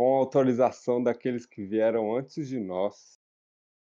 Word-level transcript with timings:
com 0.00 0.16
autorização 0.16 1.02
daqueles 1.02 1.44
que 1.44 1.62
vieram 1.62 2.16
antes 2.16 2.48
de 2.48 2.58
nós, 2.58 3.20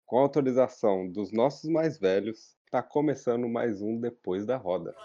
com 0.07 0.17
autorização 0.17 1.07
dos 1.07 1.31
nossos 1.31 1.69
mais 1.69 1.99
velhos, 1.99 2.57
está 2.65 2.83
começando 2.83 3.47
mais 3.47 3.83
um 3.83 4.01
Depois 4.01 4.47
da 4.47 4.57
Roda. 4.57 4.97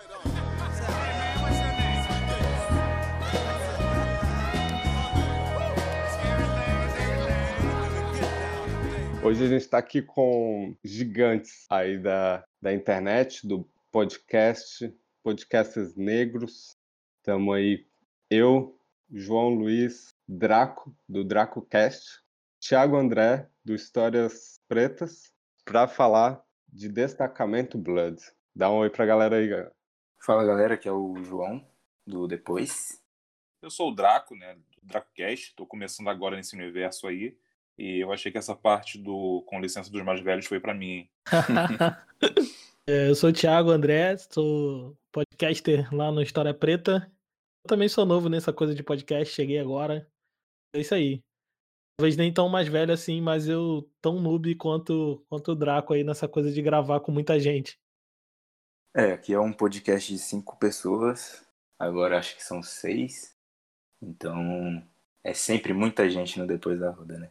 Hoje 9.22 9.44
a 9.44 9.48
gente 9.50 9.64
está 9.64 9.80
aqui 9.80 10.02
com 10.02 10.74
gigantes 10.82 11.66
aí 11.70 11.98
da, 11.98 12.42
da 12.62 12.74
internet, 12.74 13.46
do 13.46 13.70
podcast, 13.92 14.98
podcasts 15.22 15.94
negros. 15.94 16.78
Estamos 17.18 17.54
aí, 17.54 17.86
eu, 18.30 18.80
João 19.12 19.50
Luiz, 19.50 20.11
Draco, 20.34 20.96
do 21.10 21.26
DracoCast, 21.26 22.22
Thiago 22.58 22.96
André, 22.96 23.50
do 23.66 23.76
Histórias 23.76 24.62
Pretas, 24.66 25.34
para 25.66 25.90
falar 25.90 26.42
de 26.72 26.88
Destacamento 26.88 27.78
Blood. 27.78 28.18
Dá 28.56 28.72
um 28.72 28.78
oi 28.78 28.90
pra 28.90 29.06
galera 29.06 29.36
aí, 29.36 29.50
galera. 29.50 29.76
Fala 30.26 30.46
galera, 30.46 30.76
aqui 30.76 30.88
é 30.88 30.92
o 30.92 31.22
João, 31.22 31.68
do 32.08 32.30
Depois. 32.30 33.02
Eu 33.62 33.70
sou 33.70 33.92
o 33.92 33.94
Draco, 33.94 34.34
né, 34.34 34.56
do 34.56 34.64
DracoCast, 34.84 35.50
estou 35.50 35.68
começando 35.68 36.08
agora 36.08 36.38
nesse 36.38 36.56
universo 36.56 37.08
aí. 37.08 37.38
E 37.78 38.00
eu 38.00 38.14
achei 38.14 38.32
que 38.32 38.38
essa 38.38 38.56
parte 38.56 38.98
do 38.98 39.44
Com 39.48 39.60
licença 39.60 39.92
dos 39.92 40.02
mais 40.02 40.22
velhos 40.22 40.46
foi 40.46 40.62
para 40.62 40.74
mim. 40.74 41.10
É, 42.88 43.10
eu 43.10 43.16
sou 43.16 43.30
o 43.30 43.34
Thiago 43.34 43.70
André, 43.70 44.18
sou 44.18 44.98
podcaster 45.12 45.94
lá 45.94 46.12
no 46.12 46.20
História 46.20 46.52
Preta. 46.52 47.12
Eu 47.64 47.68
também 47.68 47.88
sou 47.88 48.08
novo 48.08 48.28
nessa 48.28 48.52
coisa 48.52 48.74
de 48.74 48.82
podcast, 48.82 49.36
cheguei 49.36 49.60
agora. 49.60 50.11
É 50.74 50.80
isso 50.80 50.96
aí. 50.96 51.22
Talvez 51.98 52.16
nem 52.16 52.34
tão 52.34 52.50
mais 52.50 52.68
velho 52.68 52.94
assim, 52.94 53.22
mas 53.22 53.48
eu 53.48 53.90
tão 54.02 54.20
noob 54.20 54.56
quanto, 54.56 55.24
quanto 55.30 55.52
o 55.52 55.56
Draco 55.56 55.94
aí 55.94 56.04
nessa 56.04 56.28
coisa 56.28 56.52
de 56.52 56.62
gravar 56.62 57.00
com 57.02 57.12
muita 57.12 57.40
gente. 57.40 57.80
É, 58.96 59.12
aqui 59.12 59.34
é 59.34 59.40
um 59.40 59.54
podcast 59.54 60.12
de 60.12 60.20
cinco 60.20 60.58
pessoas. 60.58 61.46
Agora 61.78 62.18
acho 62.18 62.36
que 62.36 62.44
são 62.44 62.64
seis. 62.64 63.38
Então 64.02 64.84
é 65.24 65.34
sempre 65.34 65.74
muita 65.74 66.10
gente 66.10 66.40
no 66.40 66.48
Depois 66.48 66.80
da 66.80 66.92
Roda, 66.92 67.20
né? 67.20 67.30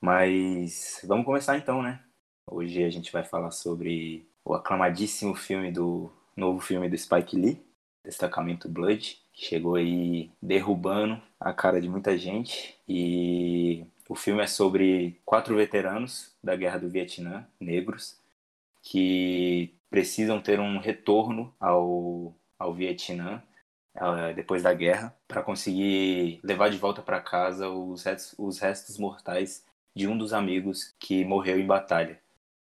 Mas 0.00 1.00
vamos 1.04 1.24
começar 1.24 1.56
então, 1.56 1.82
né? 1.82 2.04
Hoje 2.46 2.84
a 2.84 2.90
gente 2.90 3.10
vai 3.10 3.24
falar 3.24 3.50
sobre 3.50 4.28
o 4.44 4.54
aclamadíssimo 4.54 5.34
filme 5.34 5.72
do 5.72 6.12
novo 6.36 6.60
filme 6.60 6.88
do 6.88 6.96
Spike 6.96 7.36
Lee, 7.36 7.66
Destacamento 8.04 8.68
Blood, 8.68 9.23
chegou 9.34 9.74
aí 9.74 10.30
derrubando 10.40 11.20
a 11.38 11.52
cara 11.52 11.80
de 11.80 11.88
muita 11.88 12.16
gente 12.16 12.78
e 12.88 13.84
o 14.08 14.14
filme 14.14 14.42
é 14.42 14.46
sobre 14.46 15.20
quatro 15.24 15.56
veteranos 15.56 16.32
da 16.42 16.54
Guerra 16.54 16.78
do 16.78 16.88
Vietnã, 16.88 17.46
negros, 17.58 18.18
que 18.82 19.74
precisam 19.90 20.40
ter 20.40 20.60
um 20.60 20.78
retorno 20.78 21.54
ao, 21.58 22.34
ao 22.58 22.74
Vietnã 22.74 23.42
uh, 23.96 24.34
depois 24.34 24.62
da 24.62 24.74
guerra 24.74 25.14
para 25.26 25.42
conseguir 25.42 26.40
levar 26.42 26.70
de 26.70 26.76
volta 26.76 27.02
para 27.02 27.20
casa 27.20 27.68
os 27.68 28.02
restos, 28.04 28.34
os 28.38 28.58
restos 28.58 28.98
mortais 28.98 29.64
de 29.94 30.06
um 30.06 30.16
dos 30.16 30.32
amigos 30.32 30.94
que 30.98 31.24
morreu 31.24 31.58
em 31.58 31.66
batalha. 31.66 32.20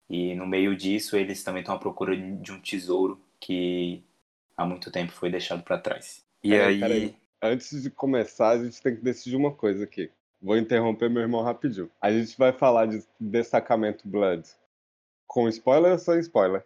E 0.10 0.34
no 0.36 0.48
meio 0.48 0.76
disso, 0.76 1.18
eles 1.18 1.44
também 1.44 1.62
estão 1.62 1.76
à 1.76 1.80
procura 1.80 2.16
de 2.16 2.52
um 2.52 2.62
tesouro 2.62 3.22
que 3.40 4.04
há 4.56 4.66
muito 4.66 4.90
tempo 4.90 5.12
foi 5.12 5.30
deixado 5.30 5.64
para 5.64 5.78
trás. 5.78 6.27
E 6.44 6.50
peraí, 6.50 6.74
aí... 6.74 6.80
Peraí. 6.80 7.16
Antes 7.40 7.84
de 7.84 7.92
começar, 7.92 8.50
a 8.50 8.64
gente 8.64 8.82
tem 8.82 8.96
que 8.96 9.04
decidir 9.04 9.36
uma 9.36 9.54
coisa 9.54 9.84
aqui. 9.84 10.10
Vou 10.42 10.58
interromper 10.58 11.08
meu 11.08 11.22
irmão 11.22 11.44
rapidinho. 11.44 11.90
A 12.02 12.12
gente 12.12 12.36
vai 12.36 12.52
falar 12.52 12.88
de 12.88 13.04
destacamento 13.20 14.08
Blood 14.08 14.44
com 15.28 15.48
spoiler 15.48 15.92
ou 15.92 16.00
sem 16.00 16.20
spoiler? 16.20 16.66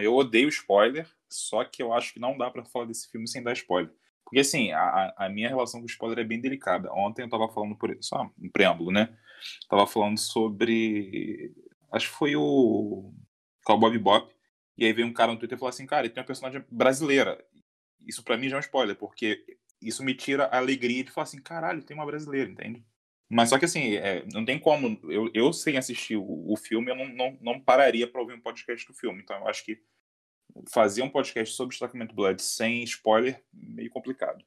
Eu 0.00 0.14
odeio 0.14 0.48
spoiler, 0.48 1.08
só 1.28 1.64
que 1.64 1.82
eu 1.82 1.92
acho 1.92 2.12
que 2.12 2.20
não 2.20 2.36
dá 2.36 2.50
para 2.50 2.64
falar 2.64 2.84
desse 2.84 3.10
filme 3.10 3.26
sem 3.26 3.42
dar 3.42 3.54
spoiler. 3.54 3.90
Porque 4.24 4.40
assim, 4.40 4.70
a, 4.72 5.14
a 5.16 5.28
minha 5.28 5.48
relação 5.48 5.80
com 5.80 5.86
spoiler 5.86 6.18
é 6.18 6.24
bem 6.24 6.40
delicada. 6.40 6.92
Ontem 6.92 7.22
eu 7.22 7.28
tava 7.28 7.48
falando 7.48 7.74
por 7.74 7.96
só 8.00 8.30
um 8.38 8.50
preâmbulo, 8.50 8.92
né? 8.92 9.08
Tava 9.68 9.86
falando 9.86 10.18
sobre 10.18 11.52
acho 11.90 12.08
que 12.08 12.14
foi 12.14 12.36
o 12.36 13.12
Cowboy 13.64 13.90
Bebop, 13.90 14.32
e 14.78 14.84
aí 14.84 14.92
veio 14.92 15.06
um 15.06 15.12
cara 15.12 15.32
no 15.32 15.38
Twitter 15.38 15.56
e 15.56 15.58
falou 15.58 15.70
assim, 15.70 15.86
cara, 15.86 16.06
ele 16.06 16.14
tem 16.14 16.20
uma 16.20 16.26
personagem 16.26 16.64
brasileira. 16.70 17.44
Isso 18.06 18.22
para 18.22 18.36
mim 18.36 18.48
já 18.48 18.56
é 18.56 18.58
um 18.58 18.60
spoiler, 18.60 18.96
porque 18.96 19.44
isso 19.80 20.02
me 20.02 20.14
tira 20.14 20.44
a 20.46 20.58
alegria 20.58 21.04
de 21.04 21.10
falar 21.10 21.24
assim, 21.24 21.40
caralho, 21.40 21.82
tem 21.82 21.96
uma 21.96 22.06
brasileira, 22.06 22.50
entende? 22.50 22.84
Mas 23.28 23.48
só 23.48 23.58
que 23.58 23.64
assim, 23.64 23.94
é, 23.94 24.24
não 24.32 24.44
tem 24.44 24.58
como. 24.58 24.98
Eu, 25.04 25.30
eu 25.32 25.52
sem 25.52 25.76
assistir 25.76 26.16
o, 26.16 26.52
o 26.52 26.56
filme, 26.56 26.90
eu 26.90 26.96
não, 26.96 27.08
não, 27.08 27.38
não 27.40 27.60
pararia 27.60 28.10
para 28.10 28.20
ouvir 28.20 28.34
um 28.34 28.40
podcast 28.40 28.86
do 28.86 28.92
filme. 28.92 29.22
Então 29.22 29.36
eu 29.36 29.48
acho 29.48 29.64
que 29.64 29.80
fazer 30.68 31.02
um 31.02 31.08
podcast 31.08 31.54
sobre 31.54 31.70
Destacamento 31.70 32.14
Blood 32.14 32.42
sem 32.42 32.82
spoiler, 32.82 33.42
meio 33.52 33.88
complicado. 33.90 34.44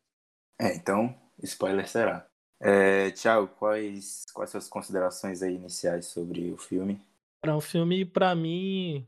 É, 0.59 0.75
então, 0.75 1.17
spoiler 1.41 1.87
será. 1.87 2.27
É, 2.61 3.11
Tiago, 3.11 3.47
quais, 3.47 4.25
quais 4.33 4.49
suas 4.49 4.67
considerações 4.67 5.41
aí 5.41 5.55
iniciais 5.55 6.07
sobre 6.07 6.51
o 6.51 6.57
filme? 6.57 7.01
Para 7.41 7.55
um 7.55 7.61
filme, 7.61 8.05
para 8.05 8.33
mim, 8.35 9.05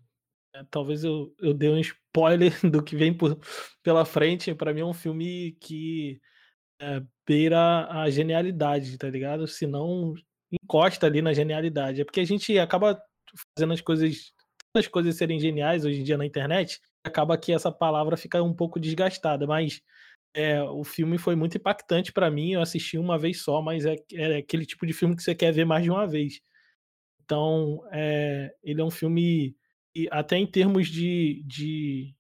é, 0.53 0.63
talvez 0.69 1.03
eu, 1.03 1.33
eu 1.39 1.53
dê 1.53 1.69
um 1.69 1.77
spoiler 2.15 2.53
do 2.71 2.81
que 2.81 2.95
vem 2.95 3.13
por, 3.13 3.37
pela 3.83 4.05
frente. 4.05 4.55
Para 4.55 4.73
mim 4.73 4.81
é 4.81 4.85
um 4.85 4.93
filme 4.93 5.57
que 5.59 6.19
é, 6.79 7.01
beira 7.27 7.87
a 7.89 8.09
genialidade, 8.09 8.97
tá 8.97 9.09
ligado? 9.09 9.45
Se 9.47 9.67
não 9.67 10.13
encosta 10.51 11.05
ali 11.05 11.21
na 11.21 11.33
genialidade. 11.33 12.01
É 12.01 12.05
porque 12.05 12.21
a 12.21 12.25
gente 12.25 12.57
acaba 12.57 12.99
fazendo 13.57 13.73
as 13.73 13.81
coisas, 13.81 14.31
as 14.73 14.87
coisas 14.87 15.15
serem 15.15 15.39
geniais 15.39 15.83
hoje 15.83 15.99
em 15.99 16.03
dia 16.03 16.17
na 16.17 16.25
internet, 16.25 16.79
acaba 17.03 17.37
que 17.37 17.51
essa 17.51 17.71
palavra 17.71 18.15
fica 18.15 18.41
um 18.41 18.53
pouco 18.53 18.79
desgastada, 18.79 19.45
mas 19.45 19.81
é, 20.33 20.61
o 20.63 20.83
filme 20.83 21.17
foi 21.17 21.35
muito 21.35 21.57
impactante 21.57 22.13
para 22.13 22.31
mim. 22.31 22.53
Eu 22.53 22.61
assisti 22.61 22.97
uma 22.97 23.17
vez 23.17 23.41
só, 23.41 23.61
mas 23.61 23.85
é, 23.85 23.95
é, 24.13 24.37
aquele 24.37 24.65
tipo 24.65 24.85
de 24.85 24.93
filme 24.93 25.15
que 25.15 25.23
você 25.23 25.35
quer 25.35 25.51
ver 25.51 25.65
mais 25.65 25.83
de 25.83 25.89
uma 25.89 26.07
vez. 26.07 26.39
Então, 27.23 27.81
é, 27.91 28.53
ele 28.63 28.81
é 28.81 28.83
um 28.83 28.91
filme, 28.91 29.55
e 29.95 30.07
até 30.11 30.38
em 30.38 30.45
termos 30.45 30.88
de, 30.88 31.41
de 31.45 32.16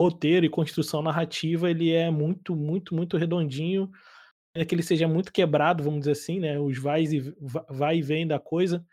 roteiro 0.00 0.46
e 0.46 0.50
construção 0.50 1.02
narrativa, 1.02 1.70
ele 1.70 1.90
é 1.90 2.10
muito, 2.10 2.54
muito, 2.54 2.94
muito 2.94 3.16
redondinho. 3.16 3.90
É 4.54 4.64
que 4.64 4.74
ele 4.74 4.82
seja 4.82 5.06
muito 5.06 5.32
quebrado, 5.32 5.82
vamos 5.82 6.00
dizer 6.00 6.12
assim, 6.12 6.40
né? 6.40 6.58
Os 6.58 6.78
vai 6.78 7.04
e, 7.04 7.34
vai 7.68 7.98
e 7.98 8.02
vem 8.02 8.26
da 8.26 8.38
coisa. 8.38 8.84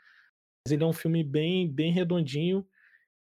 Mas 0.66 0.74
ele 0.74 0.84
é 0.84 0.88
um 0.88 0.94
filme 0.94 1.24
bem, 1.24 1.72
bem 1.72 1.92
redondinho. 1.92 2.68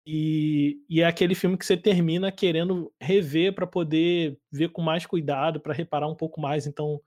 E, 0.06 0.84
e 0.89 1.01
é 1.01 1.06
aquele 1.06 1.34
filme 1.34 1.56
que 1.56 1.65
você 1.65 1.77
termina 1.77 2.31
querendo 2.31 2.93
rever 3.01 3.55
para 3.55 3.66
poder 3.66 4.39
ver 4.53 4.69
com 4.69 4.83
mais 4.83 5.06
cuidado, 5.06 5.61
para 5.61 5.72
reparar 5.72 6.09
um 6.09 6.15
pouco 6.15 6.41
mais. 6.41 6.66
Então, 6.66 7.01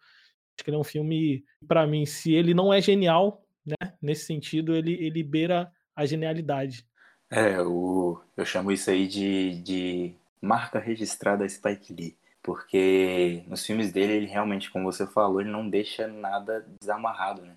acho 0.57 0.63
que 0.63 0.69
ele 0.69 0.77
é 0.77 0.79
um 0.79 0.83
filme, 0.83 1.45
para 1.67 1.85
mim, 1.85 2.05
se 2.05 2.33
ele 2.33 2.53
não 2.55 2.73
é 2.73 2.81
genial, 2.81 3.43
né, 3.65 3.93
nesse 4.01 4.25
sentido, 4.25 4.75
ele, 4.75 4.93
ele 4.93 5.21
beira 5.21 5.71
a 5.95 6.05
genialidade. 6.05 6.85
É, 7.29 7.61
o, 7.61 8.21
eu 8.35 8.45
chamo 8.45 8.71
isso 8.71 8.89
aí 8.89 9.07
de, 9.07 9.61
de 9.61 10.15
marca 10.41 10.79
registrada 10.79 11.47
Spike 11.47 11.93
Lee. 11.93 12.17
Porque 12.41 13.43
nos 13.47 13.65
filmes 13.65 13.91
dele, 13.91 14.13
ele 14.13 14.25
realmente, 14.25 14.71
como 14.71 14.85
você 14.85 15.05
falou, 15.05 15.41
ele 15.41 15.49
não 15.49 15.69
deixa 15.69 16.07
nada 16.07 16.65
desamarrado, 16.79 17.41
né? 17.41 17.55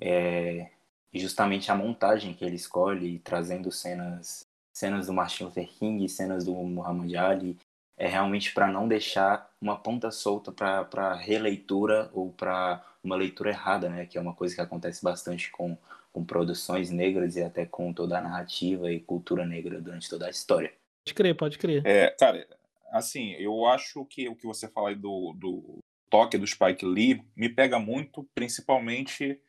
É, 0.00 0.70
justamente 1.12 1.72
a 1.72 1.74
montagem 1.74 2.34
que 2.34 2.44
ele 2.44 2.54
escolhe, 2.54 3.18
trazendo 3.18 3.72
cenas 3.72 4.46
cenas 4.72 5.08
do 5.08 5.12
Martin 5.12 5.44
Luther 5.44 5.68
King, 5.68 6.08
cenas 6.08 6.44
do 6.44 6.54
Muhammad 6.54 7.12
Ali, 7.16 7.58
é 7.96 8.06
realmente 8.06 8.54
para 8.54 8.70
não 8.70 8.86
deixar 8.86 9.50
uma 9.60 9.76
ponta 9.76 10.12
solta 10.12 10.52
para 10.52 11.14
releitura 11.14 12.08
ou 12.12 12.30
para 12.30 12.80
uma 13.02 13.16
leitura 13.16 13.50
errada, 13.50 13.88
né? 13.88 14.06
Que 14.06 14.16
é 14.16 14.20
uma 14.20 14.34
coisa 14.34 14.54
que 14.54 14.60
acontece 14.60 15.02
bastante 15.02 15.50
com, 15.50 15.76
com 16.12 16.24
produções 16.24 16.90
negras 16.90 17.36
e 17.36 17.42
até 17.42 17.66
com 17.66 17.92
toda 17.92 18.18
a 18.18 18.22
narrativa 18.22 18.92
e 18.92 19.00
cultura 19.00 19.46
negra 19.46 19.80
durante 19.80 20.08
toda 20.08 20.26
a 20.26 20.30
história. 20.30 20.72
Pode 21.04 21.14
crer, 21.14 21.36
pode 21.36 21.58
crer. 21.58 21.86
É, 21.86 22.10
cara, 22.10 22.46
assim, 22.90 23.32
eu 23.32 23.66
acho 23.66 24.04
que 24.06 24.28
o 24.28 24.34
que 24.34 24.46
você 24.46 24.68
fala 24.68 24.90
aí 24.90 24.94
do, 24.94 25.32
do 25.34 25.78
toque 26.10 26.38
do 26.38 26.46
Spike 26.46 26.84
Lee 26.84 27.22
me 27.36 27.48
pega 27.48 27.78
muito, 27.78 28.28
principalmente 28.34 29.40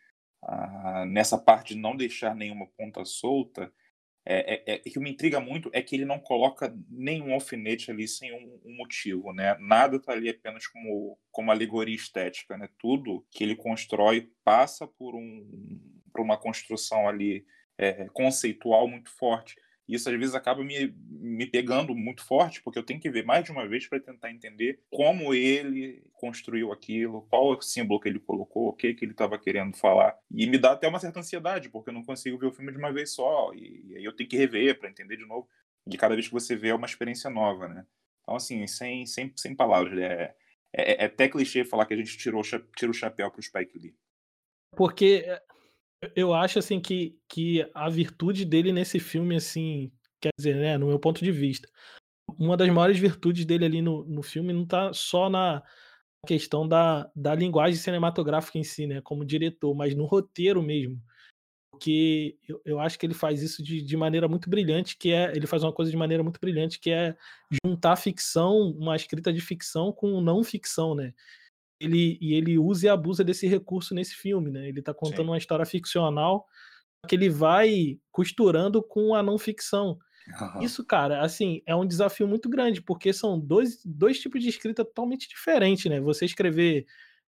ah, 0.44 1.06
nessa 1.08 1.38
parte 1.38 1.74
de 1.74 1.80
não 1.80 1.96
deixar 1.96 2.36
nenhuma 2.36 2.68
ponta 2.78 3.04
solta 3.04 3.72
é, 4.26 4.54
é, 4.54 4.76
é, 4.76 4.78
que 4.78 5.00
me 5.00 5.10
intriga 5.10 5.40
muito 5.40 5.72
é 5.74 5.82
que 5.82 5.96
ele 5.96 6.06
não 6.06 6.20
coloca 6.20 6.72
nenhum 6.88 7.34
alfinete 7.34 7.90
ali 7.90 8.08
sem 8.08 8.32
um, 8.32 8.60
um 8.64 8.76
motivo, 8.76 9.34
né? 9.34 9.58
Nada 9.60 9.96
está 9.96 10.12
ali 10.12 10.30
apenas 10.30 10.68
como, 10.68 11.18
como 11.32 11.52
alegoria 11.52 11.96
estética, 11.96 12.56
né? 12.56 12.70
Tudo 12.78 13.26
que 13.32 13.44
ele 13.44 13.56
constrói 13.56 14.32
passa 14.44 14.86
por, 14.86 15.16
um, 15.16 15.99
por 16.12 16.22
uma 16.22 16.38
construção 16.38 17.08
ali 17.08 17.46
é, 17.78 18.06
conceitual 18.10 18.88
muito 18.88 19.10
forte. 19.10 19.56
E 19.88 19.96
isso 19.96 20.08
às 20.08 20.20
vezes 20.20 20.36
acaba 20.36 20.64
me, 20.64 20.94
me 21.10 21.48
pegando 21.48 21.96
muito 21.96 22.24
forte, 22.24 22.62
porque 22.62 22.78
eu 22.78 22.84
tenho 22.84 23.00
que 23.00 23.10
ver 23.10 23.26
mais 23.26 23.44
de 23.44 23.52
uma 23.52 23.68
vez 23.68 23.88
para 23.88 24.00
tentar 24.00 24.30
entender 24.30 24.80
como 24.92 25.34
ele 25.34 26.04
construiu 26.14 26.72
aquilo, 26.72 27.24
qual 27.24 27.58
o 27.58 27.62
símbolo 27.62 28.00
que 28.00 28.08
ele 28.08 28.20
colocou, 28.20 28.68
o 28.68 28.74
que, 28.74 28.94
que 28.94 29.04
ele 29.04 29.14
estava 29.14 29.40
querendo 29.40 29.76
falar. 29.76 30.16
E 30.30 30.46
me 30.46 30.60
dá 30.60 30.74
até 30.74 30.88
uma 30.88 31.00
certa 31.00 31.20
ansiedade, 31.20 31.70
porque 31.70 31.90
eu 31.90 31.94
não 31.94 32.04
consigo 32.04 32.38
ver 32.38 32.46
o 32.46 32.52
filme 32.52 32.72
de 32.72 32.78
uma 32.78 32.94
vez 32.94 33.14
só, 33.14 33.52
e, 33.56 33.96
aí 33.96 34.04
eu 34.04 34.16
tenho 34.16 34.30
que 34.30 34.38
rever 34.38 34.78
para 34.78 34.90
entender 34.90 35.18
de 35.18 35.26
novo. 35.26 35.50
E 35.92 35.98
cada 35.98 36.14
vez 36.14 36.28
que 36.28 36.34
você 36.34 36.56
vê 36.56 36.70
é 36.70 36.76
uma 36.76 36.86
experiência 36.86 37.32
nova, 37.32 37.68
né? 37.68 37.84
Então, 38.22 38.36
assim, 38.36 38.68
sem, 38.68 39.08
sem, 39.08 39.34
sem 39.36 39.56
palavras, 39.56 39.98
é, 39.98 40.36
é, 40.72 41.04
é 41.04 41.06
até 41.06 41.28
clichê 41.28 41.66
falar 41.66 41.88
que 41.88 41.96
a 41.96 41.98
gente 41.98 42.16
tirou, 42.16 42.44
tira 42.44 42.92
o 42.92 42.94
chapéu 42.94 43.32
para 43.32 43.40
o 43.40 43.44
Spike 43.44 43.80
Lee. 43.80 43.96
Porque 44.78 45.26
eu 46.16 46.34
acho 46.34 46.60
assim 46.60 46.80
que, 46.80 47.18
que 47.28 47.70
a 47.74 47.90
virtude 47.90 48.46
dele 48.46 48.72
nesse 48.72 49.00
filme, 49.00 49.36
assim, 49.36 49.92
quer 50.22 50.32
dizer, 50.38 50.56
né, 50.56 50.78
no 50.78 50.88
meu 50.88 51.00
ponto 51.00 51.24
de 51.24 51.32
vista, 51.32 51.68
uma 52.38 52.56
das 52.56 52.70
maiores 52.70 52.98
virtudes 52.98 53.46
dele 53.46 53.66
ali 53.66 53.82
no, 53.82 54.06
no 54.06 54.22
filme 54.22 54.54
não 54.54 54.64
está 54.64 54.94
só 54.94 55.30
na 55.30 55.64
questão 56.28 56.68
da, 56.68 57.10
da 57.16 57.34
linguagem 57.34 57.80
cinematográfica 57.80 58.58
em 58.58 58.64
si, 58.64 58.86
né, 58.88 59.02
como 59.02 59.26
diretor, 59.26 59.74
mas 59.74 59.96
no 59.96 60.06
roteiro 60.06 60.62
mesmo. 60.62 61.02
Porque 61.72 62.38
eu, 62.48 62.62
eu 62.66 62.80
acho 62.80 63.00
que 63.00 63.06
ele 63.06 63.14
faz 63.14 63.42
isso 63.42 63.64
de, 63.64 63.82
de 63.82 63.96
maneira 63.96 64.28
muito 64.28 64.50
brilhante, 64.50 64.98
que 64.98 65.14
é. 65.14 65.32
Ele 65.34 65.48
faz 65.48 65.64
uma 65.64 65.72
coisa 65.72 65.90
de 65.90 65.96
maneira 65.96 66.22
muito 66.22 66.40
brilhante, 66.40 66.78
que 66.78 66.92
é 66.92 67.16
juntar 67.64 67.96
ficção, 67.96 68.72
uma 68.72 68.98
escrita 68.98 69.32
de 69.32 69.40
ficção 69.40 69.94
com 69.94 70.20
não 70.20 70.44
ficção, 70.44 70.94
né? 70.94 71.14
Ele, 71.80 72.18
e 72.20 72.34
ele 72.34 72.58
usa 72.58 72.88
e 72.88 72.90
abusa 72.90 73.24
desse 73.24 73.48
recurso 73.48 73.96
nesse 73.96 74.16
filme, 74.16 74.52
né? 74.52 74.68
Ele 74.68 74.82
tá 74.82 74.94
contando 74.94 75.26
Sim. 75.26 75.32
uma 75.32 75.38
história 75.38 75.66
ficcional 75.66 76.46
que 77.08 77.16
ele 77.16 77.30
vai 77.30 77.98
costurando 78.12 78.84
com 78.84 79.16
a 79.16 79.24
não 79.24 79.38
ficção. 79.38 79.98
Uhum. 80.28 80.62
Isso, 80.62 80.86
cara, 80.86 81.22
assim, 81.22 81.62
é 81.66 81.76
um 81.76 81.88
desafio 81.88 82.28
muito 82.28 82.50
grande, 82.50 82.82
porque 82.82 83.14
são 83.14 83.40
dois, 83.40 83.82
dois 83.86 84.20
tipos 84.20 84.42
de 84.44 84.50
escrita 84.50 84.84
totalmente 84.84 85.28
diferentes, 85.28 85.86
né? 85.86 86.00
Você 86.02 86.26
escrever 86.26 86.86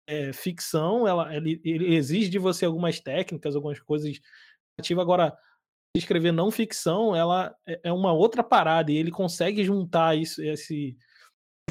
é, 0.07 0.33
ficção, 0.33 1.07
ela, 1.07 1.35
ele, 1.35 1.61
ele, 1.65 1.95
exige 1.95 2.29
de 2.29 2.39
você 2.39 2.65
algumas 2.65 3.01
técnicas, 3.01 3.55
algumas 3.55 3.79
coisas 3.79 4.21
ativa 4.79 5.01
agora 5.01 5.37
escrever 5.97 6.33
não 6.33 6.51
ficção, 6.51 7.15
ela 7.15 7.55
é, 7.67 7.81
é 7.85 7.93
uma 7.93 8.13
outra 8.13 8.43
parada 8.43 8.91
e 8.91 8.97
ele 8.97 9.11
consegue 9.11 9.63
juntar 9.63 10.17
isso, 10.17 10.43
esse 10.43 10.97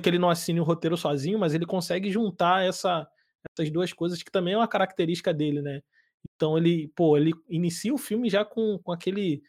que 0.01 0.09
ele 0.09 0.19
não 0.19 0.29
assine 0.29 0.59
o 0.59 0.63
roteiro 0.63 0.97
sozinho, 0.97 1.39
mas 1.39 1.53
ele 1.53 1.65
consegue 1.65 2.09
juntar 2.11 2.65
essa, 2.65 3.07
essas 3.49 3.71
duas 3.71 3.93
coisas 3.93 4.21
que 4.21 4.31
também 4.31 4.53
é 4.53 4.57
uma 4.57 4.67
característica 4.67 5.33
dele, 5.33 5.61
né? 5.61 5.81
Então 6.35 6.57
ele, 6.57 6.91
pô, 6.95 7.17
ele 7.17 7.33
inicia 7.49 7.93
o 7.93 7.97
filme 7.97 8.29
já 8.29 8.43
com, 8.43 8.79
com 8.83 8.91
aquele, 8.91 9.41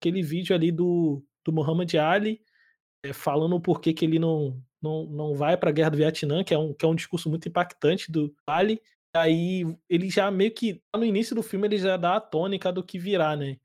aquele 0.00 0.22
vídeo 0.22 0.54
ali 0.54 0.72
do, 0.72 1.24
do 1.44 1.52
Muhammad 1.52 1.94
Ali 1.94 2.42
é, 3.02 3.12
falando 3.12 3.56
o 3.56 3.60
porquê 3.60 3.92
que 3.92 4.04
ele 4.04 4.18
não, 4.18 4.62
não, 4.80 5.06
não 5.06 5.34
vai 5.34 5.56
para 5.56 5.70
a 5.70 5.72
guerra 5.72 5.90
do 5.90 5.96
Vietnã, 5.96 6.44
que 6.44 6.54
é, 6.54 6.58
um, 6.58 6.74
que 6.74 6.84
é 6.84 6.88
um 6.88 6.94
discurso 6.94 7.28
muito 7.30 7.48
impactante 7.48 8.10
do 8.10 8.34
Ali. 8.46 8.80
Aí 9.14 9.64
ele 9.88 10.08
já 10.08 10.30
meio 10.30 10.52
que 10.52 10.82
no 10.94 11.04
início 11.04 11.34
do 11.34 11.42
filme 11.42 11.66
ele 11.66 11.78
já 11.78 11.96
dá 11.96 12.16
a 12.16 12.20
tônica 12.20 12.72
do 12.72 12.84
que 12.84 12.98
virá, 12.98 13.36
né? 13.36 13.58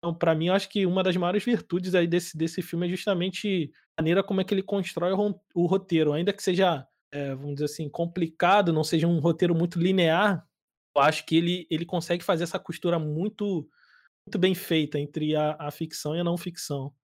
Então, 0.00 0.14
para 0.14 0.34
mim, 0.34 0.46
eu 0.46 0.54
acho 0.54 0.68
que 0.70 0.86
uma 0.86 1.02
das 1.02 1.14
maiores 1.14 1.44
virtudes 1.44 1.94
aí 1.94 2.06
desse, 2.06 2.34
desse 2.36 2.62
filme 2.62 2.86
é 2.86 2.88
justamente 2.90 3.70
a 3.98 4.00
maneira 4.00 4.24
como 4.24 4.40
é 4.40 4.44
que 4.44 4.54
ele 4.54 4.62
constrói 4.62 5.12
o, 5.12 5.38
o 5.54 5.66
roteiro. 5.66 6.14
Ainda 6.14 6.32
que 6.32 6.42
seja, 6.42 6.86
é, 7.12 7.34
vamos 7.34 7.56
dizer 7.56 7.66
assim, 7.66 7.86
complicado, 7.86 8.72
não 8.72 8.82
seja 8.82 9.06
um 9.06 9.20
roteiro 9.20 9.54
muito 9.54 9.78
linear, 9.78 10.42
eu 10.96 11.02
acho 11.02 11.26
que 11.26 11.36
ele, 11.36 11.66
ele 11.70 11.84
consegue 11.84 12.24
fazer 12.24 12.44
essa 12.44 12.58
costura 12.58 12.98
muito, 12.98 13.68
muito 14.26 14.38
bem 14.38 14.54
feita 14.54 14.98
entre 14.98 15.36
a, 15.36 15.54
a 15.60 15.70
ficção 15.70 16.16
e 16.16 16.20
a 16.20 16.24
não 16.24 16.38
ficção. 16.38 16.94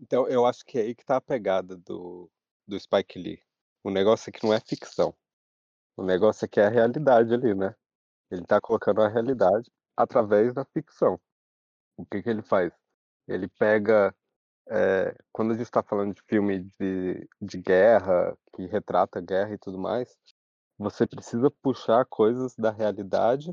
Então, 0.00 0.28
eu 0.28 0.46
acho 0.46 0.64
que 0.64 0.78
é 0.78 0.82
aí 0.82 0.94
que 0.94 1.04
tá 1.04 1.16
a 1.16 1.20
pegada 1.20 1.76
do, 1.76 2.30
do 2.68 2.78
Spike 2.78 3.18
Lee. 3.18 3.42
O 3.82 3.90
negócio 3.90 4.30
é 4.30 4.32
que 4.32 4.44
não 4.44 4.54
é 4.54 4.60
ficção. 4.60 5.12
O 5.96 6.04
negócio 6.04 6.44
é 6.44 6.48
que 6.48 6.60
é 6.60 6.66
a 6.66 6.70
realidade 6.70 7.34
ali, 7.34 7.52
né? 7.52 7.74
Ele 8.30 8.44
tá 8.44 8.60
colocando 8.60 9.02
a 9.02 9.08
realidade 9.08 9.68
através 9.96 10.54
da 10.54 10.64
ficção 10.64 11.20
o 11.96 12.04
que, 12.06 12.22
que 12.22 12.30
ele 12.30 12.42
faz? 12.42 12.72
Ele 13.28 13.48
pega. 13.48 14.14
É, 14.68 15.16
quando 15.32 15.50
a 15.50 15.54
gente 15.54 15.64
está 15.64 15.82
falando 15.82 16.14
de 16.14 16.22
filme 16.22 16.60
de, 16.78 17.28
de 17.40 17.58
guerra, 17.58 18.36
que 18.54 18.64
retrata 18.66 19.20
guerra 19.20 19.52
e 19.54 19.58
tudo 19.58 19.78
mais, 19.78 20.16
você 20.78 21.06
precisa 21.06 21.50
puxar 21.50 22.04
coisas 22.06 22.54
da 22.56 22.70
realidade 22.70 23.52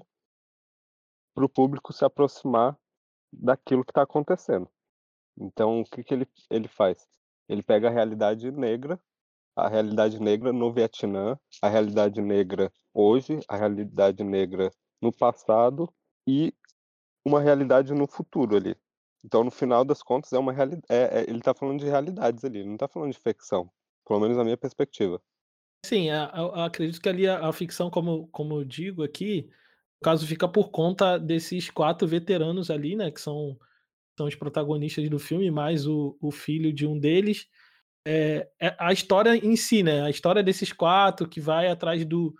para 1.33 1.45
o 1.45 1.49
público 1.49 1.93
se 1.93 2.05
aproximar 2.05 2.77
daquilo 3.31 3.83
que 3.83 3.91
está 3.91 4.03
acontecendo. 4.03 4.69
Então, 5.37 5.81
o 5.81 5.85
que, 5.85 6.03
que 6.03 6.13
ele, 6.13 6.27
ele 6.49 6.67
faz? 6.67 7.07
Ele 7.47 7.63
pega 7.63 7.87
a 7.87 7.91
realidade 7.91 8.51
negra, 8.51 8.99
a 9.55 9.67
realidade 9.67 10.19
negra 10.19 10.51
no 10.53 10.71
Vietnã, 10.71 11.39
a 11.61 11.69
realidade 11.69 12.21
negra 12.21 12.71
hoje, 12.93 13.39
a 13.47 13.55
realidade 13.55 14.23
negra 14.23 14.71
no 15.01 15.11
passado 15.11 15.91
e 16.27 16.53
uma 17.25 17.41
realidade 17.41 17.93
no 17.93 18.07
futuro 18.07 18.55
ali. 18.55 18.75
Então, 19.23 19.43
no 19.43 19.51
final 19.51 19.83
das 19.83 20.01
contas, 20.01 20.31
é 20.33 20.39
uma 20.39 20.53
realidade. 20.53 20.85
É, 20.89 21.19
é, 21.19 21.23
ele 21.27 21.39
está 21.39 21.53
falando 21.53 21.79
de 21.79 21.85
realidades 21.85 22.43
ali, 22.43 22.63
não 22.63 22.73
está 22.73 22.87
falando 22.87 23.11
de 23.11 23.19
ficção. 23.19 23.69
Pelo 24.07 24.19
menos 24.19 24.37
na 24.37 24.43
minha 24.43 24.57
perspectiva. 24.57 25.21
Sim, 25.85 26.09
acredito 26.09 27.01
que 27.01 27.09
ali 27.09 27.27
a, 27.27 27.47
a, 27.47 27.53
ficção, 27.53 27.89
como, 27.89 28.27
como 28.29 28.59
eu 28.59 28.65
digo 28.65 29.03
aqui, 29.03 29.43
no 29.43 30.05
caso 30.05 30.27
fica 30.27 30.47
por 30.47 30.71
conta 30.71 31.17
desses 31.17 31.69
quatro 31.69 32.07
veteranos 32.07 32.69
ali, 32.69 32.95
né? 32.95 33.11
Que 33.11 33.21
são, 33.21 33.57
são 34.17 34.27
os 34.27 34.35
protagonistas 34.35 35.09
do 35.09 35.19
filme, 35.19 35.51
mais 35.51 35.85
o, 35.85 36.17
o 36.21 36.31
filho 36.31 36.73
de 36.73 36.87
um 36.87 36.97
deles. 36.99 37.47
É, 38.05 38.49
é, 38.59 38.75
a 38.79 38.91
história 38.91 39.35
em 39.35 39.55
si, 39.55 39.83
né? 39.83 40.01
A 40.01 40.09
história 40.09 40.41
desses 40.41 40.73
quatro 40.73 41.27
que 41.27 41.39
vai 41.39 41.67
atrás 41.67 42.03
do, 42.05 42.33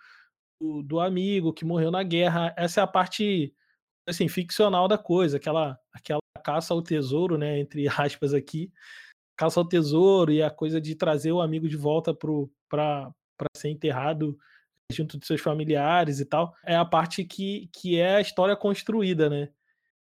do, 0.60 0.82
do 0.82 1.00
amigo 1.00 1.54
que 1.54 1.66
morreu 1.66 1.92
na 1.92 2.04
guerra. 2.04 2.54
Essa 2.58 2.82
é 2.82 2.84
a 2.84 2.88
parte 2.88 3.54
assim, 4.10 4.28
ficcional 4.28 4.88
da 4.88 4.98
coisa, 4.98 5.38
aquela, 5.38 5.80
aquela 5.94 6.20
caça 6.44 6.74
ao 6.74 6.82
tesouro, 6.82 7.38
né, 7.38 7.60
entre 7.60 7.88
aspas 7.88 8.34
aqui, 8.34 8.72
caça 9.38 9.60
ao 9.60 9.68
tesouro 9.68 10.32
e 10.32 10.42
a 10.42 10.50
coisa 10.50 10.82
de 10.82 10.96
trazer 10.96 11.32
o 11.32 11.42
amigo 11.42 11.68
de 11.68 11.78
volta 11.78 12.14
para 12.14 13.12
ser 13.56 13.70
enterrado 13.70 14.38
junto 14.92 15.20
de 15.20 15.26
seus 15.26 15.40
familiares 15.40 16.20
e 16.20 16.26
tal, 16.26 16.56
é 16.66 16.76
a 16.76 16.84
parte 16.84 17.24
que, 17.24 17.70
que 17.72 17.98
é 18.00 18.16
a 18.16 18.22
história 18.22 18.56
construída, 18.56 19.30
né? 19.30 19.50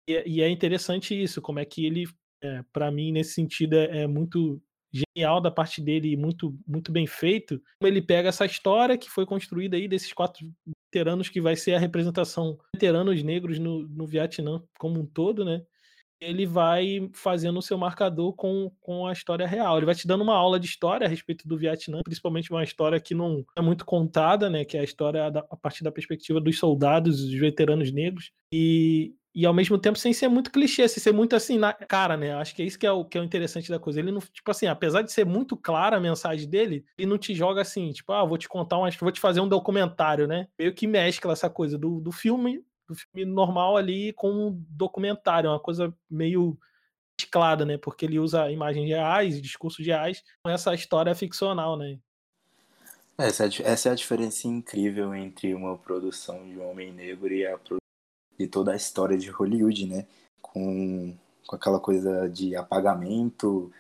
E, 0.09 0.37
e 0.37 0.43
é 0.43 0.49
interessante 0.49 1.21
isso, 1.21 1.43
como 1.43 1.59
é 1.59 1.65
que 1.65 1.85
ele, 1.85 2.07
é, 2.43 2.63
para 2.73 2.91
mim, 2.91 3.13
nesse 3.13 3.35
sentido, 3.35 3.75
é, 3.75 4.03
é, 4.03 4.07
muito 4.07 4.63
genial 4.91 5.41
da 5.41 5.51
parte 5.51 5.83
dele 5.83 6.17
muito, 6.17 6.57
muito 6.67 6.91
bem 6.91 7.07
feito. 7.07 7.61
Ele 7.83 8.01
pega 8.01 8.29
essa 8.29 8.47
história 8.47 8.97
que 8.97 9.11
foi 9.11 9.27
construída 9.27 9.77
aí 9.77 9.87
desses 9.87 10.13
quatro 10.13 10.51
veteranos 10.93 11.29
que 11.29 11.41
vai 11.41 11.55
ser 11.57 11.75
a 11.75 11.79
representação 11.79 12.59
veteranos 12.75 13.23
negros 13.23 13.59
no, 13.59 13.87
no 13.89 14.07
Vietnã 14.07 14.63
como 14.79 15.01
um 15.01 15.07
todo, 15.07 15.45
né? 15.45 15.63
Ele 16.21 16.47
vai 16.47 17.09
fazendo 17.15 17.61
o 17.61 17.63
seu 17.63 17.79
marcador 17.79 18.33
com, 18.33 18.73
com 18.81 19.07
a 19.07 19.13
história 19.13 19.47
real. 19.47 19.77
Ele 19.77 19.87
vai 19.87 19.95
te 19.95 20.05
dando 20.05 20.23
uma 20.23 20.35
aula 20.35 20.59
de 20.59 20.67
história 20.67 21.07
a 21.07 21.09
respeito 21.09 21.47
do 21.47 21.57
Vietnã, 21.57 22.01
principalmente 22.03 22.51
uma 22.51 22.65
história 22.65 22.99
que 22.99 23.15
não 23.15 23.45
é 23.57 23.61
muito 23.61 23.85
contada, 23.85 24.51
né? 24.51 24.65
Que 24.65 24.77
é 24.77 24.81
a 24.81 24.85
história 24.85 25.31
da, 25.31 25.47
a 25.49 25.57
partir 25.57 25.85
da 25.85 25.93
perspectiva 25.93 26.41
dos 26.41 26.59
soldados, 26.59 27.23
dos 27.23 27.39
veteranos 27.39 27.93
negros. 27.93 28.33
E, 28.53 29.15
e 29.39 29.47
ao 29.47 29.55
mesmo 29.55 29.79
tempo 29.79 29.97
sem 29.97 30.13
ser 30.13 30.27
muito 30.27 30.51
clichê, 30.51 30.89
sem 30.89 31.01
ser 31.01 31.13
muito 31.13 31.37
assim 31.37 31.59
na 31.59 31.73
cara, 31.73 32.17
né? 32.17 32.35
Acho 32.35 32.53
que 32.57 32.61
é 32.61 32.65
isso 32.65 32.77
que 32.77 32.85
é 32.85 32.91
o 32.91 33.05
que 33.05 33.17
é 33.17 33.21
o 33.21 33.25
interessante 33.25 33.71
da 33.71 33.79
coisa. 33.79 34.01
Ele 34.01 34.11
não, 34.11 34.19
tipo 34.19 34.51
assim, 34.51 34.67
apesar 34.67 35.03
de 35.03 35.13
ser 35.13 35.25
muito 35.25 35.57
clara 35.57 35.97
a 35.97 36.01
mensagem 36.01 36.51
dele, 36.51 36.85
ele 36.99 37.07
não 37.07 37.17
te 37.17 37.33
joga 37.37 37.61
assim, 37.61 37.93
tipo, 37.93 38.13
ah, 38.13 38.25
vou 38.25 38.37
te 38.37 38.49
contar 38.49 38.79
uma, 38.79 38.91
vou 38.91 39.13
te 39.13 39.21
fazer 39.21 39.41
um 39.41 39.47
documentário, 39.47 40.27
né? 40.27 40.49
Meio 40.59 40.75
que 40.75 40.89
mescla 40.89 41.35
essa 41.35 41.49
coisa 41.49 41.79
do, 41.79 42.01
do 42.01 42.11
filme, 42.11 42.65
do 42.89 42.97
filme 42.97 43.25
normal 43.33 43.77
ali 43.77 44.13
com 44.13 44.29
um 44.29 44.65
documentário, 44.71 45.51
uma 45.51 45.61
coisa 45.61 45.95
meio 46.11 46.59
mesclada, 47.17 47.65
né? 47.65 47.79
Porque 47.79 48.07
ele 48.07 48.19
usa 48.19 48.51
imagens 48.51 48.89
reais, 48.89 49.41
discursos 49.41 49.87
reais 49.87 50.21
com 50.43 50.51
essa 50.51 50.75
história 50.75 51.15
ficcional, 51.15 51.79
né? 51.79 51.97
Essa 53.17 53.45
é, 53.45 53.49
essa 53.63 53.89
é 53.89 53.93
a 53.93 53.95
diferença 53.95 54.49
incrível 54.49 55.15
entre 55.15 55.55
uma 55.55 55.79
produção 55.79 56.45
de 56.45 56.59
um 56.59 56.69
homem 56.69 56.93
negro 56.93 57.33
e 57.33 57.47
a 57.47 57.57
de 58.39 58.47
toda 58.47 58.73
a 58.73 58.77
história 58.77 59.19
de 59.19 59.31
Hollywood, 59.31 59.87
né? 59.87 60.07
Com, 60.41 61.17
com 61.47 61.57
aquela 61.57 61.81
coisa 61.81 62.29
de 62.29 62.55
apagamento 62.57 63.73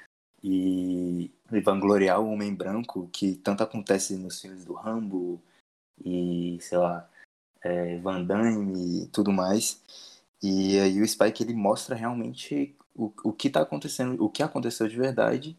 e, 0.42 1.30
e 1.52 1.60
vangloriar 1.60 2.20
o 2.20 2.30
homem 2.30 2.54
branco, 2.54 3.08
que 3.12 3.34
tanto 3.36 3.62
acontece 3.62 4.16
nos 4.16 4.40
filmes 4.40 4.64
do 4.64 4.74
Rambo 4.74 5.40
e, 6.04 6.58
sei 6.60 6.78
lá, 6.78 7.08
é, 7.62 7.98
Van 7.98 8.22
Damme 8.22 9.04
e 9.04 9.06
tudo 9.08 9.32
mais. 9.32 9.82
E 10.42 10.78
aí 10.78 11.00
o 11.00 11.08
Spike 11.08 11.42
ele 11.42 11.54
mostra 11.54 11.94
realmente 11.94 12.76
o, 12.94 13.12
o 13.24 13.32
que 13.32 13.48
está 13.48 13.62
acontecendo, 13.62 14.22
o 14.22 14.28
que 14.28 14.42
aconteceu 14.42 14.88
de 14.88 14.96
verdade 14.96 15.58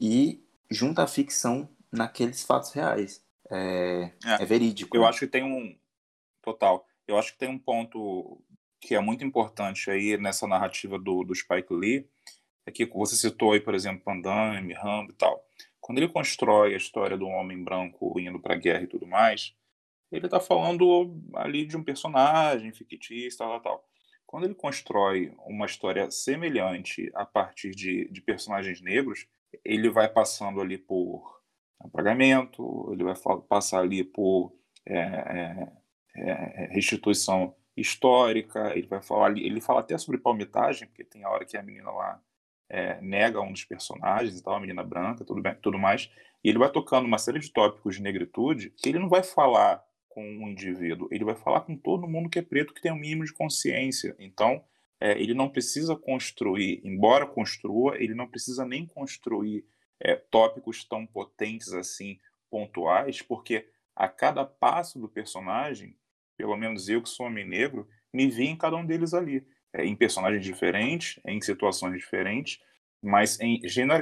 e 0.00 0.42
junta 0.70 1.02
a 1.02 1.08
ficção 1.08 1.68
naqueles 1.90 2.42
fatos 2.44 2.72
reais. 2.72 3.22
É, 3.50 4.12
é, 4.24 4.42
é 4.42 4.46
verídico. 4.46 4.96
Eu 4.96 5.04
acho 5.04 5.20
que 5.20 5.26
tem 5.26 5.42
um. 5.44 5.76
Total. 6.42 6.86
Eu 7.10 7.18
acho 7.18 7.32
que 7.32 7.38
tem 7.38 7.48
um 7.48 7.58
ponto 7.58 8.40
que 8.80 8.94
é 8.94 9.00
muito 9.00 9.24
importante 9.24 9.90
aí 9.90 10.16
nessa 10.16 10.46
narrativa 10.46 10.98
do, 10.98 11.22
do 11.24 11.34
Spike 11.34 11.74
Lee, 11.74 12.08
aqui 12.66 12.86
você 12.86 13.16
citou 13.16 13.52
aí, 13.52 13.60
por 13.60 13.74
exemplo, 13.74 14.02
Van 14.04 14.20
Damme, 14.20 14.72
Rambo 14.72 15.12
e 15.12 15.14
tal. 15.14 15.44
Quando 15.80 15.98
ele 15.98 16.08
constrói 16.08 16.74
a 16.74 16.76
história 16.76 17.16
do 17.16 17.26
homem 17.26 17.62
branco 17.62 18.18
indo 18.18 18.38
para 18.38 18.54
a 18.54 18.58
guerra 18.58 18.82
e 18.82 18.86
tudo 18.86 19.06
mais, 19.06 19.54
ele 20.10 20.26
está 20.26 20.40
falando 20.40 21.20
ali 21.34 21.66
de 21.66 21.76
um 21.76 21.84
personagem 21.84 22.72
fictício, 22.72 23.38
tal, 23.38 23.48
tal, 23.50 23.60
tal. 23.60 23.84
Quando 24.26 24.44
ele 24.44 24.54
constrói 24.54 25.32
uma 25.44 25.66
história 25.66 26.10
semelhante 26.10 27.10
a 27.14 27.26
partir 27.26 27.72
de, 27.72 28.08
de 28.10 28.20
personagens 28.20 28.80
negros, 28.80 29.26
ele 29.64 29.90
vai 29.90 30.08
passando 30.08 30.60
ali 30.60 30.78
por 30.78 31.40
apagamento, 31.80 32.88
ele 32.92 33.02
vai 33.02 33.14
passar 33.48 33.80
ali 33.80 34.04
por 34.04 34.52
é, 34.86 34.98
é, 34.98 35.72
é, 36.16 36.68
restituição 36.72 37.54
histórica, 37.76 38.76
ele 38.76 38.86
vai 38.86 39.02
falar 39.02 39.36
ele 39.36 39.60
fala 39.60 39.80
até 39.80 39.96
sobre 39.96 40.20
palmitagem, 40.20 40.88
porque 40.88 41.04
tem 41.04 41.24
a 41.24 41.30
hora 41.30 41.44
que 41.44 41.56
a 41.56 41.62
menina 41.62 41.90
lá 41.90 42.20
é, 42.68 43.00
nega 43.00 43.40
um 43.40 43.52
dos 43.52 43.64
personagens 43.64 44.38
e 44.38 44.42
tal, 44.42 44.54
a 44.54 44.60
menina 44.60 44.82
branca, 44.82 45.24
tudo, 45.24 45.40
bem, 45.40 45.54
tudo 45.60 45.78
mais, 45.78 46.10
e 46.42 46.48
ele 46.48 46.58
vai 46.58 46.70
tocando 46.70 47.06
uma 47.06 47.18
série 47.18 47.38
de 47.38 47.52
tópicos 47.52 47.96
de 47.96 48.02
negritude 48.02 48.70
que 48.76 48.88
ele 48.88 48.98
não 48.98 49.08
vai 49.08 49.22
falar 49.22 49.82
com 50.08 50.22
um 50.22 50.48
indivíduo, 50.48 51.08
ele 51.10 51.24
vai 51.24 51.34
falar 51.34 51.62
com 51.62 51.76
todo 51.76 52.08
mundo 52.08 52.28
que 52.28 52.38
é 52.38 52.42
preto, 52.42 52.74
que 52.74 52.82
tem 52.82 52.92
um 52.92 52.98
mínimo 52.98 53.24
de 53.24 53.32
consciência. 53.32 54.14
Então, 54.18 54.64
é, 55.00 55.12
ele 55.12 55.34
não 55.34 55.48
precisa 55.48 55.96
construir, 55.96 56.80
embora 56.84 57.26
construa, 57.26 57.96
ele 57.96 58.14
não 58.14 58.28
precisa 58.28 58.66
nem 58.66 58.86
construir 58.86 59.64
é, 60.00 60.16
tópicos 60.16 60.84
tão 60.84 61.06
potentes 61.06 61.72
assim, 61.72 62.18
pontuais, 62.50 63.22
porque 63.22 63.68
a 63.94 64.08
cada 64.08 64.44
passo 64.44 64.98
do 64.98 65.08
personagem, 65.08 65.96
pelo 66.40 66.56
menos 66.56 66.88
eu 66.88 67.02
que 67.02 67.08
sou 67.08 67.26
homem 67.26 67.46
negro, 67.46 67.86
me 68.12 68.28
vi 68.28 68.46
em 68.46 68.56
cada 68.56 68.76
um 68.76 68.86
deles 68.86 69.12
ali, 69.12 69.46
é, 69.74 69.84
em 69.84 69.94
personagens 69.94 70.42
diferentes, 70.42 71.20
em 71.26 71.40
situações 71.40 71.96
diferentes, 71.98 72.58
mas 73.02 73.38
em 73.40 73.60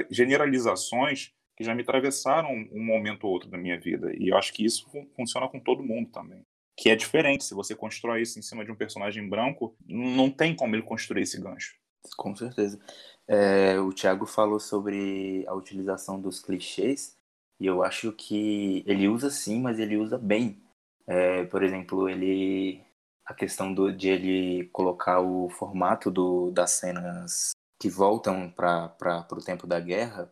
generalizações 0.09 1.33
que 1.55 1.63
já 1.63 1.75
me 1.75 1.81
atravessaram 1.81 2.49
um 2.71 2.83
momento 2.83 3.25
ou 3.25 3.33
outro 3.33 3.49
da 3.49 3.57
minha 3.57 3.77
vida. 3.77 4.13
E 4.17 4.29
eu 4.29 4.37
acho 4.37 4.53
que 4.53 4.65
isso 4.65 4.89
funciona 5.15 5.47
com 5.49 5.59
todo 5.59 5.83
mundo 5.83 6.09
também. 6.09 6.45
Que 6.77 6.89
é 6.89 6.95
diferente, 6.95 7.43
se 7.43 7.53
você 7.53 7.75
constrói 7.75 8.21
isso 8.21 8.39
em 8.39 8.41
cima 8.41 8.63
de 8.63 8.71
um 8.71 8.75
personagem 8.75 9.27
branco, 9.27 9.75
não 9.85 10.29
tem 10.29 10.55
como 10.55 10.75
ele 10.75 10.83
construir 10.83 11.23
esse 11.23 11.39
gancho. 11.39 11.75
Com 12.15 12.33
certeza. 12.33 12.79
É, 13.27 13.77
o 13.77 13.91
Thiago 13.91 14.25
falou 14.25 14.59
sobre 14.59 15.43
a 15.47 15.53
utilização 15.53 16.19
dos 16.19 16.39
clichês, 16.39 17.17
e 17.59 17.65
eu 17.65 17.83
acho 17.83 18.13
que 18.13 18.81
ele 18.87 19.09
usa 19.09 19.29
sim, 19.29 19.61
mas 19.61 19.79
ele 19.79 19.97
usa 19.97 20.17
bem. 20.17 20.61
É, 21.09 21.43
por 21.45 21.63
exemplo, 21.63 22.07
ele 22.07 22.85
a 23.25 23.33
questão 23.33 23.73
do, 23.73 23.91
de 23.91 24.09
ele 24.09 24.69
colocar 24.69 25.19
o 25.19 25.49
formato 25.49 26.11
do, 26.11 26.51
das 26.51 26.71
cenas 26.71 27.51
que 27.79 27.89
voltam 27.89 28.49
para 28.51 29.27
o 29.31 29.43
tempo 29.43 29.65
da 29.65 29.79
guerra 29.79 30.31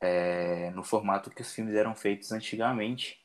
é, 0.00 0.70
no 0.70 0.84
formato 0.84 1.30
que 1.30 1.42
os 1.42 1.52
filmes 1.52 1.74
eram 1.74 1.94
feitos 1.94 2.30
antigamente. 2.30 3.20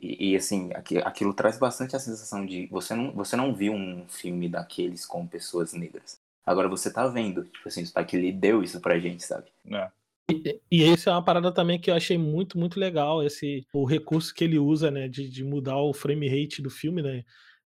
E, 0.00 0.32
e 0.32 0.36
assim, 0.36 0.70
aqui, 0.74 0.98
aquilo 0.98 1.34
traz 1.34 1.58
bastante 1.58 1.96
a 1.96 1.98
sensação 1.98 2.46
de 2.46 2.66
você 2.66 2.94
não, 2.94 3.12
você 3.12 3.36
não 3.36 3.54
viu 3.54 3.72
um 3.74 4.06
filme 4.08 4.48
daqueles 4.48 5.04
com 5.04 5.26
pessoas 5.26 5.74
negras. 5.74 6.18
Agora 6.46 6.68
você 6.68 6.90
tá 6.90 7.06
vendo, 7.06 7.44
tipo 7.44 7.68
assim, 7.68 7.82
o 7.82 7.86
Spike 7.86 8.16
Lee 8.16 8.32
deu 8.32 8.62
isso 8.62 8.80
pra 8.80 8.98
gente, 8.98 9.22
sabe? 9.22 9.50
É. 9.70 9.90
E, 10.30 10.60
e 10.70 10.84
essa 10.84 11.10
é 11.10 11.12
uma 11.12 11.24
parada 11.24 11.52
também 11.52 11.80
que 11.80 11.90
eu 11.90 11.94
achei 11.94 12.18
muito, 12.18 12.58
muito 12.58 12.78
legal, 12.78 13.22
esse 13.22 13.66
o 13.72 13.84
recurso 13.84 14.34
que 14.34 14.44
ele 14.44 14.58
usa, 14.58 14.90
né, 14.90 15.08
de, 15.08 15.28
de 15.28 15.42
mudar 15.42 15.78
o 15.78 15.94
frame 15.94 16.28
rate 16.28 16.60
do 16.60 16.68
filme, 16.68 17.00
né, 17.00 17.24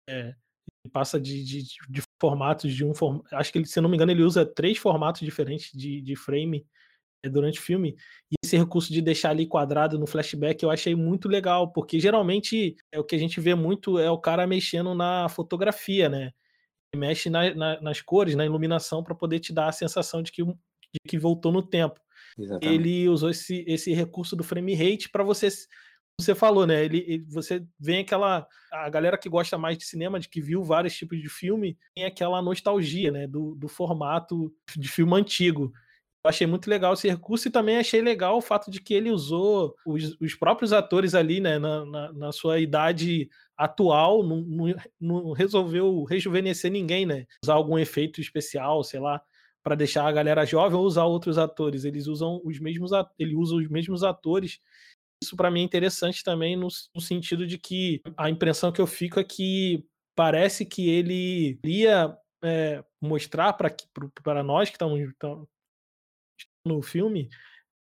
é, 0.09 0.35
passa 0.91 1.21
de, 1.21 1.45
de, 1.45 1.63
de, 1.89 2.03
formatos 2.21 2.75
de 2.75 2.85
um 2.85 2.95
formato, 2.95 3.27
acho 3.33 3.53
que 3.53 3.59
ele, 3.59 3.67
se 3.67 3.81
não 3.81 3.89
me 3.89 3.97
engano, 3.97 4.13
ele 4.13 4.23
usa 4.23 4.47
três 4.47 4.79
formatos 4.79 5.21
diferentes 5.21 5.71
de, 5.73 6.01
de 6.01 6.17
frame 6.17 6.67
é, 7.23 7.29
durante 7.29 7.59
o 7.59 7.63
filme. 7.63 7.97
E 8.31 8.37
esse 8.45 8.57
recurso 8.57 8.93
de 8.93 9.03
deixar 9.03 9.31
ali 9.31 9.47
quadrado 9.47 9.99
no 9.99 10.07
flashback 10.07 10.63
eu 10.63 10.71
achei 10.71 10.95
muito 10.95 11.29
legal, 11.29 11.71
porque 11.73 12.01
geralmente 12.01 12.77
é 12.93 12.99
o 12.99 13.05
que 13.05 13.15
a 13.15 13.19
gente 13.19 13.41
vê 13.41 13.55
muito 13.55 13.99
é 13.99 14.11
o 14.11 14.19
cara 14.19 14.47
mexendo 14.47 14.95
na 14.95 15.29
fotografia, 15.29 16.09
né? 16.09 16.33
Ele 16.93 17.01
mexe 17.01 17.29
na, 17.29 17.55
na, 17.55 17.81
nas 17.81 18.01
cores, 18.01 18.35
na 18.35 18.47
iluminação, 18.47 19.03
para 19.03 19.15
poder 19.15 19.41
te 19.41 19.53
dar 19.53 19.69
a 19.69 19.73
sensação 19.73 20.23
de 20.23 20.33
que, 20.33 20.43
de 20.45 21.01
que 21.07 21.19
voltou 21.19 21.53
no 21.53 21.63
tempo. 21.63 22.01
Exatamente. 22.37 22.75
Ele 22.75 23.09
usou 23.09 23.31
esse, 23.31 23.65
esse 23.67 23.93
recurso 23.93 24.35
do 24.35 24.45
frame 24.45 24.75
rate 24.75 25.09
para 25.09 25.23
você 25.23 25.49
você 26.21 26.35
falou, 26.35 26.67
né? 26.67 26.85
Ele, 26.85 27.05
ele, 27.07 27.25
você 27.29 27.65
vem 27.79 28.01
aquela. 28.01 28.47
A 28.73 28.91
galera 28.91 29.17
que 29.17 29.29
gosta 29.29 29.57
mais 29.57 29.79
de 29.79 29.85
cinema, 29.85 30.19
de 30.19 30.29
que 30.29 30.41
viu 30.41 30.65
vários 30.65 30.97
tipos 30.97 31.21
de 31.23 31.29
filme, 31.29 31.79
tem 31.95 32.05
aquela 32.05 32.43
nostalgia, 32.43 33.13
né? 33.13 33.27
Do, 33.27 33.55
do 33.55 33.69
formato 33.69 34.53
de 34.77 34.89
filme 34.89 35.15
antigo. 35.15 35.73
Eu 36.25 36.31
achei 36.31 36.47
muito 36.47 36.69
legal 36.69 36.95
esse 36.95 37.09
recurso 37.09 37.47
e 37.47 37.51
também 37.51 37.79
achei 37.79 38.03
legal 38.03 38.37
o 38.37 38.43
fato 38.43 38.71
de 38.71 38.81
que 38.81 38.93
ele 38.93 39.11
usou 39.11 39.77
os, 39.87 40.17
os 40.21 40.35
próprios 40.35 40.73
atores 40.73 41.15
ali, 41.15 41.39
né, 41.39 41.61
na, 41.61 41.87
na, 41.87 42.13
na 42.13 42.33
sua 42.33 42.59
idade 42.59 43.31
atual, 43.57 44.27
não, 44.27 44.41
não, 44.41 44.75
não, 45.01 45.33
resolveu 45.33 46.03
rejuvenescer 46.03 46.73
ninguém, 46.73 47.07
né? 47.07 47.25
Usar 47.45 47.55
algum 47.55 47.79
efeito 47.79 48.21
especial, 48.21 48.83
sei 48.83 48.99
lá, 48.99 49.23
para 49.69 49.77
deixar 49.77 50.07
a 50.07 50.13
galera 50.13 50.47
jovem 50.47 50.79
ou 50.79 50.87
usar 50.87 51.05
outros 51.05 51.37
atores. 51.37 51.85
Eles 51.85 52.07
usam 52.07 52.41
os 52.43 52.59
mesmos, 52.59 52.91
ele 53.19 53.37
usa 53.37 53.55
os 53.55 53.69
mesmos 53.69 54.03
atores. 54.03 54.61
Isso 55.23 55.37
para 55.37 55.51
mim 55.51 55.61
é 55.61 55.65
interessante 55.65 56.25
também 56.25 56.57
no, 56.57 56.69
no 56.95 57.01
sentido 57.03 57.47
de 57.47 57.59
que 57.59 58.01
a 58.17 58.31
impressão 58.31 58.73
que 58.73 58.81
eu 58.81 58.87
fico 58.87 59.21
é 59.21 59.25
que 59.25 59.85
parece 60.17 60.65
que 60.65 60.89
ele 60.89 61.61
ia 61.63 62.17
é, 62.43 62.83
mostrar 62.99 63.53
para 63.53 64.43
nós 64.43 64.71
que 64.71 64.77
estamos 64.77 65.01
no 66.65 66.81
filme 66.81 67.29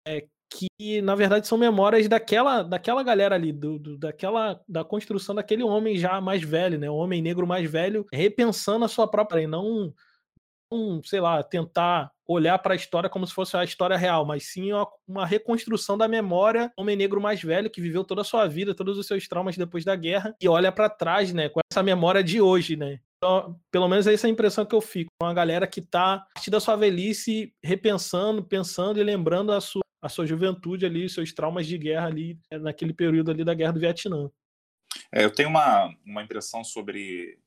é 0.08 0.26
que 0.50 1.02
na 1.02 1.16
verdade 1.16 1.48
são 1.48 1.58
memórias 1.58 2.08
daquela 2.08 2.62
daquela 2.64 3.02
galera 3.02 3.36
ali 3.36 3.52
do, 3.52 3.80
do, 3.80 3.98
daquela 3.98 4.62
da 4.68 4.84
construção 4.84 5.34
daquele 5.34 5.64
homem 5.64 5.98
já 5.98 6.20
mais 6.22 6.44
velho 6.44 6.78
né 6.78 6.90
o 6.90 6.96
homem 6.96 7.22
negro 7.22 7.48
mais 7.48 7.70
velho 7.70 8.06
repensando 8.12 8.86
a 8.86 8.88
sua 8.88 9.08
própria 9.08 9.42
e 9.42 9.48
não 9.48 9.94
um, 10.74 11.04
sei 11.04 11.20
lá 11.20 11.44
tentar 11.44 12.12
olhar 12.28 12.58
para 12.60 12.74
a 12.74 12.76
história 12.76 13.10
como 13.10 13.28
se 13.28 13.34
fosse 13.34 13.56
a 13.56 13.64
história 13.64 13.98
real 13.98 14.26
mas 14.26 14.46
sim 14.46 14.72
uma, 15.08 15.26
reconstrução 15.26 15.98
da 15.98 16.08
memória 16.08 16.72
do 16.78 16.82
homem 16.82 16.96
negro 16.96 17.22
mais 17.22 17.42
velho 17.42 17.70
que 17.70 17.82
viveu 17.82 18.04
toda 18.04 18.22
a 18.22 18.26
sua 18.26 18.48
vida 18.48 18.74
todos 18.74 18.98
os 18.98 19.06
seus 19.06 19.28
traumas 19.28 19.58
depois 19.58 19.84
da 19.84 19.96
guerra 19.96 20.36
e 20.42 20.48
olha 20.48 20.72
para 20.72 20.90
trás 20.90 21.34
né 21.34 21.50
com 21.50 21.60
essa 21.72 21.84
memória 21.84 22.24
de 22.24 22.42
hoje 22.42 22.76
né 22.76 23.00
então, 23.24 23.58
pelo 23.72 23.88
menos 23.88 24.06
é 24.06 24.14
essa 24.14 24.28
a 24.28 24.30
impressão 24.30 24.66
que 24.66 24.76
eu 24.76 24.82
fico. 24.82 25.10
Uma 25.22 25.34
galera 25.34 25.66
que 25.66 25.80
está, 25.80 26.16
a 26.16 26.28
partir 26.36 26.52
da 26.52 26.60
sua 26.60 26.76
velhice, 26.76 27.56
repensando, 27.64 28.44
pensando 28.44 29.00
e 29.00 29.04
lembrando 29.04 29.54
a 29.54 29.62
sua, 29.62 29.82
a 30.02 30.10
sua 30.10 30.26
juventude 30.26 30.86
ali, 30.86 31.08
seus 31.08 31.32
traumas 31.32 31.66
de 31.66 31.78
guerra 31.78 32.08
ali, 32.08 32.38
eh, 32.52 32.60
naquele 32.60 32.94
período 32.94 33.32
ali 33.32 33.46
da 33.46 33.54
Guerra 33.54 33.72
do 33.72 33.80
Vietnã. 33.80 34.30
É, 35.10 35.24
eu 35.24 35.32
tenho 35.32 35.48
uma, 35.48 35.90
uma 36.06 36.22
impressão 36.22 36.66
sobre 36.66 37.40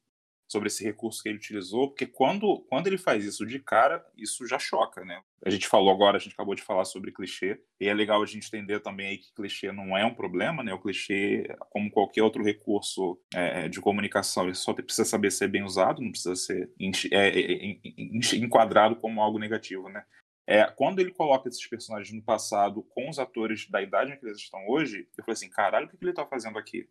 sobre 0.48 0.68
esse 0.68 0.84
recurso 0.84 1.22
que 1.22 1.28
ele 1.28 1.38
utilizou, 1.38 1.88
porque 1.88 2.06
quando, 2.06 2.64
quando 2.68 2.86
ele 2.86 2.98
faz 2.98 3.24
isso 3.24 3.44
de 3.44 3.58
cara, 3.58 4.04
isso 4.16 4.46
já 4.46 4.58
choca, 4.58 5.04
né? 5.04 5.20
A 5.44 5.50
gente 5.50 5.66
falou 5.66 5.92
agora, 5.92 6.16
a 6.16 6.20
gente 6.20 6.32
acabou 6.32 6.54
de 6.54 6.62
falar 6.62 6.84
sobre 6.84 7.12
clichê, 7.12 7.60
e 7.80 7.88
é 7.88 7.94
legal 7.94 8.22
a 8.22 8.26
gente 8.26 8.46
entender 8.46 8.80
também 8.80 9.08
aí 9.08 9.18
que 9.18 9.34
clichê 9.34 9.72
não 9.72 9.96
é 9.96 10.04
um 10.04 10.14
problema, 10.14 10.62
né? 10.62 10.72
O 10.72 10.80
clichê, 10.80 11.46
como 11.70 11.90
qualquer 11.90 12.22
outro 12.22 12.44
recurso 12.44 13.20
é, 13.34 13.68
de 13.68 13.80
comunicação, 13.80 14.44
ele 14.44 14.54
só 14.54 14.72
precisa 14.72 15.04
saber 15.04 15.32
ser 15.32 15.48
bem 15.48 15.64
usado, 15.64 16.00
não 16.00 16.10
precisa 16.10 16.36
ser 16.36 16.70
é, 17.12 17.28
é, 17.28 17.70
é 17.72 18.36
enquadrado 18.36 18.96
como 18.96 19.20
algo 19.20 19.38
negativo, 19.38 19.88
né? 19.88 20.04
É, 20.48 20.64
quando 20.64 21.00
ele 21.00 21.10
coloca 21.10 21.48
esses 21.48 21.66
personagens 21.66 22.14
no 22.14 22.22
passado 22.22 22.84
com 22.90 23.10
os 23.10 23.18
atores 23.18 23.68
da 23.68 23.82
idade 23.82 24.12
em 24.12 24.16
que 24.16 24.24
eles 24.24 24.38
estão 24.38 24.64
hoje, 24.68 25.08
eu 25.18 25.24
falei 25.24 25.32
assim, 25.32 25.50
caralho, 25.50 25.86
o 25.86 25.90
que 25.90 25.96
ele 26.00 26.12
tá 26.12 26.24
fazendo 26.24 26.56
aqui? 26.56 26.88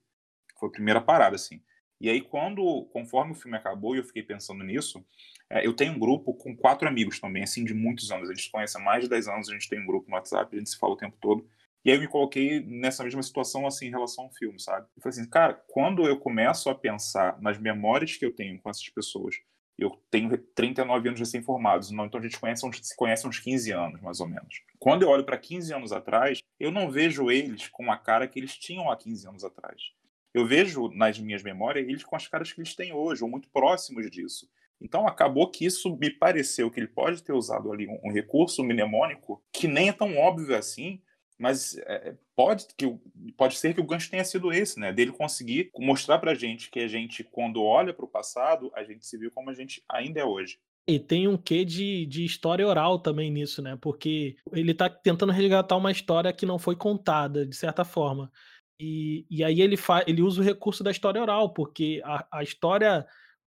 Foi 0.60 0.68
a 0.68 0.72
primeira 0.72 1.00
parada, 1.00 1.36
assim. 1.36 1.62
E 2.00 2.10
aí, 2.10 2.22
quando, 2.22 2.86
conforme 2.92 3.32
o 3.32 3.36
filme 3.36 3.58
acabou 3.58 3.96
e 3.96 4.00
eu 4.00 4.04
fiquei 4.04 4.22
pensando 4.22 4.64
nisso, 4.64 5.06
é, 5.50 5.66
eu 5.66 5.74
tenho 5.74 5.94
um 5.94 6.00
grupo 6.00 6.34
com 6.34 6.56
quatro 6.56 6.88
amigos 6.88 7.20
também, 7.20 7.44
assim, 7.44 7.64
de 7.64 7.74
muitos 7.74 8.12
anos. 8.12 8.30
A 8.30 8.34
gente 8.34 8.52
conhece 8.52 8.78
há 8.78 8.80
mais 8.80 9.04
de 9.04 9.10
10 9.10 9.28
anos, 9.28 9.50
a 9.50 9.54
gente 9.54 9.70
tem 9.70 9.80
um 9.80 9.86
grupo 9.86 10.10
no 10.10 10.16
WhatsApp, 10.16 10.54
a 10.54 10.60
gente 10.60 10.70
se 10.70 10.78
fala 10.78 10.94
o 10.94 10.98
tempo 10.98 11.18
todo. 11.22 11.48
E 11.84 11.92
aí 11.92 11.98
eu 11.98 12.02
me 12.02 12.08
coloquei 12.08 12.62
nessa 12.62 13.04
mesma 13.04 13.22
situação, 13.22 13.66
assim, 13.68 13.88
em 13.88 13.92
relação 13.92 14.26
ao 14.26 14.32
filme, 14.32 14.60
sabe? 14.60 14.88
Eu 14.98 15.04
falei 15.04 15.20
assim, 15.20 15.30
cara, 15.30 15.54
quando 15.68 16.08
eu 16.08 16.18
começo 16.18 16.70
a 16.70 16.76
pensar 16.76 17.40
nas 17.42 17.60
memórias 17.60 18.18
que 18.18 18.26
eu 18.26 18.36
tenho 18.36 18.60
com 18.60 18.70
essas 18.70 18.90
pessoas, 18.90 19.36
eu 19.78 19.92
tenho 20.10 20.36
39 20.56 21.10
anos 21.10 21.20
recém-formados, 21.20 21.92
então 21.92 22.20
a 22.20 22.24
gente 22.24 22.40
conhece, 22.40 22.68
se 22.82 22.96
conhece 22.96 23.26
há 23.26 23.30
uns 23.30 23.40
15 23.40 23.72
anos, 23.72 24.02
mais 24.02 24.20
ou 24.20 24.28
menos. 24.28 24.62
Quando 24.80 25.04
eu 25.04 25.10
olho 25.10 25.26
para 25.26 25.38
15 25.38 25.74
anos 25.74 25.92
atrás, 25.92 26.40
eu 26.60 26.72
não 26.72 26.90
vejo 26.90 27.30
eles 27.30 27.68
com 27.68 27.92
a 27.92 27.98
cara 27.98 28.28
que 28.28 28.40
eles 28.40 28.58
tinham 28.58 28.90
há 28.90 28.98
15 28.98 29.28
anos 29.28 29.44
atrás 29.44 29.94
eu 30.36 30.46
vejo 30.46 30.90
nas 30.90 31.18
minhas 31.18 31.42
memórias 31.42 31.88
eles 31.88 32.04
com 32.04 32.14
as 32.14 32.28
caras 32.28 32.52
que 32.52 32.60
eles 32.60 32.76
têm 32.76 32.92
hoje, 32.92 33.24
ou 33.24 33.30
muito 33.30 33.50
próximos 33.50 34.12
disso. 34.12 34.50
Então 34.82 35.08
acabou 35.08 35.50
que 35.50 35.66
isso 35.66 35.96
me 35.96 36.10
pareceu 36.10 36.70
que 36.70 36.78
ele 36.78 36.90
pode 36.90 37.24
ter 37.24 37.32
usado 37.32 37.72
ali 37.72 37.88
um, 37.88 37.98
um 38.04 38.12
recurso 38.12 38.62
mnemônico 38.62 39.42
que 39.54 39.66
nem 39.66 39.88
é 39.88 39.94
tão 39.94 40.18
óbvio 40.18 40.54
assim, 40.54 41.02
mas 41.40 41.78
é, 41.78 42.16
pode, 42.36 42.68
que, 42.78 42.98
pode 43.38 43.56
ser 43.56 43.74
que 43.74 43.80
o 43.80 43.86
gancho 43.86 44.12
tenha 44.12 44.26
sido 44.26 44.52
esse, 44.52 44.78
né? 44.78 44.92
Dele 44.92 45.14
conseguir 45.14 45.72
mostrar 45.78 46.20
pra 46.20 46.36
gente 46.36 46.70
que 46.70 46.82
a 46.82 46.88
gente, 46.88 47.24
quando 47.24 47.64
olha 47.64 47.94
para 47.94 48.06
o 48.06 48.10
passado, 48.10 48.70
a 48.76 48.84
gente 48.84 49.06
se 49.06 49.18
viu 49.18 49.32
como 49.32 49.50
a 49.50 49.54
gente 49.54 49.82
ainda 49.88 50.20
é 50.20 50.26
hoje. 50.26 50.60
E 50.88 51.00
tem 51.00 51.28
um 51.28 51.38
quê 51.38 51.66
de, 51.66 52.06
de 52.06 52.24
história 52.24 52.68
oral 52.68 53.00
também 53.00 53.32
nisso, 53.32 53.62
né? 53.62 53.78
Porque 53.82 54.36
ele 54.52 54.74
tá 54.74 54.88
tentando 54.88 55.32
resgatar 55.32 55.78
uma 55.78 55.92
história 55.92 56.32
que 56.32 56.46
não 56.46 56.60
foi 56.60 56.76
contada, 56.76 57.46
de 57.46 57.56
certa 57.56 57.84
forma. 57.84 58.32
E, 58.80 59.26
e 59.30 59.44
aí 59.44 59.62
ele, 59.62 59.78
fa, 59.78 60.04
ele 60.06 60.22
usa 60.22 60.42
o 60.42 60.44
recurso 60.44 60.84
da 60.84 60.92
história 60.92 61.22
oral, 61.22 61.54
porque 61.54 62.02
a, 62.04 62.40
a 62.40 62.44
história 62.44 63.06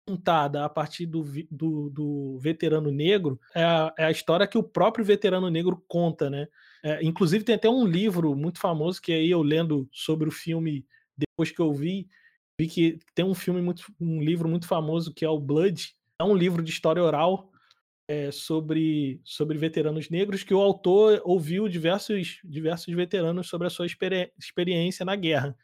contada 0.06 0.66
a 0.66 0.70
partir 0.70 1.06
do, 1.06 1.24
do, 1.50 1.90
do 1.90 2.38
veterano 2.40 2.92
negro 2.92 3.40
é 3.56 3.64
a, 3.64 3.94
é 3.98 4.04
a, 4.06 4.12
história 4.12 4.46
que 4.46 4.58
o 4.58 4.64
próprio 4.64 5.06
veterano 5.06 5.50
negro 5.50 5.82
conta, 5.88 6.30
né? 6.30 6.48
É, 6.84 7.04
inclusive 7.04 7.46
tem 7.46 7.56
até 7.56 7.70
um 7.70 7.86
livro 7.86 8.36
muito 8.36 8.60
famoso 8.60 9.02
que 9.02 9.14
aí 9.14 9.32
eu 9.32 9.42
lendo 9.42 9.88
sobre 9.92 10.28
o 10.28 10.32
filme 10.32 10.86
depois 11.18 11.52
que 11.52 11.62
eu 11.62 11.74
vi, 11.74 12.10
vi 12.60 12.68
que 12.68 13.00
tem 13.16 13.24
um 13.24 13.34
filme 13.34 13.62
muito, 13.62 13.84
um 14.00 14.22
livro 14.22 14.50
muito 14.50 14.68
famoso 14.68 15.14
que 15.14 15.24
é 15.24 15.30
o 15.30 15.40
Blood, 15.40 15.96
é 16.20 16.24
um 16.24 16.36
livro 16.36 16.62
de 16.62 16.72
história 16.72 17.02
oral 17.02 17.53
é, 18.08 18.32
sobre, 18.32 19.22
sobre 19.24 19.58
veteranos 19.58 20.10
negros 20.10 20.44
que 20.44 20.54
o 20.54 20.62
autor 20.62 21.22
ouviu 21.24 21.68
diversos, 21.68 22.40
diversos 22.44 22.94
veteranos 22.94 23.48
sobre 23.48 23.68
a 23.68 23.70
sua 23.70 23.86
experi 23.86 24.32
experiência 24.38 25.06
na 25.06 25.16
guerra. 25.16 25.56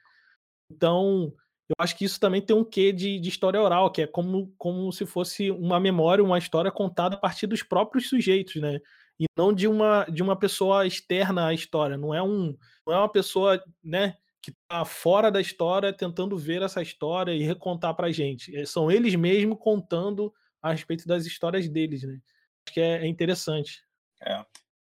Então, 0.72 1.34
eu 1.70 1.76
acho 1.80 1.96
que 1.98 2.06
isso 2.06 2.20
também 2.20 2.42
tem 2.42 2.56
um 2.56 2.64
quê 2.64 2.92
de, 2.92 3.20
de, 3.20 3.30
história 3.30 3.62
oral, 3.62 3.92
que 3.92 4.02
é 4.02 4.08
como, 4.08 4.54
como 4.58 4.92
se 4.92 5.06
fosse 5.06 5.52
uma 5.52 5.80
memória, 5.80 6.24
uma 6.24 6.38
história 6.38 6.72
contada 6.72 7.16
a 7.16 7.20
partir 7.20 7.48
dos 7.48 7.62
próprios 7.62 8.10
sujeitos, 8.10 8.56
né? 8.56 8.80
E 9.20 9.26
não 9.38 9.54
de 9.54 9.68
uma, 9.68 10.06
de 10.06 10.24
uma 10.24 10.36
pessoa 10.36 10.88
externa 10.88 11.48
à 11.48 11.54
história. 11.54 11.98
Não 11.98 12.16
é, 12.16 12.24
um, 12.24 12.56
não 12.88 12.94
é 12.94 12.98
uma 12.98 13.12
pessoa 13.12 13.62
né, 13.84 14.16
que 14.42 14.52
está 14.52 14.86
fora 14.86 15.30
da 15.30 15.42
história 15.42 15.92
tentando 15.92 16.38
ver 16.38 16.62
essa 16.62 16.82
história 16.82 17.34
e 17.34 17.44
recontar 17.44 17.94
para 17.96 18.12
gente. 18.12 18.56
É, 18.56 18.66
são 18.66 18.90
eles 18.90 19.14
mesmos 19.16 19.58
contando 19.60 20.34
a 20.62 20.72
respeito 20.72 21.08
das 21.08 21.26
histórias 21.26 21.68
deles, 21.68 22.04
né? 22.04 22.20
Acho 22.66 22.74
que 22.74 22.82
é, 22.82 23.04
é 23.04 23.08
interessante. 23.08 23.84
É. 24.22 24.46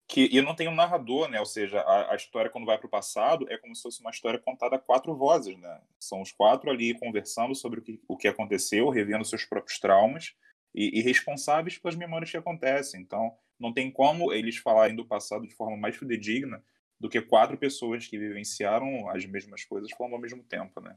Que, 0.08 0.28
e 0.30 0.40
não 0.40 0.54
tem 0.54 0.68
um 0.68 0.74
narrador, 0.74 1.28
né? 1.28 1.40
Ou 1.40 1.46
seja, 1.46 1.80
a, 1.80 2.12
a 2.12 2.16
história, 2.16 2.50
quando 2.50 2.66
vai 2.66 2.78
para 2.78 2.86
o 2.86 2.90
passado, 2.90 3.46
é 3.50 3.58
como 3.58 3.74
se 3.74 3.82
fosse 3.82 4.00
uma 4.00 4.10
história 4.10 4.38
contada 4.38 4.76
a 4.76 4.78
quatro 4.78 5.14
vozes, 5.16 5.58
né? 5.58 5.80
São 5.98 6.22
os 6.22 6.30
quatro 6.30 6.70
ali 6.70 6.96
conversando 6.98 7.54
sobre 7.54 7.80
o 7.80 7.82
que, 7.82 8.00
o 8.06 8.16
que 8.16 8.28
aconteceu, 8.28 8.88
revendo 8.88 9.24
seus 9.24 9.44
próprios 9.44 9.80
traumas 9.80 10.34
e, 10.72 11.00
e 11.00 11.02
responsáveis 11.02 11.76
pelas 11.78 11.96
memórias 11.96 12.30
que 12.30 12.36
acontecem. 12.36 13.00
Então, 13.00 13.36
não 13.58 13.72
tem 13.72 13.90
como 13.90 14.32
eles 14.32 14.56
falarem 14.58 14.94
do 14.94 15.04
passado 15.04 15.46
de 15.46 15.54
forma 15.54 15.76
mais 15.76 15.96
fidedigna 15.96 16.62
do 17.00 17.08
que 17.08 17.20
quatro 17.20 17.58
pessoas 17.58 18.06
que 18.06 18.18
vivenciaram 18.18 19.08
as 19.10 19.26
mesmas 19.26 19.64
coisas 19.64 19.90
falando 19.90 20.14
ao 20.14 20.20
mesmo 20.20 20.42
tempo, 20.44 20.80
né? 20.80 20.96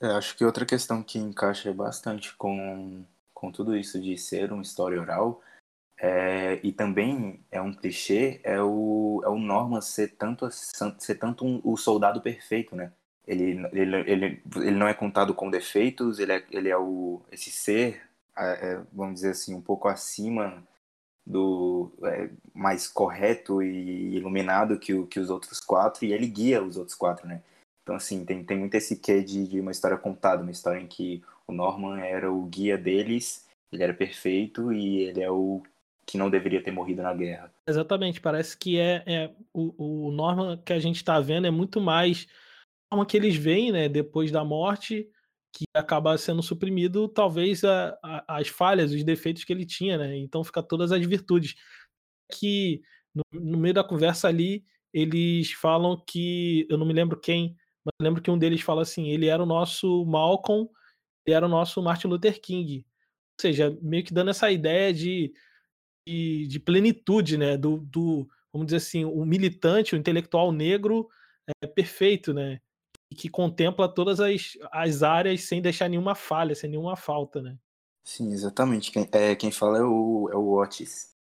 É, 0.00 0.06
acho 0.08 0.36
que 0.36 0.44
outra 0.44 0.66
questão 0.66 1.02
que 1.02 1.18
encaixa 1.18 1.72
bastante 1.72 2.34
com 2.36 3.04
com 3.44 3.52
tudo 3.52 3.76
isso 3.76 4.00
de 4.00 4.16
ser 4.16 4.50
uma 4.52 4.62
história 4.62 4.98
oral, 4.98 5.42
é, 5.98 6.60
e 6.62 6.72
também 6.72 7.44
é 7.50 7.60
um 7.60 7.74
clichê, 7.74 8.40
é 8.42 8.60
o, 8.62 9.20
é 9.22 9.28
o 9.28 9.38
Norman 9.38 9.82
ser 9.82 10.16
tanto, 10.16 10.48
ser 10.50 11.16
tanto 11.16 11.44
um, 11.44 11.60
o 11.62 11.76
soldado 11.76 12.22
perfeito, 12.22 12.74
né? 12.74 12.90
Ele, 13.26 13.66
ele, 13.72 13.96
ele, 14.10 14.42
ele 14.56 14.76
não 14.76 14.88
é 14.88 14.94
contado 14.94 15.34
com 15.34 15.50
defeitos, 15.50 16.18
ele 16.18 16.32
é, 16.32 16.44
ele 16.50 16.68
é 16.68 16.76
o, 16.76 17.22
esse 17.30 17.50
ser, 17.50 18.02
é, 18.36 18.80
vamos 18.92 19.16
dizer 19.16 19.30
assim, 19.30 19.54
um 19.54 19.62
pouco 19.62 19.88
acima 19.88 20.62
do 21.26 21.90
é, 22.04 22.30
mais 22.54 22.86
correto 22.86 23.62
e 23.62 24.16
iluminado 24.16 24.78
que, 24.78 24.92
o, 24.94 25.06
que 25.06 25.20
os 25.20 25.30
outros 25.30 25.60
quatro, 25.60 26.04
e 26.04 26.12
ele 26.12 26.26
guia 26.26 26.62
os 26.62 26.76
outros 26.76 26.96
quatro, 26.96 27.26
né? 27.26 27.42
Então, 27.82 27.94
assim, 27.94 28.24
tem, 28.24 28.42
tem 28.42 28.58
muito 28.58 28.74
esse 28.74 28.96
quê 28.96 29.22
de, 29.22 29.46
de 29.46 29.60
uma 29.60 29.70
história 29.70 29.98
contada, 29.98 30.42
uma 30.42 30.50
história 30.50 30.80
em 30.80 30.86
que 30.86 31.22
o 31.48 31.52
Norman 31.52 32.00
era 32.00 32.30
o 32.32 32.44
guia 32.46 32.76
deles, 32.76 33.48
ele 33.72 33.82
era 33.82 33.94
perfeito 33.94 34.72
e 34.72 35.02
ele 35.02 35.22
é 35.22 35.30
o 35.30 35.62
que 36.06 36.18
não 36.18 36.28
deveria 36.28 36.62
ter 36.62 36.70
morrido 36.70 37.02
na 37.02 37.14
guerra. 37.14 37.52
Exatamente, 37.68 38.20
parece 38.20 38.56
que 38.56 38.78
é, 38.78 39.02
é 39.06 39.30
o, 39.52 40.08
o 40.08 40.12
Norman 40.12 40.58
que 40.58 40.72
a 40.72 40.78
gente 40.78 40.96
está 40.96 41.18
vendo 41.20 41.46
é 41.46 41.50
muito 41.50 41.80
mais 41.80 42.26
a 42.90 42.94
forma 42.94 43.06
que 43.06 43.16
eles 43.16 43.36
veem, 43.36 43.72
né, 43.72 43.88
depois 43.88 44.30
da 44.30 44.44
morte, 44.44 45.08
que 45.54 45.64
acaba 45.72 46.18
sendo 46.18 46.42
suprimido, 46.42 47.08
talvez 47.08 47.64
a, 47.64 47.96
a, 48.02 48.38
as 48.38 48.48
falhas, 48.48 48.92
os 48.92 49.04
defeitos 49.04 49.44
que 49.44 49.52
ele 49.52 49.64
tinha, 49.64 49.96
né? 49.96 50.16
Então 50.18 50.42
fica 50.42 50.60
todas 50.60 50.90
as 50.90 51.06
virtudes. 51.06 51.54
Que 52.32 52.82
no, 53.14 53.22
no 53.32 53.58
meio 53.58 53.72
da 53.72 53.84
conversa 53.84 54.26
ali, 54.26 54.64
eles 54.92 55.52
falam 55.52 56.02
que, 56.04 56.66
eu 56.68 56.76
não 56.76 56.84
me 56.84 56.92
lembro 56.92 57.20
quem, 57.20 57.56
mas 57.84 57.94
lembro 58.00 58.20
que 58.20 58.30
um 58.30 58.38
deles 58.38 58.62
fala 58.62 58.82
assim, 58.82 59.08
ele 59.08 59.26
era 59.26 59.42
o 59.42 59.46
nosso 59.46 60.04
Malcolm 60.04 60.68
ele 61.26 61.34
era 61.34 61.46
o 61.46 61.48
nosso 61.48 61.82
Martin 61.82 62.08
Luther 62.08 62.40
King. 62.40 62.78
Ou 62.78 63.42
seja, 63.42 63.76
meio 63.82 64.04
que 64.04 64.14
dando 64.14 64.30
essa 64.30 64.50
ideia 64.50 64.92
de, 64.92 65.32
de, 66.06 66.46
de 66.46 66.60
plenitude, 66.60 67.36
né? 67.36 67.56
Do, 67.56 67.78
do, 67.78 68.28
vamos 68.52 68.66
dizer 68.66 68.76
assim, 68.76 69.04
o 69.04 69.24
militante, 69.24 69.94
o 69.94 69.98
intelectual 69.98 70.52
negro 70.52 71.08
é 71.62 71.66
perfeito, 71.66 72.32
né? 72.32 72.60
Que 73.16 73.28
contempla 73.28 73.92
todas 73.92 74.20
as, 74.20 74.56
as 74.72 75.02
áreas 75.02 75.42
sem 75.42 75.60
deixar 75.60 75.88
nenhuma 75.88 76.14
falha, 76.14 76.54
sem 76.54 76.70
nenhuma 76.70 76.96
falta, 76.96 77.40
né? 77.40 77.56
Sim, 78.04 78.32
exatamente. 78.32 78.92
Quem, 78.92 79.08
é, 79.12 79.34
quem 79.34 79.50
fala 79.50 79.78
é 79.78 79.82
o, 79.82 80.28
é 80.30 80.36
o 80.36 80.60
Otis. 80.60 81.14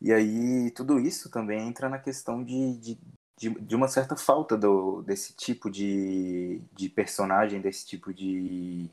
E 0.00 0.12
aí, 0.12 0.70
tudo 0.72 0.98
isso 1.00 1.30
também 1.30 1.66
entra 1.66 1.88
na 1.88 1.98
questão 1.98 2.44
de, 2.44 2.76
de, 2.78 2.98
de, 3.38 3.50
de, 3.50 3.74
uma 3.74 3.88
certa 3.88 4.16
falta 4.16 4.56
do, 4.56 5.02
desse 5.02 5.34
tipo 5.34 5.70
de, 5.70 6.60
de 6.74 6.88
personagem, 6.88 7.60
desse 7.60 7.86
tipo 7.86 8.12
de, 8.12 8.90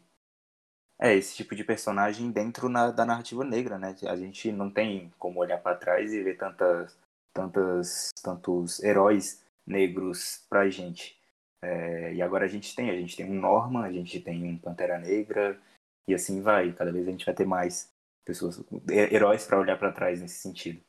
é, 1.00 1.16
esse 1.16 1.36
tipo 1.36 1.56
de 1.56 1.64
personagem 1.64 2.32
dentro 2.32 2.70
na, 2.70 2.92
da 2.92 3.06
narrativa 3.06 3.44
negra, 3.44 3.78
né? 3.78 3.96
A 4.08 4.16
gente 4.16 4.52
não 4.52 4.70
tem 4.70 5.12
como 5.18 5.40
olhar 5.40 5.58
para 5.58 5.76
trás 5.76 6.14
e 6.14 6.24
ver 6.24 6.38
tantas, 6.38 6.98
tantas, 7.34 8.12
tantos 8.24 8.82
heróis 8.84 9.44
negros 9.66 10.46
pra 10.50 10.70
gente. 10.70 11.20
É, 11.62 12.14
e 12.14 12.22
agora 12.22 12.46
a 12.46 12.48
gente 12.48 12.76
tem, 12.76 12.90
a 12.90 12.96
gente 12.96 13.16
tem 13.16 13.26
um 13.26 13.40
Norma, 13.40 13.86
a 13.86 13.92
gente 13.92 14.20
tem 14.20 14.44
um 14.44 14.58
Pantera 14.58 15.00
Negra, 15.00 15.60
e 16.08 16.14
assim 16.14 16.42
vai. 16.42 16.74
Cada 16.74 16.92
vez 16.92 17.08
a 17.08 17.12
gente 17.12 17.26
vai 17.26 17.34
ter 17.34 17.46
mais 17.46 17.92
pessoas, 18.26 18.62
heróis 18.90 19.46
para 19.46 19.60
olhar 19.60 19.78
para 19.78 19.92
trás 19.92 20.22
nesse 20.22 20.40
sentido. 20.40 20.82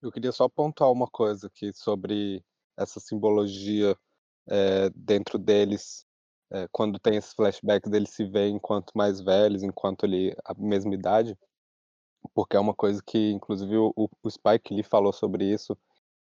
Eu 0.00 0.10
queria 0.10 0.32
só 0.32 0.48
pontuar 0.48 0.90
uma 0.90 1.06
coisa 1.06 1.46
aqui 1.46 1.72
sobre 1.72 2.42
essa 2.76 2.98
simbologia 2.98 3.96
é, 4.48 4.90
dentro 4.90 5.38
deles 5.38 6.06
é, 6.52 6.68
quando 6.70 6.98
tem 6.98 7.16
esses 7.16 7.32
flashbacks 7.32 7.90
dele 7.90 8.06
se 8.06 8.24
vê 8.24 8.48
enquanto 8.48 8.92
mais 8.94 9.20
velhos, 9.20 9.62
enquanto 9.62 10.04
ele 10.04 10.34
a 10.44 10.54
mesma 10.54 10.94
idade, 10.94 11.36
porque 12.34 12.56
é 12.56 12.60
uma 12.60 12.74
coisa 12.74 13.02
que 13.04 13.30
inclusive 13.32 13.76
o, 13.76 13.92
o 13.96 14.30
Spike 14.30 14.74
Lee 14.74 14.82
falou 14.82 15.12
sobre 15.12 15.44
isso 15.44 15.76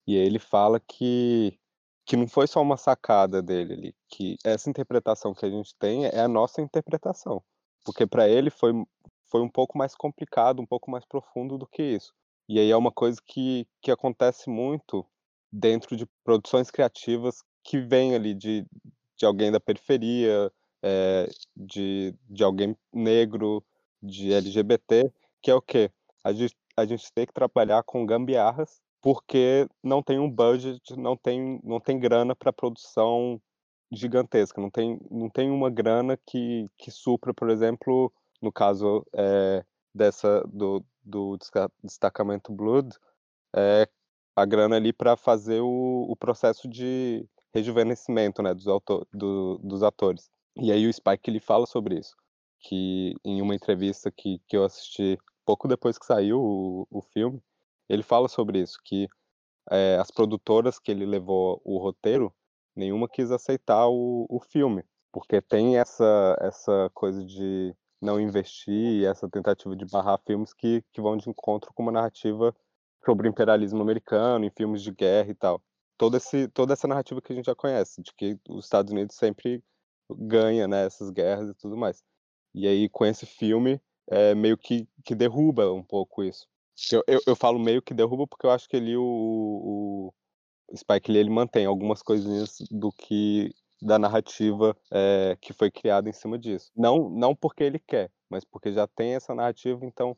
e 0.07 0.17
ele 0.17 0.39
fala 0.39 0.81
que 0.81 1.59
que 2.05 2.17
não 2.17 2.29
foi 2.29 2.47
só 2.47 2.62
uma 2.62 2.77
sacada 2.77 3.43
dele 3.43 3.73
ali, 3.75 3.95
que 4.09 4.37
essa 4.45 4.71
interpretação 4.71 5.35
que 5.35 5.45
a 5.45 5.51
gente 5.51 5.75
tem 5.77 6.07
é 6.07 6.21
a 6.21 6.29
nossa 6.29 6.61
interpretação, 6.61 7.43
porque 7.85 8.07
para 8.07 8.29
ele 8.29 8.51
foi 8.51 8.73
foi 9.29 9.41
um 9.43 9.49
pouco 9.49 9.77
mais 9.77 9.95
complicado, 9.95 10.61
um 10.61 10.67
pouco 10.67 10.91
mais 10.91 11.05
profundo 11.05 11.59
do 11.59 11.67
que 11.67 11.83
isso. 11.83 12.12
E 12.49 12.61
aí 12.61 12.71
é 12.71 12.77
uma 12.77 12.93
coisa 12.93 13.21
que, 13.27 13.67
que 13.83 13.91
acontece 13.91 14.49
muito 14.49 15.05
dentro 15.51 15.97
de 15.97 16.07
produções 16.25 16.71
criativas 16.71 17.43
que 17.65 17.81
vem 17.81 18.15
ali 18.15 18.35
de, 18.35 18.65
de 19.16 19.24
alguém 19.24 19.50
da 19.50 19.61
periferia, 19.61 20.50
é, 20.83 21.29
de, 21.57 22.14
de 22.29 22.44
alguém 22.44 22.76
negro, 22.92 23.64
de 24.02 24.33
LGBT, 24.33 25.12
que 25.42 25.50
é 25.50 25.55
o 25.55 25.62
quê? 25.62 25.90
A 26.22 26.33
gente, 26.33 26.55
a 26.76 26.85
gente 26.85 27.12
tem 27.12 27.26
que 27.26 27.33
trabalhar 27.33 27.83
com 27.83 28.07
gambiarras 28.07 28.81
porque 29.00 29.68
não 29.83 30.02
tem 30.02 30.18
um 30.18 30.31
budget, 30.31 30.81
não 30.96 31.16
tem, 31.16 31.61
não 31.62 31.81
tem 31.81 31.98
grana 31.98 32.35
para 32.35 32.52
produção 32.52 33.40
gigantesca, 33.92 34.61
não 34.61 34.70
tem, 34.70 34.98
não 35.11 35.31
tem 35.31 35.50
uma 35.50 35.70
grana 35.70 36.18
que, 36.26 36.66
que 36.76 36.90
supra, 36.90 37.33
por 37.33 37.50
exemplo, 37.50 38.12
no 38.42 38.52
caso 38.52 39.07
é, 39.14 39.64
dessa 39.94 40.42
do, 40.48 40.85
do 41.05 41.38
destacamento 41.83 42.52
Blood, 42.52 42.88
é, 43.55 43.88
a 44.35 44.44
grana 44.44 44.76
ali 44.76 44.92
para 44.92 45.16
fazer 45.16 45.61
o, 45.61 46.07
o 46.09 46.16
processo 46.16 46.68
de, 46.68 47.24
rejuvenescimento 47.57 48.42
né, 48.42 48.53
dos, 48.53 48.69
autor, 48.69 49.07
do, 49.12 49.59
dos 49.59 49.83
atores. 49.83 50.31
E 50.57 50.71
aí 50.71 50.87
o 50.87 50.92
Spike 50.92 51.31
ele 51.31 51.40
fala 51.40 51.66
sobre 51.66 51.99
isso, 51.99 52.14
que 52.61 53.14
em 53.25 53.40
uma 53.40 53.55
entrevista 53.55 54.11
que, 54.11 54.40
que 54.47 54.57
eu 54.57 54.64
assisti 54.64 55.19
pouco 55.45 55.66
depois 55.66 55.99
que 55.99 56.05
saiu 56.05 56.38
o, 56.38 56.87
o 56.90 57.03
filme, 57.03 57.42
ele 57.88 58.03
fala 58.03 58.29
sobre 58.29 58.61
isso, 58.61 58.79
que 58.85 59.09
é, 59.71 59.97
as 59.97 60.11
produtoras 60.11 60.79
que 60.79 60.90
ele 60.90 61.07
levou 61.07 61.61
o 61.64 61.79
roteiro, 61.79 62.35
nenhuma 62.75 63.09
quis 63.09 63.31
aceitar 63.31 63.88
o, 63.88 64.27
o 64.29 64.40
filme, 64.40 64.85
porque 65.12 65.40
tem 65.40 65.79
essa, 65.79 66.37
essa 66.40 66.90
coisa 66.92 67.25
de 67.25 67.75
não 68.03 68.21
investir, 68.21 69.07
essa 69.07 69.29
tentativa 69.29 69.75
de 69.75 69.87
barrar 69.87 70.21
filmes 70.27 70.53
que, 70.53 70.85
que 70.92 71.01
vão 71.01 71.16
de 71.16 71.31
encontro 71.31 71.73
com 71.75 71.83
uma 71.83 71.92
narrativa 71.92 72.55
sobre 73.05 73.29
o 73.29 73.31
imperialismo 73.31 73.81
americano, 73.81 74.45
em 74.45 74.51
filmes 74.51 74.83
de 74.83 74.90
guerra 74.90 75.31
e 75.31 75.35
tal 75.35 75.62
todo 75.97 76.17
esse, 76.17 76.49
toda 76.49 76.73
essa 76.73 76.89
narrativa 76.89 77.21
que 77.21 77.33
a 77.33 77.37
gente 77.37 77.47
já 77.47 77.55
conhece, 77.55 78.03
de 78.03 78.13
que 78.15 78.39
os 78.49 78.65
Estados 78.65 78.93
Unidos 78.93 79.17
sempre 79.17 79.63
ganha 80.11 80.69
né, 80.69 80.87
essas 80.87 81.11
guerras 81.11 81.51
e 81.51 81.55
tudo 81.55 81.77
mais. 81.77 82.03
E 82.55 82.67
aí, 82.67 82.89
com 82.89 83.05
esse 83.05 83.27
filme, 83.27 83.81
é, 84.09 84.35
meio 84.35 84.57
que, 84.57 84.89
que 85.05 85.15
derruba 85.15 85.73
um 85.73 85.83
pouco 85.83 86.23
isso. 86.23 86.47
Eu, 86.93 87.03
eu, 87.07 87.21
eu, 87.27 87.37
falo 87.37 87.59
meio 87.59 87.83
que 87.83 87.95
derruba 87.95 88.27
porque 88.27 88.47
eu 88.47 88.51
acho 88.51 88.69
que 88.69 88.77
ele, 88.77 88.97
o, 88.97 90.13
o, 90.71 90.77
Spike 90.77 91.11
Lee, 91.11 91.21
ele 91.21 91.31
mantém 91.31 91.67
algumas 91.67 92.03
coisinhas 92.03 92.59
do 92.71 92.93
que 92.93 93.55
da 93.81 93.99
narrativa 93.99 94.77
é, 94.91 95.37
que 95.41 95.53
foi 95.53 95.71
criada 95.71 96.09
em 96.09 96.13
cima 96.13 96.39
disso. 96.39 96.71
Não, 96.77 97.09
não 97.09 97.35
porque 97.35 97.65
ele 97.65 97.79
quer, 97.79 98.11
mas 98.29 98.45
porque 98.45 98.73
já 98.73 98.87
tem 98.87 99.15
essa 99.15 99.35
narrativa, 99.35 99.85
então 99.85 100.15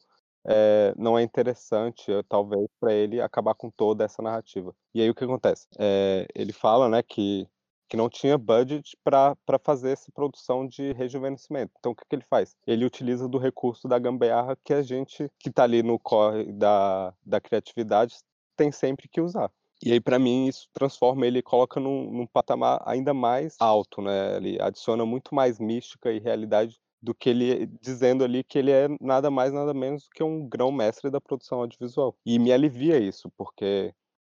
é, 0.48 0.94
não 0.96 1.18
é 1.18 1.22
interessante, 1.22 2.10
talvez, 2.26 2.66
para 2.80 2.94
ele 2.94 3.20
acabar 3.20 3.54
com 3.54 3.70
toda 3.70 4.04
essa 4.04 4.22
narrativa. 4.22 4.74
E 4.94 5.02
aí 5.02 5.10
o 5.10 5.14
que 5.14 5.24
acontece? 5.24 5.68
É, 5.78 6.26
ele 6.34 6.54
fala 6.54 6.88
né, 6.88 7.02
que, 7.02 7.46
que 7.86 7.96
não 7.98 8.08
tinha 8.08 8.38
budget 8.38 8.96
para 9.04 9.36
fazer 9.62 9.90
essa 9.90 10.10
produção 10.10 10.66
de 10.66 10.92
rejuvenescimento. 10.94 11.72
Então 11.78 11.92
o 11.92 11.94
que, 11.94 12.04
que 12.08 12.16
ele 12.16 12.24
faz? 12.24 12.56
Ele 12.66 12.86
utiliza 12.86 13.28
do 13.28 13.36
recurso 13.36 13.86
da 13.86 13.98
gambiarra 13.98 14.56
que 14.64 14.72
a 14.72 14.82
gente 14.82 15.30
que 15.38 15.50
está 15.50 15.64
ali 15.64 15.82
no 15.82 15.98
corre 15.98 16.50
da, 16.50 17.12
da 17.24 17.40
criatividade 17.40 18.16
tem 18.56 18.72
sempre 18.72 19.06
que 19.06 19.20
usar. 19.20 19.50
E 19.84 19.92
aí, 19.92 20.00
para 20.00 20.18
mim, 20.18 20.48
isso 20.48 20.68
transforma 20.72 21.24
ele, 21.24 21.40
coloca 21.40 21.78
num, 21.78 22.10
num, 22.10 22.26
patamar 22.26 22.82
ainda 22.84 23.14
mais 23.14 23.54
alto, 23.60 24.02
né? 24.02 24.36
Ele 24.36 24.60
adiciona 24.60 25.06
muito 25.06 25.32
mais 25.32 25.60
mística 25.60 26.10
e 26.10 26.18
realidade 26.18 26.80
do 27.00 27.14
que 27.14 27.30
ele 27.30 27.66
dizendo 27.80 28.24
ali 28.24 28.42
que 28.44 28.58
ele 28.58 28.70
é 28.70 28.88
nada 29.00 29.30
mais, 29.30 29.52
nada 29.52 29.72
menos 29.72 30.04
do 30.04 30.10
que 30.10 30.22
um 30.22 30.48
grão-mestre 30.48 31.10
da 31.10 31.20
produção 31.20 31.60
audiovisual. 31.60 32.16
E 32.26 32.38
me 32.38 32.52
alivia 32.52 32.98
isso, 32.98 33.30
porque 33.36 33.94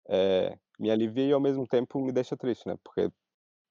é, 0.07 0.57
me 0.79 0.91
alivia 0.91 1.27
e 1.27 1.33
ao 1.33 1.39
mesmo 1.39 1.67
tempo 1.67 1.99
me 1.99 2.11
deixa 2.11 2.35
triste, 2.37 2.67
né? 2.67 2.75
Porque, 2.83 3.11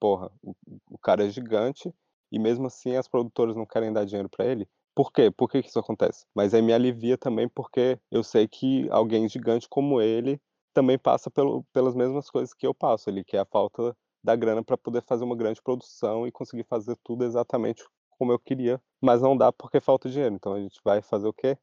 porra, 0.01 0.31
o, 0.42 0.55
o 0.90 0.98
cara 0.98 1.27
é 1.27 1.31
gigante 1.31 1.92
e 2.33 2.38
mesmo 2.38 2.66
assim 2.66 2.96
as 2.96 3.09
produtoras 3.09 3.57
não 3.57 3.66
querem 3.66 3.92
dar 3.92 4.05
dinheiro 4.05 4.29
para 4.29 4.46
ele. 4.46 4.68
Por 4.94 5.12
quê? 5.12 5.31
Por 5.31 5.48
que, 5.48 5.62
que 5.62 5.68
isso 5.68 5.79
acontece? 5.79 6.27
Mas 6.35 6.55
aí 6.55 6.62
me 6.62 6.72
alivia 6.72 7.16
também 7.16 7.48
porque 7.48 7.98
eu 8.11 8.22
sei 8.24 8.48
que 8.48 8.88
alguém 8.90 9.29
gigante 9.29 9.68
como 9.68 10.01
ele 10.01 10.40
também 10.74 10.98
passa 10.98 11.31
pelo, 11.31 11.64
pelas 11.72 11.94
mesmas 11.94 12.31
coisas 12.31 12.55
que 12.55 12.66
eu 12.66 12.74
passo 12.74 13.09
ali, 13.09 13.24
que 13.24 13.37
é 13.37 13.40
a 13.40 13.44
falta 13.44 13.96
da 14.22 14.35
grana 14.35 14.62
para 14.62 14.77
poder 14.77 15.03
fazer 15.07 15.24
uma 15.24 15.37
grande 15.37 15.62
produção 15.62 16.27
e 16.27 16.33
conseguir 16.33 16.64
fazer 16.64 16.96
tudo 17.05 17.24
exatamente 17.24 17.85
como 18.19 18.33
eu 18.33 18.39
queria, 18.39 18.81
mas 19.01 19.23
não 19.23 19.37
dá 19.37 19.53
porque 19.53 19.81
falta 19.81 20.11
dinheiro. 20.11 20.35
Então 20.35 20.53
a 20.53 20.61
gente 20.61 20.81
vai 20.85 21.01
fazer 21.01 21.29
o 21.29 21.33
quê? 21.33 21.57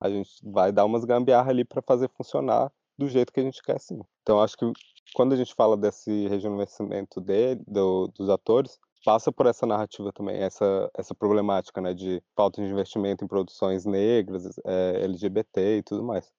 A 0.00 0.08
gente 0.08 0.30
vai 0.42 0.72
dar 0.72 0.84
umas 0.84 1.04
gambiarra 1.04 1.50
ali 1.50 1.64
para 1.64 1.82
fazer 1.82 2.08
funcionar 2.08 2.72
do 2.98 3.08
jeito 3.08 3.32
que 3.32 3.40
a 3.40 3.42
gente 3.42 3.62
quer, 3.62 3.78
sim. 3.80 4.00
Então 4.22 4.40
acho 4.40 4.56
que 4.56 4.70
quando 5.14 5.32
a 5.32 5.36
gente 5.36 5.54
fala 5.54 5.76
desse 5.76 6.28
rejuvenescimento 6.28 7.20
dele, 7.20 7.62
do, 7.66 8.08
dos 8.08 8.28
atores, 8.28 8.78
passa 9.04 9.32
por 9.32 9.46
essa 9.46 9.66
narrativa 9.66 10.12
também, 10.12 10.38
essa, 10.38 10.90
essa 10.96 11.14
problemática, 11.14 11.80
né, 11.80 11.94
de 11.94 12.22
falta 12.36 12.62
de 12.62 12.70
investimento 12.70 13.24
em 13.24 13.28
produções 13.28 13.84
negras, 13.84 14.44
é, 14.64 15.04
LGBT 15.04 15.78
e 15.78 15.82
tudo 15.82 16.02
mais. 16.02 16.30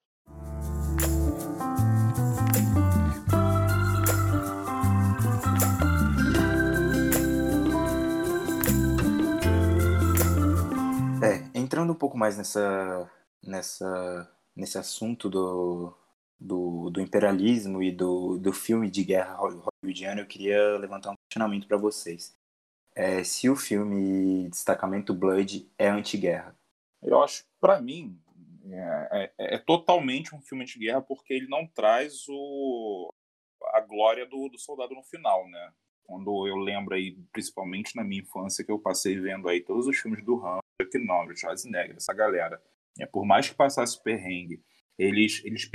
Entrando 11.81 11.93
um 11.93 11.95
pouco 11.95 12.17
mais 12.17 12.37
nessa, 12.37 13.11
nessa, 13.43 14.31
nesse 14.55 14.77
assunto 14.77 15.29
do, 15.29 15.93
do, 16.39 16.89
do 16.91 17.01
imperialismo 17.01 17.81
e 17.81 17.91
do, 17.91 18.37
do 18.37 18.53
filme 18.53 18.89
de 18.89 19.03
guerra 19.03 19.35
hollywoodiano, 19.35 20.21
eu 20.21 20.27
queria 20.27 20.77
levantar 20.77 21.11
um 21.11 21.15
questionamento 21.27 21.67
para 21.67 21.77
vocês. 21.77 22.35
É, 22.95 23.23
se 23.23 23.49
o 23.49 23.55
filme 23.55 24.47
Destacamento 24.49 25.13
Blood 25.13 25.67
é 25.77 25.89
anti-guerra? 25.89 26.55
Eu 27.01 27.23
acho, 27.23 27.43
para 27.59 27.81
mim, 27.81 28.19
é, 28.69 29.31
é, 29.39 29.55
é, 29.55 29.57
totalmente 29.57 30.35
um 30.35 30.41
filme 30.41 30.65
de 30.65 30.77
guerra 30.77 31.01
porque 31.01 31.33
ele 31.33 31.47
não 31.47 31.65
traz 31.65 32.25
o, 32.29 33.11
a 33.73 33.79
glória 33.79 34.27
do, 34.27 34.49
do 34.49 34.59
soldado 34.59 34.93
no 34.93 35.03
final, 35.03 35.47
né? 35.49 35.73
Quando 36.03 36.47
eu 36.47 36.55
lembro 36.57 36.95
aí, 36.95 37.17
principalmente 37.31 37.95
na 37.95 38.03
minha 38.03 38.21
infância, 38.21 38.63
que 38.63 38.71
eu 38.71 38.79
passei 38.79 39.19
vendo 39.19 39.47
aí 39.47 39.61
todos 39.61 39.87
os 39.87 39.97
filmes 39.97 40.23
do 40.23 40.35
Rambo, 40.35 40.61
Chuck 40.81 40.97
Norris, 40.99 41.39
Schwarzenegger, 41.39 41.95
essa 41.95 42.13
galera, 42.13 42.61
é, 42.99 43.05
por 43.05 43.25
mais 43.25 43.49
que 43.49 43.55
passasse 43.55 44.01
perrengue, 44.03 44.61
eles, 44.97 45.41
eles 45.45 45.69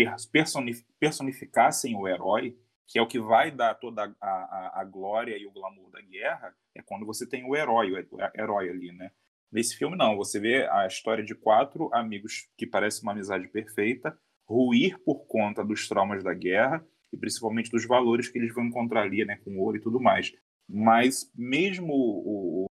personificassem 1.01 1.97
o 1.97 2.07
herói, 2.07 2.57
que 2.87 2.99
é 2.99 3.03
o 3.03 3.07
que 3.07 3.19
vai 3.19 3.51
dar 3.51 3.75
toda 3.75 4.15
a, 4.21 4.29
a, 4.29 4.81
a, 4.81 4.85
glória 4.85 5.37
e 5.37 5.47
o 5.47 5.51
glamour 5.51 5.91
da 5.91 6.01
guerra, 6.01 6.55
é 6.75 6.83
quando 6.83 7.05
você 7.05 7.27
tem 7.27 7.45
o 7.45 7.57
herói, 7.57 7.91
o 7.93 8.19
herói 8.39 8.69
ali, 8.69 8.93
né? 8.93 9.11
Nesse 9.51 9.77
filme, 9.77 9.97
não. 9.97 10.17
Você 10.17 10.39
vê 10.39 10.69
a 10.69 10.87
história 10.87 11.25
de 11.25 11.35
quatro 11.35 11.91
amigos 11.93 12.49
que 12.57 12.67
parece 12.67 13.03
uma 13.03 13.13
amizade 13.13 13.49
perfeita 13.49 14.17
ruir 14.45 14.99
por 15.05 15.27
conta 15.27 15.65
dos 15.65 15.89
traumas 15.89 16.23
da 16.23 16.33
guerra 16.33 16.87
e 17.13 17.17
principalmente 17.17 17.71
dos 17.71 17.87
valores 17.87 18.29
que 18.29 18.39
eles 18.39 18.55
vão 18.55 18.67
encontrar 18.67 19.03
ali, 19.03 19.25
né, 19.25 19.37
com 19.45 19.59
ouro 19.59 19.77
e 19.77 19.81
tudo 19.81 20.01
mais. 20.01 20.33
Mas 20.69 21.31
mesmo 21.35 21.93
o, 21.95 22.67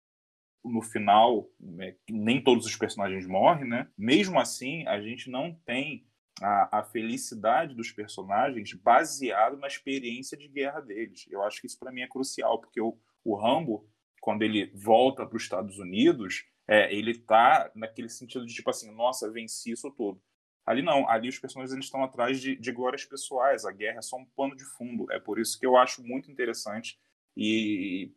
no 0.65 0.83
final, 0.83 1.51
né, 1.61 1.97
nem 2.09 2.43
todos 2.43 2.67
os 2.67 2.77
personagens 2.77 3.27
morrem, 3.27 3.69
né? 3.69 3.89
Mesmo 3.99 4.39
assim, 4.39 4.87
a 4.87 5.01
gente 5.01 5.31
não 5.31 5.55
tem 5.67 6.07
a, 6.41 6.79
a 6.79 6.85
felicidade 6.85 7.75
dos 7.75 7.91
personagens 7.91 8.73
baseado 8.75 9.59
na 9.59 9.67
experiência 9.67 10.37
de 10.37 10.49
guerra 10.49 10.81
deles. 10.81 11.27
Eu 11.31 11.43
acho 11.43 11.61
que 11.61 11.67
isso 11.67 11.79
para 11.79 11.93
mim 11.93 12.03
é 12.03 12.09
crucial, 12.09 12.61
porque 12.61 12.81
o, 12.81 12.97
o 13.25 13.35
Rambo, 13.35 13.89
quando 14.21 14.43
ele 14.43 14.71
volta 14.75 15.27
para 15.27 15.37
os 15.37 15.43
Estados 15.43 15.79
Unidos, 15.79 16.45
é, 16.69 16.95
ele 16.95 17.19
tá 17.19 17.71
naquele 17.75 18.09
sentido 18.09 18.47
de 18.47 18.55
tipo 18.55 18.71
assim, 18.71 18.95
nossa, 18.95 19.31
venci 19.31 19.73
isso 19.73 19.91
tudo. 19.91 20.23
Ali 20.65 20.83
não, 20.83 21.09
ali 21.09 21.29
os 21.29 21.39
personagens 21.39 21.73
eles 21.73 21.87
estão 21.87 22.05
atrás 22.05 22.41
de, 22.41 22.55
de 22.57 22.73
glórias 22.73 23.05
pessoais, 23.05 23.65
a 23.65 23.73
guerra 23.73 23.99
é 23.99 24.03
só 24.03 24.17
um 24.17 24.25
pano 24.25 24.55
de 24.55 24.65
fundo. 24.65 25.11
É 25.11 25.19
por 25.19 25.39
isso 25.39 25.59
que 25.59 25.67
eu 25.67 25.77
acho 25.77 26.03
muito 26.03 26.31
interessante 26.31 26.99
e, 27.37 28.13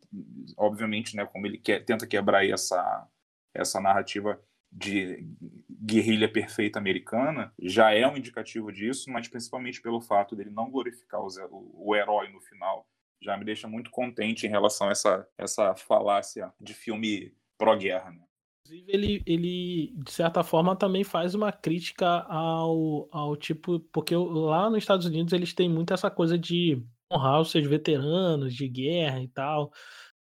obviamente, 0.56 1.16
né, 1.16 1.24
como 1.26 1.46
ele 1.46 1.58
quer, 1.58 1.84
tenta 1.84 2.06
quebrar 2.06 2.46
essa, 2.46 3.08
essa 3.54 3.80
narrativa 3.80 4.40
de 4.70 5.26
guerrilha 5.70 6.30
perfeita 6.30 6.78
americana, 6.78 7.52
já 7.58 7.92
é 7.92 8.06
um 8.06 8.16
indicativo 8.16 8.70
disso, 8.70 9.10
mas 9.10 9.28
principalmente 9.28 9.80
pelo 9.80 10.00
fato 10.00 10.36
dele 10.36 10.50
não 10.50 10.70
glorificar 10.70 11.20
o, 11.20 11.28
o, 11.74 11.96
herói 11.96 12.28
no 12.30 12.40
final, 12.40 12.86
já 13.22 13.36
me 13.36 13.44
deixa 13.44 13.66
muito 13.66 13.90
contente 13.90 14.46
em 14.46 14.50
relação 14.50 14.88
a 14.88 14.90
essa, 14.90 15.28
essa 15.38 15.74
falácia 15.74 16.52
de 16.60 16.74
filme 16.74 17.34
pró-guerra. 17.56 18.10
Né? 18.10 18.22
Inclusive, 18.66 18.84
ele, 18.88 19.22
ele, 19.26 19.94
de 19.96 20.10
certa 20.10 20.42
forma, 20.42 20.74
também 20.74 21.04
faz 21.04 21.34
uma 21.34 21.52
crítica 21.52 22.24
ao, 22.28 23.08
ao 23.12 23.36
tipo. 23.36 23.80
Porque 23.92 24.14
lá 24.16 24.68
nos 24.68 24.78
Estados 24.78 25.06
Unidos 25.06 25.32
eles 25.32 25.54
têm 25.54 25.68
muito 25.68 25.94
essa 25.94 26.10
coisa 26.10 26.36
de 26.36 26.82
honrar 27.12 27.40
os 27.40 27.50
seus 27.50 27.66
veteranos 27.66 28.54
de 28.54 28.68
guerra 28.68 29.20
e 29.22 29.28
tal. 29.28 29.70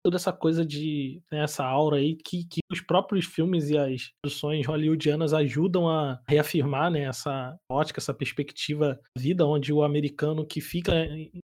Toda 0.03 0.15
essa 0.15 0.33
coisa 0.33 0.65
de. 0.65 1.21
Né, 1.31 1.43
essa 1.43 1.63
aura 1.63 1.97
aí 1.97 2.15
que, 2.15 2.45
que 2.45 2.61
os 2.71 2.81
próprios 2.81 3.25
filmes 3.25 3.69
e 3.69 3.77
as 3.77 4.09
produções 4.21 4.65
hollywoodianas 4.65 5.33
ajudam 5.33 5.87
a 5.87 6.19
reafirmar 6.27 6.89
né, 6.89 7.03
essa 7.03 7.55
ótica, 7.69 7.99
essa 7.99 8.13
perspectiva 8.13 8.99
vida, 9.15 9.45
onde 9.45 9.71
o 9.71 9.83
americano 9.83 10.45
que 10.45 10.59
fica 10.59 11.07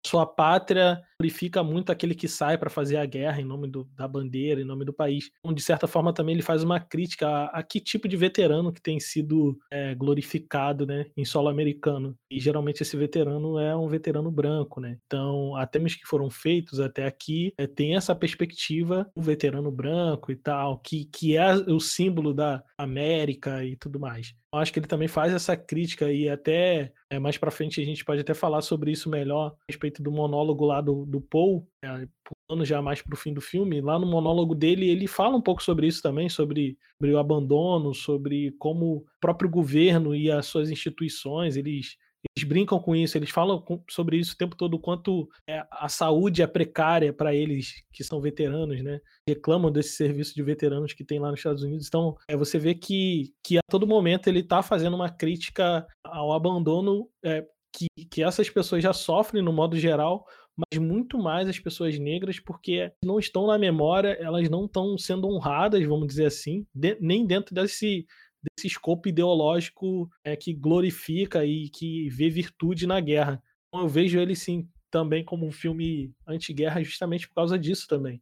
sua 0.06 0.26
pátria 0.26 1.02
glorifica 1.24 1.64
muito 1.64 1.90
aquele 1.90 2.14
que 2.14 2.28
sai 2.28 2.58
para 2.58 2.70
fazer 2.70 2.98
a 2.98 3.06
guerra 3.06 3.40
em 3.40 3.46
nome 3.46 3.68
do, 3.68 3.88
da 3.96 4.06
bandeira, 4.08 4.60
em 4.60 4.66
nome 4.66 4.84
do 4.84 4.92
país. 4.92 5.32
Então, 5.40 5.54
de 5.54 5.62
certa 5.62 5.88
forma, 5.88 6.14
também 6.14 6.36
ele 6.36 6.42
faz 6.42 6.64
uma 6.64 6.80
crítica 6.80 7.28
a, 7.28 7.60
a 7.60 7.64
que 7.64 7.80
tipo 7.80 8.10
de 8.10 8.18
veterano 8.18 8.74
que 8.74 8.82
tem 8.82 9.00
sido 9.00 9.58
é, 9.72 9.96
glorificado 9.96 10.86
né, 10.86 11.06
em 11.16 11.24
solo 11.24 11.48
americano. 11.48 12.16
E 12.30 12.40
geralmente 12.40 12.82
esse 12.82 12.98
veterano 12.98 13.58
é 13.58 13.76
um 13.76 13.88
veterano 13.88 14.30
branco. 14.30 14.82
Né? 14.82 14.98
Então, 15.06 15.56
até 15.56 15.80
mesmo 15.80 16.00
que 16.00 16.08
foram 16.08 16.30
feitos 16.30 16.82
até 16.82 17.06
aqui, 17.06 17.54
é, 17.58 17.66
tem 17.66 17.96
essa 17.96 18.14
perspectiva 18.14 19.10
do 19.16 19.22
veterano 19.22 19.72
branco 19.72 20.30
e 20.32 20.36
tal, 20.36 20.80
que, 20.80 21.06
que 21.06 21.38
é 21.38 21.54
o 21.54 21.80
símbolo 21.80 22.34
da 22.34 22.62
América 22.78 23.64
e 23.64 23.78
tudo 23.78 24.00
mais. 24.00 24.36
Acho 24.60 24.72
que 24.72 24.80
ele 24.80 24.88
também 24.88 25.08
faz 25.08 25.34
essa 25.34 25.58
crítica 25.58 26.12
e 26.12 26.30
até 26.30 26.94
é, 27.10 27.18
mais 27.18 27.38
para 27.38 27.50
frente 27.50 27.82
a 27.82 27.86
gente 27.86 28.06
pode 28.06 28.22
até 28.22 28.34
falar 28.34 28.62
sobre 28.62 28.92
isso 28.92 29.10
melhor 29.10 29.48
a 29.48 29.54
respeito 29.68 30.04
do 30.04 30.12
monólogo 30.12 30.66
lá 30.66 30.80
do, 30.80 31.06
do 31.14 31.22
Paul, 31.22 31.68
é, 31.84 32.08
pulando 32.48 32.66
já 32.66 32.82
mais 32.82 33.02
para 33.02 33.14
o 33.14 33.18
fim 33.18 33.34
do 33.34 33.42
filme. 33.42 33.82
Lá 33.82 34.00
no 34.00 34.08
monólogo 34.08 34.56
dele 34.56 34.90
ele 34.90 35.08
fala 35.08 35.38
um 35.38 35.42
pouco 35.42 35.62
sobre 35.62 35.88
isso 35.88 36.02
também, 36.02 36.28
sobre, 36.28 36.78
sobre 36.98 37.14
o 37.14 37.20
abandono, 37.20 37.94
sobre 37.94 38.52
como 38.58 38.98
o 38.98 39.06
próprio 39.22 39.50
governo 39.50 40.16
e 40.16 40.32
as 40.32 40.48
suas 40.48 40.70
instituições 40.70 41.56
eles 41.56 41.98
eles 42.36 42.48
brincam 42.48 42.80
com 42.80 42.96
isso, 42.96 43.18
eles 43.18 43.30
falam 43.30 43.62
sobre 43.90 44.18
isso 44.18 44.34
o 44.34 44.38
tempo 44.38 44.56
todo, 44.56 44.76
o 44.76 44.80
quanto 44.80 45.28
é, 45.46 45.62
a 45.70 45.90
saúde 45.90 46.42
é 46.42 46.48
precária 46.48 47.12
para 47.12 47.36
eles 47.36 47.84
que 47.92 48.02
são 48.02 48.22
veteranos, 48.22 48.82
né? 48.82 49.02
Reclamam 49.28 49.70
desse 49.70 49.98
serviço 49.98 50.34
de 50.34 50.42
veteranos 50.42 50.94
que 50.94 51.04
tem 51.04 51.20
lá 51.20 51.30
nos 51.30 51.42
Estados 51.42 51.64
Unidos. 51.64 51.86
Então, 51.88 52.16
é, 52.30 52.38
você 52.38 52.58
vê 52.58 52.74
que, 52.74 53.34
que 53.44 53.58
a 53.58 53.62
todo 53.70 53.86
momento 53.86 54.28
ele 54.28 54.40
está 54.40 54.64
fazendo 54.64 54.96
uma 54.96 55.10
crítica 55.10 55.86
ao 56.02 56.32
abandono 56.32 57.10
é, 57.26 57.46
que, 57.74 57.88
que 58.06 58.24
essas 58.24 58.50
pessoas 58.50 58.84
já 58.84 58.94
sofrem 58.94 59.44
no 59.44 59.52
modo 59.52 59.78
geral, 59.78 60.26
mas 60.56 60.80
muito 60.80 61.18
mais 61.18 61.48
as 61.48 61.60
pessoas 61.60 61.98
negras, 61.98 62.40
porque 62.40 62.92
não 63.04 63.20
estão 63.20 63.48
na 63.48 63.58
memória, 63.58 64.18
elas 64.20 64.50
não 64.50 64.66
estão 64.66 64.98
sendo 64.98 65.28
honradas, 65.28 65.84
vamos 65.86 66.08
dizer 66.08 66.26
assim, 66.26 66.66
de, 66.74 66.98
nem 67.00 67.26
dentro 67.26 67.54
desse 67.54 68.06
desse 68.44 68.68
escopo 68.68 69.08
ideológico 69.08 70.10
é, 70.24 70.36
que 70.36 70.54
glorifica 70.54 71.46
e 71.46 71.70
que 71.70 72.10
vê 72.10 72.30
virtude 72.30 72.86
na 72.86 73.00
guerra. 73.00 73.42
Então, 73.68 73.86
eu 73.86 73.88
vejo 73.88 74.20
ele 74.20 74.36
sim 74.36 74.68
também 74.92 75.24
como 75.24 75.48
um 75.48 75.52
filme 75.52 76.14
anti-guerra 76.28 76.84
justamente 76.84 77.28
por 77.28 77.36
causa 77.36 77.58
disso 77.58 77.88
também. 77.88 78.22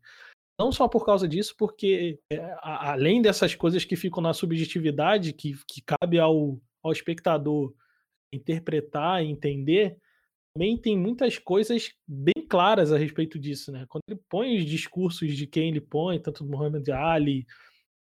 Não 0.60 0.72
só 0.72 0.88
por 0.88 1.06
causa 1.06 1.28
disso, 1.28 1.56
porque 1.58 2.20
é, 2.32 2.38
a, 2.62 2.92
além 2.92 3.22
dessas 3.22 3.56
coisas 3.56 3.84
que 3.84 3.96
ficam 3.96 4.22
na 4.22 4.34
subjetividade, 4.34 5.34
que, 5.34 5.54
que 5.68 5.82
cabe 5.82 6.20
ao, 6.20 6.62
ao 6.84 6.92
espectador 6.92 7.74
interpretar 8.32 9.24
e 9.24 9.28
entender, 9.28 9.98
também 10.54 10.78
tem 10.78 10.98
muitas 10.98 11.38
coisas 11.38 11.92
bem 12.08 12.46
claras 12.50 12.92
a 12.92 12.98
respeito 12.98 13.40
disso, 13.40 13.72
né? 13.72 13.86
Quando 13.88 14.04
ele 14.10 14.20
põe 14.30 14.58
os 14.58 14.66
discursos 14.66 15.36
de 15.36 15.48
quem 15.48 15.70
ele 15.70 15.82
põe, 15.82 16.20
tanto 16.20 16.44
do 16.44 16.50
Muhammad 16.50 16.88
Ali, 16.90 17.46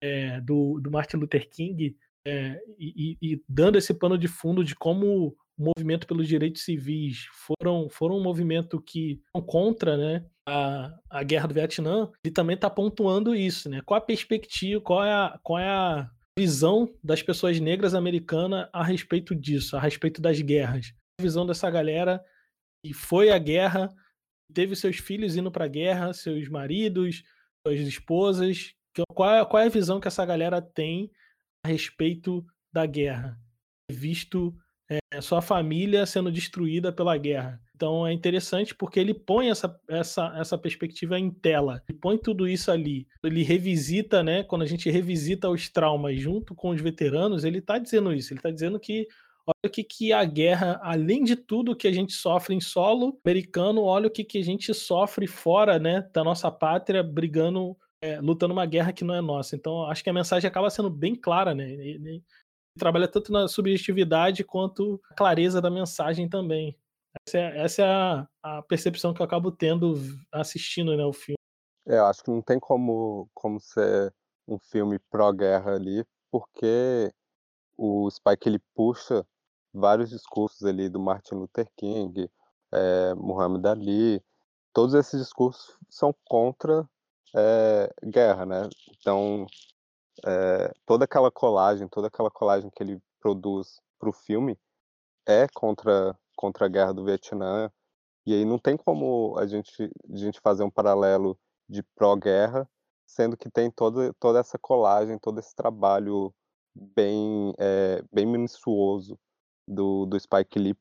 é, 0.01 0.39
do, 0.41 0.79
do 0.79 0.89
Martin 0.89 1.17
Luther 1.17 1.49
King, 1.49 1.95
é, 2.25 2.59
e, 2.77 3.17
e, 3.21 3.41
dando 3.47 3.77
esse 3.77 3.93
pano 3.93 4.17
de 4.17 4.27
fundo 4.27 4.63
de 4.63 4.75
como 4.75 5.05
o 5.27 5.35
movimento 5.57 6.05
pelos 6.05 6.27
direitos 6.27 6.63
civis 6.63 7.25
foram, 7.33 7.89
foram 7.89 8.17
um 8.17 8.23
movimento 8.23 8.81
que 8.81 9.21
contra 9.45 9.97
né, 9.97 10.25
a, 10.45 10.93
a 11.09 11.23
guerra 11.23 11.47
do 11.47 11.53
Vietnã, 11.53 12.11
ele 12.23 12.33
também 12.33 12.55
está 12.55 12.69
pontuando 12.69 13.33
isso, 13.33 13.69
né? 13.69 13.81
Qual 13.85 13.97
a 13.97 14.01
perspectiva, 14.01 14.81
qual 14.81 15.03
é 15.03 15.11
a, 15.11 15.39
qual 15.41 15.59
é 15.59 15.67
a 15.67 16.09
visão 16.37 16.93
das 17.03 17.23
pessoas 17.23 17.59
negras 17.59 17.95
americanas 17.95 18.69
a 18.71 18.83
respeito 18.83 19.33
disso, 19.33 19.75
a 19.75 19.79
respeito 19.79 20.21
das 20.21 20.39
guerras. 20.39 20.93
A 21.19 21.23
visão 21.23 21.47
dessa 21.47 21.69
galera 21.69 22.23
que 22.87 22.93
foi 22.93 23.29
à 23.29 23.37
guerra, 23.37 23.93
teve 24.53 24.75
seus 24.75 24.97
filhos 24.97 25.35
indo 25.35 25.51
para 25.51 25.65
a 25.65 25.67
guerra, 25.67 26.13
seus 26.13 26.47
maridos, 26.47 27.23
suas 27.65 27.79
esposas. 27.81 28.73
Qual 29.13 29.29
é, 29.29 29.45
qual 29.45 29.61
é 29.61 29.65
a 29.65 29.69
visão 29.69 29.99
que 29.99 30.07
essa 30.07 30.25
galera 30.25 30.61
tem 30.61 31.11
a 31.63 31.67
respeito 31.67 32.45
da 32.71 32.85
guerra? 32.85 33.37
Visto 33.91 34.55
é, 34.89 35.21
sua 35.21 35.41
família 35.41 36.05
sendo 36.05 36.31
destruída 36.31 36.91
pela 36.93 37.17
guerra. 37.17 37.61
Então 37.75 38.07
é 38.07 38.13
interessante 38.13 38.73
porque 38.73 38.99
ele 38.99 39.13
põe 39.13 39.49
essa, 39.49 39.79
essa, 39.87 40.33
essa 40.37 40.57
perspectiva 40.57 41.19
em 41.19 41.29
tela, 41.29 41.83
ele 41.87 41.99
põe 41.99 42.17
tudo 42.17 42.47
isso 42.47 42.71
ali. 42.71 43.05
Ele 43.21 43.43
revisita, 43.43 44.23
né? 44.23 44.43
Quando 44.43 44.61
a 44.61 44.65
gente 44.65 44.89
revisita 44.89 45.49
os 45.49 45.69
traumas 45.69 46.19
junto 46.19 46.55
com 46.55 46.69
os 46.69 46.81
veteranos, 46.81 47.43
ele 47.43 47.59
está 47.59 47.77
dizendo 47.77 48.13
isso. 48.13 48.31
Ele 48.31 48.39
está 48.39 48.49
dizendo 48.49 48.79
que 48.79 49.07
olha 49.47 49.67
o 49.67 49.69
que, 49.69 49.83
que 49.83 50.11
a 50.11 50.25
guerra, 50.25 50.79
além 50.83 51.23
de 51.23 51.35
tudo 51.35 51.75
que 51.75 51.87
a 51.87 51.91
gente 51.91 52.11
sofre 52.13 52.53
em 52.53 52.59
solo 52.59 53.17
americano, 53.25 53.81
olha 53.81 54.07
o 54.07 54.11
que, 54.11 54.23
que 54.23 54.37
a 54.37 54.43
gente 54.43 54.73
sofre 54.73 55.25
fora 55.25 55.79
né, 55.79 56.01
da 56.13 56.23
nossa 56.23 56.51
pátria, 56.51 57.01
brigando, 57.01 57.77
é, 58.03 58.19
lutando 58.19 58.53
uma 58.53 58.65
guerra 58.65 58.91
que 58.91 59.05
não 59.05 59.15
é 59.15 59.21
nossa. 59.21 59.55
Então, 59.55 59.85
acho 59.85 60.03
que 60.03 60.09
a 60.09 60.13
mensagem 60.13 60.47
acaba 60.47 60.69
sendo 60.69 60.89
bem 60.89 61.15
clara, 61.15 61.55
né? 61.55 61.69
Ele, 61.71 62.21
trabalha 62.77 63.07
tanto 63.07 63.31
na 63.31 63.47
subjetividade 63.47 64.43
quanto 64.43 65.01
a 65.09 65.15
clareza 65.15 65.59
da 65.59 65.71
mensagem 65.71 66.29
também. 66.29 66.77
Essa 67.27 67.37
é, 67.39 67.59
essa 67.59 67.81
é 67.81 67.85
a, 67.85 68.27
a, 68.43 68.61
percepção 68.61 69.13
que 69.13 69.21
eu 69.21 69.25
acabo 69.25 69.51
tendo 69.51 69.95
assistindo 70.31 70.95
né, 70.95 71.03
o 71.03 71.11
filme. 71.11 71.37
É, 71.87 71.97
eu 71.97 72.05
acho 72.05 72.23
que 72.23 72.29
não 72.29 72.41
tem 72.41 72.59
como, 72.59 73.27
como 73.33 73.59
ser 73.59 74.13
um 74.47 74.59
filme 74.59 74.99
pró-guerra 75.09 75.73
ali, 75.73 76.05
porque 76.31 77.11
o 77.75 78.09
Spike 78.11 78.47
ele 78.47 78.59
puxa 78.75 79.25
vários 79.77 80.09
discursos 80.09 80.63
ali 80.63 80.89
do 80.89 80.99
Martin 80.99 81.35
Luther 81.35 81.69
King, 81.77 82.29
é, 82.71 83.13
Muhammad 83.15 83.65
Ali, 83.65 84.23
todos 84.73 84.93
esses 84.95 85.19
discursos 85.19 85.77
são 85.89 86.13
contra 86.25 86.87
é, 87.35 87.93
guerra, 88.03 88.45
né? 88.45 88.69
Então 88.99 89.45
é, 90.25 90.71
toda 90.85 91.05
aquela 91.05 91.31
colagem, 91.31 91.87
toda 91.87 92.07
aquela 92.07 92.31
colagem 92.31 92.69
que 92.69 92.83
ele 92.83 92.99
produz 93.19 93.79
para 93.99 94.09
o 94.09 94.13
filme 94.13 94.57
é 95.25 95.47
contra, 95.53 96.17
contra 96.35 96.65
a 96.65 96.69
guerra 96.69 96.93
do 96.93 97.05
Vietnã. 97.05 97.71
E 98.25 98.33
aí 98.33 98.43
não 98.45 98.59
tem 98.59 98.75
como 98.75 99.37
a 99.37 99.45
gente, 99.45 99.91
a 100.11 100.17
gente 100.17 100.39
fazer 100.41 100.63
um 100.63 100.69
paralelo 100.69 101.39
de 101.69 101.83
pró-guerra, 101.95 102.69
sendo 103.05 103.37
que 103.37 103.49
tem 103.49 103.71
toda, 103.71 104.13
toda 104.19 104.39
essa 104.39 104.57
colagem, 104.57 105.17
todo 105.19 105.39
esse 105.39 105.55
trabalho 105.55 106.33
bem, 106.75 107.53
é, 107.57 108.03
bem 108.11 108.25
minucioso 108.25 109.17
do, 109.67 110.05
do 110.05 110.19
Spike 110.19 110.57
Lee, 110.57 110.77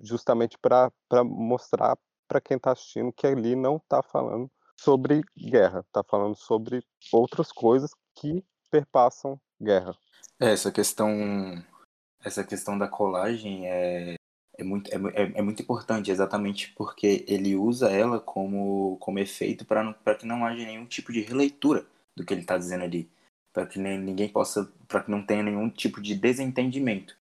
justamente 0.00 0.56
para 0.58 0.90
mostrar 1.24 1.96
para 2.26 2.40
quem 2.40 2.56
está 2.56 2.72
assistindo 2.72 3.12
que 3.12 3.26
ali 3.26 3.56
não 3.56 3.76
está 3.76 4.02
falando 4.02 4.48
sobre 4.76 5.20
guerra, 5.36 5.80
está 5.80 6.02
falando 6.02 6.36
sobre 6.36 6.82
outras 7.12 7.52
coisas 7.52 7.90
que 8.14 8.44
perpassam 8.70 9.38
guerra. 9.60 9.94
É, 10.40 10.52
essa 10.52 10.70
questão, 10.72 11.10
essa 12.24 12.44
questão 12.44 12.78
da 12.78 12.88
colagem 12.88 13.68
é, 13.68 14.14
é, 14.56 14.64
muito, 14.64 14.90
é, 14.90 14.96
é, 15.14 15.38
é 15.38 15.42
muito 15.42 15.60
importante, 15.60 16.10
exatamente 16.10 16.72
porque 16.76 17.24
ele 17.28 17.56
usa 17.56 17.90
ela 17.90 18.20
como, 18.20 18.96
como 18.98 19.18
efeito 19.18 19.66
para 19.66 20.14
que 20.18 20.26
não 20.26 20.46
haja 20.46 20.64
nenhum 20.64 20.86
tipo 20.86 21.12
de 21.12 21.20
releitura 21.20 21.84
do 22.16 22.24
que 22.24 22.32
ele 22.32 22.42
está 22.42 22.56
dizendo 22.56 22.84
ali, 22.84 23.10
para 23.52 23.66
que 23.66 23.78
ninguém 23.78 24.28
possa, 24.28 24.72
para 24.88 25.02
que 25.02 25.10
não 25.10 25.24
tenha 25.24 25.42
nenhum 25.42 25.68
tipo 25.68 26.00
de 26.00 26.14
desentendimento. 26.14 27.19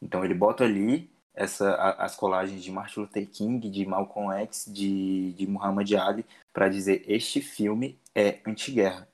Então 0.00 0.24
ele 0.24 0.34
bota 0.34 0.64
ali 0.64 1.10
essa, 1.34 1.74
as 1.74 2.16
colagens 2.16 2.62
de 2.62 2.70
Martin 2.70 3.00
Luther 3.00 3.28
King, 3.28 3.68
de 3.70 3.86
Malcolm 3.86 4.32
X, 4.42 4.64
de, 4.68 5.32
de 5.32 5.46
Muhammad 5.46 5.90
Ali, 5.94 6.26
para 6.52 6.68
dizer 6.68 7.04
este 7.06 7.40
filme 7.40 7.98
é 8.14 8.40
antiguerra. 8.46 9.08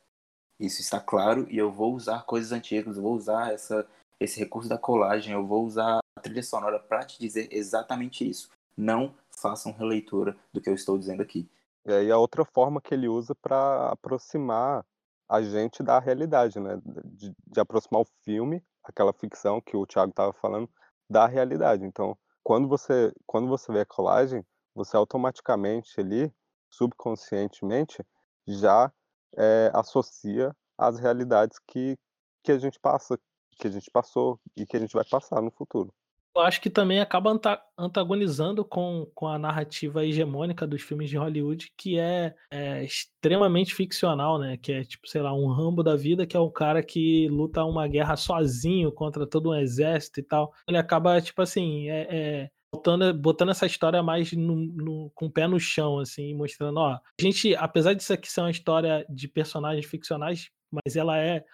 Isso 0.58 0.80
está 0.80 1.00
claro 1.00 1.46
e 1.50 1.58
eu 1.58 1.70
vou 1.70 1.94
usar 1.94 2.24
coisas 2.24 2.52
antigas, 2.52 2.96
vou 2.96 3.14
usar 3.14 3.52
essa, 3.52 3.86
esse 4.18 4.38
recurso 4.38 4.68
da 4.68 4.78
colagem, 4.78 5.34
eu 5.34 5.46
vou 5.46 5.64
usar 5.64 5.98
a 6.16 6.20
trilha 6.20 6.42
sonora 6.42 6.78
para 6.78 7.04
te 7.04 7.18
dizer 7.18 7.48
exatamente 7.50 8.28
isso. 8.28 8.48
Não 8.76 9.14
façam 9.30 9.72
releitura 9.72 10.36
do 10.52 10.60
que 10.60 10.70
eu 10.70 10.74
estou 10.74 10.96
dizendo 10.96 11.22
aqui. 11.22 11.48
E 11.84 11.92
aí 11.92 12.10
a 12.10 12.16
outra 12.16 12.44
forma 12.44 12.80
que 12.80 12.94
ele 12.94 13.08
usa 13.08 13.34
para 13.34 13.90
aproximar 13.90 14.84
a 15.28 15.42
gente 15.42 15.82
da 15.82 15.98
realidade, 15.98 16.58
né? 16.58 16.80
De, 17.04 17.34
de, 17.46 17.60
aproximar 17.60 18.02
o 18.02 18.08
filme, 18.24 18.62
aquela 18.84 19.12
ficção 19.12 19.60
que 19.60 19.76
o 19.76 19.86
Thiago 19.86 20.10
estava 20.10 20.32
falando, 20.32 20.68
da 21.08 21.26
realidade. 21.26 21.84
Então, 21.84 22.16
quando 22.42 22.68
você 22.68 23.12
quando 23.26 23.48
você 23.48 23.72
vê 23.72 23.80
a 23.80 23.86
colagem, 23.86 24.44
você 24.74 24.96
automaticamente 24.96 26.00
ali, 26.00 26.32
subconscientemente, 26.70 28.04
já 28.46 28.92
é, 29.36 29.70
associa 29.74 30.54
às 30.76 30.98
realidades 30.98 31.58
que, 31.66 31.96
que 32.42 32.52
a 32.52 32.58
gente 32.58 32.78
passa, 32.80 33.18
que 33.58 33.66
a 33.66 33.70
gente 33.70 33.90
passou 33.90 34.40
e 34.56 34.66
que 34.66 34.76
a 34.76 34.80
gente 34.80 34.94
vai 34.94 35.04
passar 35.04 35.40
no 35.40 35.50
futuro. 35.50 35.92
Eu 36.36 36.42
acho 36.42 36.60
que 36.60 36.68
também 36.68 37.00
acaba 37.00 37.30
antagonizando 37.78 38.64
com, 38.64 39.06
com 39.14 39.28
a 39.28 39.38
narrativa 39.38 40.04
hegemônica 40.04 40.66
dos 40.66 40.82
filmes 40.82 41.08
de 41.08 41.16
Hollywood, 41.16 41.72
que 41.76 41.96
é, 41.96 42.34
é, 42.50 42.82
extremamente 42.82 43.72
ficcional, 43.72 44.38
né? 44.38 44.56
Que 44.56 44.72
é 44.72 44.84
tipo, 44.84 45.08
sei 45.08 45.22
lá, 45.22 45.32
um 45.32 45.46
Rambo 45.46 45.82
da 45.82 45.94
vida, 45.94 46.26
que 46.26 46.36
é 46.36 46.40
o 46.40 46.50
cara 46.50 46.82
que 46.82 47.28
luta 47.28 47.64
uma 47.64 47.86
guerra 47.86 48.16
sozinho 48.16 48.90
contra 48.90 49.26
todo 49.26 49.50
um 49.50 49.54
exército 49.54 50.18
e 50.18 50.22
tal. 50.24 50.52
Ele 50.66 50.76
acaba, 50.76 51.20
tipo 51.20 51.40
assim, 51.40 51.88
é, 51.88 52.08
é 52.10 52.50
botando, 52.74 53.14
botando 53.14 53.50
essa 53.50 53.66
história 53.66 54.02
mais 54.02 54.32
no, 54.32 54.56
no, 54.56 55.10
com 55.14 55.26
o 55.26 55.30
pé 55.30 55.46
no 55.46 55.60
chão, 55.60 56.00
assim, 56.00 56.34
mostrando, 56.34 56.78
ó, 56.78 56.94
a 56.94 57.00
gente, 57.20 57.54
apesar 57.54 57.94
disso 57.94 58.12
aqui 58.12 58.30
ser 58.30 58.40
uma 58.40 58.50
história 58.50 59.06
de 59.08 59.28
personagens 59.28 59.86
ficcionais, 59.86 60.50
mas 60.70 60.96
ela 60.96 61.16
é. 61.16 61.44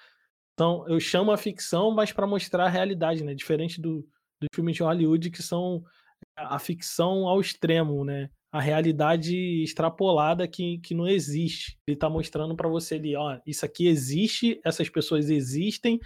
Então, 0.54 0.86
eu 0.88 0.98
chamo 0.98 1.32
a 1.32 1.36
ficção, 1.36 1.90
mas 1.90 2.12
para 2.12 2.26
mostrar 2.26 2.64
a 2.64 2.68
realidade, 2.68 3.22
né? 3.22 3.34
Diferente 3.34 3.80
do, 3.80 4.06
dos 4.40 4.48
filmes 4.54 4.76
de 4.76 4.82
Hollywood, 4.82 5.30
que 5.30 5.42
são 5.42 5.84
a 6.36 6.58
ficção 6.58 7.28
ao 7.28 7.40
extremo, 7.40 8.04
né? 8.04 8.30
A 8.52 8.60
realidade 8.60 9.36
extrapolada 9.62 10.48
que, 10.48 10.78
que 10.78 10.94
não 10.94 11.06
existe. 11.06 11.78
Ele 11.86 11.94
está 11.94 12.08
mostrando 12.08 12.56
para 12.56 12.68
você 12.68 12.96
ali, 12.96 13.14
ó, 13.14 13.38
isso 13.46 13.64
aqui 13.64 13.86
existe, 13.86 14.60
essas 14.64 14.88
pessoas 14.88 15.30
existem, 15.30 16.00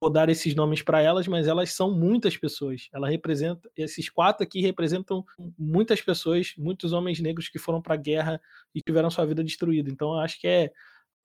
vou 0.00 0.10
dar 0.10 0.28
esses 0.28 0.54
nomes 0.54 0.82
para 0.82 1.02
elas, 1.02 1.26
mas 1.26 1.46
elas 1.46 1.72
são 1.72 1.90
muitas 1.90 2.36
pessoas. 2.36 2.88
Ela 2.92 3.08
representa 3.08 3.68
esses 3.76 4.08
quatro 4.08 4.44
aqui 4.44 4.60
representam 4.60 5.24
muitas 5.58 6.00
pessoas, 6.00 6.54
muitos 6.56 6.92
homens 6.92 7.20
negros 7.20 7.48
que 7.48 7.58
foram 7.58 7.82
para 7.82 7.94
a 7.94 7.98
guerra 7.98 8.40
e 8.74 8.80
tiveram 8.80 9.10
sua 9.10 9.26
vida 9.26 9.42
destruída. 9.42 9.90
Então, 9.90 10.18
acho 10.18 10.40
que 10.40 10.46
é 10.46 10.70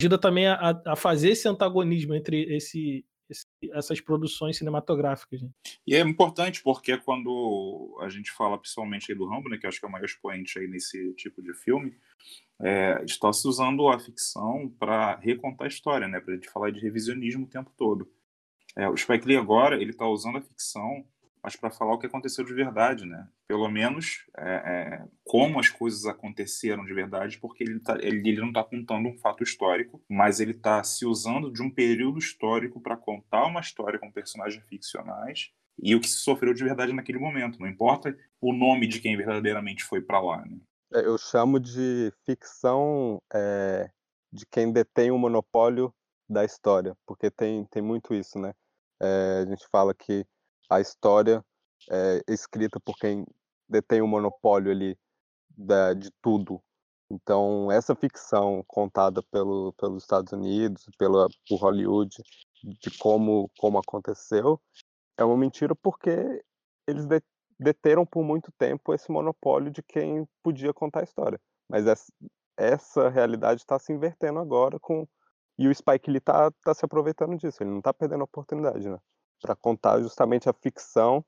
ajuda 0.01 0.17
também 0.17 0.47
a, 0.47 0.81
a 0.85 0.95
fazer 0.95 1.29
esse 1.29 1.47
antagonismo 1.47 2.13
entre 2.13 2.41
esse, 2.53 3.05
essas 3.71 3.99
produções 3.99 4.57
cinematográficas. 4.57 5.41
Né? 5.41 5.49
E 5.85 5.95
é 5.95 5.99
importante 5.99 6.61
porque 6.61 6.97
quando 6.97 7.97
a 8.01 8.09
gente 8.09 8.31
fala 8.31 8.57
principalmente 8.57 9.13
do 9.13 9.27
Rambo, 9.27 9.49
né, 9.49 9.57
que 9.57 9.67
acho 9.67 9.79
que 9.79 9.85
é 9.85 9.89
o 9.89 9.91
maior 9.91 10.05
expoente 10.05 10.59
aí 10.59 10.67
nesse 10.67 11.13
tipo 11.13 11.41
de 11.41 11.53
filme, 11.53 11.97
é, 12.61 13.03
está 13.03 13.31
se 13.33 13.47
usando 13.47 13.87
a 13.87 13.99
ficção 13.99 14.69
para 14.79 15.17
recontar 15.17 15.65
a 15.65 15.69
história, 15.69 16.07
né, 16.07 16.19
para 16.19 16.33
a 16.33 16.35
gente 16.35 16.49
falar 16.49 16.71
de 16.71 16.79
revisionismo 16.79 17.45
o 17.45 17.49
tempo 17.49 17.71
todo. 17.75 18.09
É, 18.77 18.89
o 18.89 18.97
Spike 18.97 19.27
Lee 19.27 19.37
agora 19.37 19.81
ele 19.81 19.91
está 19.91 20.07
usando 20.07 20.37
a 20.37 20.41
ficção 20.41 21.05
mas 21.45 21.55
para 21.55 21.69
falar 21.69 21.93
o 21.93 21.99
que 21.99 22.07
aconteceu 22.07 22.43
de 22.43 22.55
verdade, 22.55 23.05
né? 23.05 23.27
Pelo 23.47 23.69
menos 23.69 24.25
é, 24.35 24.49
é, 24.55 25.05
como 25.23 25.59
as 25.59 25.69
coisas 25.69 26.07
aconteceram 26.07 26.83
de 26.83 26.91
verdade, 26.91 27.37
porque 27.37 27.63
ele, 27.63 27.79
tá, 27.79 27.95
ele, 28.01 28.27
ele 28.27 28.41
não 28.41 28.47
está 28.47 28.63
contando 28.63 29.07
um 29.07 29.15
fato 29.19 29.43
histórico, 29.43 30.01
mas 30.09 30.39
ele 30.39 30.53
está 30.53 30.83
se 30.83 31.05
usando 31.05 31.53
de 31.53 31.61
um 31.61 31.69
período 31.69 32.17
histórico 32.17 32.81
para 32.81 32.97
contar 32.97 33.45
uma 33.45 33.59
história 33.59 33.99
com 33.99 34.11
personagens 34.11 34.65
ficcionais 34.65 35.51
e 35.77 35.93
o 35.93 36.01
que 36.01 36.09
se 36.09 36.17
sofreu 36.17 36.51
de 36.51 36.63
verdade 36.63 36.93
naquele 36.93 37.19
momento. 37.19 37.59
Não 37.59 37.67
importa 37.67 38.17
o 38.41 38.51
nome 38.51 38.87
de 38.87 38.99
quem 38.99 39.15
verdadeiramente 39.15 39.83
foi 39.83 40.01
para 40.01 40.19
lá. 40.19 40.43
Né? 40.43 40.57
É, 40.95 41.05
eu 41.05 41.15
chamo 41.19 41.59
de 41.59 42.11
ficção 42.25 43.21
é, 43.31 43.87
de 44.33 44.47
quem 44.47 44.71
detém 44.71 45.11
o 45.11 45.17
monopólio 45.19 45.93
da 46.27 46.43
história, 46.43 46.97
porque 47.05 47.29
tem, 47.29 47.65
tem 47.65 47.83
muito 47.83 48.15
isso, 48.15 48.39
né? 48.39 48.51
É, 48.99 49.43
a 49.43 49.45
gente 49.45 49.67
fala 49.69 49.93
que 49.93 50.25
a 50.69 50.79
história 50.79 51.43
é 51.89 52.21
escrita 52.27 52.79
por 52.79 52.95
quem 52.97 53.25
detém 53.67 54.01
o 54.01 54.07
monopólio 54.07 54.71
ali 54.71 54.97
da, 55.49 55.93
de 55.93 56.09
tudo. 56.21 56.61
Então, 57.09 57.71
essa 57.71 57.95
ficção 57.95 58.63
contada 58.67 59.21
pelo, 59.31 59.73
pelos 59.73 60.03
Estados 60.03 60.33
Unidos, 60.33 60.89
pela, 60.97 61.27
por 61.47 61.57
Hollywood, 61.57 62.15
de 62.63 62.97
como, 62.97 63.49
como 63.59 63.77
aconteceu, 63.77 64.59
é 65.17 65.23
uma 65.23 65.37
mentira 65.37 65.75
porque 65.75 66.43
eles 66.87 67.05
de, 67.05 67.21
deteram 67.59 68.05
por 68.05 68.23
muito 68.23 68.51
tempo 68.57 68.93
esse 68.93 69.11
monopólio 69.11 69.71
de 69.71 69.83
quem 69.83 70.27
podia 70.41 70.73
contar 70.73 71.01
a 71.01 71.03
história. 71.03 71.39
Mas 71.69 71.85
essa, 71.85 72.11
essa 72.57 73.09
realidade 73.09 73.61
está 73.61 73.77
se 73.77 73.93
invertendo 73.93 74.39
agora 74.39 74.79
com 74.79 75.07
e 75.57 75.69
o 75.69 75.73
Spike 75.73 76.11
Lee 76.11 76.17
está 76.17 76.51
tá 76.63 76.73
se 76.73 76.83
aproveitando 76.83 77.37
disso. 77.37 77.63
Ele 77.63 77.69
não 77.69 77.79
está 77.79 77.93
perdendo 77.93 78.21
a 78.21 78.25
oportunidade, 78.25 78.89
né? 78.89 78.99
Para 79.41 79.55
contar 79.55 80.01
justamente 80.01 80.49
a 80.49 80.53
ficção, 80.53 81.23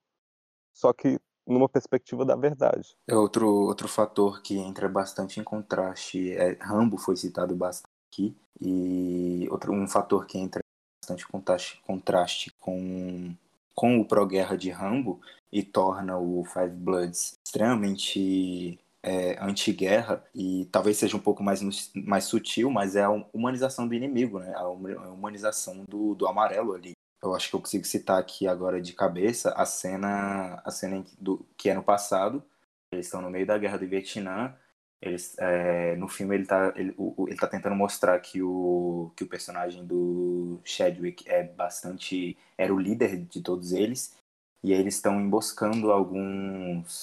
só 0.73 0.93
que 0.93 1.19
numa 1.47 1.69
perspectiva 1.69 2.25
da 2.25 2.35
verdade. 2.35 2.95
É 3.07 3.15
outro, 3.15 3.47
outro 3.47 3.87
fator 3.87 4.41
que 4.41 4.57
entra 4.57 4.89
bastante 4.89 5.39
em 5.39 5.43
contraste. 5.43 6.33
É, 6.33 6.57
Rambo 6.61 6.97
foi 6.97 7.15
citado 7.15 7.55
bastante 7.55 7.87
aqui, 8.11 8.35
e 8.59 9.47
outro, 9.49 9.71
um 9.71 9.87
fator 9.87 10.25
que 10.25 10.37
entra 10.37 10.61
bastante 11.01 11.27
contraste, 11.27 11.81
contraste 11.85 12.51
com, 12.59 13.33
com 13.73 13.99
o 13.99 14.05
pró-guerra 14.05 14.57
de 14.57 14.69
Rambo 14.69 15.21
e 15.51 15.63
torna 15.63 16.17
o 16.17 16.43
Five 16.43 16.75
Bloods 16.75 17.33
extremamente 17.45 18.79
é, 19.03 19.41
anti-guerra 19.41 20.23
e 20.35 20.65
talvez 20.65 20.97
seja 20.97 21.15
um 21.15 21.19
pouco 21.19 21.41
mais, 21.41 21.61
mais 21.95 22.25
sutil, 22.25 22.69
mas 22.69 22.95
é 22.95 23.03
a 23.03 23.09
humanização 23.33 23.87
do 23.87 23.93
inimigo, 23.93 24.39
né? 24.39 24.53
A 24.55 24.67
humanização 24.67 25.85
do, 25.87 26.13
do 26.15 26.27
amarelo 26.27 26.73
ali 26.73 26.96
eu 27.21 27.33
acho 27.33 27.49
que 27.49 27.55
eu 27.55 27.59
consigo 27.59 27.85
citar 27.85 28.19
aqui 28.19 28.47
agora 28.47 28.81
de 28.81 28.93
cabeça 28.93 29.51
a 29.53 29.65
cena, 29.65 30.61
a 30.63 30.71
cena 30.71 31.03
do, 31.19 31.45
que 31.57 31.69
é 31.69 31.73
no 31.73 31.83
passado. 31.83 32.43
Eles 32.91 33.07
estão 33.07 33.21
no 33.21 33.29
meio 33.29 33.45
da 33.45 33.57
guerra 33.57 33.77
do 33.77 33.87
Vietnã. 33.87 34.55
Eles, 35.01 35.37
é, 35.39 35.95
no 35.95 36.07
filme 36.07 36.35
ele 36.35 36.43
está 36.43 36.73
ele, 36.75 36.95
ele 37.27 37.37
tá 37.37 37.47
tentando 37.47 37.75
mostrar 37.75 38.19
que 38.19 38.41
o, 38.41 39.11
que 39.15 39.23
o 39.23 39.27
personagem 39.27 39.85
do 39.85 40.59
Chadwick 40.63 41.27
é 41.29 41.43
bastante 41.43 42.37
era 42.57 42.73
o 42.73 42.79
líder 42.79 43.17
de 43.25 43.41
todos 43.41 43.73
eles 43.73 44.15
e 44.63 44.73
eles 44.73 44.95
estão 44.95 45.21
emboscando 45.21 45.91
alguns 45.91 47.01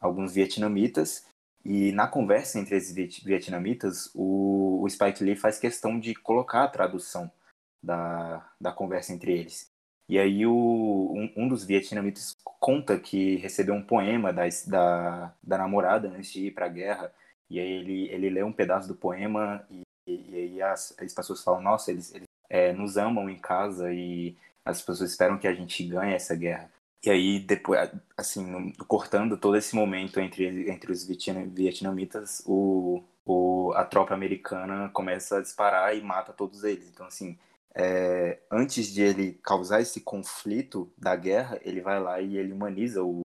alguns 0.00 0.32
vietnamitas 0.32 1.26
e 1.64 1.92
na 1.92 2.08
conversa 2.08 2.58
entre 2.58 2.76
esses 2.76 2.94
vietnamitas 3.22 4.10
o, 4.14 4.82
o 4.82 4.88
Spike 4.88 5.22
Lee 5.22 5.36
faz 5.36 5.58
questão 5.58 6.00
de 6.00 6.14
colocar 6.14 6.64
a 6.64 6.68
tradução 6.68 7.30
da, 7.82 8.46
da 8.60 8.72
conversa 8.72 9.12
entre 9.12 9.32
eles. 9.32 9.70
E 10.08 10.18
aí 10.18 10.46
o, 10.46 10.52
um, 10.54 11.32
um 11.36 11.48
dos 11.48 11.64
vietnamitas 11.64 12.36
conta 12.42 12.98
que 12.98 13.36
recebeu 13.36 13.74
um 13.74 13.82
poema 13.82 14.32
da, 14.32 14.44
da, 14.66 15.34
da 15.42 15.58
namorada 15.58 16.08
antes 16.08 16.32
de 16.32 16.46
ir 16.46 16.50
para 16.52 16.66
a 16.66 16.70
guerra. 16.70 17.12
E 17.50 17.60
aí 17.60 17.70
ele, 17.70 18.08
ele 18.08 18.30
lê 18.30 18.42
um 18.42 18.52
pedaço 18.52 18.88
do 18.88 18.94
poema 18.94 19.64
e, 19.70 19.82
e, 20.06 20.34
aí 20.34 20.62
as, 20.62 20.94
as 20.98 21.12
pessoas 21.12 21.42
falam, 21.44 21.62
nossa, 21.62 21.90
eles, 21.90 22.14
eles 22.14 22.26
é, 22.48 22.72
nos 22.72 22.96
amam 22.96 23.28
em 23.28 23.38
casa 23.38 23.92
e 23.92 24.36
as 24.64 24.80
pessoas 24.80 25.10
esperam 25.10 25.38
que 25.38 25.46
a 25.46 25.54
gente 25.54 25.84
ganhe 25.84 26.14
essa 26.14 26.34
guerra. 26.34 26.70
E 27.04 27.10
aí, 27.10 27.38
depois, 27.38 27.90
assim, 28.16 28.72
cortando 28.88 29.36
todo 29.36 29.56
esse 29.56 29.74
momento 29.74 30.18
entre, 30.20 30.68
entre 30.70 30.90
os 30.90 31.04
vietnamitas, 31.06 32.42
o, 32.44 33.02
o, 33.24 33.72
a 33.76 33.84
tropa 33.84 34.14
americana 34.14 34.90
começa 34.92 35.38
a 35.38 35.40
disparar 35.40 35.96
e 35.96 36.02
mata 36.02 36.32
todos 36.32 36.64
eles. 36.64 36.88
Então, 36.88 37.06
assim, 37.06 37.38
é, 37.78 38.40
antes 38.50 38.88
de 38.88 39.02
ele 39.02 39.34
causar 39.34 39.80
esse 39.80 40.00
conflito 40.00 40.92
da 40.98 41.14
guerra, 41.14 41.60
ele 41.62 41.80
vai 41.80 42.00
lá 42.00 42.20
e 42.20 42.36
ele 42.36 42.52
humaniza 42.52 43.04
o, 43.04 43.20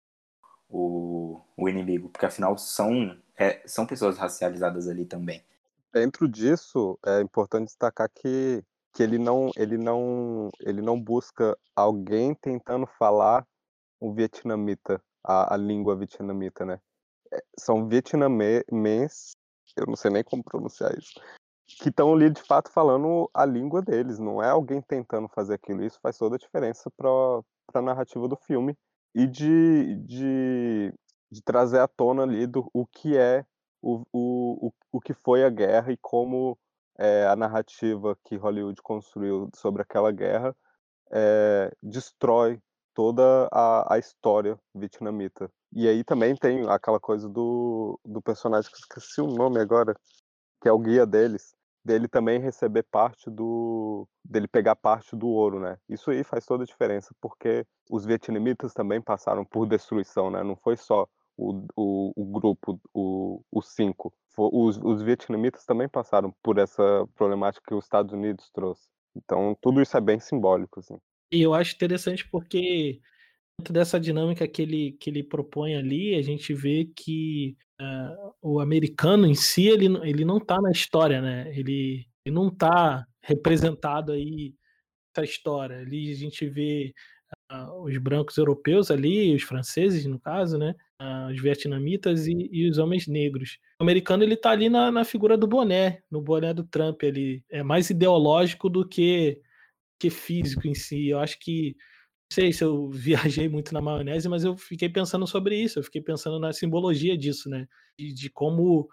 o, 0.69 1.41
o 1.57 1.67
inimigo, 1.67 2.07
porque 2.09 2.27
afinal 2.27 2.55
são, 2.55 3.17
é, 3.35 3.67
são 3.67 3.87
pessoas 3.87 4.19
racializadas 4.19 4.87
ali 4.87 5.05
também. 5.05 5.43
Dentro 5.91 6.27
disso, 6.27 6.99
é 7.03 7.19
importante 7.19 7.65
destacar 7.65 8.07
que, 8.13 8.63
que 8.93 9.01
ele, 9.01 9.17
não, 9.17 9.49
ele, 9.55 9.77
não, 9.77 10.51
ele 10.59 10.83
não 10.83 11.01
busca 11.01 11.57
alguém 11.75 12.35
tentando 12.35 12.85
falar 12.85 13.43
o 13.99 14.13
vietnamita, 14.13 15.01
a, 15.23 15.55
a 15.55 15.57
língua 15.57 15.95
vietnamita, 15.95 16.63
né? 16.63 16.79
É, 17.33 17.43
são 17.57 17.87
vietnamês, 17.87 18.63
eu 19.75 19.87
não 19.87 19.95
sei 19.95 20.11
nem 20.11 20.23
como 20.23 20.43
pronunciar 20.43 20.95
isso, 20.95 21.19
que 21.79 21.89
estão 21.89 22.13
ali 22.13 22.29
de 22.29 22.41
fato 22.41 22.71
falando 22.71 23.29
a 23.33 23.45
língua 23.45 23.81
deles, 23.81 24.19
não 24.19 24.41
é 24.41 24.49
alguém 24.49 24.81
tentando 24.81 25.27
fazer 25.29 25.55
aquilo. 25.55 25.83
Isso 25.83 25.99
faz 26.01 26.17
toda 26.17 26.35
a 26.35 26.39
diferença 26.39 26.89
para 26.97 27.09
a 27.73 27.81
narrativa 27.81 28.27
do 28.27 28.35
filme 28.35 28.77
e 29.15 29.27
de, 29.27 29.95
de, 30.05 30.93
de, 31.31 31.41
trazer 31.43 31.79
à 31.79 31.87
tona 31.87 32.23
ali 32.23 32.47
do, 32.47 32.69
o 32.73 32.85
que 32.85 33.17
é 33.17 33.45
o, 33.81 34.03
o, 34.11 34.73
o 34.91 35.01
que 35.01 35.13
foi 35.13 35.43
a 35.43 35.49
guerra 35.49 35.91
e 35.91 35.97
como 35.97 36.57
é, 36.97 37.27
a 37.27 37.35
narrativa 37.35 38.17
que 38.23 38.35
Hollywood 38.35 38.81
construiu 38.81 39.49
sobre 39.55 39.81
aquela 39.81 40.11
guerra 40.11 40.55
é, 41.11 41.71
destrói 41.81 42.59
toda 42.93 43.47
a, 43.51 43.95
a 43.95 43.99
história 43.99 44.57
vietnamita. 44.73 45.49
E 45.71 45.87
aí 45.87 46.03
também 46.03 46.35
tem 46.35 46.67
aquela 46.69 46.99
coisa 46.99 47.27
do, 47.27 47.99
do 48.05 48.21
personagem 48.21 48.71
que 48.71 48.77
esqueci 48.77 49.21
o 49.21 49.27
nome 49.27 49.59
agora, 49.59 49.95
que 50.61 50.69
é 50.69 50.71
o 50.71 50.79
guia 50.79 51.05
deles, 51.05 51.55
dele 51.83 52.07
também 52.07 52.39
receber 52.39 52.83
parte 52.83 53.29
do 53.29 54.07
dele 54.23 54.47
pegar 54.47 54.75
parte 54.75 55.15
do 55.15 55.27
ouro, 55.27 55.59
né? 55.59 55.77
Isso 55.89 56.11
aí 56.11 56.23
faz 56.23 56.45
toda 56.45 56.63
a 56.63 56.67
diferença, 56.67 57.13
porque 57.19 57.65
os 57.89 58.05
vietnamitas 58.05 58.73
também 58.73 59.01
passaram 59.01 59.43
por 59.43 59.67
destruição, 59.67 60.31
né? 60.31 60.43
Não 60.43 60.55
foi 60.55 60.77
só 60.77 61.07
o, 61.37 61.65
o, 61.75 62.13
o 62.15 62.25
grupo, 62.25 62.79
o, 62.93 63.41
os 63.51 63.73
cinco. 63.73 64.13
Os, 64.37 64.77
os 64.77 65.01
vietnamitas 65.01 65.65
também 65.65 65.87
passaram 65.87 66.33
por 66.41 66.57
essa 66.57 67.07
problemática 67.15 67.63
que 67.67 67.75
os 67.75 67.85
Estados 67.85 68.13
Unidos 68.13 68.49
trouxe. 68.51 68.87
Então, 69.15 69.55
tudo 69.61 69.81
isso 69.81 69.95
é 69.95 70.01
bem 70.01 70.19
simbólico, 70.19 70.79
assim. 70.79 70.97
E 71.31 71.41
eu 71.41 71.53
acho 71.53 71.75
interessante 71.75 72.27
porque 72.29 72.99
dentro 73.59 73.73
dessa 73.73 73.99
dinâmica 73.99 74.47
que 74.47 74.61
ele, 74.61 74.97
que 74.99 75.09
ele 75.09 75.23
propõe 75.23 75.75
ali, 75.75 76.15
a 76.15 76.21
gente 76.21 76.53
vê 76.53 76.89
que 76.95 77.55
o 78.41 78.59
americano 78.59 79.25
em 79.25 79.35
si, 79.35 79.67
ele, 79.67 79.85
ele 80.07 80.25
não 80.25 80.37
está 80.37 80.61
na 80.61 80.71
história, 80.71 81.21
né? 81.21 81.51
Ele, 81.57 82.05
ele 82.25 82.35
não 82.35 82.47
está 82.47 83.05
representado 83.21 84.11
aí 84.11 84.53
essa 85.15 85.23
história. 85.23 85.77
Ali 85.79 86.11
a 86.11 86.15
gente 86.15 86.47
vê 86.47 86.93
uh, 87.51 87.83
os 87.83 87.97
brancos 87.97 88.37
europeus 88.37 88.91
ali, 88.91 89.33
os 89.33 89.43
franceses, 89.43 90.05
no 90.05 90.19
caso, 90.19 90.57
né? 90.57 90.75
Uh, 91.01 91.31
os 91.31 91.41
vietnamitas 91.41 92.27
e, 92.27 92.49
e, 92.51 92.69
os 92.69 92.77
homens 92.77 93.07
negros. 93.07 93.57
O 93.79 93.83
americano, 93.83 94.23
ele 94.23 94.37
tá 94.37 94.51
ali 94.51 94.69
na, 94.69 94.91
na 94.91 95.03
figura 95.03 95.37
do 95.37 95.47
boné, 95.47 96.01
no 96.09 96.21
boné 96.21 96.53
do 96.53 96.63
Trump. 96.63 97.03
Ele 97.03 97.43
é 97.49 97.63
mais 97.63 97.89
ideológico 97.89 98.69
do 98.69 98.87
que, 98.87 99.41
que 99.99 100.09
físico 100.09 100.67
em 100.67 100.75
si. 100.75 101.09
Eu 101.09 101.19
acho 101.19 101.39
que 101.39 101.75
sei 102.33 102.51
se 102.51 102.63
eu 102.63 102.89
viajei 102.91 103.47
muito 103.47 103.73
na 103.73 103.81
maionese, 103.81 104.27
mas 104.27 104.43
eu 104.43 104.57
fiquei 104.57 104.89
pensando 104.89 105.27
sobre 105.27 105.55
isso, 105.55 105.79
eu 105.79 105.83
fiquei 105.83 106.01
pensando 106.01 106.39
na 106.39 106.51
simbologia 106.51 107.17
disso, 107.17 107.49
né? 107.49 107.67
De, 107.97 108.13
de 108.13 108.29
como 108.29 108.89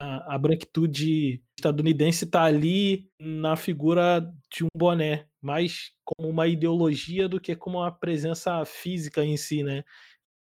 a, 0.00 0.34
a, 0.34 0.38
branquitude 0.38 1.42
estadunidense 1.58 2.24
está 2.24 2.44
ali 2.44 3.10
na 3.20 3.56
figura 3.56 4.20
de 4.52 4.64
um 4.64 4.68
boné, 4.76 5.26
mais 5.42 5.92
como 6.04 6.28
uma 6.28 6.46
ideologia 6.46 7.28
do 7.28 7.40
que 7.40 7.56
como 7.56 7.78
uma 7.78 7.90
presença 7.90 8.64
física 8.64 9.24
em 9.24 9.36
si, 9.36 9.62
né? 9.62 9.84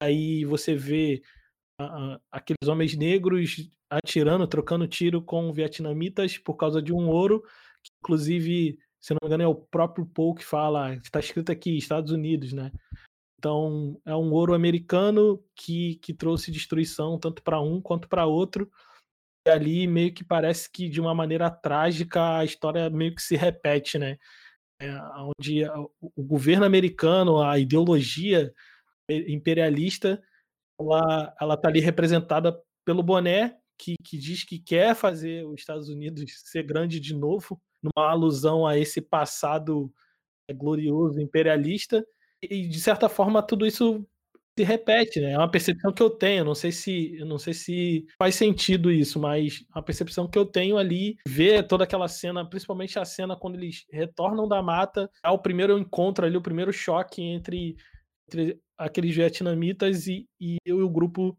Aí 0.02 0.44
você 0.44 0.74
vê 0.74 1.22
a, 1.80 1.85
a, 1.85 2.20
aqueles 2.33 2.68
homens 2.68 2.96
negros 2.96 3.70
atirando, 3.90 4.46
trocando 4.46 4.88
tiro 4.88 5.22
com 5.22 5.52
vietnamitas 5.52 6.36
por 6.38 6.57
causa 6.57 6.82
de 6.82 6.92
um 6.92 7.09
ouro, 7.09 7.42
que 7.82 7.92
inclusive 8.03 8.78
se 9.05 9.12
não 9.12 9.18
me 9.22 9.28
engano, 9.28 9.42
é 9.42 9.46
o 9.46 9.55
próprio 9.55 10.07
Paul 10.07 10.34
que 10.34 10.42
fala, 10.42 10.94
está 10.94 11.20
escrito 11.20 11.52
aqui, 11.52 11.76
Estados 11.76 12.11
Unidos, 12.11 12.55
né? 12.55 12.72
Então, 13.38 14.00
é 14.07 14.16
um 14.16 14.32
ouro 14.32 14.55
americano 14.55 15.44
que, 15.55 15.96
que 15.96 16.14
trouxe 16.14 16.50
destruição 16.50 17.18
tanto 17.18 17.42
para 17.42 17.61
um 17.61 17.82
quanto 17.82 18.09
para 18.09 18.24
outro. 18.24 18.70
E 19.46 19.50
ali 19.50 19.86
meio 19.86 20.11
que 20.14 20.24
parece 20.24 20.70
que 20.72 20.88
de 20.88 21.02
uma 21.02 21.14
maneira 21.14 21.50
trágica 21.50 22.38
a 22.38 22.46
história 22.46 22.88
meio 22.88 23.14
que 23.14 23.20
se 23.20 23.36
repete, 23.36 23.98
né? 23.98 24.16
É, 24.80 24.90
onde 25.38 25.68
o 26.00 26.22
governo 26.22 26.64
americano, 26.64 27.42
a 27.42 27.59
ideologia 27.59 28.55
imperialista, 29.28 30.22
ela, 30.80 31.36
ela 31.38 31.57
tá 31.59 31.68
ali 31.68 31.80
representada 31.80 32.59
pelo 32.86 33.02
boné, 33.02 33.55
que, 33.78 33.96
que 34.02 34.16
diz 34.16 34.44
que 34.44 34.59
quer 34.59 34.94
fazer 34.94 35.44
os 35.44 35.61
Estados 35.61 35.90
Unidos 35.90 36.24
ser 36.46 36.62
grande 36.62 36.98
de 36.98 37.12
novo, 37.12 37.61
numa 37.85 38.11
alusão 38.11 38.66
a 38.66 38.78
esse 38.78 39.01
passado 39.01 39.93
é, 40.49 40.55
glorioso 40.55 41.20
imperialista, 41.20 42.05
e 42.43 42.66
de 42.66 42.80
certa 42.80 43.09
forma 43.09 43.43
tudo 43.43 43.66
isso 43.66 44.07
se 44.57 44.62
repete, 44.62 45.20
né? 45.20 45.32
É 45.32 45.39
uma 45.39 45.51
percepção 45.51 45.93
que 45.93 46.03
eu 46.03 46.09
tenho. 46.09 46.45
Não 46.45 46.55
sei 46.55 46.70
se, 46.70 47.18
não 47.24 47.39
sei 47.39 47.53
se 47.53 48.07
faz 48.16 48.37
sentido 48.37 48.91
isso, 48.91 49.18
mas 49.18 49.64
a 49.72 49.82
percepção 49.82 50.28
que 50.28 50.39
eu 50.39 50.47
tenho 50.47 50.78
ali, 50.78 51.16
ver 51.26 51.66
toda 51.66 51.85
aquela 51.85 52.07
cena, 52.07 52.49
principalmente 52.49 52.99
a 52.99 53.05
cena 53.05 53.37
quando 53.37 53.57
eles 53.57 53.85
retornam 53.91 54.47
da 54.47 54.62
mata, 54.62 55.11
é 55.24 55.28
o 55.28 55.39
primeiro 55.39 55.76
encontro 55.76 56.24
ali, 56.24 56.37
o 56.37 56.43
primeiro 56.43 56.72
choque 56.72 57.20
entre, 57.20 57.76
entre 58.28 58.61
aqueles 58.78 59.14
vietnamitas 59.14 60.07
e, 60.07 60.28
e 60.41 60.59
eu 60.64 60.78
e 60.78 60.82
o 60.82 60.91
grupo 60.91 61.37